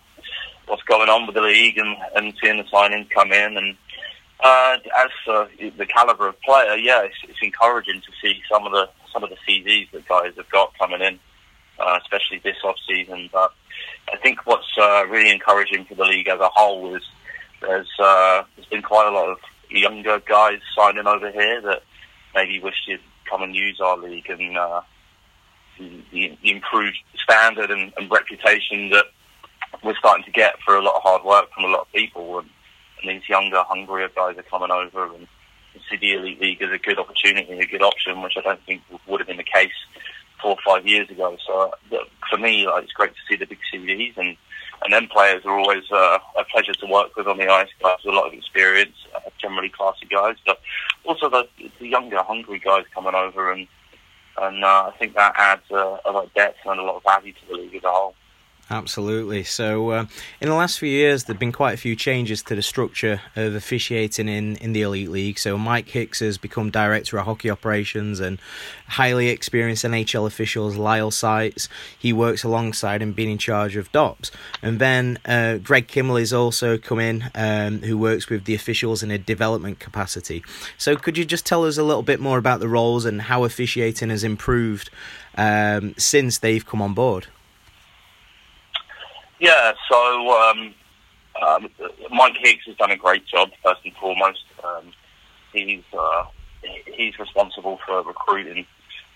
what's 0.67 0.83
going 0.83 1.09
on 1.09 1.25
with 1.25 1.35
the 1.35 1.41
league 1.41 1.77
and, 1.77 1.95
and 2.15 2.33
seeing 2.41 2.57
the 2.57 2.63
signings 2.63 3.09
come 3.09 3.31
in. 3.31 3.57
And 3.57 3.75
uh, 4.41 4.77
as 4.97 5.09
for 5.25 5.49
the 5.59 5.85
caliber 5.85 6.27
of 6.27 6.39
player, 6.41 6.75
yeah, 6.75 7.03
it's, 7.03 7.15
it's 7.27 7.39
encouraging 7.41 8.01
to 8.01 8.11
see 8.21 8.41
some 8.49 8.65
of 8.65 8.71
the 8.71 8.89
some 9.11 9.23
of 9.23 9.29
the 9.29 9.37
CVs 9.47 9.91
that 9.91 10.07
guys 10.07 10.33
have 10.37 10.49
got 10.49 10.71
coming 10.77 11.01
in, 11.01 11.19
uh, 11.79 11.99
especially 12.01 12.39
this 12.39 12.57
off 12.63 12.75
season. 12.87 13.29
But 13.33 13.51
I 14.13 14.17
think 14.17 14.45
what's 14.45 14.77
uh, 14.79 15.05
really 15.07 15.31
encouraging 15.31 15.85
for 15.85 15.95
the 15.95 16.05
league 16.05 16.27
as 16.27 16.39
a 16.39 16.49
whole 16.49 16.95
is 16.95 17.03
there's 17.61 17.89
uh, 17.99 18.43
there's 18.55 18.67
been 18.67 18.81
quite 18.81 19.07
a 19.07 19.11
lot 19.11 19.29
of 19.29 19.37
younger 19.69 20.19
guys 20.19 20.59
signing 20.75 21.07
over 21.07 21.31
here 21.31 21.61
that 21.61 21.83
maybe 22.35 22.59
wish 22.59 22.85
to 22.87 22.97
come 23.29 23.43
and 23.43 23.55
use 23.55 23.79
our 23.81 23.97
league 23.97 24.29
and 24.29 24.57
uh, 24.57 24.81
the, 25.77 26.03
the 26.11 26.51
improved 26.51 26.97
standard 27.15 27.71
and, 27.71 27.93
and 27.97 28.11
reputation 28.11 28.89
that 28.89 29.05
we're 29.83 29.95
starting 29.95 30.25
to 30.25 30.31
get 30.31 30.55
for 30.65 30.75
a 30.75 30.81
lot 30.81 30.95
of 30.95 31.03
hard 31.03 31.23
work 31.23 31.51
from 31.53 31.65
a 31.65 31.67
lot 31.67 31.81
of 31.81 31.91
people 31.93 32.39
and, 32.39 32.49
and 33.01 33.09
these 33.09 33.29
younger, 33.29 33.63
hungrier 33.63 34.09
guys 34.15 34.37
are 34.37 34.43
coming 34.43 34.71
over 34.71 35.13
and 35.15 35.27
see 35.89 35.97
the 35.97 36.13
Elite 36.13 36.41
League 36.41 36.61
as 36.61 36.71
a 36.71 36.77
good 36.77 36.99
opportunity, 36.99 37.51
a 37.53 37.65
good 37.65 37.81
option, 37.81 38.21
which 38.21 38.33
I 38.37 38.41
don't 38.41 38.63
think 38.65 38.81
would 39.07 39.21
have 39.21 39.27
been 39.27 39.37
the 39.37 39.43
case 39.43 39.71
four 40.41 40.51
or 40.51 40.57
five 40.65 40.87
years 40.87 41.09
ago. 41.09 41.37
So 41.45 41.71
uh, 41.91 41.97
for 42.29 42.37
me, 42.37 42.65
like, 42.65 42.83
it's 42.83 42.93
great 42.93 43.11
to 43.11 43.19
see 43.29 43.37
the 43.37 43.45
big 43.45 43.59
CVs 43.73 44.17
and 44.17 44.35
and 44.83 44.93
then 44.93 45.07
players 45.07 45.45
are 45.45 45.57
always 45.57 45.83
uh, 45.91 46.19
a 46.37 46.43
pleasure 46.45 46.73
to 46.73 46.85
work 46.85 47.15
with 47.15 47.27
on 47.27 47.37
the 47.37 47.47
ice. 47.47 47.69
Guys 47.81 47.97
with 48.03 48.13
a 48.13 48.17
lot 48.17 48.27
of 48.27 48.33
experience, 48.33 48.95
uh, 49.15 49.19
generally 49.37 49.69
classy 49.69 50.05
guys, 50.05 50.35
but 50.45 50.59
also 51.05 51.29
the, 51.29 51.47
the 51.79 51.87
younger, 51.87 52.21
hungry 52.23 52.59
guys 52.59 52.85
coming 52.93 53.15
over, 53.15 53.51
and 53.51 53.67
and 54.37 54.63
uh, 54.63 54.91
I 54.93 54.97
think 54.97 55.15
that 55.15 55.33
adds 55.37 55.69
a 55.69 55.99
lot 56.11 56.25
of 56.25 56.33
depth 56.33 56.59
and 56.65 56.79
a 56.79 56.83
lot 56.83 56.95
of 56.95 57.03
value 57.03 57.33
to 57.33 57.39
the 57.49 57.53
league 57.55 57.75
as 57.75 57.83
a 57.83 57.89
whole. 57.89 58.15
Absolutely. 58.71 59.43
So, 59.43 59.89
uh, 59.89 60.05
in 60.39 60.47
the 60.47 60.53
last 60.53 60.77
few 60.77 60.89
years, 60.89 61.23
there've 61.23 61.39
been 61.39 61.51
quite 61.51 61.73
a 61.73 61.77
few 61.77 61.95
changes 61.95 62.43
to 62.43 62.55
the 62.55 62.61
structure 62.61 63.19
of 63.35 63.55
officiating 63.55 64.29
in, 64.29 64.57
in 64.57 64.73
the 64.73 64.83
Elite 64.83 65.09
League. 65.09 65.39
So, 65.39 65.57
Mike 65.57 65.89
Hicks 65.89 66.19
has 66.19 66.37
become 66.37 66.69
director 66.69 67.17
of 67.17 67.25
hockey 67.25 67.49
operations, 67.49 68.19
and 68.19 68.37
highly 68.87 69.29
experienced 69.29 69.85
NHL 69.85 70.27
officials 70.27 70.75
Lyle 70.75 71.09
Seitz. 71.09 71.67
He 71.97 72.13
works 72.13 72.43
alongside 72.43 73.01
and 73.01 73.15
being 73.15 73.31
in 73.31 73.39
charge 73.39 73.75
of 73.75 73.91
DOPS. 73.91 74.29
And 74.61 74.77
then 74.77 75.17
uh, 75.25 75.57
Greg 75.57 75.87
Kimmel 75.87 76.17
is 76.17 76.31
also 76.31 76.77
come 76.77 76.99
in, 76.99 77.31
um, 77.33 77.81
who 77.81 77.97
works 77.97 78.29
with 78.29 78.45
the 78.45 78.53
officials 78.53 79.01
in 79.01 79.09
a 79.09 79.17
development 79.17 79.79
capacity. 79.79 80.43
So, 80.77 80.95
could 80.95 81.17
you 81.17 81.25
just 81.25 81.43
tell 81.43 81.65
us 81.65 81.79
a 81.79 81.83
little 81.83 82.03
bit 82.03 82.19
more 82.19 82.37
about 82.37 82.59
the 82.59 82.69
roles 82.69 83.05
and 83.05 83.23
how 83.23 83.45
officiating 83.45 84.11
has 84.11 84.23
improved 84.23 84.91
um, 85.35 85.95
since 85.97 86.37
they've 86.37 86.63
come 86.63 86.83
on 86.83 86.93
board? 86.93 87.25
Yeah, 89.39 89.71
so 89.89 90.31
um, 90.37 90.73
um, 91.41 91.69
Mike 92.11 92.35
Hicks 92.39 92.65
has 92.65 92.75
done 92.75 92.91
a 92.91 92.97
great 92.97 93.25
job. 93.25 93.51
First 93.63 93.81
and 93.85 93.95
foremost, 93.95 94.43
um, 94.63 94.91
he's 95.53 95.83
uh, 95.97 96.25
he's 96.85 97.17
responsible 97.17 97.79
for 97.85 98.01
recruiting 98.03 98.65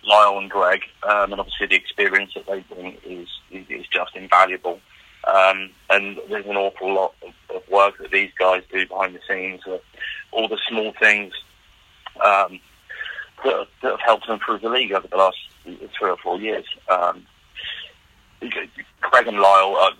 Lyle 0.05 0.37
and 0.37 0.49
Greg, 0.49 0.81
um, 1.03 1.31
and 1.31 1.39
obviously 1.39 1.67
the 1.67 1.75
experience 1.75 2.31
that 2.35 2.45
they 2.47 2.61
bring 2.73 2.97
is 3.05 3.27
is, 3.51 3.85
just 3.91 4.15
invaluable. 4.15 4.79
Um, 5.25 5.69
and 5.89 6.17
there's 6.29 6.45
an 6.45 6.57
awful 6.57 6.93
lot 6.93 7.13
of, 7.21 7.55
of, 7.55 7.67
work 7.69 7.97
that 7.99 8.11
these 8.11 8.31
guys 8.37 8.63
do 8.71 8.85
behind 8.85 9.15
the 9.15 9.19
scenes, 9.27 9.61
uh, 9.65 9.77
all 10.31 10.49
the 10.49 10.59
small 10.67 10.93
things 10.99 11.33
um, 12.15 12.59
that, 13.45 13.67
that, 13.81 13.91
have 13.91 13.99
helped 14.01 14.27
them 14.27 14.33
improve 14.33 14.61
the 14.61 14.69
league 14.69 14.91
over 14.91 15.07
the 15.07 15.15
last 15.15 15.37
three 15.63 16.09
or 16.09 16.17
four 16.17 16.39
years. 16.39 16.65
Um, 16.89 17.25
Greg 19.01 19.27
and 19.27 19.39
Lyle 19.39 19.75
are, 19.75 19.91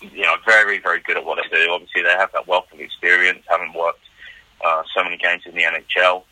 you 0.00 0.22
know, 0.22 0.36
very, 0.46 0.78
very 0.78 1.00
good 1.00 1.16
at 1.16 1.24
what 1.24 1.38
they 1.50 1.56
do. 1.56 1.70
Obviously, 1.70 2.02
they 2.02 2.10
have 2.10 2.32
that 2.32 2.46
wealth 2.46 2.66
of 2.72 2.80
experience, 2.80 3.44
having 3.48 3.72
worked 3.72 4.00
uh, 4.64 4.82
so 4.94 5.04
many 5.04 5.16
games 5.16 5.42
in 5.46 5.54
the 5.54 5.62
NHL, 5.62 6.24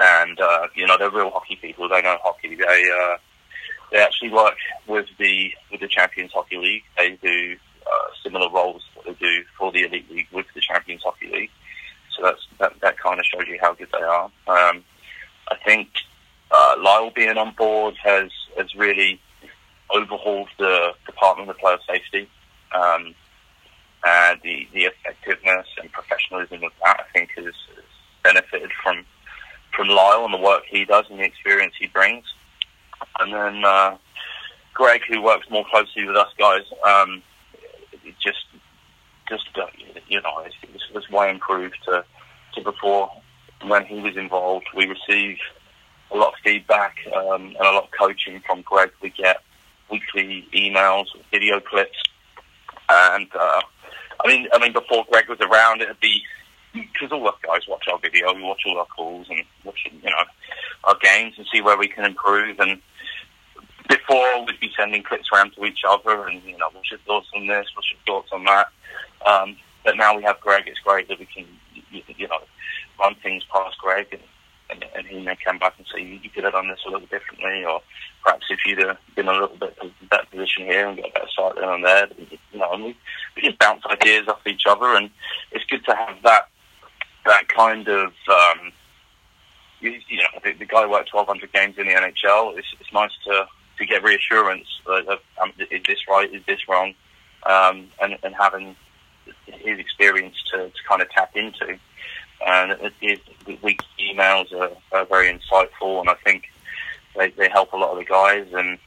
and 0.00 0.40
uh, 0.40 0.68
you 0.74 0.86
know, 0.86 0.96
they're 0.98 1.10
real 1.10 1.30
hockey 1.30 1.56
people. 1.56 1.88
They 1.88 2.02
know 2.02 2.16
hockey. 2.22 2.54
They 2.54 2.90
uh, 2.90 3.16
they 3.92 3.98
actually 3.98 4.30
work 4.30 4.56
with 4.86 5.06
the 5.18 5.52
with 5.70 5.80
the 5.80 5.88
Champions 5.88 6.32
Hockey 6.32 6.56
League. 6.56 6.82
They 6.96 7.18
do 7.22 7.56
uh, 7.86 8.08
similar 8.22 8.50
roles 8.50 8.82
that 8.96 9.04
they 9.04 9.26
do 9.26 9.44
for 9.58 9.70
the 9.70 9.84
Elite 9.84 10.10
League 10.10 10.28
with 10.32 10.46
the 10.54 10.60
Champions 10.60 11.02
Hockey 11.02 11.30
League. 11.30 11.50
So 12.16 12.22
that's 12.22 12.46
that, 12.58 12.72
that 12.80 12.98
kind 12.98 13.20
of 13.20 13.26
shows 13.26 13.46
you 13.48 13.58
how 13.60 13.74
good 13.74 13.88
they 13.92 14.02
are. 14.02 14.24
Um, 14.46 14.84
I 15.48 15.56
think 15.64 15.88
uh, 16.50 16.76
Lyle 16.82 17.10
being 17.10 17.36
on 17.36 17.54
board 17.54 17.94
has 18.02 18.30
has 18.56 18.74
really 18.74 19.20
overhauled 19.94 20.48
the 20.58 20.92
Department 21.06 21.50
of 21.50 21.58
Player 21.58 21.78
Safety. 21.88 22.28
Um, 22.72 23.14
and 24.04 24.40
the, 24.42 24.66
the 24.72 24.84
effectiveness 24.84 25.66
and 25.80 25.92
professionalism 25.92 26.64
of 26.64 26.72
that, 26.82 27.00
I 27.00 27.12
think, 27.12 27.30
has, 27.36 27.54
benefited 28.22 28.70
from 28.82 29.04
from 29.74 29.88
Lyle 29.88 30.24
and 30.24 30.34
the 30.34 30.38
work 30.38 30.62
he 30.68 30.84
does 30.84 31.06
and 31.10 31.18
the 31.18 31.24
experience 31.24 31.74
he 31.78 31.86
brings. 31.86 32.24
And 33.18 33.32
then 33.32 33.64
uh, 33.64 33.96
Greg, 34.74 35.00
who 35.08 35.22
works 35.22 35.48
more 35.50 35.64
closely 35.70 36.06
with 36.06 36.16
us 36.16 36.28
guys, 36.38 36.62
um, 36.86 37.22
just 38.20 38.46
just 39.28 39.48
uh, 39.56 39.66
you 40.08 40.20
know, 40.20 40.38
it's, 40.44 40.54
it's, 40.62 40.84
it's 40.94 41.10
way 41.10 41.30
improved 41.30 41.76
to 41.86 42.04
to 42.54 42.60
before 42.62 43.10
when 43.66 43.84
he 43.86 44.00
was 44.00 44.16
involved. 44.16 44.66
We 44.74 44.86
receive 44.86 45.38
a 46.10 46.16
lot 46.16 46.28
of 46.28 46.34
feedback 46.44 46.96
um, 47.14 47.46
and 47.46 47.56
a 47.56 47.72
lot 47.72 47.84
of 47.84 47.90
coaching 47.98 48.42
from 48.46 48.62
Greg. 48.62 48.90
We 49.00 49.10
get 49.10 49.42
weekly 49.92 50.48
emails, 50.54 51.06
video 51.30 51.60
clips, 51.60 51.96
and 52.88 53.28
uh, 53.38 53.60
I 54.24 54.28
mean, 54.28 54.48
I 54.52 54.58
mean, 54.58 54.72
before 54.72 55.04
Greg 55.10 55.28
was 55.28 55.40
around, 55.40 55.82
it'd 55.82 56.00
be 56.00 56.22
because 56.72 57.12
all 57.12 57.28
us 57.28 57.34
guys 57.42 57.68
watch 57.68 57.84
our 57.92 57.98
video, 57.98 58.32
we 58.32 58.42
watch 58.42 58.62
all 58.66 58.78
our 58.78 58.86
calls 58.86 59.26
and 59.28 59.42
watch, 59.62 59.78
you 59.84 60.08
know, 60.08 60.24
our 60.84 60.96
games 61.02 61.34
and 61.36 61.46
see 61.52 61.60
where 61.60 61.76
we 61.76 61.86
can 61.86 62.04
improve. 62.04 62.58
And 62.60 62.80
before, 63.88 64.44
we'd 64.46 64.58
be 64.58 64.72
sending 64.76 65.02
clips 65.02 65.28
around 65.32 65.52
to 65.54 65.64
each 65.66 65.80
other, 65.86 66.26
and 66.26 66.42
you 66.44 66.56
know, 66.56 66.68
what's 66.72 66.90
your 66.90 67.00
thoughts 67.00 67.28
on 67.36 67.46
this? 67.46 67.66
What's 67.74 67.92
your 67.92 68.00
thoughts 68.06 68.30
on 68.32 68.44
that? 68.44 68.68
Um, 69.26 69.56
but 69.84 69.96
now 69.96 70.16
we 70.16 70.22
have 70.22 70.40
Greg. 70.40 70.64
It's 70.66 70.78
great 70.80 71.08
that 71.08 71.18
we 71.18 71.26
can, 71.26 71.46
you 71.90 72.28
know, 72.28 72.38
run 72.98 73.14
things 73.22 73.42
past 73.52 73.76
Greg 73.78 74.06
and 74.12 74.22
and, 74.72 74.84
and 74.96 75.06
he 75.06 75.20
may 75.20 75.36
come 75.44 75.58
back 75.58 75.74
and 75.78 75.86
say 75.92 76.02
you 76.02 76.30
could 76.30 76.44
have 76.44 76.54
done 76.54 76.68
this 76.68 76.80
a 76.86 76.90
little 76.90 77.06
differently, 77.06 77.64
or 77.64 77.80
perhaps 78.24 78.46
if 78.50 78.60
you'd 78.66 78.78
have 78.78 78.98
been 79.14 79.28
a 79.28 79.32
little 79.32 79.56
bit 79.56 79.76
better 80.10 80.26
position 80.30 80.64
here 80.64 80.88
and 80.88 80.96
got 80.96 81.10
a 81.10 81.12
better 81.12 81.28
sight 81.36 81.54
there 81.56 81.72
and 81.72 81.84
there, 81.84 82.08
you 82.52 82.58
know, 82.58 82.72
and 82.72 82.84
we, 82.84 82.96
we 83.36 83.42
just 83.42 83.58
bounce 83.58 83.82
ideas 83.90 84.28
off 84.28 84.46
each 84.46 84.64
other, 84.66 84.94
and 84.94 85.10
it's 85.50 85.64
good 85.64 85.84
to 85.84 85.94
have 85.94 86.16
that 86.22 86.48
that 87.26 87.48
kind 87.48 87.88
of. 87.88 88.12
Um, 88.28 88.72
you, 89.80 89.98
you 90.08 90.18
know, 90.18 90.40
the, 90.44 90.52
the 90.52 90.64
guy 90.64 90.86
worked 90.86 91.12
1,200 91.12 91.52
games 91.52 91.76
in 91.76 91.88
the 91.88 91.92
NHL. 91.94 92.56
It's, 92.56 92.68
it's 92.78 92.92
nice 92.92 93.10
to 93.26 93.48
to 93.78 93.86
get 93.86 94.02
reassurance 94.04 94.66
that 94.86 95.18
um, 95.40 95.52
is 95.58 95.82
this 95.86 95.98
right, 96.08 96.32
is 96.32 96.42
this 96.46 96.68
wrong, 96.68 96.94
um, 97.44 97.88
and, 98.00 98.16
and 98.22 98.34
having 98.38 98.76
his 99.46 99.78
experience 99.78 100.36
to, 100.52 100.68
to 100.68 100.82
kind 100.88 101.02
of 101.02 101.10
tap 101.10 101.30
into 101.34 101.78
and 102.46 102.72
it, 102.72 102.92
it, 103.00 103.20
the 103.46 103.58
week's 103.62 103.84
emails 104.00 104.52
are, 104.52 104.70
are, 104.92 105.04
very 105.06 105.28
insightful, 105.28 106.00
and 106.00 106.08
I 106.08 106.14
think 106.24 106.44
they, 107.16 107.30
they 107.30 107.48
help 107.48 107.72
a 107.72 107.76
lot 107.76 107.92
of 107.92 107.98
the 107.98 108.04
guys. 108.04 108.46
And 108.52 108.78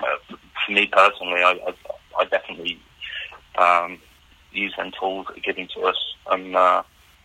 uh, 0.00 0.36
for 0.66 0.72
me 0.72 0.86
personally, 0.86 1.42
I, 1.42 1.58
I, 1.66 1.74
I 2.18 2.24
definitely 2.26 2.80
um, 3.58 3.98
use 4.52 4.74
them 4.76 4.92
tools 4.98 5.26
that 5.28 5.38
are 5.38 5.40
given 5.40 5.68
to 5.74 5.82
us, 5.82 5.96
and 6.30 6.56
uh, 6.56 6.82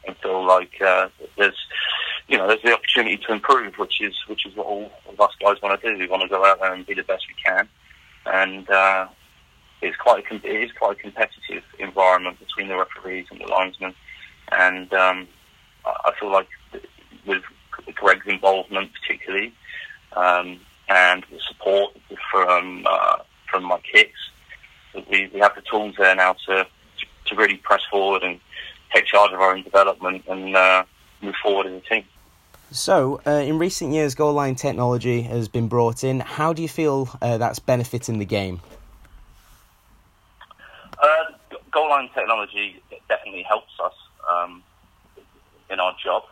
and 0.07 0.15
feel 0.17 0.45
like 0.45 0.81
uh, 0.81 1.09
there's 1.37 1.57
you 2.27 2.37
know, 2.37 2.47
there's 2.47 2.61
the 2.63 2.73
opportunity 2.73 3.17
to 3.17 3.33
improve, 3.33 3.75
which 3.75 4.01
is 4.01 4.15
which 4.27 4.45
is 4.45 4.55
what 4.55 4.65
all 4.65 4.91
of 5.07 5.19
us 5.19 5.31
guys 5.39 5.61
want 5.61 5.79
to 5.79 5.91
do. 5.93 5.97
We 5.97 6.07
want 6.07 6.23
to 6.23 6.29
go 6.29 6.43
out 6.43 6.59
there 6.59 6.73
and 6.73 6.85
be 6.85 6.93
the 6.93 7.03
best 7.03 7.25
we 7.27 7.35
can, 7.43 7.69
and 8.25 8.69
uh, 8.69 9.07
it's 9.81 9.97
quite 9.97 10.23
a, 10.31 10.35
it 10.35 10.63
is 10.63 10.71
quite 10.71 10.97
a 10.97 10.99
competitive 10.99 11.63
environment 11.77 12.39
between 12.39 12.67
the 12.67 12.77
referees 12.77 13.27
and 13.29 13.39
the 13.39 13.47
linesmen, 13.47 13.93
and 14.51 14.91
um, 14.93 15.27
I 15.85 16.11
feel 16.19 16.31
like 16.31 16.47
with 17.25 17.43
Greg's 17.93 18.27
involvement 18.27 18.91
particularly, 18.93 19.53
um, 20.13 20.59
and 20.89 21.25
the 21.31 21.39
support 21.47 21.95
from 22.31 22.85
uh, 22.89 23.17
from 23.49 23.63
Mike 23.63 23.85
Hicks, 23.91 24.19
we, 25.09 25.29
we 25.33 25.39
have 25.39 25.55
the 25.55 25.61
tools 25.61 25.95
there 25.97 26.15
now 26.15 26.35
to 26.47 26.67
to 27.25 27.35
really 27.35 27.57
press 27.57 27.81
forward 27.89 28.23
and 28.23 28.39
take 28.93 29.05
charge 29.05 29.31
of 29.31 29.39
our 29.39 29.53
own 29.53 29.63
development 29.63 30.23
and 30.27 30.55
uh, 30.55 30.83
move 31.21 31.35
forward 31.41 31.67
as 31.67 31.73
a 31.73 31.81
team. 31.81 32.03
So, 32.71 33.21
uh, 33.25 33.31
in 33.31 33.59
recent 33.59 33.93
years, 33.93 34.15
goal 34.15 34.33
line 34.33 34.55
technology 34.55 35.21
has 35.23 35.47
been 35.47 35.67
brought 35.67 36.03
in. 36.03 36.19
How 36.19 36.51
do 36.53 36.61
you 36.61 36.67
feel 36.67 37.09
uh, 37.21 37.37
that's 37.37 37.59
benefiting 37.59 38.19
the 38.19 38.25
game? 38.25 38.61
Uh, 40.99 41.07
goal 41.71 41.89
line 41.89 42.09
technology 42.13 42.81
definitely 43.07 43.43
helps 43.43 43.71
us 43.83 43.93
um, 44.31 44.63
in 45.75 45.79
our 45.81 45.95
job. 46.03 46.23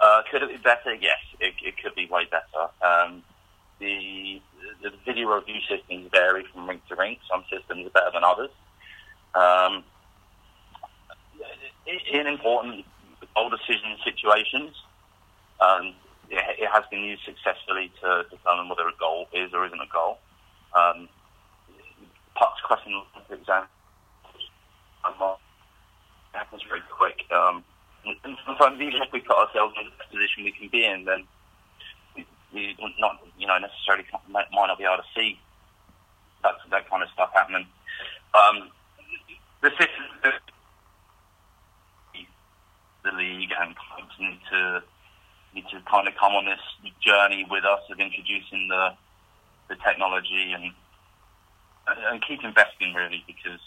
Uh, 0.00 0.22
could 0.30 0.42
it 0.42 0.48
be 0.48 0.56
better? 0.56 0.94
Yes, 0.94 1.20
it, 1.38 1.54
it 1.62 1.74
could 1.82 1.94
be 1.94 2.06
way 2.06 2.24
better. 2.24 2.64
Um, 2.80 3.22
the, 3.78 4.40
the 4.82 4.90
video 5.04 5.28
review 5.28 5.60
systems 5.68 6.08
vary 6.10 6.44
from 6.52 6.68
rink 6.68 6.86
to 6.88 6.96
rink. 6.96 7.18
Some 7.30 7.44
systems 7.52 7.86
are 7.86 7.90
better 7.90 8.10
than 8.14 8.24
others. 8.24 8.50
Um, 9.34 9.84
in 11.86 12.26
important 12.26 12.84
goal 13.34 13.50
decision 13.50 13.96
situations, 14.04 14.74
um, 15.60 15.94
it, 16.30 16.42
it 16.58 16.68
has 16.72 16.84
been 16.90 17.02
used 17.02 17.22
successfully 17.24 17.92
to 18.00 18.24
determine 18.30 18.68
whether 18.68 18.88
a 18.88 18.96
goal 18.98 19.28
is 19.32 19.52
or 19.52 19.66
isn't 19.66 19.80
a 19.80 19.90
goal. 19.92 20.18
Um, 20.74 21.08
pucks 22.34 22.60
crossing 22.62 23.02
for 23.26 23.34
example, 23.34 23.68
happens 26.32 26.62
very 26.68 26.82
quick. 26.90 27.24
Um, 27.32 27.64
and- 28.24 28.38
sometimes 28.46 28.80
even 28.80 29.02
if 29.02 29.12
we 29.12 29.20
put 29.20 29.36
ourselves 29.36 29.74
in 29.80 29.86
the 29.86 30.04
position 30.10 30.44
we 30.44 30.52
can 30.52 30.68
be 30.68 30.84
in, 30.84 31.04
then 31.04 31.24
we, 32.16 32.26
we 32.52 32.94
not, 32.98 33.18
you 33.38 33.46
know, 33.46 33.58
necessarily 33.58 34.04
might 34.28 34.46
not 34.52 34.78
be 34.78 34.84
able 34.84 34.96
to 34.96 35.08
see 35.14 35.38
that 36.42 36.54
that 36.70 36.88
kind 36.88 37.02
of 37.02 37.08
stuff 37.10 37.30
happening. 37.34 37.66
Um, 38.34 38.70
the 39.62 39.70
system, 39.70 40.32
the 43.04 43.12
league 43.12 43.50
and 43.58 43.74
clubs 43.76 44.14
need 44.18 44.40
to 44.50 44.82
need 45.54 45.64
to 45.70 45.80
kind 45.90 46.06
of 46.06 46.14
come 46.14 46.32
on 46.32 46.44
this 46.44 46.60
journey 47.00 47.46
with 47.50 47.64
us 47.64 47.80
of 47.90 47.98
introducing 47.98 48.68
the 48.68 48.90
the 49.68 49.76
technology 49.76 50.52
and 50.52 50.72
and 52.10 52.22
keep 52.26 52.42
investing 52.44 52.94
really 52.94 53.24
because 53.26 53.60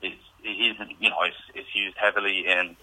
it's 0.00 0.22
it 0.44 0.74
isn't 0.74 0.90
you 1.00 1.10
know 1.10 1.22
it's 1.22 1.36
it's 1.54 1.74
used 1.74 1.96
heavily 1.96 2.46
in 2.46 2.76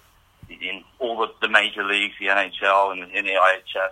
in 0.49 0.83
all 0.99 1.17
the, 1.19 1.27
the 1.41 1.49
major 1.49 1.83
leagues, 1.83 2.13
the 2.19 2.27
NHL 2.27 2.91
and 2.91 3.03
the 3.03 3.29
IIHF. 3.29 3.89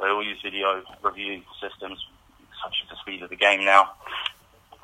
They 0.00 0.08
all 0.08 0.22
use 0.22 0.38
video 0.42 0.82
review 1.02 1.42
systems, 1.60 2.04
such 2.62 2.76
as 2.82 2.90
the 2.90 2.96
speed 3.00 3.22
of 3.22 3.30
the 3.30 3.36
game 3.36 3.64
now. 3.64 3.92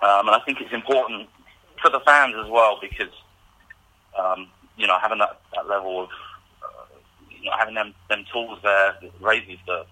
Um, 0.03 0.27
and 0.27 0.31
I 0.31 0.41
think 0.45 0.61
it's 0.61 0.73
important 0.73 1.29
for 1.81 1.91
the 1.91 2.01
fans 2.01 2.35
as 2.37 2.51
well 2.51 2.79
because 2.81 3.13
um, 4.19 4.49
you 4.77 4.87
know 4.87 4.99
having 5.01 5.19
that, 5.19 5.41
that 5.55 5.69
level 5.69 6.03
of 6.03 6.09
uh, 6.63 6.97
you 7.31 7.45
know 7.45 7.57
having 7.57 7.75
them 7.75 7.95
them 8.09 8.25
tools 8.33 8.59
there 8.63 8.97
raises 9.21 9.59
the, 9.67 9.87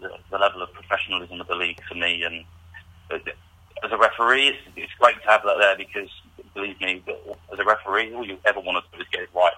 the 0.00 0.10
the 0.30 0.38
level 0.38 0.62
of 0.62 0.72
professionalism 0.72 1.40
of 1.40 1.46
the 1.46 1.54
league 1.54 1.80
for 1.88 1.94
me 1.94 2.22
and 2.22 2.44
uh, 3.10 3.30
as 3.84 3.92
a 3.92 3.98
referee, 3.98 4.48
it's, 4.48 4.58
it's 4.76 4.92
great 4.98 5.20
to 5.22 5.28
have 5.28 5.42
that 5.44 5.56
there 5.58 5.76
because, 5.76 6.08
believe 6.54 6.80
me, 6.80 7.02
as 7.52 7.58
a 7.58 7.64
referee, 7.64 8.14
all 8.14 8.26
you 8.26 8.38
ever 8.44 8.60
want 8.60 8.82
to 8.82 8.96
do 8.96 9.02
is 9.02 9.08
get 9.12 9.22
it 9.22 9.28
right. 9.34 9.52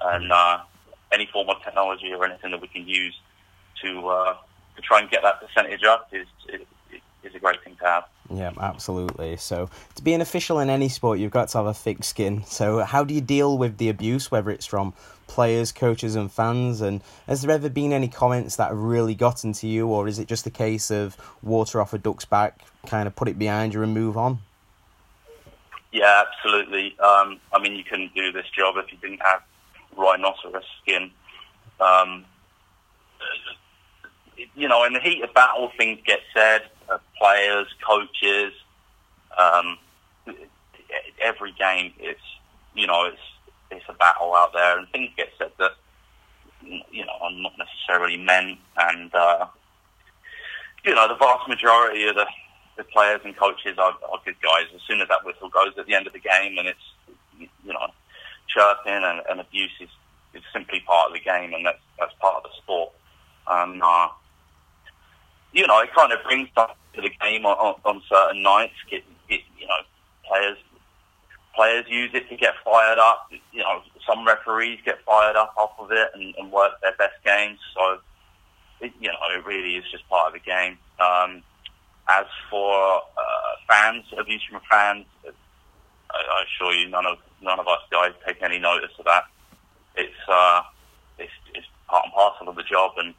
And 0.00 0.30
uh, 0.30 0.58
any 1.12 1.26
form 1.32 1.48
of 1.48 1.62
technology 1.62 2.12
or 2.12 2.24
anything 2.24 2.50
that 2.50 2.60
we 2.60 2.68
can 2.68 2.86
use 2.86 3.18
to 3.82 4.08
uh, 4.08 4.36
to 4.76 4.82
try 4.82 5.00
and 5.00 5.10
get 5.10 5.22
that 5.22 5.40
percentage 5.40 5.84
up 5.84 6.08
is 6.12 6.26
is, 6.48 6.60
is 7.22 7.34
a 7.34 7.38
great 7.38 7.62
thing 7.64 7.76
to 7.76 7.84
have. 7.84 8.04
Yeah, 8.32 8.52
absolutely. 8.58 9.36
So, 9.36 9.70
to 9.94 10.02
be 10.02 10.12
an 10.12 10.20
official 10.20 10.58
in 10.58 10.68
any 10.68 10.88
sport, 10.88 11.18
you've 11.18 11.30
got 11.30 11.48
to 11.50 11.58
have 11.58 11.66
a 11.66 11.74
thick 11.74 12.02
skin. 12.04 12.44
So, 12.44 12.80
how 12.80 13.04
do 13.04 13.14
you 13.14 13.20
deal 13.20 13.56
with 13.56 13.78
the 13.78 13.88
abuse, 13.88 14.30
whether 14.30 14.50
it's 14.50 14.66
from 14.66 14.94
players, 15.28 15.72
coaches, 15.72 16.16
and 16.16 16.30
fans? 16.30 16.80
And 16.80 17.02
has 17.26 17.42
there 17.42 17.52
ever 17.52 17.68
been 17.68 17.92
any 17.92 18.08
comments 18.08 18.56
that 18.56 18.68
have 18.68 18.78
really 18.78 19.14
gotten 19.14 19.52
to 19.54 19.66
you, 19.66 19.86
or 19.86 20.08
is 20.08 20.18
it 20.18 20.26
just 20.26 20.46
a 20.46 20.50
case 20.50 20.90
of 20.90 21.16
water 21.42 21.80
off 21.80 21.92
a 21.92 21.98
duck's 21.98 22.24
back, 22.24 22.62
kind 22.86 23.06
of 23.06 23.14
put 23.14 23.28
it 23.28 23.38
behind 23.38 23.74
you 23.74 23.82
and 23.82 23.94
move 23.94 24.16
on? 24.16 24.40
Yeah, 25.92 26.24
absolutely. 26.26 26.98
Um, 26.98 27.40
I 27.52 27.60
mean, 27.60 27.76
you 27.76 27.84
couldn't 27.84 28.14
do 28.14 28.32
this 28.32 28.46
job 28.56 28.74
if 28.76 28.90
you 28.92 28.98
didn't 28.98 29.22
have 29.24 29.42
rhinoceros 29.96 30.64
skin. 30.82 31.10
Um, 31.80 32.24
you 34.54 34.68
know, 34.68 34.84
in 34.84 34.92
the 34.92 35.00
heat 35.00 35.22
of 35.22 35.32
battle, 35.34 35.70
things 35.76 36.00
get 36.06 36.20
said. 36.34 36.62
Uh, 36.88 36.98
players, 37.18 37.66
coaches, 37.84 38.52
um, 39.36 39.76
every 41.20 41.52
game, 41.58 41.92
it's 41.98 42.20
you 42.74 42.86
know, 42.86 43.06
it's 43.06 43.20
it's 43.70 43.84
a 43.88 43.92
battle 43.94 44.34
out 44.34 44.52
there, 44.52 44.78
and 44.78 44.88
things 44.90 45.10
get 45.16 45.30
said 45.36 45.50
that 45.58 45.72
you 46.62 47.04
know 47.04 47.12
are 47.20 47.32
not 47.32 47.52
necessarily 47.58 48.16
meant, 48.16 48.58
and 48.76 49.12
uh, 49.14 49.46
you 50.84 50.94
know, 50.94 51.08
the 51.08 51.16
vast 51.16 51.48
majority 51.48 52.06
of 52.06 52.14
the, 52.14 52.26
the 52.76 52.84
players 52.84 53.20
and 53.24 53.36
coaches 53.36 53.76
are, 53.78 53.94
are 54.10 54.20
good 54.24 54.40
guys. 54.40 54.66
As 54.74 54.80
soon 54.86 55.00
as 55.00 55.08
that 55.08 55.24
whistle 55.24 55.48
goes 55.48 55.72
at 55.76 55.86
the 55.86 55.94
end 55.94 56.06
of 56.06 56.12
the 56.12 56.20
game, 56.20 56.56
and 56.58 56.68
it's 56.68 57.48
you 57.64 57.72
know, 57.72 57.88
chirping 58.56 59.04
and, 59.04 59.20
and 59.28 59.40
abuse 59.40 59.72
is, 59.80 59.90
is 60.34 60.42
simply 60.52 60.80
part 60.86 61.08
of 61.08 61.12
the 61.12 61.20
game, 61.20 61.52
and 61.52 61.66
that's 61.66 61.84
that's 61.98 62.14
part 62.20 62.36
of 62.36 62.42
the 62.44 62.56
sport. 62.62 62.92
Um, 63.46 63.80
uh, 63.84 64.08
you 65.52 65.66
know, 65.66 65.80
it 65.80 65.90
kind 65.94 66.12
of 66.12 66.18
brings 66.24 66.48
stuff 66.50 66.76
to 66.94 67.02
the 67.02 67.10
game 67.20 67.46
on, 67.46 67.76
on, 67.84 68.02
certain 68.10 68.42
nights. 68.42 68.74
Get, 68.90 69.04
get, 69.28 69.40
you 69.58 69.66
know, 69.66 69.80
players 70.28 70.58
players 71.54 71.86
use 71.88 72.10
it 72.12 72.28
to 72.28 72.36
get 72.36 72.54
fired 72.64 72.98
up. 72.98 73.30
You 73.52 73.60
know, 73.60 73.80
some 74.06 74.26
referees 74.26 74.80
get 74.84 74.98
fired 75.04 75.36
up 75.36 75.54
off 75.56 75.72
of 75.78 75.90
it 75.92 76.10
and, 76.14 76.34
and 76.36 76.52
work 76.52 76.72
their 76.82 76.94
best 76.98 77.14
games. 77.24 77.58
So, 77.74 77.98
it, 78.80 78.92
you 79.00 79.08
know, 79.08 79.38
it 79.38 79.46
really 79.46 79.76
is 79.76 79.84
just 79.90 80.06
part 80.08 80.28
of 80.28 80.32
the 80.34 80.40
game. 80.40 80.76
Um, 81.00 81.42
as 82.08 82.26
for 82.50 82.96
uh, 82.96 83.52
fans, 83.68 84.04
abuse 84.16 84.42
from 84.50 84.60
fans, 84.70 85.06
assure 86.46 86.72
you, 86.72 86.88
none 86.88 87.06
of 87.06 87.18
none 87.42 87.60
of 87.60 87.66
us 87.66 87.80
guys 87.90 88.12
take 88.26 88.42
any 88.42 88.58
notice 88.58 88.92
of 88.98 89.04
that. 89.04 89.24
It's 89.96 90.28
uh, 90.28 90.62
it's, 91.18 91.32
it's 91.54 91.66
part 91.88 92.04
and 92.04 92.12
parcel 92.12 92.48
of 92.48 92.56
the 92.56 92.62
job, 92.62 92.92
and 92.98 93.14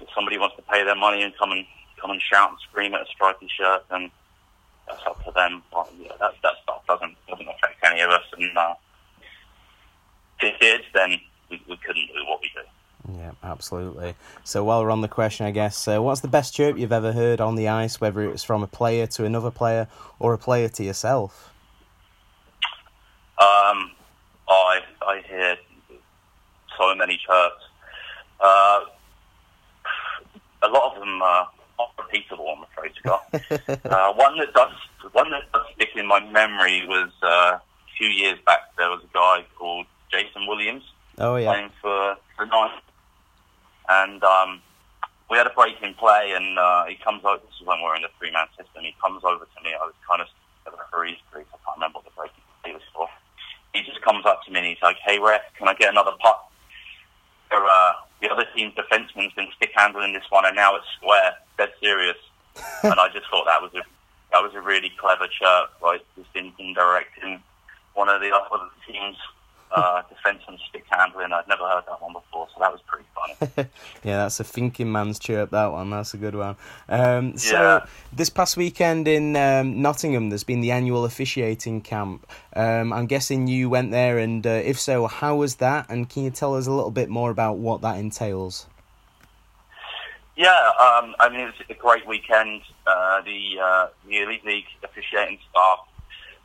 if 0.00 0.08
somebody 0.14 0.38
wants 0.38 0.56
to 0.56 0.62
pay 0.62 0.84
their 0.84 0.96
money 0.96 1.22
and 1.22 1.36
come 1.38 1.52
and 1.52 1.64
come 2.00 2.10
and 2.10 2.20
shout 2.20 2.50
and 2.50 2.58
scream 2.68 2.94
at 2.94 3.02
a 3.02 3.06
stripy 3.06 3.48
shirt, 3.48 3.84
then 3.90 4.10
that's 4.86 5.02
up 5.06 5.24
to 5.24 5.32
them. 5.32 5.62
But 5.72 5.90
yeah, 5.98 6.12
that 6.20 6.32
that 6.42 6.54
stuff 6.62 6.82
doesn't 6.86 7.16
doesn't 7.28 7.48
affect 7.48 7.84
any 7.84 8.00
of 8.00 8.10
us, 8.10 8.24
and 8.36 8.56
uh, 8.56 8.74
if 10.40 10.54
it 10.54 10.60
did, 10.60 10.80
then 10.94 11.20
we, 11.50 11.62
we 11.68 11.76
couldn't 11.76 12.06
do 12.06 12.24
what 12.26 12.40
we 12.40 12.50
do. 12.54 12.62
Yeah, 13.16 13.32
absolutely. 13.42 14.14
So 14.44 14.62
while 14.62 14.82
we're 14.82 14.90
on 14.90 15.00
the 15.00 15.08
question, 15.08 15.46
I 15.46 15.50
guess, 15.50 15.88
uh, 15.88 16.00
what's 16.00 16.20
the 16.20 16.28
best 16.28 16.54
chirp 16.54 16.78
you've 16.78 16.92
ever 16.92 17.12
heard 17.12 17.40
on 17.40 17.56
the 17.56 17.68
ice, 17.68 18.00
whether 18.00 18.22
it's 18.30 18.44
from 18.44 18.62
a 18.62 18.66
player 18.66 19.06
to 19.08 19.24
another 19.24 19.50
player 19.50 19.88
or 20.18 20.34
a 20.34 20.38
player 20.38 20.68
to 20.68 20.84
yourself? 20.84 21.49
Um, 23.40 23.92
I 24.48 24.80
I 25.02 25.22
hear 25.26 25.56
so 26.78 26.94
many 26.94 27.18
chirps. 27.26 27.62
Uh, 28.40 28.80
a 30.62 30.68
lot 30.68 30.92
of 30.94 31.00
them 31.00 31.22
are 31.22 31.48
repeatable, 31.98 32.54
I'm 32.54 32.64
afraid, 32.64 32.92
Scott. 32.96 33.24
uh, 33.84 34.12
one 34.12 34.36
that 34.38 34.52
does 34.54 34.72
one 35.12 35.30
that 35.30 35.50
does 35.52 35.62
stick 35.74 35.90
in 35.96 36.06
my 36.06 36.20
memory 36.20 36.84
was 36.86 37.10
uh, 37.22 37.26
a 37.56 37.62
few 37.96 38.08
years 38.08 38.38
back. 38.44 38.60
There 38.76 38.90
was 38.90 39.02
a 39.02 39.12
guy 39.14 39.44
called 39.58 39.86
Jason 40.12 40.46
Williams 40.46 40.84
Oh, 41.18 41.36
yeah. 41.36 41.52
playing 41.52 41.70
for 41.80 42.16
for 42.36 42.44
Knights, 42.46 42.82
and 43.88 44.22
um, 44.22 44.60
we 45.30 45.38
had 45.38 45.46
a 45.46 45.50
break 45.56 45.76
in 45.82 45.94
play, 45.94 46.32
and 46.36 46.58
uh, 46.58 46.84
he 46.86 46.96
comes 46.96 47.24
over. 47.24 47.38
This 47.38 47.60
is 47.60 47.66
when 47.66 47.78
we 47.78 47.84
we're 47.84 47.96
in 47.96 48.02
the 48.02 48.08
three 48.18 48.32
man 48.32 48.46
system. 48.58 48.82
He 48.84 48.94
comes 49.00 49.22
over 49.24 49.44
to 49.44 49.58
me. 49.64 49.70
I 49.72 49.84
was 49.86 49.94
kind 50.08 50.20
of 50.20 50.28
at 50.66 50.72
the 50.72 50.78
referee's. 50.78 51.16
I 51.32 51.36
can't 51.40 51.76
remember 51.76 52.00
what 52.00 52.04
the 52.04 52.10
break 52.16 52.32
play 52.62 52.72
was 52.74 52.82
for. 52.92 53.08
He 53.72 53.82
just 53.82 54.00
comes 54.02 54.26
up 54.26 54.42
to 54.44 54.50
me 54.50 54.58
and 54.58 54.68
he's 54.68 54.82
like, 54.82 54.96
"Hey, 55.04 55.18
ref, 55.18 55.42
can 55.56 55.68
I 55.68 55.74
get 55.74 55.90
another 55.90 56.12
puck?" 56.20 56.50
There, 57.50 57.64
uh, 57.64 57.92
the 58.20 58.30
other 58.30 58.46
team's 58.54 58.74
defenseman's 58.74 59.32
been 59.34 59.48
stick 59.56 59.70
handling 59.74 60.12
this 60.12 60.24
one, 60.30 60.44
and 60.44 60.56
now 60.56 60.76
it's 60.76 60.86
square. 60.96 61.36
Dead 61.58 61.72
serious. 61.80 62.16
and 62.82 62.98
I 62.98 63.08
just 63.08 63.28
thought 63.30 63.46
that 63.46 63.62
was 63.62 63.72
a 63.74 63.82
that 64.32 64.42
was 64.42 64.54
a 64.54 64.60
really 64.60 64.92
clever 64.98 65.26
chirp, 65.26 65.70
right? 65.82 66.00
Just 66.16 66.28
in, 66.34 66.52
in 66.58 66.74
directing 66.74 67.42
one 67.94 68.08
of 68.08 68.20
the 68.20 68.30
other 68.34 68.66
team's 68.86 69.16
uh, 69.72 70.02
defense 70.08 70.42
and 70.48 70.58
stick 70.68 70.84
handling. 70.90 71.32
I'd 71.32 71.48
never 71.48 71.66
heard 71.68 71.84
that 71.88 72.00
one 72.02 72.12
before, 72.12 72.48
so 72.54 72.60
that 72.60 72.72
was 72.72 72.80
pretty 72.86 73.06
funny. 73.14 73.68
yeah, 74.04 74.16
that's 74.18 74.40
a 74.40 74.44
thinking 74.44 74.90
man's 74.90 75.18
chirp. 75.18 75.50
That 75.50 75.72
one, 75.72 75.90
that's 75.90 76.14
a 76.14 76.16
good 76.16 76.34
one. 76.34 76.56
Um, 76.88 77.36
so 77.36 77.56
Yeah. 77.56 77.86
this 78.12 78.30
past 78.30 78.56
weekend 78.56 79.06
in 79.08 79.36
um, 79.36 79.80
Nottingham, 79.80 80.28
there's 80.30 80.44
been 80.44 80.60
the 80.60 80.70
annual 80.72 81.04
officiating 81.04 81.80
camp. 81.82 82.26
Um, 82.54 82.92
I'm 82.92 83.06
guessing 83.06 83.46
you 83.46 83.70
went 83.70 83.90
there, 83.90 84.18
and 84.18 84.46
uh, 84.46 84.50
if 84.50 84.80
so, 84.80 85.06
how 85.06 85.36
was 85.36 85.56
that? 85.56 85.86
And 85.88 86.08
can 86.08 86.24
you 86.24 86.30
tell 86.30 86.54
us 86.56 86.66
a 86.66 86.72
little 86.72 86.90
bit 86.90 87.08
more 87.08 87.30
about 87.30 87.58
what 87.58 87.80
that 87.82 87.98
entails? 87.98 88.66
Yeah, 90.36 90.48
um, 90.80 91.14
I 91.20 91.28
mean, 91.30 91.40
it 91.40 91.44
was 91.46 91.54
a 91.68 91.74
great 91.74 92.06
weekend. 92.06 92.62
Uh, 92.86 93.20
the, 93.22 93.60
uh, 93.62 93.86
the 94.08 94.22
Elite 94.22 94.44
League 94.44 94.64
officiating 94.82 95.38
staff 95.50 95.80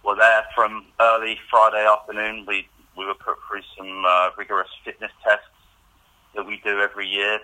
were 0.04 0.16
there 0.16 0.44
from 0.54 0.86
early 1.00 1.38
Friday 1.50 1.86
afternoon. 1.88 2.46
We, 2.46 2.68
we 2.98 3.06
were 3.06 3.14
put 3.16 3.38
through 3.48 3.62
some 3.78 4.04
uh, 4.06 4.30
rigorous 4.38 4.70
fitness 4.84 5.12
tests 5.24 5.46
that 6.36 6.46
we 6.46 6.62
do 6.64 6.80
every 6.80 7.08
year. 7.08 7.40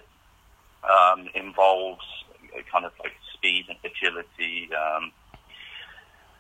Um, 0.83 1.29
involves 1.35 2.03
kind 2.71 2.85
of 2.85 2.91
like 2.99 3.13
speed 3.33 3.65
and 3.69 3.77
agility, 3.85 4.69
um, 4.73 5.11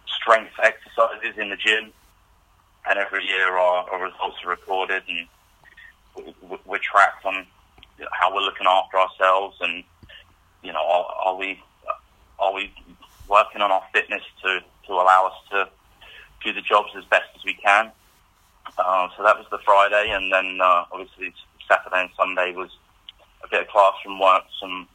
strength 0.07 0.53
exercises 0.61 1.37
in 1.37 1.49
the 1.49 1.55
gym. 1.55 1.91
And 2.89 2.97
every 2.97 3.23
year 3.25 3.55
our, 3.55 3.87
our 3.89 4.03
results 4.03 4.37
are 4.43 4.49
recorded 4.49 5.03
and 5.07 5.27
we- 6.15 6.35
we- 6.41 6.59
we're 6.65 6.79
tracked 6.79 7.23
on 7.25 7.45
how 8.13 8.33
we're 8.33 8.41
looking 8.41 8.65
after 8.65 8.97
ourselves 8.97 9.57
and 9.61 9.83
you 10.63 10.73
know 10.73 10.79
are, 10.83 11.05
are 11.25 11.35
we 11.35 11.61
are 12.39 12.51
we 12.51 12.73
working 13.27 13.61
on 13.61 13.71
our 13.71 13.83
fitness 13.93 14.23
to 14.43 14.59
to 14.87 14.93
allow 14.93 15.27
us 15.27 15.33
to 15.51 15.69
do 16.43 16.51
the 16.53 16.61
jobs 16.61 16.89
as 16.97 17.05
best 17.05 17.29
as 17.35 17.43
we 17.45 17.53
can 17.53 17.91
uh, 18.77 19.07
so 19.15 19.23
that 19.23 19.37
was 19.37 19.45
the 19.51 19.59
Friday 19.65 20.11
and 20.11 20.31
then 20.31 20.59
uh, 20.61 20.85
obviously 20.91 21.33
Saturday 21.67 22.01
and 22.01 22.09
Sunday 22.17 22.53
was 22.55 22.69
a 23.43 23.47
bit 23.49 23.61
of 23.61 23.67
classroom 23.67 24.19
work 24.19 24.43
some 24.59 24.87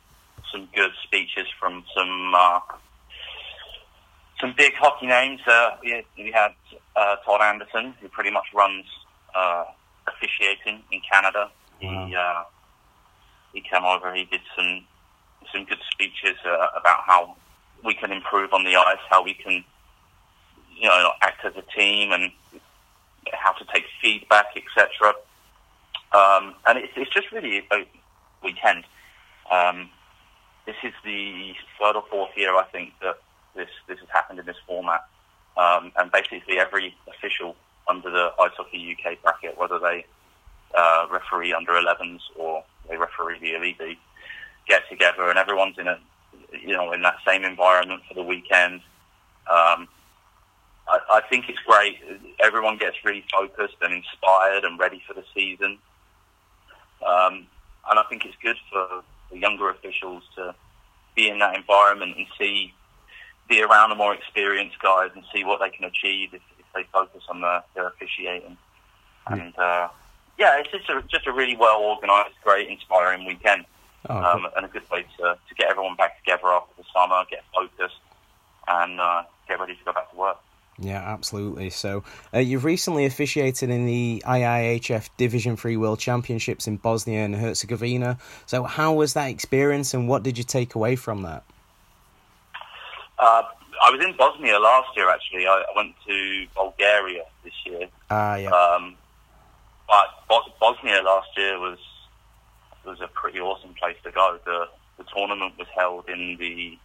some 0.52 0.68
good 0.74 0.92
speeches 1.02 1.46
from 1.58 1.84
some 1.96 2.34
uh, 2.34 2.60
some 4.40 4.54
big 4.56 4.74
hockey 4.74 5.06
names 5.06 5.40
uh, 5.46 5.76
we, 5.82 6.04
we 6.16 6.30
had 6.32 6.52
uh, 6.94 7.16
Todd 7.24 7.40
Anderson 7.42 7.94
who 8.00 8.08
pretty 8.08 8.30
much 8.30 8.46
runs 8.54 8.84
uh, 9.34 9.64
officiating 10.06 10.82
in 10.92 11.00
Canada 11.10 11.50
he 11.78 12.14
uh, 12.16 12.44
he 13.52 13.60
came 13.60 13.84
over. 13.84 14.14
He 14.14 14.24
did 14.24 14.40
some 14.56 14.84
some 15.52 15.64
good 15.64 15.78
speeches 15.92 16.36
uh, 16.44 16.68
about 16.76 17.00
how 17.06 17.36
we 17.84 17.94
can 17.94 18.12
improve 18.12 18.52
on 18.52 18.64
the 18.64 18.76
ice, 18.76 18.98
how 19.08 19.22
we 19.22 19.34
can 19.34 19.64
you 20.76 20.88
know 20.88 21.10
act 21.22 21.44
as 21.44 21.54
a 21.56 21.62
team, 21.78 22.12
and 22.12 22.30
how 23.32 23.52
to 23.52 23.64
take 23.72 23.84
feedback, 24.00 24.46
etc. 24.56 25.14
Um, 26.12 26.54
and 26.66 26.78
it's, 26.78 26.92
it's 26.96 27.12
just 27.12 27.30
really 27.32 27.62
a 27.72 27.86
weekend. 28.42 28.84
Um, 29.50 29.90
this 30.66 30.76
is 30.82 30.92
the 31.04 31.54
third 31.80 31.96
or 31.96 32.04
fourth 32.10 32.30
year, 32.36 32.56
I 32.56 32.64
think, 32.64 32.92
that 33.02 33.18
this 33.54 33.68
this 33.88 33.98
has 34.00 34.08
happened 34.12 34.38
in 34.38 34.46
this 34.46 34.56
format. 34.66 35.04
Um, 35.56 35.92
and 35.96 36.10
basically, 36.12 36.58
every 36.58 36.94
official 37.08 37.56
under 37.88 38.10
the 38.10 38.32
Ice 38.40 38.50
Hockey 38.56 38.96
UK 38.96 39.22
bracket, 39.22 39.56
whether 39.56 39.78
they 39.78 40.04
uh, 40.74 41.06
referee 41.10 41.52
under 41.52 41.72
11s 41.72 42.20
or 42.36 42.64
they 42.88 42.96
referee 42.96 43.38
the 43.40 43.54
elite 43.54 43.98
get 44.66 44.82
together 44.88 45.28
and 45.30 45.38
everyone's 45.38 45.78
in 45.78 45.86
a 45.86 45.98
you 46.52 46.74
know 46.74 46.92
in 46.92 47.02
that 47.02 47.16
same 47.26 47.44
environment 47.44 48.02
for 48.08 48.14
the 48.14 48.22
weekend. 48.22 48.80
Um, 49.50 49.88
I, 50.88 50.98
I 51.10 51.20
think 51.28 51.48
it's 51.48 51.58
great. 51.66 51.98
Everyone 52.42 52.78
gets 52.78 52.96
really 53.04 53.24
focused 53.32 53.76
and 53.82 53.92
inspired 53.92 54.64
and 54.64 54.78
ready 54.78 55.02
for 55.06 55.14
the 55.14 55.24
season. 55.34 55.78
Um, 57.06 57.46
and 57.88 57.98
I 57.98 58.02
think 58.08 58.24
it's 58.24 58.36
good 58.42 58.56
for 58.70 59.02
the 59.30 59.38
younger 59.38 59.68
officials 59.70 60.22
to 60.36 60.54
be 61.14 61.28
in 61.28 61.38
that 61.38 61.56
environment 61.56 62.16
and 62.16 62.26
see, 62.38 62.72
be 63.48 63.62
around 63.62 63.90
the 63.90 63.96
more 63.96 64.14
experienced 64.14 64.78
guys 64.80 65.10
and 65.14 65.24
see 65.32 65.44
what 65.44 65.60
they 65.60 65.70
can 65.70 65.84
achieve 65.84 66.34
if, 66.34 66.42
if 66.58 66.66
they 66.74 66.84
focus 66.92 67.22
on 67.28 67.40
their, 67.40 67.62
their 67.74 67.88
officiating. 67.88 68.56
And 69.26 69.58
uh, 69.58 69.88
yeah, 70.38 70.58
it's 70.58 70.70
just 70.70 70.88
a, 70.88 71.02
just 71.08 71.26
a 71.26 71.32
really 71.32 71.56
well 71.56 71.80
organised, 71.82 72.34
great, 72.44 72.68
inspiring 72.68 73.24
weekend, 73.24 73.64
Oh, 74.08 74.16
um, 74.16 74.46
and 74.56 74.64
a 74.64 74.68
good 74.68 74.88
way 74.90 75.04
to, 75.18 75.22
to 75.48 75.54
get 75.56 75.68
everyone 75.70 75.96
back 75.96 76.18
together 76.18 76.46
after 76.46 76.72
the 76.76 76.84
summer, 76.94 77.24
get 77.28 77.42
focused, 77.52 77.98
and 78.68 79.00
uh, 79.00 79.24
get 79.48 79.58
ready 79.58 79.74
to 79.74 79.84
go 79.84 79.92
back 79.92 80.10
to 80.10 80.16
work. 80.16 80.38
Yeah, 80.78 80.98
absolutely. 80.98 81.70
So, 81.70 82.04
uh, 82.34 82.38
you've 82.38 82.64
recently 82.64 83.06
officiated 83.06 83.70
in 83.70 83.86
the 83.86 84.22
IIHF 84.26 85.08
Division 85.16 85.56
Three 85.56 85.76
World 85.76 85.98
Championships 85.98 86.66
in 86.66 86.76
Bosnia 86.76 87.24
and 87.24 87.34
Herzegovina. 87.34 88.18
So, 88.44 88.64
how 88.64 88.92
was 88.92 89.14
that 89.14 89.30
experience, 89.30 89.94
and 89.94 90.06
what 90.08 90.22
did 90.22 90.36
you 90.36 90.44
take 90.44 90.74
away 90.74 90.96
from 90.96 91.22
that? 91.22 91.44
Uh, 93.18 93.42
I 93.82 93.90
was 93.90 94.04
in 94.04 94.14
Bosnia 94.16 94.58
last 94.58 94.88
year. 94.96 95.08
Actually, 95.08 95.46
I, 95.46 95.52
I 95.54 95.76
went 95.76 95.94
to 96.06 96.46
Bulgaria 96.54 97.24
this 97.42 97.54
year. 97.64 97.88
Ah, 98.10 98.36
yeah. 98.36 98.50
Um, 98.50 98.96
but 99.88 100.06
Bo- 100.28 100.52
Bosnia 100.60 101.02
last 101.02 101.28
year 101.36 101.58
was 101.58 101.78
was 102.84 103.00
a 103.00 103.08
pretty 103.08 103.40
awesome 103.40 103.74
place 103.74 103.96
to 104.04 104.10
go. 104.10 104.38
The 104.44 104.68
the 104.98 105.04
tournament 105.14 105.54
was 105.58 105.68
held 105.74 106.08
in 106.08 106.36
the 106.38 106.78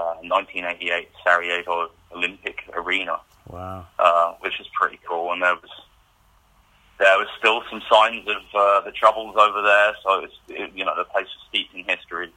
uh, 0.00 0.14
1988 0.22 1.08
Sarajevo 1.24 1.90
Olympic 2.14 2.58
Arena, 2.74 3.20
wow. 3.48 3.86
uh, 3.98 4.34
which 4.40 4.54
was 4.58 4.68
pretty 4.78 4.98
cool. 5.06 5.32
And 5.32 5.42
there 5.42 5.54
was 5.54 5.70
there 6.98 7.18
was 7.18 7.28
still 7.38 7.62
some 7.70 7.82
signs 7.90 8.28
of 8.28 8.42
uh, 8.54 8.80
the 8.82 8.92
troubles 8.92 9.34
over 9.36 9.62
there. 9.62 9.94
So 10.02 10.18
it 10.18 10.22
was, 10.22 10.30
it, 10.48 10.70
you 10.74 10.84
know 10.84 10.94
the 10.96 11.04
place 11.04 11.26
was 11.26 11.44
steeped 11.48 11.74
in 11.74 11.84
history, 11.84 12.32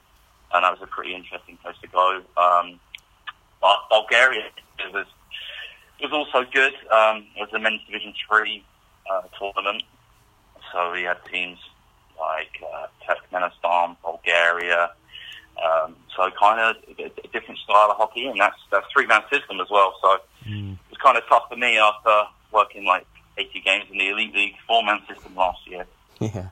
and 0.53 0.64
that 0.64 0.72
was 0.72 0.81
a 0.81 0.88
pretty 0.88 1.14
interesting 1.14 1.57
place 1.57 1.76
to 1.81 1.88
go. 1.88 2.22
Um, 2.38 2.80
but 3.61 3.77
Bulgaria 3.90 4.49
was 4.94 5.07
was 6.02 6.11
also 6.11 6.45
good. 6.52 6.73
Um, 6.91 7.27
it 7.35 7.41
was 7.41 7.49
the 7.52 7.60
men's 7.60 7.81
Division 7.85 8.14
Three 8.27 8.64
uh, 9.10 9.23
tournament, 9.40 9.84
so 10.72 10.91
we 10.91 11.03
had 11.03 11.18
teams 11.31 11.60
like 12.19 12.61
uh, 12.73 12.88
Turkmenistan, 13.06 13.98
Bulgaria. 14.03 14.91
Um, 15.62 15.96
so 16.16 16.30
kind 16.40 16.60
of 16.60 16.76
a, 17.00 17.06
a 17.06 17.28
different 17.32 17.60
style 17.60 17.92
of 17.92 17.98
hockey, 17.98 18.26
and 18.26 18.40
that's 18.40 18.58
that's 18.72 18.86
three 18.92 19.06
man 19.06 19.22
system 19.32 19.60
as 19.60 19.68
well. 19.70 19.96
So 20.02 20.18
it 20.46 20.78
was 20.90 20.98
kind 21.02 21.18
of 21.18 21.24
tough 21.30 21.44
for 21.50 21.56
me 21.56 21.78
after 21.78 22.24
working 22.52 22.86
like 22.86 23.06
80 23.38 23.62
games 23.62 23.86
in 23.92 23.98
the 23.98 24.10
elite 24.10 24.34
league 24.34 24.56
four 24.68 24.84
man 24.84 25.00
system 25.08 25.36
last 25.36 25.60
year. 25.68 25.86
Yeah. 26.20 26.50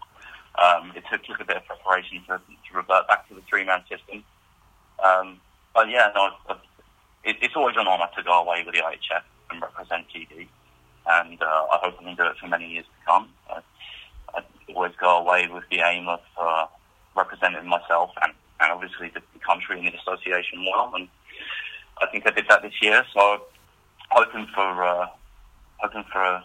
Um, 0.61 0.91
it 0.95 1.03
took, 1.09 1.23
took 1.23 1.39
a 1.39 1.45
bit 1.45 1.57
of 1.57 1.65
preparation 1.65 2.21
to, 2.27 2.37
to 2.37 2.77
revert 2.77 3.07
back 3.07 3.27
to 3.29 3.35
the 3.35 3.41
three 3.41 3.65
man 3.65 3.81
system. 3.89 4.23
Um, 5.03 5.39
but 5.73 5.89
yeah, 5.89 6.11
no, 6.13 6.31
it, 7.23 7.37
it's 7.41 7.55
always 7.55 7.75
an 7.77 7.87
honour 7.87 8.09
to 8.15 8.23
go 8.23 8.41
away 8.41 8.63
with 8.65 8.75
the 8.75 8.81
IIHF 8.81 9.23
and 9.49 9.61
represent 9.61 10.05
GB, 10.09 10.47
and 11.07 11.41
uh, 11.41 11.45
I 11.45 11.79
hope 11.81 11.95
I 11.99 12.03
can 12.03 12.15
do 12.15 12.23
it 12.23 12.37
for 12.37 12.47
many 12.47 12.69
years 12.69 12.85
to 12.85 13.05
come. 13.05 13.29
I, 13.49 13.61
I 14.35 14.43
always 14.73 14.93
go 14.99 15.17
away 15.17 15.47
with 15.47 15.63
the 15.69 15.79
aim 15.79 16.07
of 16.07 16.21
uh, 16.39 16.65
representing 17.15 17.67
myself 17.67 18.11
and, 18.21 18.33
and 18.61 18.71
obviously 18.71 19.11
the, 19.13 19.21
country 19.45 19.79
and 19.79 19.87
the 19.87 19.97
association 19.97 20.63
well, 20.71 20.93
and 20.95 21.07
I 21.99 22.05
think 22.05 22.27
I 22.27 22.31
did 22.31 22.45
that 22.47 22.61
this 22.61 22.79
year. 22.79 23.03
So 23.11 23.41
hoping 24.11 24.47
for 24.53 24.83
uh, 24.83 25.07
hoping 25.79 26.03
for 26.11 26.21
a, 26.21 26.43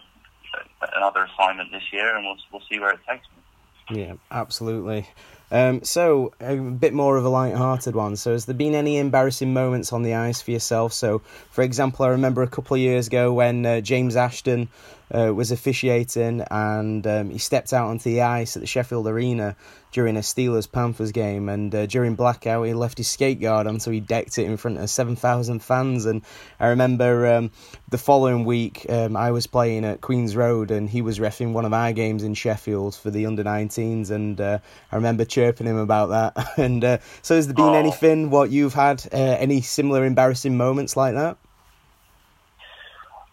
another 0.95 1.25
assignment 1.31 1.71
this 1.71 1.93
year, 1.93 2.15
and 2.15 2.25
we'll 2.25 2.37
we'll 2.51 2.63
see 2.69 2.79
where 2.79 2.91
it 2.91 2.99
takes 3.07 3.25
me. 3.35 4.01
Yeah, 4.01 4.13
absolutely. 4.31 5.07
Um, 5.49 5.83
so, 5.83 6.33
a 6.41 6.57
bit 6.57 6.93
more 6.93 7.15
of 7.15 7.23
a 7.23 7.29
light-hearted 7.29 7.95
one. 7.95 8.17
So, 8.17 8.33
has 8.33 8.45
there 8.45 8.55
been 8.55 8.75
any 8.75 8.97
embarrassing 8.97 9.53
moments 9.53 9.93
on 9.93 10.03
the 10.03 10.13
ice 10.13 10.41
for 10.41 10.51
yourself? 10.51 10.91
So, 10.91 11.19
for 11.51 11.61
example, 11.61 12.03
I 12.03 12.09
remember 12.09 12.43
a 12.43 12.47
couple 12.47 12.75
of 12.75 12.81
years 12.81 13.07
ago 13.07 13.31
when 13.31 13.65
uh, 13.65 13.79
James 13.79 14.17
Ashton 14.17 14.67
uh, 15.13 15.33
was 15.33 15.51
officiating 15.51 16.41
and 16.51 17.05
um, 17.07 17.29
he 17.29 17.37
stepped 17.37 17.73
out 17.73 17.87
onto 17.87 18.09
the 18.09 18.21
ice 18.21 18.55
at 18.55 18.61
the 18.61 18.67
Sheffield 18.67 19.07
Arena 19.07 19.55
during 19.93 20.17
a 20.17 20.19
Steelers 20.19 20.69
Panthers 20.69 21.13
game, 21.13 21.47
and 21.47 21.73
uh, 21.73 21.85
during 21.85 22.15
blackout 22.15 22.67
he 22.67 22.73
left 22.73 22.97
his 22.97 23.09
skate 23.09 23.39
guard 23.39 23.67
on, 23.67 23.79
so 23.79 23.89
he 23.89 24.01
decked 24.01 24.37
it 24.37 24.43
in 24.43 24.57
front 24.57 24.77
of 24.77 24.89
seven 24.89 25.15
thousand 25.15 25.63
fans. 25.63 26.05
And 26.05 26.21
I 26.59 26.67
remember 26.67 27.25
um, 27.25 27.51
the 27.89 27.97
following 27.97 28.43
week 28.43 28.85
um, 28.89 29.15
I 29.15 29.31
was 29.31 29.47
playing 29.47 29.85
at 29.85 30.01
Queens 30.01 30.35
Road, 30.35 30.71
and 30.71 30.89
he 30.89 31.01
was 31.01 31.19
refing 31.19 31.53
one 31.53 31.63
of 31.65 31.73
our 31.73 31.93
games 31.93 32.23
in 32.23 32.33
Sheffield 32.33 32.95
for 32.95 33.09
the 33.09 33.25
under 33.25 33.43
19s, 33.45 34.11
and 34.11 34.39
uh, 34.41 34.59
I 34.91 34.95
remember 34.97 35.23
chirping 35.23 35.65
him 35.67 35.77
about 35.77 36.09
that. 36.09 36.47
and 36.59 36.83
uh, 36.83 36.97
so, 37.21 37.35
has 37.35 37.47
there 37.47 37.55
been 37.55 37.65
Oh. 37.65 37.73
anything 37.73 38.29
what 38.29 38.51
you've 38.51 38.73
had 38.73 39.07
uh, 39.13 39.15
any 39.15 39.61
similar 39.61 40.03
embarrassing 40.05 40.57
moments 40.57 40.97
like 40.97 41.13
that? 41.15 41.37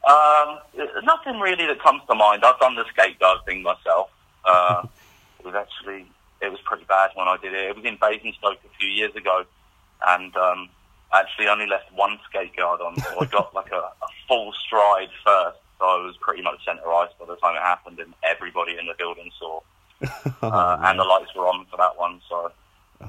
Um, 0.08 0.58
nothing 1.02 1.40
really 1.40 1.66
that 1.66 1.82
comes 1.82 2.02
to 2.08 2.14
mind. 2.14 2.44
I've 2.44 2.58
done 2.60 2.74
the 2.74 2.84
skate 2.92 3.18
guard 3.18 3.38
thing 3.46 3.62
myself. 3.62 4.10
Uh, 4.44 4.86
it 5.38 5.46
was 5.46 5.54
actually 5.54 6.06
it 6.40 6.50
was 6.50 6.60
pretty 6.64 6.84
bad 6.84 7.10
when 7.14 7.28
I 7.28 7.36
did 7.38 7.52
it. 7.54 7.68
It 7.70 7.76
was 7.76 7.84
in 7.84 7.96
Basingstoke 8.00 8.58
a 8.64 8.78
few 8.78 8.88
years 8.88 9.14
ago, 9.16 9.44
and 10.06 10.34
um, 10.36 10.68
I 11.12 11.20
actually 11.20 11.48
only 11.48 11.66
left 11.66 11.92
one 11.94 12.18
skate 12.28 12.54
guard 12.56 12.80
on, 12.80 12.96
so 13.00 13.20
I 13.20 13.24
got 13.26 13.54
like 13.54 13.72
a, 13.72 13.76
a 13.76 14.08
full 14.28 14.52
stride 14.52 15.08
first, 15.24 15.58
so 15.78 15.84
I 15.84 16.04
was 16.04 16.16
pretty 16.20 16.42
much 16.42 16.64
centre 16.64 16.92
ice 16.92 17.10
by 17.18 17.26
the 17.26 17.36
time 17.36 17.56
it 17.56 17.62
happened, 17.62 17.98
and 18.00 18.12
everybody 18.22 18.76
in 18.78 18.86
the 18.86 18.94
building 18.98 19.30
saw. 19.38 19.60
uh, 20.42 20.78
and 20.82 20.98
the 20.98 21.04
lights 21.04 21.34
were 21.34 21.46
on 21.46 21.64
for 21.70 21.76
that 21.78 21.96
one, 21.96 22.20
so 22.28 22.52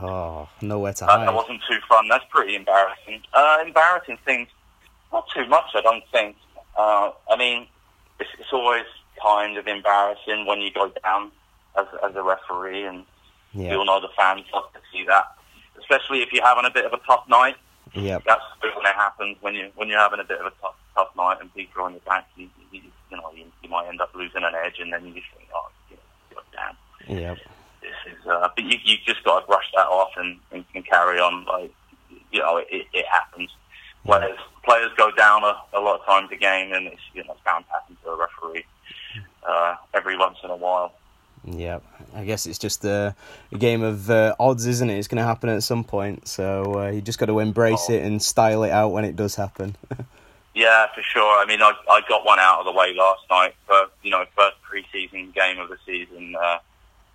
Oh, 0.01 0.49
nowhere 0.61 0.93
to 0.93 1.05
that, 1.05 1.09
hide. 1.09 1.27
that 1.27 1.33
wasn't 1.33 1.61
too 1.69 1.77
fun. 1.87 2.07
That's 2.09 2.25
pretty 2.29 2.55
embarrassing. 2.55 3.21
Uh, 3.33 3.57
embarrassing 3.65 4.17
things, 4.25 4.47
not 5.11 5.25
too 5.33 5.45
much, 5.47 5.65
I 5.73 5.81
don't 5.81 6.03
think. 6.11 6.35
Uh, 6.77 7.11
I 7.29 7.37
mean, 7.37 7.67
it's, 8.19 8.29
it's 8.39 8.51
always 8.53 8.85
kind 9.21 9.57
of 9.57 9.67
embarrassing 9.67 10.45
when 10.45 10.61
you 10.61 10.71
go 10.71 10.91
down 11.03 11.31
as, 11.77 11.85
as 12.03 12.15
a 12.15 12.23
referee, 12.23 12.85
and 12.85 13.05
Yeah. 13.53 13.71
you'll 13.71 13.85
know 13.85 14.01
the 14.01 14.09
fans 14.17 14.43
love 14.53 14.71
to 14.73 14.79
see 14.91 15.05
that, 15.05 15.27
especially 15.79 16.21
if 16.21 16.31
you're 16.33 16.45
having 16.45 16.65
a 16.65 16.69
bit 16.71 16.85
of 16.85 16.93
a 16.93 16.97
tough 17.07 17.27
night. 17.29 17.55
Yep. 17.93 18.23
That's 18.25 18.43
when 18.61 18.85
it 18.85 18.95
happens 18.95 19.37
when 19.41 19.55
you 19.55 19.71
when 19.75 19.87
you're 19.87 19.99
having 19.99 20.19
a 20.19 20.23
bit 20.25 20.39
of 20.41 20.47
a 20.47 20.53
tough 20.61 20.75
tough 20.95 21.15
night 21.15 21.37
and 21.39 21.53
people 21.53 21.81
are 21.81 21.85
on 21.85 21.91
your 21.93 22.01
back. 22.01 22.27
You, 22.35 22.49
you, 22.71 22.81
you 23.09 23.17
know 23.17 23.31
you, 23.33 23.45
you 23.63 23.69
might 23.69 23.87
end 23.87 24.01
up 24.01 24.13
losing 24.13 24.43
an 24.43 24.51
edge, 24.65 24.79
and 24.79 24.91
then 24.91 25.05
you 25.05 25.13
just 25.13 25.27
think, 25.37 25.47
oh, 25.55 25.69
you 25.89 25.95
know, 26.35 26.41
damn 26.51 27.17
Yep. 27.17 27.37
this 27.81 28.13
is, 28.13 28.27
uh, 28.27 28.49
but 28.53 28.65
you, 28.65 28.77
you 28.83 28.97
just 29.05 29.23
got 29.23 29.39
to 29.41 29.47
brush 29.47 29.65
that 29.75 29.85
off 29.87 30.09
and, 30.17 30.39
and, 30.51 30.65
and 30.73 30.85
carry 30.85 31.19
on. 31.19 31.45
Like, 31.45 31.71
you 32.31 32.39
know, 32.39 32.57
it, 32.57 32.67
it 32.91 33.05
happens. 33.09 33.51
Players, 34.05 34.37
players 34.63 34.91
go 34.97 35.11
down 35.11 35.43
a, 35.43 35.55
a 35.73 35.79
lot 35.79 35.99
of 35.99 36.05
times 36.05 36.29
a 36.31 36.35
game, 36.35 36.73
and 36.73 36.87
it's 36.87 37.01
you 37.13 37.23
know 37.23 37.33
it's 37.33 37.41
bound 37.43 37.65
to 37.65 37.71
happen 37.71 37.97
to 38.03 38.09
a 38.11 38.17
referee 38.17 38.65
uh, 39.47 39.75
every 39.93 40.17
once 40.17 40.37
in 40.43 40.49
a 40.49 40.55
while. 40.55 40.93
Yep. 41.45 41.83
I 42.15 42.23
guess 42.25 42.47
it's 42.47 42.57
just 42.57 42.83
a, 42.85 43.15
a 43.51 43.57
game 43.57 43.83
of 43.83 44.09
uh, 44.09 44.33
odds, 44.39 44.65
isn't 44.65 44.89
it? 44.89 44.97
It's 44.97 45.07
going 45.07 45.17
to 45.19 45.23
happen 45.23 45.49
at 45.49 45.61
some 45.63 45.83
point, 45.83 46.27
so 46.27 46.79
uh, 46.81 46.89
you 46.89 47.01
just 47.01 47.19
got 47.19 47.27
to 47.27 47.37
embrace 47.39 47.85
Oh. 47.89 47.93
it 47.93 48.01
and 48.03 48.21
style 48.21 48.63
it 48.63 48.71
out 48.71 48.89
when 48.89 49.05
it 49.05 49.15
does 49.15 49.35
happen. 49.35 49.75
Yeah, 50.57 50.87
for 50.95 51.01
sure. 51.01 51.37
I 51.37 51.45
mean, 51.45 51.61
I, 51.61 51.73
I 51.89 51.99
got 52.07 52.25
one 52.25 52.39
out 52.39 52.59
of 52.59 52.65
the 52.65 52.71
way 52.71 52.93
last 52.97 53.23
night 53.29 53.55
for 53.67 53.87
you 54.03 54.09
know 54.09 54.23
first 54.37 54.55
preseason 54.63 55.33
game 55.33 55.59
of 55.59 55.67
the 55.67 55.75
season. 55.85 56.33
Uh, 56.41 56.59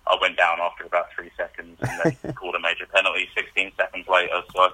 I 0.05 0.15
went 0.21 0.37
down 0.37 0.59
after 0.61 0.83
about 0.85 1.07
three 1.15 1.31
seconds, 1.35 1.75
and 1.81 2.15
they 2.21 2.33
called 2.33 2.53
a 2.53 2.59
major 2.59 2.85
penalty 2.85 3.27
16 3.33 3.71
seconds 3.75 4.07
later. 4.07 4.43
So 4.53 4.71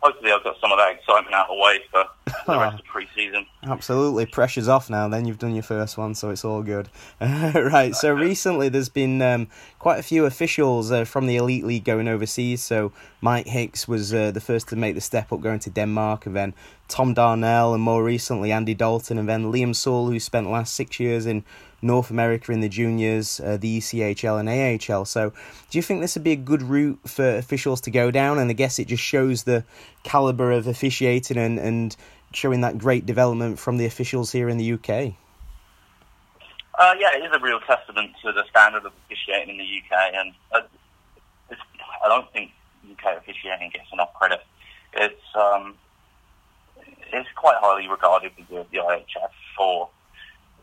hopefully, 0.00 0.32
I've 0.32 0.44
got 0.44 0.56
some 0.60 0.72
of 0.72 0.78
that 0.78 0.92
excitement 0.92 1.34
out 1.34 1.48
of 1.48 1.56
the 1.56 1.62
way 1.62 1.80
for 1.90 2.04
the 2.46 2.58
rest 2.58 2.80
of 2.80 2.86
preseason. 2.86 3.46
Absolutely, 3.64 4.26
pressure's 4.26 4.68
off 4.68 4.88
now. 4.90 5.08
Then 5.08 5.26
you've 5.26 5.38
done 5.38 5.54
your 5.54 5.62
first 5.62 5.98
one, 5.98 6.14
so 6.14 6.30
it's 6.30 6.44
all 6.44 6.62
good. 6.62 6.88
right. 7.20 7.94
So 7.94 8.12
recently, 8.12 8.68
there's 8.68 8.88
been 8.88 9.20
um, 9.22 9.48
quite 9.78 9.98
a 9.98 10.02
few 10.02 10.26
officials 10.26 10.90
uh, 10.90 11.04
from 11.04 11.26
the 11.26 11.36
elite 11.36 11.64
league 11.64 11.84
going 11.84 12.08
overseas. 12.08 12.62
So 12.62 12.92
Mike 13.20 13.46
Hicks 13.46 13.88
was 13.88 14.12
uh, 14.14 14.30
the 14.30 14.40
first 14.40 14.68
to 14.68 14.76
make 14.76 14.94
the 14.94 15.00
step 15.00 15.32
up, 15.32 15.40
going 15.40 15.60
to 15.60 15.70
Denmark, 15.70 16.26
and 16.26 16.36
then 16.36 16.54
Tom 16.88 17.14
Darnell, 17.14 17.74
and 17.74 17.82
more 17.82 18.02
recently 18.02 18.52
Andy 18.52 18.74
Dalton, 18.74 19.18
and 19.18 19.28
then 19.28 19.52
Liam 19.52 19.74
Sewell, 19.74 20.10
who 20.10 20.20
spent 20.20 20.46
the 20.46 20.52
last 20.52 20.74
six 20.74 21.00
years 21.00 21.26
in 21.26 21.44
North 21.80 22.10
America 22.10 22.52
in 22.52 22.60
the 22.60 22.68
juniors, 22.68 23.40
uh, 23.40 23.56
the 23.56 23.78
ECHL 23.78 24.40
and 24.40 24.48
AHL. 24.48 25.04
So, 25.04 25.30
do 25.70 25.78
you 25.78 25.82
think 25.82 26.00
this 26.00 26.16
would 26.16 26.24
be 26.24 26.32
a 26.32 26.36
good 26.36 26.62
route 26.62 26.98
for 27.06 27.36
officials 27.36 27.80
to 27.82 27.90
go 27.90 28.10
down? 28.10 28.38
And 28.38 28.50
I 28.50 28.54
guess 28.54 28.78
it 28.78 28.88
just 28.88 29.02
shows 29.02 29.44
the 29.44 29.64
caliber 30.02 30.50
of 30.50 30.66
officiating 30.66 31.36
and, 31.36 31.58
and 31.58 31.96
showing 32.32 32.62
that 32.62 32.78
great 32.78 33.06
development 33.06 33.58
from 33.58 33.76
the 33.76 33.86
officials 33.86 34.32
here 34.32 34.48
in 34.48 34.58
the 34.58 34.72
UK. 34.72 35.14
Uh, 36.78 36.94
yeah, 36.98 37.16
it 37.16 37.24
is 37.24 37.30
a 37.32 37.40
real 37.40 37.60
testament 37.60 38.12
to 38.22 38.32
the 38.32 38.44
standard 38.50 38.84
of 38.84 38.92
officiating 39.04 39.50
in 39.50 39.58
the 39.58 39.64
UK, 39.64 40.14
and 40.14 40.32
uh, 40.52 40.60
I 42.04 42.08
don't 42.08 42.30
think 42.32 42.52
UK 42.90 43.18
officiating 43.18 43.70
gets 43.70 43.92
enough 43.92 44.14
credit. 44.14 44.40
It's 44.94 45.22
um, 45.34 45.74
it's 47.12 47.28
quite 47.34 47.56
highly 47.58 47.88
regarded 47.88 48.32
with 48.38 48.48
the, 48.48 48.66
the 48.70 48.78
IIHF 48.78 49.30
for 49.56 49.88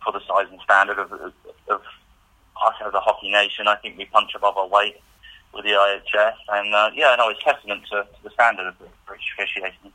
for 0.05 0.13
the 0.13 0.21
size 0.27 0.47
and 0.51 0.61
standard 0.61 0.99
of, 0.99 1.11
of, 1.11 1.33
of 1.67 1.81
us 1.81 2.75
as 2.85 2.93
a 2.93 2.99
hockey 2.99 3.31
nation. 3.31 3.67
I 3.67 3.75
think 3.75 3.97
we 3.97 4.05
punch 4.05 4.31
above 4.35 4.55
our 4.57 4.67
weight 4.67 4.97
with 5.53 5.65
the 5.65 5.71
IIHF, 5.71 6.33
and 6.49 6.73
uh, 6.73 6.91
yeah, 6.93 7.15
no, 7.17 7.29
it's 7.29 7.43
testament 7.43 7.83
to, 7.91 8.03
to 8.03 8.23
the 8.23 8.29
standard 8.29 8.67
of 8.67 8.75
British 9.07 9.25
officiating, 9.37 9.91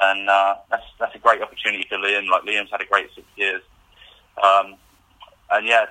and 0.00 0.28
uh, 0.28 0.56
that's 0.70 0.84
that's 0.98 1.14
a 1.14 1.18
great 1.18 1.40
opportunity 1.40 1.86
for 1.88 1.98
Liam. 1.98 2.28
Like 2.28 2.42
Liam's 2.42 2.70
had 2.70 2.80
a 2.80 2.86
great 2.86 3.08
six 3.14 3.26
years. 3.36 3.62
Um, 4.42 4.76
and 5.50 5.66
yeah, 5.66 5.86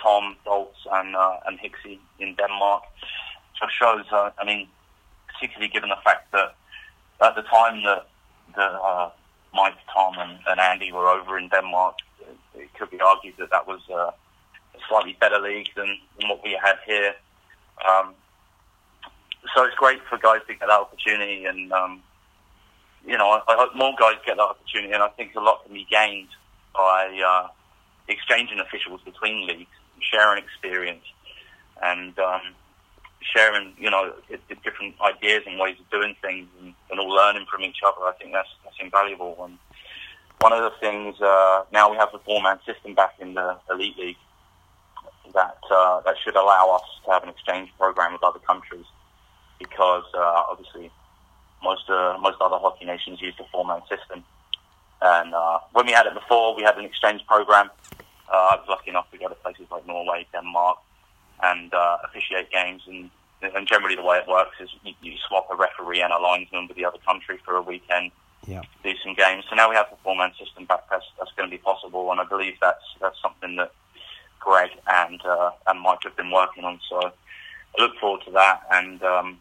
Tom 0.00 0.36
Bolts 0.44 0.78
and 0.90 1.16
uh, 1.16 1.38
and 1.46 1.58
Hixie 1.58 1.98
in 2.18 2.34
Denmark 2.36 2.84
just 3.60 3.76
shows. 3.76 4.04
Uh, 4.10 4.30
I 4.38 4.44
mean, 4.44 4.68
particularly 5.26 5.68
given 5.72 5.88
the 5.88 5.98
fact 6.04 6.30
that 6.32 6.54
at 7.20 7.34
the 7.34 7.42
time 7.42 7.82
that 7.84 8.08
that 8.56 8.72
uh, 8.72 9.10
Mike, 9.54 9.74
Tom, 9.92 10.14
and, 10.18 10.38
and 10.46 10.60
Andy 10.60 10.92
were 10.92 11.08
over 11.08 11.38
in 11.38 11.48
Denmark, 11.48 11.96
it, 12.54 12.72
could 12.74 12.90
be 12.90 13.00
argued 13.00 13.34
that 13.38 13.50
that 13.50 13.66
was 13.66 13.80
uh, 13.90 14.10
a 14.10 14.78
slightly 14.88 15.16
better 15.20 15.38
league 15.38 15.68
than, 15.76 15.98
than 16.18 16.28
what 16.28 16.42
we 16.42 16.58
had 16.62 16.76
here. 16.86 17.14
Um, 17.88 18.14
so 19.54 19.64
it's 19.64 19.74
great 19.76 20.00
for 20.08 20.18
guys 20.18 20.40
to 20.46 20.54
get 20.54 20.60
that 20.60 20.70
opportunity, 20.70 21.44
and 21.44 21.72
um, 21.72 22.02
you 23.06 23.18
know, 23.18 23.30
I, 23.30 23.42
I 23.48 23.56
hope 23.56 23.74
more 23.74 23.94
guys 23.98 24.16
get 24.24 24.36
that 24.36 24.42
opportunity, 24.42 24.92
and 24.92 25.02
I 25.02 25.08
think 25.08 25.34
a 25.34 25.40
lot 25.40 25.64
can 25.64 25.74
be 25.74 25.86
gained 25.90 26.28
by. 26.74 27.20
Uh, 27.24 27.48
exchanging 28.08 28.60
officials 28.60 29.00
between 29.04 29.46
leagues, 29.46 29.70
sharing 30.00 30.42
experience, 30.42 31.04
and 31.82 32.18
um, 32.18 32.54
sharing, 33.20 33.74
you 33.78 33.90
know, 33.90 34.12
different 34.64 34.94
ideas 35.00 35.42
and 35.46 35.58
ways 35.58 35.76
of 35.80 35.88
doing 35.90 36.14
things, 36.22 36.48
and, 36.60 36.74
and 36.90 37.00
all 37.00 37.08
learning 37.08 37.46
from 37.50 37.62
each 37.62 37.78
other. 37.86 38.06
I 38.06 38.12
think 38.18 38.32
that's 38.32 38.48
that's 38.64 38.76
invaluable. 38.80 39.36
And 39.44 39.58
one 40.42 40.52
of 40.52 40.62
the 40.68 40.74
things 40.80 41.20
uh, 41.20 41.62
now 41.72 41.90
we 41.90 41.96
have 41.96 42.10
the 42.10 42.18
four-man 42.18 42.58
system 42.66 42.94
back 42.94 43.14
in 43.20 43.34
the 43.34 43.56
elite 43.70 43.96
league 43.96 44.16
that 45.32 45.58
uh, 45.70 46.00
that 46.04 46.16
should 46.22 46.36
allow 46.36 46.64
us 46.76 46.82
to 47.04 47.10
have 47.12 47.22
an 47.22 47.28
exchange 47.28 47.70
program 47.78 48.12
with 48.12 48.24
other 48.24 48.40
countries, 48.40 48.84
because 49.58 50.04
uh, 50.14 50.50
obviously 50.50 50.90
most 51.62 51.88
uh, 51.88 52.18
most 52.20 52.38
other 52.40 52.58
hockey 52.58 52.84
nations 52.84 53.20
use 53.22 53.34
the 53.38 53.44
four-man 53.52 53.80
system. 53.88 54.24
And 55.00 55.34
uh, 55.34 55.58
when 55.72 55.86
we 55.86 55.92
had 55.92 56.06
it 56.06 56.14
before, 56.14 56.54
we 56.54 56.62
had 56.62 56.76
an 56.76 56.84
exchange 56.84 57.24
program. 57.26 57.70
Uh, 58.32 58.52
I 58.52 58.56
was 58.56 58.66
lucky 58.68 58.90
enough 58.90 59.10
to 59.10 59.18
go 59.18 59.28
to 59.28 59.34
places 59.34 59.66
like 59.70 59.86
Norway, 59.86 60.26
Denmark, 60.32 60.78
and 61.42 61.74
uh, 61.74 61.98
officiate 62.04 62.50
games. 62.52 62.82
And, 62.86 63.10
and 63.42 63.66
generally, 63.66 63.96
the 63.96 64.04
way 64.04 64.18
it 64.18 64.28
works 64.28 64.56
is 64.60 64.70
you, 64.84 64.94
you 65.02 65.14
swap 65.26 65.48
a 65.50 65.56
referee 65.56 66.02
and 66.02 66.12
a 66.12 66.18
linesman 66.18 66.68
with 66.68 66.76
the 66.76 66.84
other 66.84 66.98
country 67.04 67.38
for 67.44 67.56
a 67.56 67.62
weekend, 67.62 68.12
Yeah. 68.46 68.62
do 68.82 68.92
some 69.04 69.14
games. 69.14 69.44
So 69.48 69.54
now 69.54 69.70
we 69.70 69.76
have 69.76 69.86
the 69.90 69.96
four-man 70.02 70.32
system 70.38 70.64
back. 70.64 70.88
That's, 70.90 71.04
that's 71.18 71.30
going 71.36 71.48
to 71.48 71.56
be 71.56 71.62
possible, 71.62 72.10
and 72.10 72.20
I 72.20 72.24
believe 72.24 72.54
that's 72.60 72.84
that's 73.00 73.20
something 73.22 73.56
that 73.56 73.72
Greg 74.40 74.70
and 74.88 75.20
uh, 75.24 75.50
and 75.66 75.80
Mike 75.80 76.00
have 76.04 76.16
been 76.16 76.30
working 76.30 76.64
on. 76.64 76.80
So 76.88 77.00
I 77.06 77.82
look 77.82 77.96
forward 78.00 78.22
to 78.26 78.32
that. 78.32 78.62
And 78.70 79.02
um, 79.02 79.38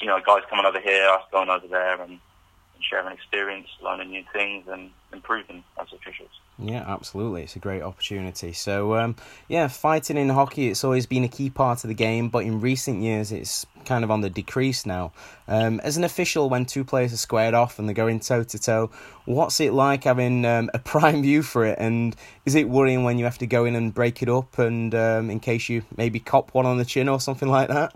you 0.00 0.06
know, 0.06 0.20
guys 0.24 0.42
coming 0.50 0.66
over 0.66 0.80
here, 0.80 1.08
us 1.08 1.22
going 1.30 1.48
over 1.48 1.66
there, 1.66 2.00
and, 2.02 2.12
and 2.12 2.82
sharing 2.88 3.12
experience, 3.12 3.68
learning 3.82 4.10
new 4.10 4.24
things, 4.32 4.66
and 4.68 4.90
improving 5.12 5.62
as 5.80 5.86
officials. 5.92 6.30
Yeah, 6.60 6.84
absolutely. 6.86 7.44
It's 7.44 7.54
a 7.54 7.60
great 7.60 7.82
opportunity. 7.82 8.52
So, 8.52 8.96
um, 8.96 9.14
yeah, 9.46 9.68
fighting 9.68 10.16
in 10.16 10.28
hockey, 10.28 10.68
it's 10.68 10.82
always 10.82 11.06
been 11.06 11.22
a 11.22 11.28
key 11.28 11.50
part 11.50 11.84
of 11.84 11.88
the 11.88 11.94
game, 11.94 12.30
but 12.30 12.44
in 12.44 12.60
recent 12.60 13.00
years, 13.00 13.30
it's 13.30 13.64
kind 13.84 14.02
of 14.02 14.10
on 14.10 14.22
the 14.22 14.30
decrease 14.30 14.84
now. 14.84 15.12
Um, 15.46 15.78
as 15.80 15.96
an 15.96 16.02
official, 16.02 16.50
when 16.50 16.66
two 16.66 16.82
players 16.82 17.12
are 17.12 17.16
squared 17.16 17.54
off 17.54 17.78
and 17.78 17.88
they're 17.88 17.94
going 17.94 18.18
toe 18.18 18.42
to 18.42 18.58
toe, 18.58 18.90
what's 19.24 19.60
it 19.60 19.72
like 19.72 20.02
having 20.02 20.44
um, 20.44 20.68
a 20.74 20.78
prime 20.92 21.22
view 21.22 21.44
for 21.44 21.64
it? 21.64 21.78
And 21.78 22.16
is 22.44 22.56
it 22.56 22.68
worrying 22.68 23.04
when 23.04 23.18
you 23.18 23.24
have 23.24 23.38
to 23.38 23.46
go 23.46 23.64
in 23.64 23.76
and 23.76 23.94
break 23.94 24.20
it 24.20 24.28
up 24.28 24.58
and 24.58 24.92
um, 24.96 25.30
in 25.30 25.38
case 25.38 25.68
you 25.68 25.84
maybe 25.96 26.18
cop 26.18 26.54
one 26.54 26.66
on 26.66 26.76
the 26.76 26.84
chin 26.84 27.08
or 27.08 27.20
something 27.20 27.48
like 27.48 27.68
that? 27.68 27.94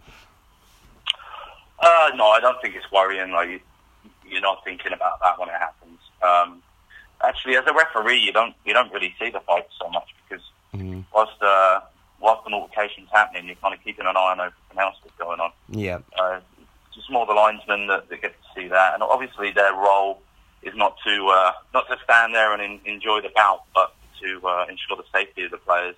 Uh, 1.80 2.10
no, 2.14 2.28
I 2.28 2.38
don't 2.40 2.60
think 2.62 2.76
it's 2.76 2.90
worrying. 2.92 3.32
Like 3.32 3.48
you, 3.48 3.60
you're 4.28 4.40
not 4.40 4.62
thinking 4.62 4.92
about 4.92 5.18
that 5.20 5.36
when 5.40 5.48
it 5.48 5.58
happens. 5.58 5.98
Actually, 7.24 7.56
as 7.56 7.64
a 7.66 7.72
referee, 7.72 8.18
you 8.18 8.32
don't 8.32 8.54
you 8.64 8.72
don't 8.72 8.92
really 8.92 9.14
see 9.18 9.30
the 9.30 9.40
fight 9.40 9.66
so 9.80 9.88
much 9.90 10.08
because 10.28 10.44
Mm. 10.74 11.04
whilst 11.14 11.40
uh, 11.42 11.80
whilst 12.18 12.46
an 12.46 12.54
altercation's 12.54 13.08
happening, 13.12 13.46
you're 13.46 13.56
kind 13.56 13.74
of 13.74 13.84
keeping 13.84 14.06
an 14.06 14.16
eye 14.16 14.30
on 14.32 14.40
everything 14.40 14.78
else 14.78 14.96
that's 15.04 15.14
going 15.18 15.38
on. 15.38 15.52
Yeah, 15.68 15.98
Uh, 16.18 16.40
it's 16.86 16.94
just 16.96 17.10
more 17.10 17.26
the 17.26 17.34
linesmen 17.34 17.88
that, 17.88 18.08
that 18.08 18.22
get 18.22 18.32
to 18.32 18.48
see 18.54 18.68
that, 18.68 18.94
and 18.94 19.02
obviously 19.02 19.50
their 19.50 19.74
role 19.74 20.22
is 20.62 20.74
not 20.74 20.96
to 21.06 21.26
uh, 21.28 21.52
not 21.74 21.86
to 21.88 21.98
stand 22.04 22.34
there 22.34 22.54
and 22.54 22.62
en- 22.62 22.80
enjoy 22.86 23.20
the 23.20 23.28
bout, 23.36 23.64
but 23.74 23.94
to 24.22 24.40
uh, 24.46 24.64
ensure 24.70 24.96
the 24.96 25.04
safety 25.12 25.44
of 25.44 25.50
the 25.50 25.58
players, 25.58 25.96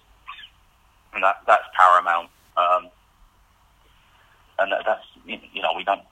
and 1.15 1.23
that 1.23 1.37
that's 1.47 1.65
paramount. 1.77 2.31
Um, 2.57 2.89
and 4.59 4.73
that, 4.73 4.83
that's 4.87 5.05
you 5.25 5.39
you 5.53 5.63
know 5.63 5.73
we 5.77 5.85
don't. 5.85 6.03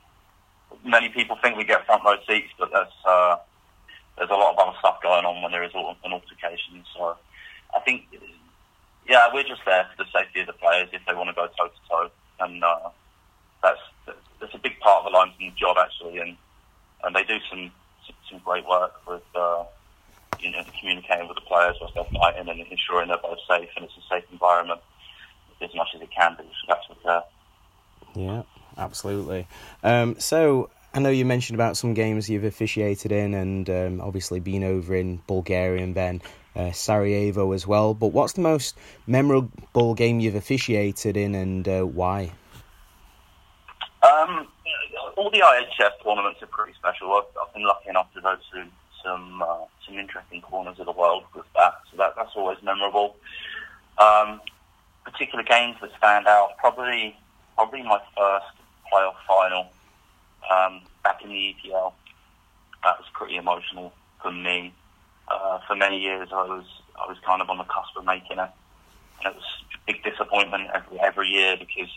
Many 0.84 1.09
people 1.09 1.36
think 1.43 1.56
we 1.56 1.64
get 1.64 1.84
front 1.84 2.05
row 2.05 2.16
seats, 2.28 2.52
but 2.59 2.70
that's 2.72 2.94
uh, 3.05 3.36
there's 4.23 4.31
a 4.31 4.39
lot 4.39 4.53
of 4.53 4.59
other 4.59 4.78
stuff 4.78 5.03
going 5.03 5.24
on 5.24 5.43
when 5.43 5.51
there 5.51 5.65
is 5.65 5.74
an 5.74 6.12
altercation. 6.12 6.85
So 6.94 7.16
I 7.74 7.81
think, 7.81 8.07
yeah, 9.09 9.27
we're 9.35 9.43
just 9.43 9.62
there 9.66 9.85
for 9.90 10.05
the 10.05 10.11
safety 10.15 10.40
of 10.40 10.47
the 10.47 10.53
players 10.53 10.90
if 10.93 11.03
they 11.09 11.15
want 11.15 11.28
to 11.28 11.35
go 11.35 11.49
toe 11.59 11.66
to 11.66 11.89
toe, 11.90 12.11
and 12.39 12.62
uh, 12.62 12.90
that's 13.65 13.81
that's 14.40 14.55
a 14.55 14.59
big 14.59 14.78
part 14.78 15.05
of 15.05 15.11
the 15.11 15.19
linesman's 15.19 15.59
job 15.59 15.77
actually, 15.77 16.19
and 16.19 16.36
and 17.03 17.16
they 17.16 17.24
do 17.24 17.39
some 17.51 17.73
some, 18.31 18.39
great 18.44 18.66
work 18.66 18.94
with 19.09 19.23
uh, 19.35 19.65
you 20.39 20.53
know, 20.53 20.62
communicating 20.78 21.27
with 21.27 21.35
the 21.35 21.43
players 21.43 21.77
whilst 21.81 21.94
they're 21.94 22.05
fighting 22.20 22.49
and 22.49 22.61
ensuring 22.70 23.09
they're 23.09 23.19
both 23.19 23.39
safe 23.49 23.69
and 23.77 23.85
it's 23.85 23.94
a 23.99 24.15
safe 24.15 24.24
environment 24.31 24.81
as 25.61 25.74
much 25.74 25.89
as 25.94 26.01
it 26.01 26.11
can 26.11 26.36
be. 26.39 26.44
So 26.44 26.66
that's 26.69 26.89
what. 26.89 27.05
Uh, 27.05 27.23
Yeah, 28.15 28.43
absolutely. 28.78 29.49
Um, 29.82 30.19
so 30.19 30.70
I 30.94 31.01
know 31.01 31.09
you 31.09 31.24
mentioned 31.24 31.55
about 31.55 31.78
some 31.78 31.94
games 31.94 32.28
you've 32.28 32.44
officiated 32.44 33.12
in, 33.12 33.32
and 33.32 33.70
um, 33.70 34.01
obviously 34.02 34.40
been 34.40 34.62
over 34.62 34.94
in 34.94 35.23
Bulgaria 35.27 35.82
and 35.82 35.94
then 35.94 36.20
uh, 36.55 36.73
Sarajevo 36.73 37.52
as 37.52 37.66
well. 37.66 37.94
But 37.94 38.09
what's 38.09 38.35
the 38.35 38.43
most 38.43 38.77
memorable 39.06 39.94
game 39.94 40.20
you've 40.20 40.35
officiated 40.35 41.16
in, 41.16 41.35
and 41.35 41.66
uh, 41.66 41.82
why? 41.85 42.32
Um, 44.02 44.48
all 45.16 45.31
the 45.31 45.39
IIHF 45.39 46.05
tournaments 46.05 46.43
are 46.43 46.47
pretty 46.47 46.74
special. 46.74 47.12
I've, 47.14 47.24
I've 47.40 47.55
been 47.55 47.64
lucky 47.64 47.89
enough 47.89 48.12
to 48.14 48.20
go 48.20 48.35
to 48.35 48.64
some 49.02 49.43
uh, 49.43 49.64
some 49.86 49.98
interesting 49.98 50.43
corners 50.43 50.78
of 50.78 50.85
the 50.85 50.93
world 50.93 51.24
with 51.35 51.47
that, 51.56 51.74
so 51.90 51.97
that 51.97 52.14
that's 52.16 52.32
always 52.36 52.59
memorable. 52.62 53.16
Um, 53.97 54.43
particular 55.05 55.43
games 55.43 55.77
that 55.81 55.90
stand 55.97 56.27
out, 56.27 56.59
probably 56.59 57.16
probably 57.55 57.82
my 57.82 58.01
first 58.14 58.47
playoff 58.93 59.14
final 59.27 59.69
um, 60.51 60.82
back 61.05 61.23
in 61.23 61.31
the 61.31 61.55
EPL. 61.55 61.93
That 62.82 62.98
was 62.98 63.06
pretty 63.12 63.36
emotional 63.36 63.93
for 64.20 64.32
me. 64.32 64.74
Uh, 65.28 65.59
for 65.66 65.77
many 65.77 66.01
years, 66.01 66.28
I 66.32 66.43
was 66.43 66.64
I 66.97 67.09
was 67.09 67.16
kind 67.24 67.40
of 67.40 67.48
on 67.48 67.59
the 67.59 67.64
cusp 67.64 67.97
of 67.97 68.05
making 68.05 68.39
it, 68.39 68.51
and 69.24 69.27
it 69.27 69.35
was 69.35 69.44
a 69.74 69.78
big 69.86 70.02
disappointment 70.02 70.69
every 70.74 71.01
every 71.01 71.28
year 71.28 71.56
because 71.59 71.90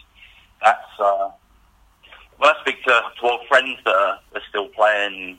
that's. 0.61 0.99
Uh, 0.99 1.29
when 2.37 2.49
I 2.49 2.59
speak 2.61 2.83
to, 2.83 2.91
to 2.91 3.21
old 3.23 3.47
friends 3.47 3.77
that 3.85 3.95
are, 3.95 4.19
are 4.35 4.41
still 4.49 4.67
playing, 4.67 5.37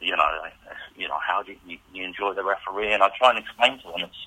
you 0.00 0.14
know, 0.14 0.28
you 0.94 1.08
know, 1.08 1.18
how 1.26 1.42
do 1.42 1.54
you, 1.66 1.78
you 1.92 2.04
enjoy 2.04 2.34
the 2.34 2.44
referee? 2.44 2.92
And 2.92 3.02
I 3.02 3.08
try 3.16 3.30
and 3.30 3.38
explain 3.38 3.78
to 3.78 3.84
them 3.84 4.00
it's, 4.02 4.26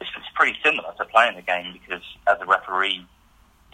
it's 0.00 0.10
it's 0.16 0.28
pretty 0.34 0.56
similar 0.64 0.92
to 0.96 1.04
playing 1.06 1.36
the 1.36 1.42
game 1.42 1.72
because 1.72 2.02
as 2.30 2.38
a 2.40 2.46
referee, 2.46 3.04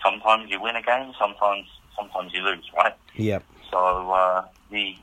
sometimes 0.03 0.51
you 0.51 0.61
win 0.61 0.77
a 0.77 0.83
game, 0.83 1.13
sometimes 1.19 1.67
sometimes 1.97 2.33
you 2.33 2.43
lose, 2.43 2.69
right? 2.77 2.95
Yep. 3.17 3.45
So 3.71 4.11
uh, 4.13 4.47
the 4.71 4.97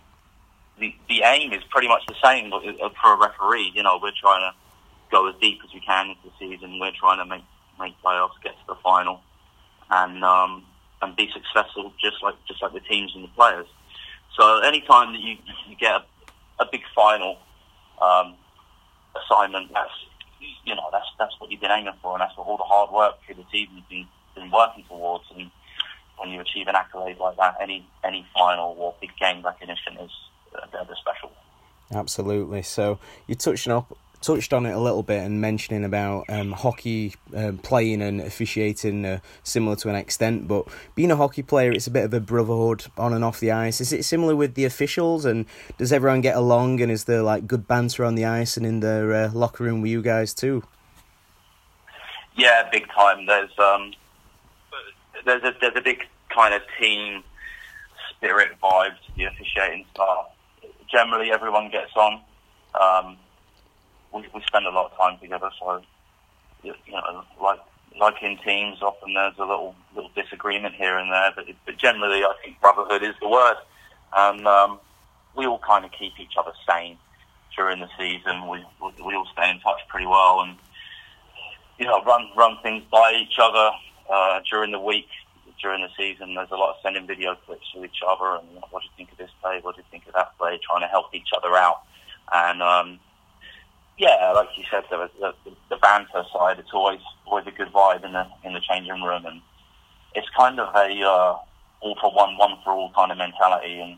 the 0.80 0.94
the 1.10 1.22
aim 1.24 1.54
is 1.54 1.64
pretty 1.70 1.88
much 1.88 2.04
the 2.08 2.16
same 2.24 2.52
uh, 2.54 2.90
for 3.02 3.14
a 3.14 3.18
referee. 3.18 3.72
You 3.74 3.84
know, 3.84 4.00
we're 4.02 4.12
trying 4.20 4.52
to 4.52 4.58
go 5.12 5.28
as 5.28 5.36
deep 5.42 5.60
as 5.64 5.74
we 5.74 5.80
can 5.82 6.10
into 6.10 6.22
the 6.26 6.32
season. 6.40 6.80
We're 6.80 6.92
trying 6.98 7.20
to 7.20 7.26
make 7.26 7.44
make 7.80 7.94
playoffs, 8.04 8.42
get 8.44 8.54
to 8.54 8.68
the 8.68 8.76
final, 8.84 9.22
and 9.90 10.24
um, 10.24 10.66
and 11.02 11.16
be 11.16 11.30
successful, 11.34 11.94
just 12.02 12.24
like 12.24 12.36
just 12.48 12.62
like 12.62 12.74
the 12.74 12.80
teams 12.82 13.14
and 13.16 13.24
the 13.24 13.30
players. 13.30 13.68
So 14.38 14.60
anytime 14.60 15.14
that 15.14 15.22
you 15.22 15.38
you 15.68 15.76
get 15.76 15.92
a, 15.92 16.04
a 16.60 16.66
big 16.72 16.82
final 16.96 17.38
um, 18.02 18.36
assignment, 19.16 19.72
that's 19.74 19.92
you 20.66 20.76
know 20.76 20.90
that's 20.92 21.08
that's 21.20 21.34
what 21.40 21.52
you've 21.52 21.62
been 21.62 21.72
aiming 21.72 21.94
for, 22.02 22.14
and 22.14 22.22
that's 22.22 22.36
what 22.38 22.48
all 22.48 22.58
the 22.58 22.64
hard 22.64 22.92
work 22.92 23.16
through 23.26 23.36
the 23.36 23.46
season 23.52 23.76
has 23.76 23.86
been 23.90 24.08
been 24.36 24.52
working 24.52 24.84
towards. 24.88 25.26
And 25.36 25.52
when 26.22 26.32
you 26.32 26.40
achieve 26.40 26.68
an 26.68 26.76
accolade 26.76 27.18
like 27.18 27.36
that, 27.38 27.58
any 27.60 27.86
any 28.04 28.26
final 28.34 28.76
or 28.78 28.94
big 29.02 29.12
game 29.20 29.44
recognition 29.44 29.98
is 29.98 30.12
uh, 30.56 30.84
the 30.84 30.96
special. 30.96 31.32
Absolutely. 31.92 32.62
So 32.62 33.00
you 33.28 33.36
touched 33.36 33.68
on 33.68 33.86
touched 34.22 34.54
on 34.54 34.68
it 34.68 34.72
a 34.72 34.80
little 34.80 35.02
bit 35.02 35.24
and 35.24 35.42
mentioning 35.42 35.84
about 35.84 36.26
um, 36.30 36.52
hockey 36.52 37.16
um, 37.36 37.58
playing 37.58 38.04
and 38.04 38.22
officiating 38.22 39.04
uh, 39.04 39.20
similar 39.44 39.76
to 39.76 39.90
an 39.90 39.96
extent, 39.96 40.48
but 40.48 40.68
being 40.94 41.10
a 41.10 41.16
hockey 41.16 41.42
player, 41.42 41.72
it's 41.72 41.88
a 41.88 41.92
bit 41.92 42.06
of 42.06 42.14
a 42.14 42.20
brotherhood 42.20 42.86
on 42.98 43.14
and 43.14 43.24
off 43.24 43.40
the 43.40 43.52
ice. 43.52 43.82
Is 43.82 43.92
it 43.92 44.06
similar 44.06 44.36
with 44.36 44.54
the 44.54 44.64
officials, 44.64 45.26
and 45.26 45.46
does 45.80 45.92
everyone 45.92 46.22
get 46.22 46.38
along, 46.38 46.82
and 46.82 46.92
is 46.92 47.06
there 47.06 47.24
like 47.24 47.48
good 47.48 47.68
banter 47.68 48.06
on 48.06 48.14
the 48.14 48.26
ice 48.26 48.58
and 48.58 48.66
in 48.66 48.80
the 48.82 49.32
uh, 49.34 49.38
locker 49.38 49.64
room 49.64 49.82
with 49.82 49.90
you 49.90 50.04
guys 50.04 50.36
too? 50.36 50.64
Yeah, 52.38 52.70
big 52.72 52.88
time. 52.90 53.26
There's 53.26 53.58
um, 53.58 53.94
there's 55.26 55.44
a 55.44 55.54
there's 55.60 55.76
a 55.76 55.82
big 55.82 56.08
kind 56.34 56.54
of 56.54 56.62
team 56.80 57.24
spirit 58.10 58.50
vibe 58.62 58.96
to 59.06 59.16
the 59.16 59.26
officiating 59.26 59.86
staff. 59.94 60.26
Generally, 60.92 61.32
everyone 61.32 61.70
gets 61.70 61.92
on. 61.96 62.22
Um, 62.80 63.18
we, 64.14 64.26
we 64.34 64.42
spend 64.46 64.66
a 64.66 64.70
lot 64.70 64.92
of 64.92 64.98
time 64.98 65.20
together, 65.20 65.50
so 65.60 65.82
you 66.64 66.74
know, 66.90 67.24
like 67.42 67.60
like 68.00 68.16
in 68.22 68.38
teams, 68.38 68.82
often 68.82 69.14
there's 69.14 69.38
a 69.38 69.46
little 69.46 69.76
little 69.96 70.12
disagreement 70.16 70.76
here 70.76 70.98
and 70.98 71.12
there, 71.12 71.32
but, 71.36 71.46
but 71.66 71.78
generally, 71.78 72.24
I 72.24 72.34
think 72.44 72.60
brotherhood 72.62 73.04
is 73.04 73.16
the 73.22 73.30
word, 73.30 73.56
and 74.16 74.48
um, 74.48 74.80
we 75.36 75.46
all 75.46 75.60
kind 75.60 75.86
of 75.86 75.92
keep 75.92 76.20
each 76.20 76.34
other 76.38 76.52
sane 76.68 76.98
during 77.56 77.80
the 77.80 77.90
season. 77.98 78.48
We 78.48 78.64
we 79.04 79.16
all 79.16 79.28
stay 79.34 79.50
in 79.50 79.60
touch 79.60 79.80
pretty 79.88 80.06
well, 80.06 80.42
and 80.42 80.58
you 81.78 81.86
know, 81.86 82.04
run 82.04 82.30
run 82.36 82.58
things 82.64 82.84
by 82.92 83.14
each 83.22 83.38
other 83.40 83.72
uh, 84.10 84.40
during 84.50 84.72
the 84.72 84.80
week. 84.80 85.08
During 85.62 85.82
the 85.82 85.90
season, 85.98 86.36
there's 86.36 86.52
a 86.52 86.56
lot 86.56 86.72
of 86.72 86.76
sending 86.84 87.08
video 87.08 87.36
clips 87.46 87.66
to 87.74 87.84
each 87.84 88.02
other, 88.08 88.38
and 88.38 88.48
what 88.70 88.82
do 88.82 88.86
you 88.86 88.96
think 88.98 89.12
of 89.12 89.18
this 89.18 89.32
play? 89.42 89.60
What 89.62 89.76
do 89.76 89.82
you 89.82 89.88
think 89.92 90.08
of 90.08 90.14
that 90.14 90.38
play? 90.38 90.60
Trying 90.62 90.82
to 90.82 90.88
help 90.88 91.14
each 91.14 91.30
other 91.36 91.56
out, 91.56 91.82
and 92.34 92.62
um, 92.62 93.00
yeah, 93.98 94.32
like 94.34 94.50
you 94.58 94.64
said, 94.72 94.84
the, 94.90 95.10
the, 95.20 95.34
the 95.70 95.78
banter 95.78 96.24
side, 96.34 96.60
it's 96.60 96.74
always 96.74 97.00
always 97.26 97.46
a 97.48 97.52
good 97.52 97.72
vibe 97.72 98.04
in 98.04 98.14
the 98.14 98.26
in 98.44 98.54
the 98.54 98.62
changing 98.62 99.02
room, 99.02 99.26
and 99.26 99.42
it's 100.16 100.28
kind 100.38 100.60
of 100.60 100.74
a 100.76 100.90
uh, 101.02 101.38
all 101.82 101.96
for 102.00 102.14
one, 102.14 102.38
one 102.38 102.58
for 102.64 102.72
all 102.72 102.92
kind 102.96 103.12
of 103.12 103.18
mentality, 103.18 103.80
and 103.80 103.98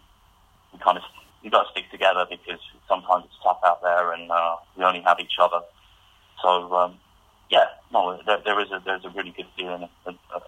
we 0.72 0.80
kind 0.80 0.98
of 0.98 1.04
we 1.44 1.50
got 1.50 1.64
to 1.64 1.72
stick 1.72 1.90
together 1.92 2.26
because 2.30 2.60
sometimes 2.88 3.26
it's 3.26 3.36
tough 3.44 3.60
out 3.66 3.82
there, 3.82 4.14
and 4.14 4.32
uh, 4.32 4.56
we 4.78 4.84
only 4.84 5.02
have 5.02 5.20
each 5.20 5.38
other. 5.40 5.62
So 6.42 6.74
um, 6.74 6.98
yeah, 7.54 7.66
no, 7.92 8.20
there, 8.26 8.40
there 8.44 8.60
is 8.60 8.72
a 8.72 8.82
there's 8.84 9.06
a 9.06 9.10
really 9.10 9.30
good 9.30 9.46
feeling 9.56 9.88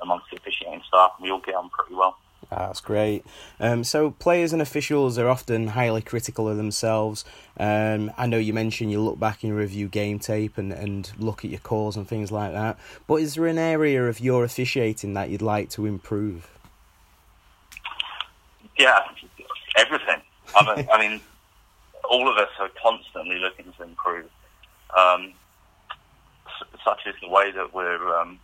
amongst 0.01 0.31
the 0.31 0.37
officiating 0.37 0.81
staff. 0.87 1.11
We 1.21 1.29
all 1.29 1.39
get 1.39 1.53
on 1.53 1.69
pretty 1.69 1.93
well. 1.93 2.17
That's 2.49 2.81
great. 2.81 3.23
Um, 3.59 3.83
so 3.83 4.11
players 4.11 4.53
and 4.53 4.61
officials 4.61 5.19
are 5.19 5.29
often 5.29 5.67
highly 5.69 6.01
critical 6.01 6.49
of 6.49 6.57
themselves. 6.57 7.23
Um, 7.59 8.11
I 8.17 8.25
know 8.25 8.37
you 8.37 8.53
mentioned 8.53 8.91
you 8.91 9.01
look 9.01 9.19
back 9.19 9.43
and 9.43 9.55
review 9.55 9.87
game 9.87 10.17
tape 10.17 10.57
and, 10.57 10.71
and 10.71 11.11
look 11.19 11.45
at 11.45 11.51
your 11.51 11.59
calls 11.59 11.95
and 11.95 12.07
things 12.07 12.31
like 12.31 12.53
that. 12.53 12.79
But 13.05 13.15
is 13.15 13.35
there 13.35 13.45
an 13.45 13.59
area 13.59 14.07
of 14.07 14.19
your 14.19 14.43
officiating 14.43 15.13
that 15.13 15.29
you'd 15.29 15.43
like 15.43 15.69
to 15.71 15.85
improve? 15.85 16.49
Yeah, 18.79 18.99
everything. 19.75 20.21
I 20.55 20.75
mean, 20.75 20.87
I 20.93 21.07
mean 21.07 21.21
all 22.09 22.27
of 22.27 22.37
us 22.37 22.49
are 22.59 22.69
constantly 22.81 23.37
looking 23.37 23.71
to 23.77 23.83
improve. 23.83 24.29
Um, 24.97 25.33
such 26.85 27.01
is 27.07 27.15
the 27.21 27.27
way 27.27 27.51
that 27.51 27.73
we're 27.73 28.17
um, 28.17 28.39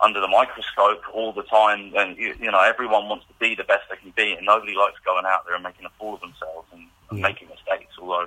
under 0.00 0.20
the 0.20 0.28
microscope 0.28 1.02
all 1.12 1.32
the 1.32 1.42
time, 1.44 1.92
and 1.96 2.16
you, 2.16 2.34
you, 2.38 2.50
know 2.50 2.60
everyone 2.60 3.08
wants 3.08 3.26
to 3.26 3.34
be 3.40 3.54
the 3.54 3.64
best 3.64 3.82
they 3.90 3.96
can 3.96 4.12
be, 4.16 4.34
and 4.34 4.44
nobody 4.46 4.76
likes 4.76 4.98
going 5.04 5.24
out 5.24 5.46
there 5.46 5.54
and 5.54 5.64
making 5.64 5.86
a 5.86 5.90
fool 5.98 6.14
of 6.14 6.20
themselves 6.20 6.68
and, 6.72 6.82
and 7.10 7.18
Yeah. 7.18 7.28
making 7.28 7.48
mistakes. 7.48 7.94
Although 7.98 8.26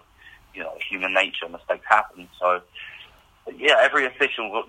you 0.53 0.63
know 0.63 0.75
human 0.89 1.13
nature, 1.13 1.47
mistakes 1.47 1.85
happen. 1.87 2.27
So 2.39 2.61
yeah, 3.55 3.77
every 3.79 4.05
official 4.05 4.65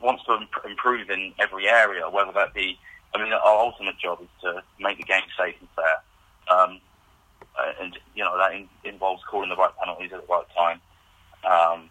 wants 0.00 0.24
to 0.24 0.38
improve 0.68 1.10
in 1.10 1.32
every 1.38 1.68
area, 1.68 2.08
whether 2.08 2.32
that 2.32 2.54
be. 2.54 2.78
I 3.14 3.22
mean, 3.22 3.32
our 3.32 3.58
ultimate 3.60 3.96
job 3.98 4.20
is 4.20 4.28
to 4.42 4.62
make 4.80 4.98
the 4.98 5.04
game 5.04 5.22
safe 5.38 5.54
and 5.60 5.68
fair, 5.76 6.56
um, 6.56 6.80
uh, 7.56 7.72
and 7.80 7.96
you 8.14 8.24
know 8.24 8.36
that 8.36 8.52
in, 8.52 8.68
involves 8.84 9.22
calling 9.30 9.48
the 9.48 9.56
right 9.56 9.70
penalties 9.78 10.12
at 10.12 10.26
the 10.26 10.32
right 10.32 10.46
time. 10.56 10.80
Um, 11.44 11.90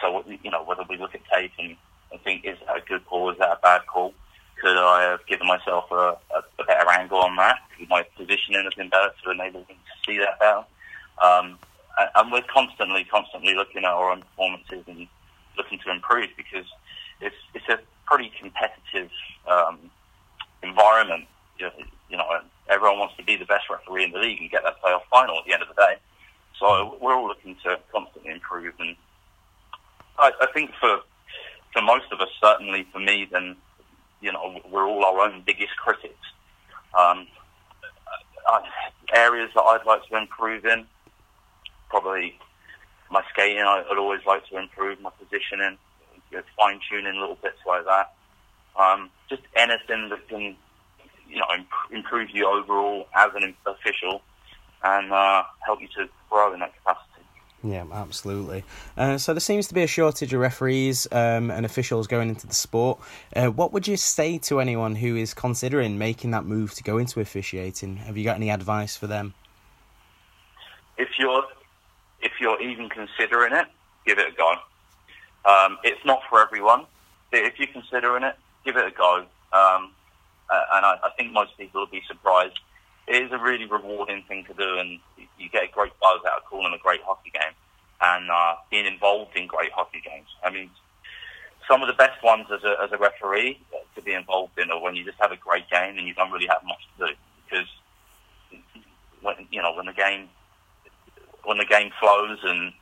so 0.00 0.24
you 0.42 0.50
know 0.50 0.62
whether 0.64 0.82
we 0.88 0.96
look 0.96 1.14
at 1.14 1.20
tape 1.32 1.52
and, 1.58 1.76
and 2.12 2.20
think 2.22 2.44
is 2.44 2.58
that 2.66 2.76
a 2.76 2.80
good 2.80 3.04
call, 3.06 3.30
is 3.30 3.38
that 3.38 3.50
a 3.50 3.58
bad 3.62 3.86
call? 3.86 4.14
Could 4.60 4.76
I 4.76 5.02
have 5.10 5.26
given 5.26 5.46
myself 5.46 5.84
a, 5.90 6.16
a, 6.34 6.42
a 6.58 6.64
better 6.66 6.88
angle 6.90 7.18
on 7.18 7.36
that? 7.36 7.58
Could 7.78 7.88
my 7.88 8.04
positioning 8.16 8.64
have 8.64 8.76
been 8.76 8.88
better 8.88 9.10
to 9.24 9.30
enable 9.30 9.60
me 9.60 9.74
to 9.74 9.96
see 10.06 10.18
that 10.18 10.40
better? 10.40 10.64
Um, 11.22 11.58
and, 12.14 12.32
we're 12.32 12.42
constantly, 12.42 13.04
constantly 13.04 13.54
looking 13.54 13.84
at 13.84 13.90
our 13.90 14.12
own 14.12 14.22
performances 14.22 14.84
and 14.86 15.06
looking 15.56 15.78
to 15.80 15.90
improve 15.90 16.28
because 16.36 16.66
it's 17.20 17.36
it's 17.54 17.68
a 17.68 17.78
pretty 18.06 18.30
competitive 18.38 19.10
um, 19.48 19.78
environment. 20.62 21.26
You, 21.58 21.70
you 22.10 22.16
know, 22.16 22.26
everyone 22.68 22.98
wants 22.98 23.16
to 23.16 23.24
be 23.24 23.36
the 23.36 23.46
best 23.46 23.64
referee 23.70 24.04
in 24.04 24.12
the 24.12 24.18
league 24.18 24.40
and 24.40 24.50
get 24.50 24.62
that 24.64 24.82
playoff 24.82 25.02
final 25.10 25.38
at 25.38 25.44
the 25.46 25.52
end 25.52 25.62
of 25.62 25.68
the 25.68 25.74
day. 25.74 25.96
So 26.58 26.96
we're 27.00 27.14
all 27.14 27.28
looking 27.28 27.56
to 27.64 27.78
constantly 27.92 28.32
improve, 28.32 28.74
and 28.78 28.96
I, 30.18 30.32
I 30.40 30.46
think 30.52 30.70
for 30.80 31.00
for 31.72 31.82
most 31.82 32.06
of 32.12 32.20
us, 32.20 32.28
certainly 32.42 32.86
for 32.92 32.98
me, 32.98 33.28
then 33.30 33.56
you 34.20 34.32
know 34.32 34.60
we're 34.70 34.86
all 34.86 35.04
our 35.04 35.20
own 35.20 35.42
biggest 35.46 35.76
critics. 35.76 36.14
Um, 36.98 37.26
uh, 38.48 38.60
areas 39.14 39.50
that 39.54 39.62
I'd 39.62 39.84
like 39.86 40.06
to 40.08 40.16
improve 40.16 40.64
in, 40.64 40.86
probably 41.88 42.38
my 43.10 43.22
skating. 43.32 43.62
I'd 43.62 43.98
always 43.98 44.20
like 44.26 44.46
to 44.48 44.58
improve 44.58 45.00
my 45.00 45.10
positioning, 45.18 45.78
you 46.30 46.38
know, 46.38 46.42
fine 46.56 46.80
tuning 46.90 47.18
little 47.20 47.38
bits 47.42 47.58
like 47.66 47.84
that. 47.84 48.12
Um, 48.80 49.10
just 49.28 49.42
anything 49.56 50.10
that 50.10 50.28
can, 50.28 50.56
you 51.28 51.36
know, 51.38 51.46
imp- 51.56 51.92
improve 51.92 52.28
you 52.32 52.46
overall 52.46 53.06
as 53.14 53.30
an 53.34 53.54
official 53.66 54.22
and 54.84 55.12
uh, 55.12 55.42
help 55.64 55.80
you 55.80 55.88
to 55.96 56.08
grow 56.30 56.52
in 56.52 56.60
that 56.60 56.72
capacity. 56.76 57.15
Yeah, 57.66 57.84
absolutely. 57.92 58.62
Uh, 58.96 59.18
so 59.18 59.34
there 59.34 59.40
seems 59.40 59.66
to 59.68 59.74
be 59.74 59.82
a 59.82 59.88
shortage 59.88 60.32
of 60.32 60.40
referees 60.40 61.08
um, 61.10 61.50
and 61.50 61.66
officials 61.66 62.06
going 62.06 62.28
into 62.28 62.46
the 62.46 62.54
sport. 62.54 63.00
Uh, 63.34 63.46
what 63.48 63.72
would 63.72 63.88
you 63.88 63.96
say 63.96 64.38
to 64.38 64.60
anyone 64.60 64.94
who 64.94 65.16
is 65.16 65.34
considering 65.34 65.98
making 65.98 66.30
that 66.30 66.44
move 66.44 66.74
to 66.74 66.84
go 66.84 66.98
into 66.98 67.18
officiating? 67.18 67.96
Have 67.96 68.16
you 68.16 68.24
got 68.24 68.36
any 68.36 68.50
advice 68.50 68.96
for 68.96 69.08
them? 69.08 69.34
If 70.96 71.08
you're 71.18 71.44
if 72.22 72.32
you're 72.40 72.60
even 72.62 72.88
considering 72.88 73.52
it, 73.52 73.66
give 74.06 74.18
it 74.18 74.28
a 74.32 74.36
go. 74.36 74.52
Um, 75.44 75.78
it's 75.82 76.04
not 76.04 76.20
for 76.30 76.40
everyone. 76.40 76.86
If 77.32 77.58
you're 77.58 77.68
considering 77.68 78.22
it, 78.22 78.36
give 78.64 78.76
it 78.76 78.86
a 78.86 78.90
go. 78.92 79.24
Um, 79.52 79.92
uh, 80.48 80.62
and 80.74 80.86
I, 80.86 80.98
I 81.04 81.10
think 81.16 81.32
most 81.32 81.56
people 81.58 81.80
will 81.80 81.88
be 81.88 82.02
surprised. 82.06 82.58
It 83.06 83.22
is 83.22 83.32
a 83.32 83.38
really 83.38 83.66
rewarding 83.66 84.22
thing 84.26 84.44
to 84.44 84.54
do, 84.54 84.78
and 84.78 84.98
you 85.38 85.48
get 85.48 85.64
a 85.64 85.72
great 85.72 85.92
buzz 86.00 86.20
out 86.26 86.38
of 86.38 86.44
calling 86.44 86.72
a 86.74 86.78
great 86.78 87.00
hockey 87.02 87.30
game 87.30 87.54
and 88.00 88.30
uh, 88.30 88.56
being 88.70 88.86
involved 88.86 89.36
in 89.36 89.46
great 89.46 89.72
hockey 89.72 90.02
games. 90.04 90.26
I 90.42 90.50
mean, 90.50 90.70
some 91.68 91.82
of 91.82 91.88
the 91.88 91.94
best 91.94 92.22
ones 92.22 92.46
as 92.52 92.62
a, 92.64 92.76
as 92.82 92.92
a 92.92 92.98
referee 92.98 93.60
to 93.94 94.02
be 94.02 94.12
involved 94.12 94.58
in 94.58 94.70
are 94.70 94.80
when 94.80 94.94
you 94.94 95.04
just 95.04 95.18
have 95.20 95.32
a 95.32 95.36
great 95.36 95.68
game 95.70 95.98
and 95.98 96.06
you 96.06 96.14
don't 96.14 96.30
really 96.30 96.46
have 96.46 96.62
much 96.64 96.86
to 96.98 97.06
do 97.06 97.12
because 97.44 97.66
when 99.22 99.34
you 99.50 99.62
know 99.62 99.74
when 99.74 99.86
the 99.86 99.92
game 99.92 100.28
when 101.44 101.58
the 101.58 101.64
game 101.64 101.90
flows 101.98 102.38
and 102.44 102.72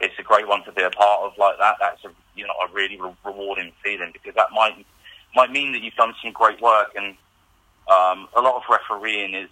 it's 0.00 0.14
a 0.18 0.22
great 0.22 0.48
one 0.48 0.64
to 0.64 0.72
be 0.72 0.82
a 0.82 0.90
part 0.90 1.22
of 1.22 1.32
like 1.38 1.58
that. 1.58 1.76
That's 1.80 2.04
a 2.04 2.10
you 2.34 2.46
know 2.46 2.54
a 2.68 2.72
really 2.72 3.00
re- 3.00 3.16
rewarding 3.24 3.72
feeling 3.82 4.10
because 4.12 4.34
that 4.34 4.48
might 4.52 4.84
might 5.34 5.50
mean 5.50 5.72
that 5.72 5.82
you've 5.82 5.94
done 5.94 6.14
some 6.22 6.32
great 6.32 6.60
work 6.60 6.92
and 6.96 7.16
um, 7.90 8.28
a 8.34 8.40
lot 8.40 8.56
of 8.56 8.62
refereeing 8.68 9.34
is 9.34 9.50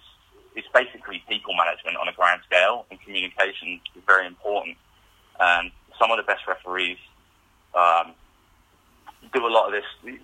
is 0.56 0.64
basically 0.74 1.22
people 1.28 1.54
management 1.54 1.96
on 1.96 2.08
a 2.08 2.12
grand 2.12 2.40
scale 2.46 2.86
and 2.90 3.00
communication 3.00 3.80
is 3.96 4.02
very 4.06 4.26
important. 4.26 4.76
And 5.40 5.70
some 5.98 6.10
of 6.10 6.16
the 6.16 6.22
best 6.22 6.46
referees 6.46 6.98
um, 7.74 8.12
do 9.32 9.46
a 9.46 9.48
lot 9.48 9.66
of 9.66 9.72
this 9.72 10.18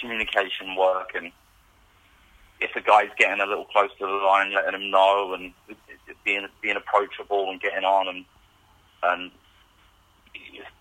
communication 0.00 0.76
work 0.76 1.10
and 1.14 1.32
if 2.60 2.74
a 2.74 2.80
guy's 2.80 3.10
getting 3.16 3.40
a 3.40 3.46
little 3.46 3.66
close 3.66 3.90
to 3.98 4.06
the 4.06 4.12
line, 4.12 4.52
letting 4.52 4.80
him 4.80 4.90
know 4.90 5.34
and 5.34 5.52
being 6.24 6.46
being 6.60 6.76
approachable 6.76 7.50
and 7.50 7.60
getting 7.60 7.84
on 7.84 8.08
and 8.08 8.24
and 9.02 9.30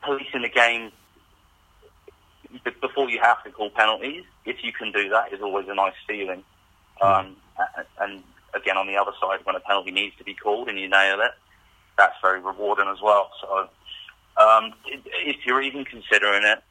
policing 0.01 0.41
the 0.41 0.49
game 0.49 0.91
before 2.81 3.09
you 3.09 3.19
have 3.21 3.43
to 3.43 3.51
call 3.51 3.69
penalties. 3.69 4.23
If 4.45 4.63
you 4.63 4.71
can 4.71 4.91
do 4.91 5.09
that, 5.09 5.33
is 5.33 5.41
always 5.41 5.67
a 5.67 5.75
nice 5.75 5.93
feeling. 6.07 6.43
Um, 7.01 7.35
and 7.99 8.23
again, 8.57 8.77
on 8.77 8.87
the 8.87 8.97
other 8.97 9.11
side, 9.21 9.39
when 9.43 9.55
a 9.55 9.59
penalty 9.59 9.91
needs 9.91 10.15
to 10.17 10.23
be 10.23 10.33
called 10.33 10.67
and 10.69 10.79
you 10.79 10.89
nail 10.89 11.21
it, 11.21 11.31
that's 11.97 12.15
very 12.21 12.41
rewarding 12.41 12.87
as 12.87 13.01
well. 13.01 13.31
So, 13.41 13.69
um, 14.37 14.73
if 14.85 15.45
you're 15.45 15.61
even 15.61 15.83
considering 15.85 16.43
it, 16.43 16.63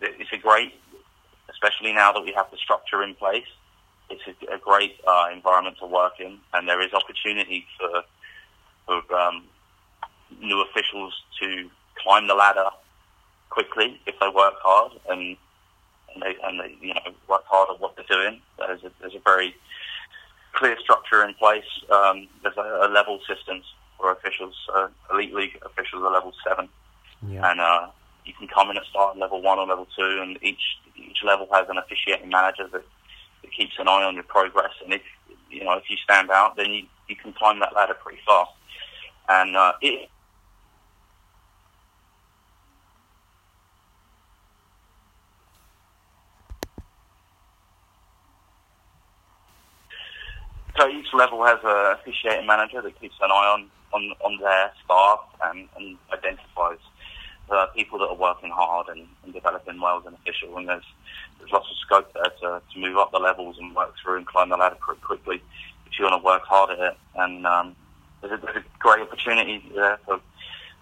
it's 0.00 0.32
a 0.32 0.38
great, 0.38 0.74
especially 1.50 1.92
now 1.92 2.12
that 2.12 2.22
we 2.22 2.32
have 2.32 2.50
the 2.50 2.56
structure 2.56 3.02
in 3.02 3.14
place. 3.14 3.44
It's 4.08 4.22
a, 4.26 4.54
a 4.54 4.58
great 4.58 4.96
uh, 5.06 5.26
environment 5.32 5.76
to 5.80 5.86
work 5.86 6.14
in, 6.18 6.38
and 6.54 6.68
there 6.68 6.80
is 6.80 6.92
opportunity 6.92 7.66
for 7.78 8.02
for 8.86 9.14
um, 9.14 9.44
new 10.40 10.62
officials 10.62 11.14
to 11.40 11.70
climb 11.96 12.26
the 12.26 12.34
ladder 12.34 12.70
quickly 13.50 14.00
if 14.06 14.14
they 14.20 14.28
work 14.28 14.54
hard 14.62 14.92
and 15.08 15.36
and 16.14 16.22
they, 16.22 16.34
and 16.42 16.60
they 16.60 16.76
you 16.80 16.94
know 16.94 17.00
work 17.28 17.44
hard 17.46 17.68
at 17.70 17.80
what 17.80 17.94
they're 17.96 18.04
doing. 18.08 18.40
There's 18.58 18.82
a, 18.82 18.90
there's 19.00 19.14
a 19.14 19.20
very 19.24 19.54
clear 20.52 20.76
structure 20.80 21.24
in 21.24 21.34
place. 21.34 21.64
Um, 21.90 22.28
there's 22.42 22.56
a, 22.56 22.86
a 22.86 22.88
level 22.88 23.20
systems 23.28 23.64
for 23.96 24.12
officials. 24.12 24.54
Uh, 24.74 24.88
elite 25.12 25.34
league 25.34 25.58
officials 25.64 26.02
are 26.02 26.12
level 26.12 26.32
seven, 26.46 26.68
Yeah. 27.28 27.50
and 27.50 27.60
uh, 27.60 27.88
you 28.24 28.34
can 28.38 28.48
come 28.48 28.70
in 28.70 28.76
at 28.76 28.84
start 28.86 29.16
level 29.16 29.42
one 29.42 29.58
or 29.58 29.66
level 29.66 29.86
two, 29.96 30.18
and 30.22 30.38
each 30.42 30.62
each 30.96 31.18
level 31.24 31.48
has 31.52 31.68
an 31.68 31.78
officiating 31.78 32.28
manager 32.28 32.68
that, 32.72 32.84
that 33.42 33.52
keeps 33.52 33.72
an 33.78 33.88
eye 33.88 34.04
on 34.04 34.14
your 34.14 34.24
progress. 34.24 34.72
And 34.84 34.92
if 34.92 35.02
you 35.50 35.64
know 35.64 35.72
if 35.72 35.84
you 35.88 35.96
stand 35.96 36.30
out, 36.30 36.56
then 36.56 36.70
you, 36.70 36.82
you 37.08 37.16
can 37.16 37.32
climb 37.32 37.60
that 37.60 37.74
ladder 37.74 37.94
pretty 37.94 38.20
fast. 38.26 38.50
And 39.28 39.56
uh, 39.56 39.72
it, 39.80 40.10
so 50.80 50.88
each 50.88 51.12
level 51.12 51.44
has 51.44 51.58
a 51.62 51.98
officiating 52.00 52.46
manager 52.46 52.80
that 52.80 52.98
keeps 53.00 53.16
an 53.20 53.30
eye 53.30 53.54
on 53.54 53.70
on, 53.92 54.12
on 54.24 54.38
their 54.38 54.70
staff 54.84 55.20
and, 55.44 55.68
and 55.76 55.98
identifies 56.12 56.78
the 57.48 57.68
people 57.74 57.98
that 57.98 58.06
are 58.06 58.14
working 58.14 58.50
hard 58.50 58.86
and, 58.88 59.06
and 59.24 59.34
developing 59.34 59.80
well 59.80 59.98
as 59.98 60.06
an 60.06 60.14
official. 60.14 60.56
And 60.56 60.68
there's 60.68 60.84
there's 61.38 61.50
lots 61.50 61.66
of 61.70 61.76
scope 61.78 62.12
there 62.14 62.32
to, 62.40 62.62
to 62.72 62.78
move 62.78 62.96
up 62.96 63.10
the 63.10 63.18
levels 63.18 63.56
and 63.58 63.74
work 63.74 63.94
through 64.02 64.18
and 64.18 64.26
climb 64.26 64.48
the 64.48 64.56
ladder 64.56 64.76
pretty 64.80 65.00
quickly 65.00 65.42
if 65.86 65.98
you 65.98 66.04
want 66.04 66.20
to 66.20 66.24
work 66.24 66.42
hard 66.44 66.70
at 66.70 66.78
it. 66.78 66.96
And 67.16 67.46
um, 67.46 67.74
there's, 68.20 68.32
a, 68.32 68.36
there's 68.44 68.56
a 68.56 68.64
great 68.78 69.00
opportunity 69.00 69.64
there 69.74 69.98
for 70.06 70.20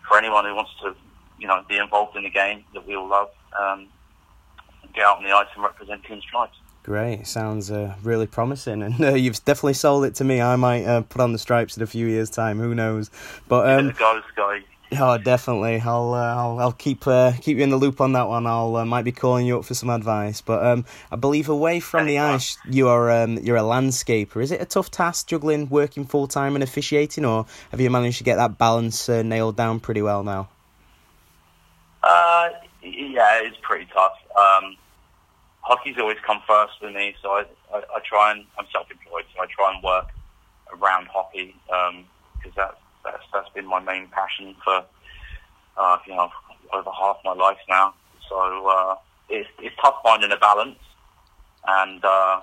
for 0.06 0.18
anyone 0.18 0.44
who 0.44 0.54
wants 0.54 0.72
to 0.82 0.94
you 1.38 1.48
know 1.48 1.64
be 1.68 1.78
involved 1.78 2.16
in 2.16 2.22
the 2.22 2.30
game 2.30 2.64
that 2.74 2.86
we 2.86 2.94
all 2.94 3.08
love. 3.08 3.30
Um, 3.58 3.88
get 4.94 5.04
out 5.04 5.18
on 5.18 5.24
the 5.24 5.30
ice 5.30 5.46
and 5.54 5.64
represent 5.64 6.04
Team 6.04 6.20
Stripes. 6.20 6.56
Great, 6.88 7.26
sounds 7.26 7.70
uh, 7.70 7.94
really 8.02 8.26
promising, 8.26 8.82
and 8.82 8.98
uh, 9.04 9.12
you've 9.12 9.44
definitely 9.44 9.74
sold 9.74 10.06
it 10.06 10.14
to 10.14 10.24
me. 10.24 10.40
I 10.40 10.56
might 10.56 10.86
uh, 10.86 11.02
put 11.02 11.20
on 11.20 11.34
the 11.34 11.38
stripes 11.38 11.76
in 11.76 11.82
a 11.82 11.86
few 11.86 12.06
years' 12.06 12.30
time. 12.30 12.58
Who 12.58 12.74
knows? 12.74 13.10
But 13.46 13.68
um, 13.68 13.90
it 13.90 13.96
a 14.00 14.62
oh, 14.98 15.18
definitely, 15.18 15.82
I'll 15.84 16.14
uh, 16.14 16.34
I'll, 16.34 16.58
I'll 16.58 16.72
keep 16.72 17.06
uh, 17.06 17.32
keep 17.42 17.58
you 17.58 17.62
in 17.62 17.68
the 17.68 17.76
loop 17.76 18.00
on 18.00 18.14
that 18.14 18.26
one. 18.26 18.46
I'll 18.46 18.74
uh, 18.74 18.86
might 18.86 19.02
be 19.02 19.12
calling 19.12 19.44
you 19.44 19.58
up 19.58 19.66
for 19.66 19.74
some 19.74 19.90
advice. 19.90 20.40
But 20.40 20.64
um, 20.64 20.86
I 21.12 21.16
believe 21.16 21.50
away 21.50 21.78
from 21.80 22.06
the 22.06 22.20
ice, 22.20 22.56
you 22.64 22.88
are 22.88 23.10
um, 23.10 23.36
you're 23.36 23.58
a 23.58 23.60
landscaper. 23.60 24.42
Is 24.42 24.50
it 24.50 24.62
a 24.62 24.64
tough 24.64 24.90
task 24.90 25.26
juggling 25.26 25.68
working 25.68 26.06
full 26.06 26.26
time 26.26 26.56
and 26.56 26.62
officiating, 26.62 27.26
or 27.26 27.44
have 27.70 27.82
you 27.82 27.90
managed 27.90 28.16
to 28.16 28.24
get 28.24 28.36
that 28.36 28.56
balance 28.56 29.10
uh, 29.10 29.20
nailed 29.20 29.58
down 29.58 29.78
pretty 29.78 30.00
well 30.00 30.22
now? 30.22 30.48
Uh, 32.02 32.48
yeah, 32.82 33.42
it's 33.42 33.58
pretty 33.60 33.86
tough. 33.92 34.14
Um, 34.34 34.78
hockey's 35.68 35.98
always 35.98 36.16
come 36.26 36.40
first 36.48 36.72
for 36.80 36.90
me, 36.90 37.14
so 37.22 37.28
I, 37.28 37.44
I, 37.72 37.78
I 37.96 38.00
try 38.02 38.32
and 38.32 38.46
I'm 38.58 38.64
self-employed, 38.72 39.24
so 39.34 39.42
I 39.42 39.46
try 39.46 39.74
and 39.74 39.84
work 39.84 40.08
around 40.72 41.08
hockey 41.08 41.54
because 41.66 42.54
that's 42.56 42.76
that's 43.04 43.22
that's 43.32 43.48
been 43.50 43.66
my 43.66 43.78
main 43.78 44.08
passion 44.08 44.56
for 44.64 44.84
uh, 45.76 45.98
you 46.06 46.14
know 46.14 46.30
over 46.72 46.90
half 46.90 47.18
my 47.22 47.34
life 47.34 47.58
now. 47.68 47.94
So 48.28 48.66
uh, 48.66 48.94
it's 49.28 49.48
it's 49.60 49.76
tough 49.82 49.96
finding 50.02 50.32
a 50.32 50.38
balance, 50.38 50.78
and 51.66 52.02
uh, 52.02 52.40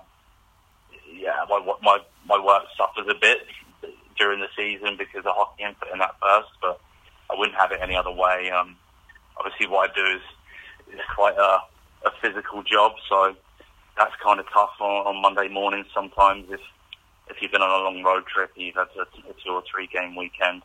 yeah, 1.12 1.46
my 1.50 1.60
my 1.82 1.98
my 2.28 2.46
work 2.46 2.64
suffers 2.78 3.08
a 3.10 3.20
bit 3.20 3.40
during 4.20 4.40
the 4.40 4.48
season 4.56 4.98
because 4.98 5.26
of 5.26 5.36
hockey 5.36 5.64
and 5.64 5.78
putting 5.80 5.98
that 5.98 6.16
first, 6.22 6.50
but 6.62 6.80
I 7.32 7.38
wouldn't 7.38 7.58
have 7.58 7.72
it 7.72 7.80
any 7.82 7.96
other 7.96 8.12
way. 8.12 8.52
Um, 8.52 8.76
obviously, 9.38 9.68
what 9.68 9.90
I 9.90 9.94
do 9.94 10.06
is 10.06 10.22
is 10.94 11.02
quite 11.16 11.38
a, 11.38 11.58
a 12.06 12.12
physical 12.22 12.64
job, 12.64 12.94
so 13.10 13.36
that's 13.98 14.14
kind 14.24 14.40
of 14.40 14.46
tough 14.54 14.72
on, 14.80 15.08
on 15.08 15.22
Monday 15.22 15.48
mornings 15.48 15.88
sometimes. 15.94 16.46
If 16.50 16.62
if 17.28 17.42
you've 17.42 17.52
been 17.52 17.62
on 17.62 17.82
a 17.82 17.84
long 17.84 18.04
road 18.04 18.24
trip, 18.28 18.52
you've 18.56 18.76
had 18.76 18.88
a, 18.98 19.02
a 19.02 19.34
two 19.44 19.52
or 19.52 19.64
three 19.70 19.88
game 19.88 20.16
weekend. 20.16 20.62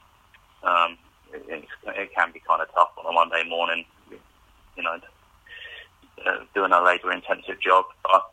Um, 0.62 0.98
it, 1.32 1.64
it 1.86 2.14
can 2.14 2.32
be 2.32 2.40
kind 2.46 2.60
of 2.60 2.68
tough 2.74 2.90
on 2.98 3.06
a 3.06 3.12
Monday 3.12 3.48
morning, 3.48 3.84
you 4.76 4.82
know, 4.82 4.98
uh, 6.26 6.44
doing 6.54 6.72
a 6.72 6.82
labour 6.82 7.12
intensive 7.12 7.60
job. 7.60 7.86
But 8.02 8.30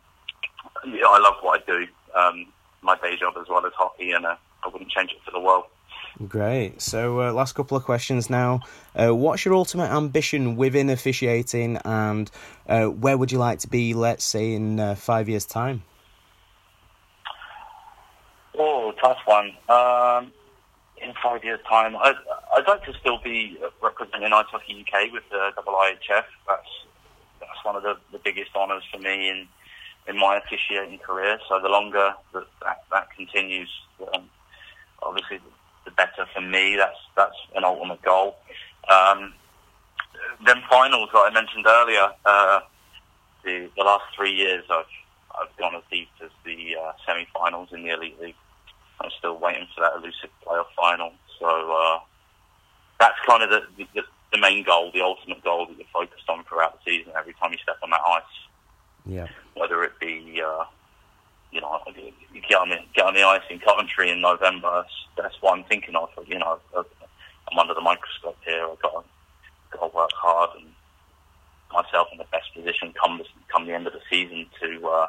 yeah, 0.85 1.07
I 1.07 1.19
love 1.19 1.35
what 1.41 1.61
I 1.61 1.65
do, 1.65 1.87
um, 2.15 2.47
my 2.81 2.97
day 2.97 3.15
job 3.17 3.35
as 3.39 3.47
well 3.47 3.65
as 3.65 3.71
hockey, 3.77 4.11
and 4.11 4.25
uh, 4.25 4.35
I 4.63 4.67
wouldn't 4.67 4.91
change 4.91 5.11
it 5.11 5.19
for 5.23 5.31
the 5.31 5.39
world. 5.39 5.65
Great. 6.25 6.81
So, 6.81 7.21
uh, 7.21 7.31
last 7.31 7.53
couple 7.53 7.77
of 7.77 7.83
questions 7.83 8.27
now. 8.27 8.61
Uh, 8.95 9.13
what's 9.13 9.45
your 9.45 9.53
ultimate 9.53 9.91
ambition 9.91 10.55
within 10.55 10.89
officiating, 10.89 11.77
and 11.85 12.31
uh, 12.67 12.85
where 12.85 13.15
would 13.15 13.31
you 13.31 13.37
like 13.37 13.59
to 13.59 13.67
be, 13.67 13.93
let's 13.93 14.23
say, 14.23 14.53
in 14.53 14.79
uh, 14.79 14.95
five 14.95 15.29
years' 15.29 15.45
time? 15.45 15.83
Oh, 18.57 18.93
tough 18.99 19.19
one. 19.25 19.51
Um, 19.69 20.31
in 20.99 21.13
five 21.21 21.43
years' 21.43 21.59
time, 21.69 21.95
I'd, 21.95 22.15
I'd 22.55 22.67
like 22.67 22.83
to 22.85 22.93
still 22.99 23.19
be 23.23 23.59
representing 23.83 24.33
Ice 24.33 24.45
Hockey 24.49 24.83
UK 24.87 25.13
with 25.13 25.23
the 25.29 25.51
IIHF. 25.55 26.25
That's 26.47 26.67
that's 27.39 27.63
one 27.63 27.75
of 27.75 27.83
the, 27.83 27.95
the 28.11 28.17
biggest 28.17 28.55
honours 28.55 28.83
for 28.91 28.97
me 28.97 29.29
in 29.29 29.47
in 30.07 30.17
my 30.17 30.37
officiating 30.37 30.97
career. 30.97 31.37
So 31.47 31.59
the 31.61 31.69
longer 31.69 32.15
that 32.33 32.47
that, 32.63 32.83
that 32.91 33.11
continues, 33.15 33.69
um, 34.15 34.29
obviously, 35.03 35.39
the 35.87 35.91
better 35.95 36.27
for 36.35 36.41
me. 36.41 36.75
That's 36.75 36.99
that's 37.15 37.35
an 37.55 37.63
ultimate 37.63 38.01
goal. 38.01 38.35
Um, 38.91 39.33
then 40.45 40.61
finals 40.69 41.09
that 41.13 41.19
I 41.19 41.33
mentioned 41.33 41.65
earlier. 41.65 42.09
Uh, 42.25 42.59
the 43.43 43.69
the 43.77 43.83
last 43.83 44.03
three 44.15 44.33
years, 44.33 44.63
I've 44.69 44.85
I've 45.39 45.55
gone 45.57 45.75
as 45.75 45.83
deep 45.89 46.09
as 46.23 46.29
the 46.43 46.75
uh, 46.75 46.91
semi-finals 47.05 47.69
in 47.71 47.83
the 47.83 47.89
Elite 47.93 48.19
League. 48.21 48.35
I'm 48.99 49.11
still 49.17 49.37
waiting 49.39 49.67
for 49.75 49.81
that 49.81 49.93
elusive 49.95 50.29
playoff 50.45 50.65
final. 50.75 51.11
So 51.39 51.45
uh, 51.47 51.99
that's 52.99 53.17
kind 53.25 53.43
of 53.43 53.49
the, 53.49 53.61
the 53.95 54.01
the 54.33 54.37
main 54.39 54.63
goal, 54.65 54.91
the 54.93 55.01
ultimate 55.01 55.41
goal 55.43 55.67
that 55.67 55.77
you're 55.77 55.87
focused 55.93 56.27
on 56.29 56.43
throughout 56.43 56.77
the 56.83 56.91
season. 56.91 57.13
Every 57.17 57.33
time 57.33 57.51
you 57.53 57.57
step 57.63 57.77
on 57.81 57.91
that 57.91 58.01
ice, 58.05 58.23
Yeah. 59.05 59.27
whether 59.53 59.83
it 59.85 59.97
be 60.01 60.41
uh, 60.45 60.65
you 61.51 61.61
know 61.61 61.79
you 61.95 62.41
get 62.47 62.59
on 62.59 62.69
the 62.69 62.77
get 62.93 63.05
on 63.05 63.13
the 63.13 63.23
ice 63.23 63.41
in 63.49 63.59
Coventry 63.59 64.09
in 64.09 64.21
November. 64.21 64.85
That's, 65.17 65.35
what 65.41 65.57
I'm 65.57 65.63
thinking 65.65 65.95
of. 65.95 66.09
You 66.27 66.39
know, 66.39 66.59
I'm 66.75 67.59
under 67.59 67.73
the 67.73 67.81
microscope 67.81 68.37
here. 68.45 68.67
I've 68.69 68.81
got 68.81 68.91
to, 68.91 69.77
got 69.77 69.87
to 69.87 69.95
work 69.95 70.11
hard 70.13 70.51
and 70.57 70.67
myself 71.73 72.07
in 72.11 72.17
the 72.17 72.25
best 72.31 72.53
position 72.53 72.93
come 73.01 73.17
the, 73.17 73.25
come 73.51 73.65
the 73.65 73.73
end 73.73 73.87
of 73.87 73.93
the 73.93 74.01
season 74.09 74.45
to 74.61 74.87
uh, 74.87 75.07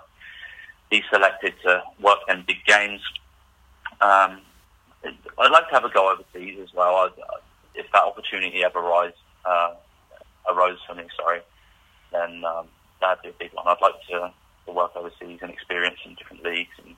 be 0.90 1.02
selected 1.10 1.54
to 1.64 1.82
work 2.00 2.18
in 2.28 2.44
big 2.46 2.64
games. 2.66 3.00
Um, 4.00 4.40
I'd 5.04 5.50
like 5.50 5.68
to 5.68 5.74
have 5.74 5.84
a 5.84 5.90
go 5.90 6.12
overseas 6.12 6.58
as 6.62 6.74
well. 6.74 6.94
I, 6.96 7.10
if 7.74 7.86
that 7.92 8.04
opportunity 8.04 8.64
ever 8.64 8.80
rise, 8.80 9.12
uh, 9.44 9.74
arose 10.50 10.78
for 10.86 10.94
me, 10.94 11.04
sorry, 11.16 11.40
then 12.12 12.44
um, 12.44 12.66
that'd 13.00 13.22
be 13.22 13.28
a 13.28 13.32
big 13.38 13.52
one. 13.52 13.66
I'd 13.66 13.80
like 13.80 13.94
to, 14.10 14.32
to 14.68 14.74
work 14.74 14.94
overseas 14.94 15.40
and 15.42 15.50
experience 15.50 15.98
in 16.04 16.14
different 16.14 16.44
leagues 16.44 16.76
and 16.84 16.94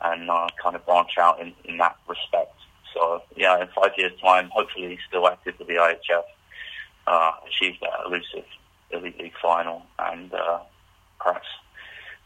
and 0.00 0.30
uh, 0.30 0.46
kind 0.62 0.76
of 0.76 0.86
branch 0.86 1.10
out 1.18 1.40
in, 1.40 1.52
in 1.64 1.76
that 1.78 1.96
respect. 2.08 2.54
So 2.94 3.20
yeah, 3.36 3.60
in 3.60 3.68
five 3.74 3.90
years' 3.96 4.18
time, 4.20 4.48
hopefully 4.52 4.96
still 5.08 5.26
active 5.26 5.54
with 5.58 5.66
the 5.66 5.74
IIHF, 5.74 6.22
uh, 7.08 7.32
achieve 7.46 7.74
that 7.80 7.90
elusive 8.06 8.44
elite 8.90 9.18
league 9.18 9.32
final, 9.42 9.82
and 9.98 10.32
uh, 10.32 10.60
perhaps 11.20 11.46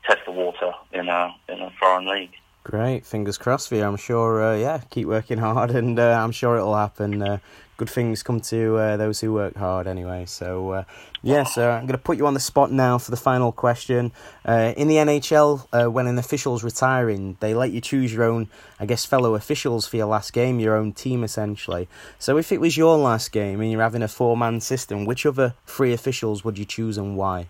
test 0.06 0.20
the 0.26 0.32
water 0.32 0.72
in 0.92 1.08
a 1.08 1.34
in 1.48 1.60
a 1.60 1.70
foreign 1.80 2.06
league. 2.06 2.34
Great, 2.64 3.04
fingers 3.04 3.38
crossed 3.38 3.68
for 3.68 3.74
you. 3.74 3.82
I'm 3.82 3.96
sure. 3.96 4.40
Uh, 4.40 4.56
yeah, 4.56 4.80
keep 4.88 5.08
working 5.08 5.38
hard, 5.38 5.70
and 5.72 5.98
uh, 5.98 6.12
I'm 6.22 6.30
sure 6.30 6.56
it'll 6.56 6.76
happen. 6.76 7.20
Uh, 7.20 7.38
good 7.76 7.90
things 7.90 8.22
come 8.22 8.40
to 8.40 8.76
uh, 8.76 8.96
those 8.96 9.20
who 9.20 9.32
work 9.32 9.56
hard, 9.56 9.88
anyway. 9.88 10.26
So, 10.26 10.70
uh, 10.70 10.84
yeah, 11.22 11.42
so 11.42 11.72
I'm 11.72 11.86
going 11.86 11.98
to 11.98 11.98
put 11.98 12.18
you 12.18 12.26
on 12.28 12.34
the 12.34 12.40
spot 12.40 12.70
now 12.70 12.98
for 12.98 13.10
the 13.10 13.16
final 13.16 13.50
question. 13.50 14.12
Uh, 14.44 14.74
in 14.76 14.86
the 14.86 14.94
NHL, 14.94 15.90
when 15.90 16.06
an 16.06 16.18
official's 16.18 16.62
retiring, 16.62 17.36
they 17.40 17.52
let 17.52 17.72
you 17.72 17.80
choose 17.80 18.12
your 18.12 18.22
own, 18.22 18.48
I 18.78 18.86
guess, 18.86 19.04
fellow 19.04 19.34
officials 19.34 19.88
for 19.88 19.96
your 19.96 20.06
last 20.06 20.32
game, 20.32 20.60
your 20.60 20.76
own 20.76 20.92
team, 20.92 21.24
essentially. 21.24 21.88
So, 22.20 22.36
if 22.36 22.52
it 22.52 22.60
was 22.60 22.76
your 22.76 22.96
last 22.96 23.32
game 23.32 23.60
and 23.60 23.72
you're 23.72 23.82
having 23.82 24.02
a 24.02 24.08
four-man 24.08 24.60
system, 24.60 25.04
which 25.04 25.26
other 25.26 25.54
three 25.66 25.92
officials 25.92 26.44
would 26.44 26.58
you 26.58 26.64
choose 26.64 26.96
and 26.96 27.16
why? 27.16 27.48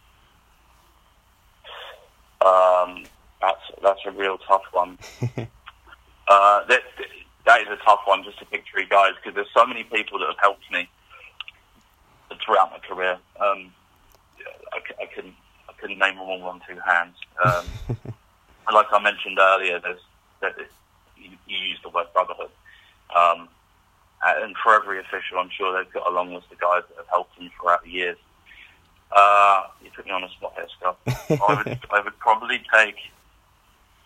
Um 2.40 3.04
that's 3.82 4.00
a 4.06 4.10
real 4.10 4.38
tough 4.38 4.62
one. 4.72 4.98
uh, 6.28 6.64
that 6.66 6.82
that 7.44 7.60
is 7.60 7.68
a 7.68 7.76
tough 7.84 8.00
one 8.04 8.22
just 8.24 8.38
to 8.38 8.44
pick 8.46 8.64
three 8.70 8.86
guys 8.86 9.12
because 9.16 9.34
there's 9.34 9.52
so 9.54 9.66
many 9.66 9.84
people 9.84 10.18
that 10.18 10.28
have 10.28 10.38
helped 10.40 10.70
me 10.70 10.88
throughout 12.44 12.70
my 12.70 12.78
career. 12.78 13.18
Um, 13.40 13.72
I, 14.72 14.78
I 15.02 15.06
couldn't 15.14 15.34
I 15.68 15.72
couldn't 15.80 15.98
name 15.98 16.16
them 16.16 16.24
all 16.24 16.42
on 16.44 16.60
two 16.68 16.78
hands. 16.78 17.16
Um, 17.44 17.66
like 18.72 18.86
I 18.90 19.02
mentioned 19.02 19.38
earlier, 19.38 19.80
there's 19.80 20.00
that 20.40 20.54
you, 21.16 21.30
you 21.46 21.58
use 21.58 21.78
the 21.82 21.90
word 21.90 22.06
brotherhood. 22.12 22.50
Um, 23.14 23.48
and 24.24 24.54
for 24.62 24.74
every 24.74 25.00
official, 25.00 25.38
I'm 25.38 25.50
sure 25.50 25.76
they've 25.76 25.92
got 25.92 26.06
a 26.06 26.14
long 26.14 26.32
list 26.32 26.46
of 26.52 26.60
guys 26.60 26.82
that 26.88 26.96
have 26.98 27.08
helped 27.08 27.36
them 27.36 27.50
throughout 27.58 27.82
the 27.82 27.90
years. 27.90 28.16
Uh, 29.10 29.64
you 29.82 29.90
put 29.94 30.06
me 30.06 30.12
on 30.12 30.22
the 30.22 30.28
spot 30.28 30.54
here, 30.54 30.66
Scott. 30.78 30.98
I 31.06 31.54
would, 31.54 31.78
I 31.90 32.00
would 32.00 32.18
probably 32.18 32.62
take 32.72 32.96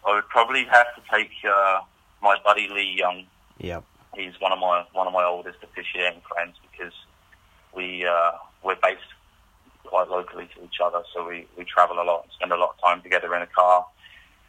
I 0.07 0.15
would 0.15 0.29
probably 0.29 0.65
have 0.65 0.87
to 0.95 1.03
take 1.13 1.31
uh, 1.45 1.81
my 2.23 2.37
buddy 2.45 2.69
Lee 2.69 2.95
Young. 2.97 3.25
Yep. 3.59 3.85
He's 4.15 4.41
one 4.41 4.53
of 4.53 4.59
my 4.59 4.85
one 4.93 5.07
of 5.07 5.13
my 5.13 5.25
oldest 5.25 5.59
officiating 5.63 6.23
friends 6.29 6.57
because 6.71 6.93
we 7.75 8.07
uh, 8.07 8.33
we're 8.63 8.77
based 8.77 9.03
quite 9.85 10.09
locally 10.09 10.49
to 10.55 10.65
each 10.65 10.81
other, 10.83 11.03
so 11.13 11.27
we, 11.27 11.47
we 11.57 11.65
travel 11.65 12.01
a 12.01 12.05
lot 12.05 12.23
and 12.25 12.33
spend 12.33 12.53
a 12.53 12.57
lot 12.57 12.71
of 12.71 12.81
time 12.81 13.03
together 13.03 13.35
in 13.35 13.43
a 13.43 13.47
car. 13.47 13.87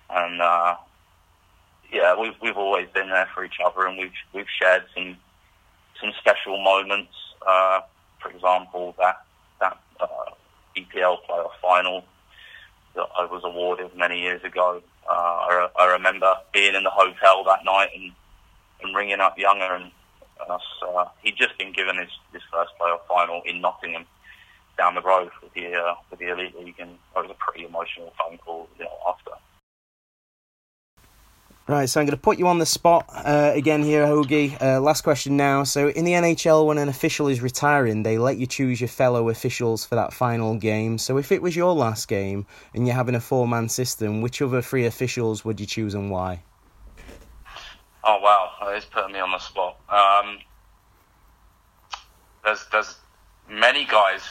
And 0.09 0.41
uh, 0.41 0.75
yeah, 1.91 2.15
we've 2.19 2.35
we've 2.41 2.57
always 2.57 2.87
been 2.93 3.09
there 3.09 3.27
for 3.33 3.43
each 3.43 3.57
other, 3.65 3.87
and 3.87 3.97
we've 3.97 4.11
we've 4.33 4.49
shared 4.61 4.83
some 4.95 5.17
some 5.99 6.11
special 6.19 6.61
moments. 6.63 7.13
Uh, 7.45 7.81
for 8.21 8.29
example, 8.29 8.95
that 8.99 9.25
that 9.59 9.79
uh, 9.99 10.31
EPL 10.77 11.17
playoff 11.27 11.51
final 11.61 12.03
that 12.95 13.07
I 13.17 13.25
was 13.25 13.41
awarded 13.43 13.95
many 13.95 14.21
years 14.21 14.43
ago 14.43 14.81
uh, 15.09 15.11
I, 15.13 15.69
I 15.79 15.85
remember 15.93 16.33
being 16.53 16.75
in 16.75 16.83
the 16.83 16.89
hotel 16.89 17.43
that 17.45 17.65
night 17.65 17.89
and, 17.95 18.11
and 18.83 18.95
ringing 18.95 19.19
up 19.19 19.37
Younger 19.37 19.75
and 19.75 19.91
us. 20.49 20.61
Uh, 20.81 21.05
he'd 21.23 21.35
just 21.35 21.57
been 21.57 21.73
given 21.73 21.97
his, 21.97 22.09
his 22.33 22.41
first 22.51 22.71
playoff 22.79 23.05
final 23.07 23.41
in 23.45 23.61
Nottingham 23.61 24.05
down 24.77 24.95
the 24.95 25.01
road 25.01 25.29
with 25.41 25.53
the 25.53 25.73
uh, 25.73 25.95
with 26.09 26.19
the 26.19 26.27
elite 26.27 26.57
league, 26.57 26.79
and 26.79 26.91
it 26.91 26.97
was 27.15 27.31
a 27.31 27.33
pretty 27.33 27.65
emotional 27.65 28.13
phone 28.17 28.37
call 28.37 28.69
you 28.77 28.85
know, 28.85 28.97
after. 29.07 29.31
Right, 31.69 31.89
so 31.89 31.99
I'm 31.99 32.05
going 32.05 32.15
to 32.15 32.21
put 32.21 32.39
you 32.39 32.47
on 32.47 32.59
the 32.59 32.65
spot 32.65 33.09
uh, 33.09 33.51
again 33.53 33.83
here, 33.83 34.05
Hoagie. 34.05 34.61
Uh, 34.61 34.79
last 34.79 35.01
question 35.01 35.35
now. 35.35 35.65
So, 35.65 35.89
in 35.89 36.05
the 36.05 36.13
NHL, 36.13 36.65
when 36.65 36.77
an 36.77 36.87
official 36.87 37.27
is 37.27 37.41
retiring, 37.41 38.03
they 38.03 38.17
let 38.17 38.37
you 38.37 38.47
choose 38.47 38.79
your 38.79 38.87
fellow 38.87 39.27
officials 39.27 39.83
for 39.83 39.95
that 39.95 40.13
final 40.13 40.55
game. 40.55 40.97
So, 40.97 41.17
if 41.17 41.29
it 41.29 41.41
was 41.41 41.57
your 41.57 41.73
last 41.73 42.07
game 42.07 42.45
and 42.73 42.87
you're 42.87 42.95
having 42.95 43.15
a 43.15 43.19
four 43.19 43.49
man 43.49 43.67
system, 43.67 44.21
which 44.21 44.41
other 44.41 44.61
three 44.61 44.85
officials 44.85 45.43
would 45.43 45.59
you 45.59 45.65
choose 45.65 45.93
and 45.93 46.09
why? 46.09 46.41
Oh, 48.01 48.17
wow. 48.21 48.51
It's 48.69 48.85
putting 48.85 49.11
me 49.11 49.19
on 49.19 49.31
the 49.31 49.39
spot. 49.39 49.77
Um, 49.89 50.39
there's, 52.45 52.65
there's 52.71 52.95
many 53.49 53.83
guys. 53.83 54.21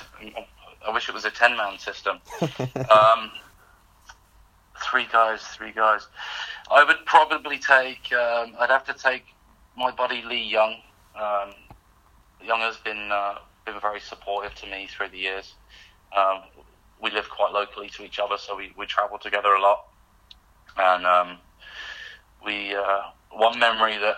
I 0.87 0.91
wish 0.91 1.11
it 1.11 1.15
was 1.15 1.27
a 1.27 1.31
10 1.31 1.55
man 1.55 1.79
system. 1.79 2.19
um, 2.41 3.31
three 4.83 5.07
guys, 5.13 5.43
three 5.43 5.73
guys. 5.73 6.07
I 6.71 6.85
would 6.85 7.05
probably 7.07 7.59
take. 7.59 8.13
Um, 8.13 8.55
I'd 8.59 8.71
have 8.71 8.85
to 8.87 8.95
take 8.95 9.25
my 9.77 9.91
buddy 9.91 10.23
Lee 10.23 10.43
Young. 10.43 10.77
Um, 11.15 11.55
Young 12.43 12.61
has 12.61 12.77
been 12.79 13.11
uh, 13.13 13.37
been 13.65 13.81
very 13.81 14.01
supportive 14.01 14.55
to 14.57 14.67
me 14.67 14.89
through 14.91 15.09
the 15.11 15.19
years. 15.19 15.55
Um, 16.17 16.43
we 17.01 17.11
live 17.11 17.29
quite 17.29 17.53
locally 17.53 17.89
to 17.91 18.05
each 18.05 18.19
other, 18.19 18.37
so 18.39 18.57
we, 18.57 18.73
we 18.77 18.87
travel 18.87 19.19
together 19.19 19.55
a 19.55 19.61
lot. 19.61 19.87
And 20.77 21.07
um, 21.07 21.39
we 22.45 22.75
uh, 22.75 23.03
one 23.31 23.59
memory 23.59 23.99
that, 23.99 24.17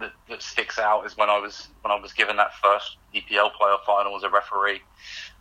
that, 0.00 0.12
that 0.28 0.42
sticks 0.42 0.78
out 0.78 1.06
is 1.06 1.16
when 1.16 1.30
I 1.30 1.38
was 1.38 1.68
when 1.82 1.92
I 1.92 2.00
was 2.00 2.12
given 2.12 2.36
that 2.36 2.54
first 2.62 2.96
EPL 3.14 3.52
playoff 3.60 3.84
final 3.86 4.16
as 4.16 4.22
a 4.22 4.30
referee. 4.30 4.82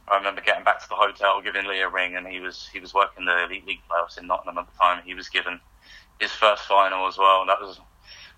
I 0.07 0.17
remember 0.17 0.41
getting 0.41 0.63
back 0.63 0.81
to 0.83 0.89
the 0.89 0.95
hotel, 0.95 1.41
giving 1.41 1.65
Lee 1.65 1.81
a 1.81 1.89
ring, 1.89 2.15
and 2.15 2.27
he 2.27 2.39
was 2.39 2.69
he 2.71 2.79
was 2.79 2.93
working 2.93 3.25
the 3.25 3.43
elite 3.43 3.65
league 3.65 3.81
playoffs 3.89 4.17
in 4.17 4.27
Nottingham 4.27 4.59
at 4.59 4.71
the 4.71 4.77
time. 4.77 5.01
He 5.05 5.15
was 5.15 5.29
given 5.29 5.59
his 6.19 6.31
first 6.31 6.63
final 6.63 7.07
as 7.07 7.17
well. 7.17 7.41
And 7.41 7.49
that 7.49 7.61
was 7.61 7.79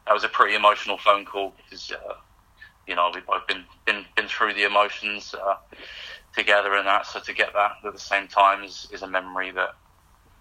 that 0.05 0.13
was 0.13 0.23
a 0.23 0.29
pretty 0.29 0.55
emotional 0.55 0.97
phone 0.97 1.25
call 1.25 1.53
because 1.57 1.91
uh, 1.91 2.13
you 2.87 2.95
know 2.95 3.11
we've 3.13 3.25
both 3.25 3.45
been 3.47 3.63
been 3.85 4.05
been 4.15 4.27
through 4.27 4.53
the 4.53 4.63
emotions 4.63 5.33
uh, 5.33 5.55
together 6.35 6.73
and 6.73 6.87
that. 6.87 7.05
So 7.05 7.19
to 7.19 7.33
get 7.33 7.53
that 7.53 7.71
at 7.83 7.93
the 7.93 7.99
same 7.99 8.27
time 8.27 8.63
is, 8.63 8.87
is 8.91 9.01
a 9.01 9.07
memory 9.07 9.51
that 9.51 9.75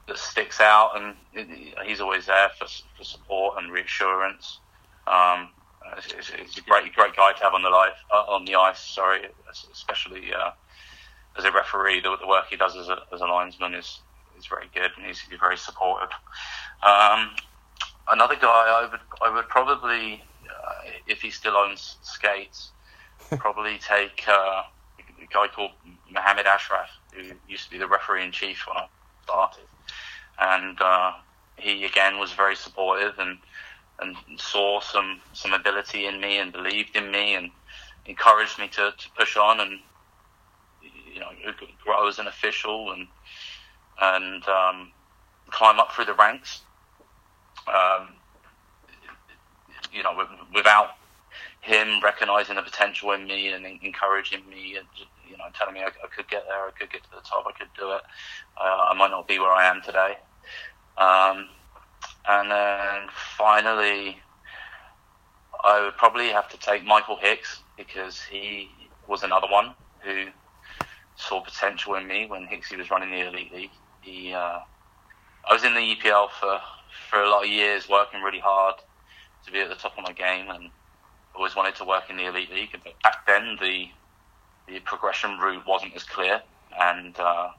that 0.09 0.19
sticks 0.19 0.61
out, 0.61 0.93
and 0.95 1.17
it, 1.33 1.75
he's 1.85 2.01
always 2.01 2.27
there 2.27 2.51
for 2.59 2.67
for 2.97 3.05
support 3.05 3.59
and 3.59 3.73
reassurance. 3.73 4.61
Um, 5.07 5.51
it's, 5.97 6.59
a 6.59 6.61
great 6.63 6.93
great 6.95 7.17
guy 7.17 7.33
to 7.33 7.43
have 7.43 7.55
on 7.55 7.63
the 7.63 7.71
life 7.71 7.97
uh, 8.13 8.25
on 8.29 8.45
the 8.45 8.55
ice. 8.55 8.81
Sorry, 8.81 9.27
especially 9.73 10.33
uh, 10.33 10.51
as 11.39 11.45
a 11.45 11.53
referee, 11.53 12.01
the, 12.01 12.17
the, 12.19 12.27
work 12.27 12.47
he 12.49 12.57
does 12.57 12.77
as 12.77 12.89
a, 12.89 12.99
as 13.13 13.21
a 13.21 13.27
linesman 13.27 13.75
is 13.75 14.01
is 14.39 14.47
very 14.47 14.69
good, 14.75 14.91
and 14.97 15.07
he's, 15.07 15.21
he's 15.21 15.39
very 15.39 15.57
supportive. 15.57 16.11
Um, 16.83 17.31
another 18.09 18.37
guy, 18.37 18.49
I 18.49 18.89
would 18.91 19.01
I 19.23 19.35
would 19.35 19.49
probably, 19.49 20.23
uh, 20.45 20.91
if 21.07 21.23
he 21.23 21.31
still 21.31 21.57
owns 21.57 21.97
skates, 22.03 22.71
probably 23.39 23.79
take 23.79 24.25
uh, 24.29 24.63
a 25.23 25.27
guy 25.33 25.49
called 25.49 25.73
Mohammed 26.11 26.47
Ashraf, 26.47 26.91
who 27.15 27.33
used 27.49 27.65
to 27.65 27.71
be 27.71 27.79
the 27.79 27.89
referee 27.89 28.25
in 28.25 28.33
chief 28.33 28.67
when 28.67 28.77
I 28.77 28.87
started, 29.25 29.65
and 30.39 30.81
uh, 30.81 31.13
he 31.57 31.85
again 31.85 32.19
was 32.19 32.33
very 32.33 32.57
supportive 32.57 33.19
and 33.19 33.39
and 34.01 34.17
saw 34.37 34.81
some 34.81 35.21
some 35.33 35.53
ability 35.53 36.07
in 36.07 36.21
me 36.21 36.39
and 36.39 36.53
believed 36.53 36.97
in 36.97 37.11
me 37.11 37.35
and 37.35 37.51
encouraged 38.05 38.59
me 38.59 38.69
to, 38.69 38.93
to 38.97 39.11
push 39.19 39.37
on 39.37 39.61
and 39.61 39.81
you 41.13 41.21
know 41.21 41.31
grow 41.83 42.07
as 42.07 42.19
an 42.19 42.27
official 42.27 42.93
and 42.93 43.09
and 44.01 44.47
um, 44.49 44.93
climb 45.51 45.81
up 45.81 45.93
through 45.93 46.05
the 46.05 46.15
ranks 46.15 46.61
um, 47.69 48.09
you 49.93 50.03
know, 50.03 50.27
without 50.55 50.91
him 51.61 52.01
recognizing 52.03 52.57
the 52.57 52.63
potential 52.63 53.13
in 53.13 53.27
me 53.27 53.49
and 53.49 53.67
encouraging 53.83 54.49
me 54.49 54.77
and 54.77 54.87
you 55.29 55.37
know 55.37 55.45
telling 55.59 55.75
me 55.75 55.81
I, 55.81 55.87
I, 55.87 56.07
could 56.15 56.29
get 56.29 56.45
there, 56.47 56.67
I 56.67 56.71
could 56.79 56.91
get 56.91 57.03
to 57.03 57.11
the 57.11 57.23
top, 57.29 57.45
I 57.47 57.53
could 57.59 57.69
do 57.77 57.91
it. 57.93 58.03
Uh, 58.57 58.87
I 58.91 58.95
might 58.95 59.11
not 59.11 59.27
be 59.27 59.39
where 59.39 59.51
I 59.51 59.67
am 59.67 59.83
today. 59.83 60.15
Um, 60.97 61.49
and 62.29 62.51
then 62.51 63.09
finally, 63.37 64.19
I 65.65 65.83
would 65.83 65.97
probably 65.97 66.29
have 66.29 66.49
to 66.51 66.59
take 66.59 66.85
Michael 66.85 67.17
Hicks 67.17 67.63
because 67.77 68.23
he 68.23 68.71
was 69.09 69.23
another 69.23 69.49
one 69.51 69.75
who 70.01 70.27
saw 71.17 71.41
potential 71.41 71.95
in 71.97 72.07
me 72.07 72.27
when 72.27 72.47
Hicksy 72.47 72.77
was 72.77 72.91
running 72.91 73.11
the 73.11 73.27
elite 73.27 73.53
league. 73.53 73.71
He, 74.03 74.33
uh, 74.33 74.61
I 75.49 75.53
was 75.53 75.65
in 75.65 75.75
the 75.75 75.81
EPL 75.81 76.31
for 76.31 76.61
for 77.11 77.23
a 77.23 77.29
lot 77.29 77.45
of 77.45 77.51
years, 77.51 77.89
working 77.89 78.23
really 78.23 78.41
hard 78.41 78.77
to 79.45 79.53
be 79.53 79.61
at 79.61 79.69
the 79.69 79.75
top 79.75 79.97
of 79.97 80.05
my 80.05 80.13
game, 80.13 80.51
and 80.51 80.71
always 81.35 81.55
wanted 81.55 81.75
to 81.77 81.85
work 81.85 82.05
in 82.11 82.17
the 82.17 82.27
elite 82.27 82.51
league. 82.53 82.71
But 82.73 82.95
back 83.03 83.27
then, 83.27 83.57
the 83.61 83.89
the 84.67 84.81
progression 84.81 85.39
route 85.39 85.65
wasn't 85.67 85.95
as 85.95 86.03
clear, 86.03 86.43
and 86.81 87.19
uh, 87.19 87.51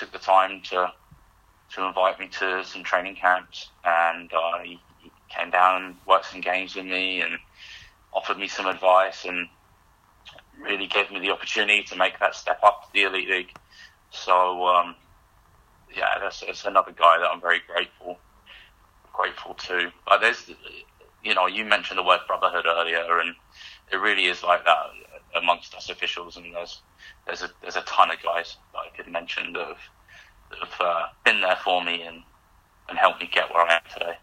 took 0.00 0.12
the 0.12 0.18
time 0.18 0.62
to 0.62 0.92
to 1.74 1.86
invite 1.86 2.18
me 2.18 2.26
to 2.26 2.64
some 2.64 2.82
training 2.82 3.14
camps, 3.14 3.68
and 3.84 4.32
uh, 4.32 4.58
he, 4.64 4.80
he 4.98 5.12
came 5.28 5.50
down 5.50 5.84
and 5.84 5.96
worked 6.06 6.26
some 6.26 6.40
games 6.40 6.74
with 6.74 6.86
me, 6.86 7.20
and 7.20 7.38
offered 8.12 8.38
me 8.38 8.48
some 8.48 8.66
advice, 8.66 9.24
and 9.24 9.46
really 10.60 10.86
gave 10.86 11.10
me 11.10 11.20
the 11.20 11.30
opportunity 11.30 11.82
to 11.84 11.96
make 11.96 12.18
that 12.18 12.34
step 12.34 12.58
up 12.64 12.86
to 12.86 12.92
the 12.92 13.02
elite 13.04 13.30
league. 13.30 13.54
So 14.10 14.66
um, 14.66 14.96
yeah, 15.96 16.18
that's, 16.20 16.40
that's 16.40 16.64
another 16.64 16.92
guy 16.92 17.18
that 17.18 17.28
I'm 17.30 17.40
very 17.40 17.60
grateful 17.66 18.18
grateful 19.12 19.54
to. 19.54 19.90
But 20.06 20.20
there's 20.20 20.50
you 21.22 21.34
know 21.34 21.46
you 21.46 21.64
mentioned 21.64 21.98
the 21.98 22.02
word 22.02 22.20
brotherhood 22.26 22.66
earlier, 22.66 23.20
and 23.20 23.34
it 23.92 23.96
really 23.96 24.26
is 24.26 24.42
like 24.42 24.64
that 24.64 24.86
amongst 25.36 25.74
us 25.74 25.90
officials, 25.90 26.36
and 26.36 26.54
there's 26.54 26.80
there's 27.26 27.42
a 27.42 27.50
there's 27.62 27.76
a 27.76 27.82
ton 27.82 28.10
of 28.10 28.22
guys 28.22 28.56
that 28.72 28.78
I 28.78 28.96
could 28.96 29.10
mention 29.10 29.52
that 29.52 29.66
have, 29.66 29.78
that 30.50 30.68
have 30.68 30.80
uh, 30.80 31.06
been 31.24 31.40
there 31.40 31.58
for 31.62 31.82
me 31.84 32.02
and 32.02 32.22
and 32.88 32.98
helped 32.98 33.20
me 33.20 33.30
get 33.32 33.52
where 33.52 33.66
I 33.66 33.74
am 33.74 33.82
today. 33.92 34.16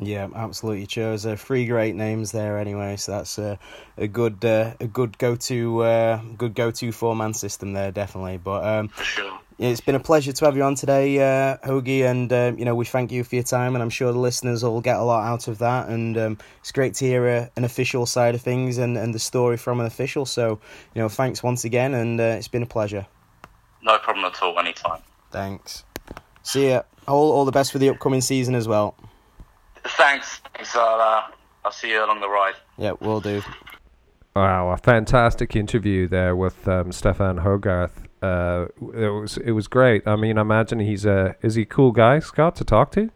Yeah, 0.00 0.28
absolutely. 0.34 0.86
Chose 0.86 1.26
uh, 1.26 1.34
three 1.34 1.66
great 1.66 1.96
names 1.96 2.30
there 2.30 2.58
anyway, 2.58 2.96
so 2.96 3.12
that's 3.12 3.38
uh, 3.38 3.56
a 3.96 4.06
good 4.06 4.44
uh, 4.44 4.74
a 4.80 4.86
good 4.86 5.18
go 5.18 5.34
to 5.34 5.82
uh, 5.82 6.20
good 6.36 6.54
go 6.54 6.70
to 6.70 6.92
four 6.92 7.16
man 7.16 7.34
system 7.34 7.72
there, 7.72 7.90
definitely. 7.90 8.38
But 8.38 8.64
um, 8.64 8.88
For 8.88 9.04
sure. 9.04 9.40
It's 9.58 9.80
been 9.80 9.96
a 9.96 10.00
pleasure 10.00 10.32
to 10.32 10.44
have 10.44 10.56
you 10.56 10.62
on 10.62 10.76
today, 10.76 11.18
uh, 11.18 11.56
Hoagie, 11.58 12.04
and 12.08 12.32
um, 12.32 12.58
you 12.58 12.64
know 12.64 12.74
we 12.74 12.84
thank 12.84 13.10
you 13.10 13.24
for 13.24 13.34
your 13.34 13.44
time, 13.44 13.74
and 13.74 13.82
I'm 13.82 13.90
sure 13.90 14.12
the 14.12 14.18
listeners 14.18 14.62
will 14.62 14.80
get 14.80 14.96
a 14.96 15.02
lot 15.02 15.26
out 15.26 15.48
of 15.48 15.58
that. 15.58 15.88
And 15.88 16.16
um, 16.16 16.38
it's 16.60 16.70
great 16.70 16.94
to 16.94 17.04
hear 17.04 17.26
uh, 17.26 17.46
an 17.56 17.64
official 17.64 18.06
side 18.06 18.34
of 18.34 18.40
things 18.40 18.78
and, 18.78 18.96
and 18.96 19.12
the 19.12 19.18
story 19.18 19.56
from 19.56 19.80
an 19.80 19.86
official. 19.86 20.24
So 20.26 20.60
you 20.94 21.02
know, 21.02 21.08
thanks 21.08 21.42
once 21.42 21.64
again, 21.64 21.94
and 21.94 22.20
uh, 22.20 22.36
it's 22.38 22.48
been 22.48 22.62
a 22.62 22.66
pleasure. 22.66 23.06
No 23.82 23.98
problem 23.98 24.24
at 24.24 24.40
all. 24.42 24.58
Anytime. 24.58 25.02
Thanks. 25.30 25.84
See 26.42 26.70
ya. 26.70 26.82
All 27.08 27.32
all 27.32 27.44
the 27.44 27.52
best 27.52 27.72
for 27.72 27.78
the 27.78 27.88
upcoming 27.88 28.20
season 28.20 28.54
as 28.54 28.68
well. 28.68 28.96
Thanks. 29.84 30.40
Thanks. 30.54 30.76
I'll, 30.76 31.00
uh, 31.00 31.22
I'll 31.64 31.72
see 31.72 31.90
you 31.90 32.04
along 32.04 32.20
the 32.20 32.28
ride. 32.28 32.54
Yeah, 32.76 32.92
we'll 33.00 33.20
do. 33.20 33.42
Wow, 34.36 34.70
a 34.70 34.76
fantastic 34.76 35.56
interview 35.56 36.06
there 36.06 36.36
with 36.36 36.68
um, 36.68 36.92
Stefan 36.92 37.38
Hogarth. 37.38 38.07
Uh, 38.20 38.66
it 38.80 39.08
was 39.08 39.36
it 39.38 39.52
was 39.52 39.68
great. 39.68 40.06
I 40.06 40.16
mean, 40.16 40.38
I 40.38 40.40
imagine 40.40 40.80
he's 40.80 41.06
a 41.06 41.36
is 41.42 41.54
he 41.54 41.62
a 41.62 41.66
cool 41.66 41.92
guy, 41.92 42.18
Scott, 42.18 42.56
to 42.56 42.64
talk 42.64 42.90
to? 42.92 43.10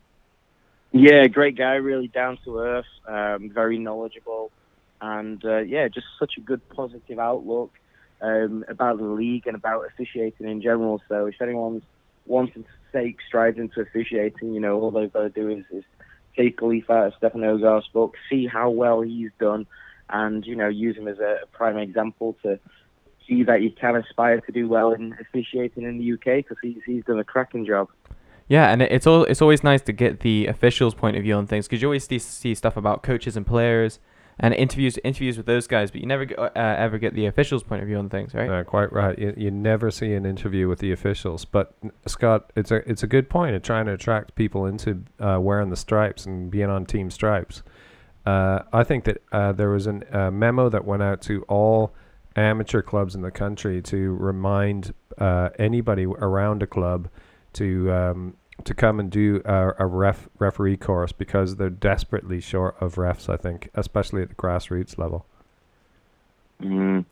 Yeah, 0.93 1.27
great 1.27 1.57
guy, 1.57 1.75
really 1.75 2.09
down 2.09 2.39
to 2.45 2.59
earth, 2.59 2.87
um, 3.09 3.51
very 3.51 3.79
knowledgeable, 3.79 4.53
and 5.01 5.43
uh, 5.45 5.59
yeah, 5.59 5.89
just 5.89 6.07
such 6.19 6.35
a 6.37 6.41
good 6.41 6.67
positive 6.69 7.19
outlook 7.19 7.73
um, 8.21 8.65
about 8.69 8.99
the 8.99 9.05
league 9.05 9.47
and 9.47 9.57
about 9.57 9.87
officiating 9.87 10.47
in 10.47 10.61
general. 10.61 11.03
So 11.09 11.27
if 11.27 11.41
anyone's 11.41 11.83
wanting 12.27 12.65
to 12.65 12.69
take 12.93 13.19
strides 13.27 13.59
into 13.59 13.81
officiating, 13.81 14.53
you 14.53 14.61
know, 14.61 14.81
all 14.81 14.91
they've 14.91 15.13
got 15.13 15.23
to 15.23 15.31
do 15.31 15.49
is, 15.49 15.65
is 15.73 15.85
take 16.37 16.61
a 16.61 16.67
leaf 16.67 16.89
out 16.91 17.09
of 17.09 17.15
Stefan 17.17 17.43
Hogarth's 17.43 17.89
book, 17.89 18.15
see 18.31 18.47
how 18.47 18.71
well 18.71 19.01
he's 19.01 19.31
done, 19.41 19.67
and 20.11 20.47
you 20.47 20.55
know, 20.55 20.69
use 20.69 20.97
him 20.97 21.09
as 21.09 21.19
a, 21.19 21.41
a 21.43 21.47
prime 21.47 21.79
example 21.79 22.37
to 22.43 22.59
see 23.29 23.43
that 23.45 23.63
you 23.63 23.71
can 23.71 23.97
aspire 23.97 24.41
to 24.41 24.53
do 24.53 24.69
well 24.69 24.93
in 24.93 25.15
officiating 25.21 25.85
in 25.85 25.99
the 25.99 26.13
UK 26.13 26.45
because 26.45 26.59
he's 26.63 26.79
he's 26.87 27.05
done 27.05 27.19
a 27.19 27.25
cracking 27.25 27.67
job. 27.67 27.89
Yeah, 28.49 28.71
and 28.71 28.83
it's 28.83 29.07
all 29.07 29.25
it's 29.25 29.41
always 29.41 29.63
nice 29.63 29.83
to 29.83 29.93
get 29.93 30.21
the 30.21 30.47
officials' 30.47 30.95
point 30.95 31.17
of 31.17 31.23
view 31.23 31.35
on 31.35 31.47
things 31.47 31.67
because 31.67 31.81
you 31.81 31.89
always 31.89 32.07
see, 32.07 32.19
see 32.19 32.55
stuff 32.55 32.77
about 32.77 33.03
coaches 33.03 33.37
and 33.37 33.47
players 33.47 33.99
and 34.39 34.55
interviews 34.55 34.99
interviews 35.05 35.37
with 35.37 35.47
those 35.47 35.67
guys, 35.67 35.91
but 35.91 36.01
you 36.01 36.07
never 36.07 36.25
get, 36.25 36.39
uh, 36.39 36.51
ever 36.55 36.99
get 36.99 37.15
the 37.15 37.27
officials' 37.27 37.63
point 37.63 37.83
of 37.83 37.89
view 37.89 37.97
on 37.97 38.09
things, 38.09 38.35
right? 38.35 38.51
Uh, 38.51 38.65
quite 38.65 38.93
right. 38.93 39.19
You, 39.19 39.35
you 39.37 39.51
never 39.51 39.91
see 39.91 40.15
an 40.15 40.27
interview 40.27 40.69
with 40.69 40.81
the 40.81 40.93
officials, 40.93 41.45
but 41.45 41.75
Scott, 42.07 42.51
it's 42.57 42.71
a 42.71 42.89
it's 42.89 43.03
a 43.03 43.07
good 43.07 43.31
point 43.31 43.55
of 43.55 43.63
trying 43.63 43.87
to 43.87 43.93
attract 43.93 44.35
people 44.35 44.67
into 44.67 45.05
uh, 45.21 45.39
wearing 45.41 45.71
the 45.71 45.77
stripes 45.77 46.27
and 46.27 46.51
being 46.51 46.71
on 46.71 46.87
team 46.87 47.11
stripes. 47.11 47.63
Uh, 48.25 48.61
I 48.73 48.85
think 48.85 49.05
that 49.05 49.23
uh, 49.33 49.53
there 49.53 49.71
was 49.71 49.87
a 49.87 50.01
uh, 50.13 50.31
memo 50.31 50.69
that 50.69 50.85
went 50.85 51.03
out 51.03 51.23
to 51.23 51.43
all 51.49 51.93
amateur 52.37 52.83
clubs 52.83 53.15
in 53.15 53.23
the 53.23 53.31
country 53.31 53.83
to 53.83 54.15
remind 54.17 54.95
uh, 55.19 55.51
anybody 55.59 56.07
around 56.07 56.63
a 56.63 56.67
club 56.67 57.09
to 57.55 57.93
um, 57.93 58.37
to 58.65 58.75
come 58.75 59.01
and 59.01 59.11
do 59.11 59.43
a, 59.45 59.73
a 59.79 59.87
ref 59.87 60.29
referee 60.39 60.77
course 60.77 61.13
because 61.13 61.57
they're 61.57 61.71
desperately 61.71 62.41
short 62.41 62.77
of 62.81 62.95
refs. 62.97 63.29
I 63.29 63.37
think, 63.37 63.71
especially 63.75 64.23
at 64.23 64.31
the 64.31 64.35
grassroots 64.35 64.99
level. 64.99 65.27
Mm. 66.61 67.05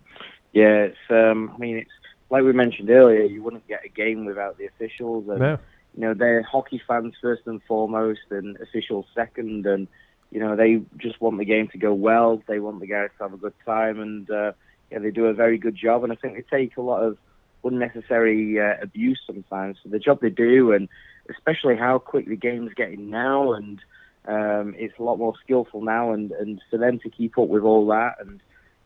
Yeah, 0.52 0.84
it's. 0.84 0.96
Um, 1.10 1.52
I 1.54 1.58
mean, 1.58 1.76
it's 1.78 1.90
like 2.30 2.42
we 2.42 2.52
mentioned 2.52 2.90
earlier. 2.90 3.22
You 3.22 3.42
wouldn't 3.42 3.66
get 3.68 3.84
a 3.84 3.88
game 3.88 4.24
without 4.24 4.58
the 4.58 4.66
officials, 4.66 5.28
and 5.28 5.38
No. 5.40 5.58
you 5.94 6.00
know 6.02 6.14
they're 6.14 6.42
hockey 6.42 6.80
fans 6.86 7.14
first 7.20 7.42
and 7.46 7.62
foremost, 7.64 8.20
and 8.30 8.56
officials 8.60 9.06
second, 9.14 9.66
and 9.66 9.88
you 10.30 10.40
know 10.40 10.56
they 10.56 10.80
just 10.96 11.20
want 11.20 11.38
the 11.38 11.44
game 11.44 11.68
to 11.68 11.78
go 11.78 11.92
well. 11.92 12.42
They 12.46 12.60
want 12.60 12.80
the 12.80 12.86
guys 12.86 13.10
to 13.18 13.24
have 13.24 13.34
a 13.34 13.36
good 13.36 13.54
time, 13.64 14.00
and 14.00 14.30
uh, 14.30 14.52
yeah, 14.90 14.98
they 14.98 15.10
do 15.10 15.26
a 15.26 15.34
very 15.34 15.58
good 15.58 15.76
job. 15.76 16.04
And 16.04 16.12
I 16.12 16.16
think 16.16 16.34
they 16.34 16.58
take 16.58 16.76
a 16.76 16.82
lot 16.82 17.02
of 17.02 17.18
unnecessary 17.64 18.60
uh, 18.60 18.74
abuse 18.82 19.20
sometimes 19.26 19.76
for 19.82 19.88
the 19.88 19.98
job 19.98 20.20
they 20.20 20.30
do, 20.30 20.72
and 20.72 20.88
especially 21.28 21.76
how 21.76 21.98
quick 21.98 22.26
the 22.26 22.36
game's 22.36 22.74
getting 22.74 23.10
now, 23.10 23.52
and 23.52 23.80
um, 24.26 24.74
it's 24.76 24.98
a 24.98 25.02
lot 25.02 25.18
more 25.18 25.34
skillful 25.42 25.82
now, 25.82 26.12
and 26.12 26.32
and 26.32 26.60
for 26.70 26.78
them 26.78 26.98
to 27.00 27.10
keep 27.10 27.38
up 27.38 27.48
with 27.48 27.62
all 27.62 27.86
that, 27.88 28.16
and 28.20 28.40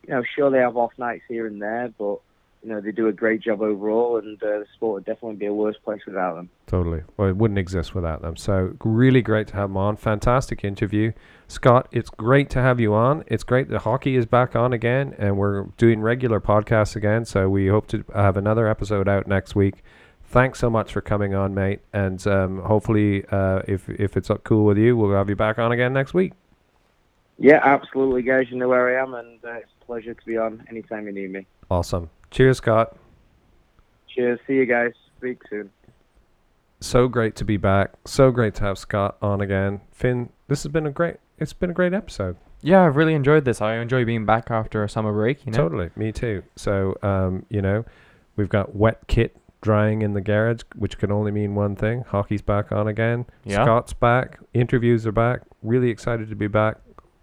you 0.07 0.13
know, 0.13 0.23
sure 0.35 0.51
they 0.51 0.59
have 0.59 0.77
off 0.77 0.91
nights 0.97 1.23
here 1.27 1.47
and 1.47 1.61
there, 1.61 1.91
but 1.97 2.19
you 2.65 2.71
know 2.71 2.81
they 2.81 2.91
do 2.91 3.07
a 3.07 3.13
great 3.13 3.41
job 3.41 3.61
overall, 3.61 4.17
and 4.17 4.41
uh, 4.41 4.47
the 4.47 4.65
sport 4.73 4.95
would 4.95 5.05
definitely 5.05 5.35
be 5.35 5.45
a 5.45 5.53
worse 5.53 5.75
place 5.83 6.01
without 6.07 6.33
them. 6.33 6.49
Totally. 6.65 7.03
Well, 7.15 7.29
it 7.29 7.37
wouldn't 7.37 7.59
exist 7.59 7.93
without 7.93 8.23
them. 8.23 8.35
So 8.35 8.75
really 8.83 9.21
great 9.21 9.47
to 9.49 9.55
have 9.55 9.69
them 9.69 9.77
on. 9.77 9.97
Fantastic 9.97 10.63
interview. 10.63 11.11
Scott, 11.47 11.87
it's 11.91 12.09
great 12.09 12.49
to 12.49 12.61
have 12.61 12.79
you 12.79 12.95
on. 12.95 13.23
It's 13.27 13.43
great 13.43 13.69
that 13.69 13.81
hockey 13.81 14.15
is 14.15 14.25
back 14.25 14.55
on 14.55 14.73
again 14.73 15.13
and 15.19 15.37
we're 15.37 15.65
doing 15.77 16.01
regular 16.01 16.41
podcasts 16.41 16.95
again. 16.95 17.23
So 17.23 17.47
we 17.47 17.67
hope 17.67 17.85
to 17.89 18.03
have 18.15 18.35
another 18.35 18.67
episode 18.67 19.07
out 19.07 19.27
next 19.27 19.53
week. 19.53 19.83
Thanks 20.23 20.57
so 20.57 20.71
much 20.71 20.91
for 20.91 21.01
coming 21.01 21.35
on, 21.35 21.53
mate. 21.53 21.81
And 21.93 22.25
um, 22.25 22.63
hopefully, 22.63 23.25
uh, 23.31 23.61
if, 23.67 23.87
if 23.89 24.17
it's 24.17 24.31
up 24.31 24.43
cool 24.43 24.65
with 24.65 24.79
you, 24.79 24.97
we'll 24.97 25.15
have 25.15 25.29
you 25.29 25.35
back 25.35 25.59
on 25.59 25.71
again 25.71 25.93
next 25.93 26.15
week. 26.15 26.33
Yeah, 27.37 27.59
absolutely, 27.61 28.23
guys. 28.23 28.47
You 28.49 28.57
know 28.57 28.69
where 28.69 28.97
I 28.97 29.03
am, 29.03 29.13
and 29.13 29.43
uh, 29.45 29.51
it's 29.51 29.69
a 29.81 29.85
pleasure 29.85 30.15
to 30.15 30.25
be 30.25 30.37
on 30.37 30.65
anytime 30.67 31.05
you 31.05 31.11
need 31.11 31.31
me. 31.31 31.45
Awesome. 31.69 32.09
Cheers, 32.35 32.57
Scott. 32.57 32.97
Cheers. 34.13 34.41
See 34.45 34.55
you 34.55 34.65
guys. 34.65 34.91
Speak 35.17 35.39
soon. 35.49 35.71
So 36.81 37.07
great 37.07 37.33
to 37.37 37.45
be 37.45 37.55
back. 37.55 37.91
So 38.03 38.29
great 38.29 38.53
to 38.55 38.63
have 38.63 38.77
Scott 38.77 39.15
on 39.21 39.39
again. 39.39 39.79
Finn, 39.93 40.27
this 40.49 40.63
has 40.63 40.71
been 40.73 40.85
a 40.85 40.91
great. 40.91 41.15
It's 41.39 41.53
been 41.53 41.69
a 41.69 41.73
great 41.73 41.93
episode. 41.93 42.35
Yeah, 42.59 42.83
I've 42.83 42.97
really 42.97 43.13
enjoyed 43.13 43.45
this. 43.45 43.61
I 43.61 43.75
enjoy 43.75 44.03
being 44.03 44.25
back 44.25 44.51
after 44.51 44.83
a 44.83 44.89
summer 44.89 45.13
break. 45.13 45.45
You 45.45 45.53
know, 45.53 45.57
Totally, 45.59 45.91
me 45.95 46.11
too. 46.11 46.43
So, 46.57 46.97
um, 47.01 47.45
you 47.47 47.61
know, 47.61 47.85
we've 48.35 48.49
got 48.49 48.75
wet 48.75 49.07
kit 49.07 49.37
drying 49.61 50.01
in 50.01 50.11
the 50.11 50.19
garage, 50.19 50.63
which 50.75 50.97
can 50.97 51.13
only 51.13 51.31
mean 51.31 51.55
one 51.55 51.77
thing: 51.77 52.03
hockey's 52.05 52.41
back 52.41 52.69
on 52.73 52.89
again. 52.89 53.27
Yeah. 53.45 53.63
Scott's 53.63 53.93
back. 53.93 54.39
Interviews 54.53 55.07
are 55.07 55.13
back. 55.13 55.43
Really 55.63 55.89
excited 55.89 56.29
to 56.29 56.35
be 56.35 56.47
back. 56.47 56.79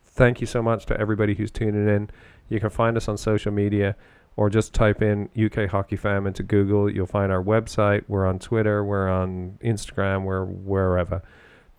Thank 0.07 0.41
you 0.41 0.47
so 0.47 0.63
much 0.63 0.87
to 0.87 0.99
everybody 0.99 1.35
who's 1.35 1.51
tuning 1.51 1.87
in. 1.87 2.09
You 2.49 2.61
can 2.61 2.71
find 2.71 2.97
us 2.97 3.09
on 3.09 3.19
social 3.19 3.53
media, 3.53 3.95
or 4.37 4.51
just 4.51 4.73
type 4.73 5.03
in 5.03 5.29
UK 5.39 5.71
Hockey 5.71 5.97
Fam 5.97 6.27
into 6.27 6.43
Google. 6.43 6.91
You'll 6.91 7.07
find 7.07 7.31
our 7.31 7.43
website. 7.43 8.05
We're 8.09 8.27
on 8.27 8.39
Twitter. 8.39 8.85
We're 8.85 9.09
on 9.09 9.59
Instagram. 9.63 10.25
We're 10.25 10.45
wherever. 10.45 11.23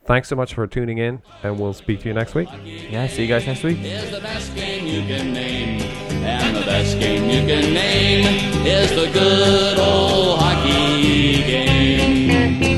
Thanks 0.05 0.27
so 0.27 0.35
much 0.35 0.53
for 0.53 0.67
tuning 0.67 0.97
in, 0.97 1.21
and 1.43 1.57
we'll 1.57 1.73
speak 1.73 2.01
to 2.01 2.09
you 2.09 2.13
next 2.13 2.35
week. 2.35 2.49
Yeah, 2.63 3.07
see 3.07 3.21
you 3.21 3.27
guys 3.29 3.47
next 3.47 3.63
week. 3.63 3.79
Is 3.79 4.11
the 4.11 4.19
best 4.19 4.53
game 4.53 4.85
you 4.85 5.01
can 5.01 5.31
name, 5.31 5.81
and 5.81 6.57
the 6.57 6.61
best 6.61 6.99
game 6.99 7.23
you 7.29 7.47
can 7.47 7.73
name 7.73 8.65
is 8.67 8.89
the 8.89 9.09
good 9.13 9.79
old 9.79 10.39
hockey 10.39 11.37
game. 11.43 12.72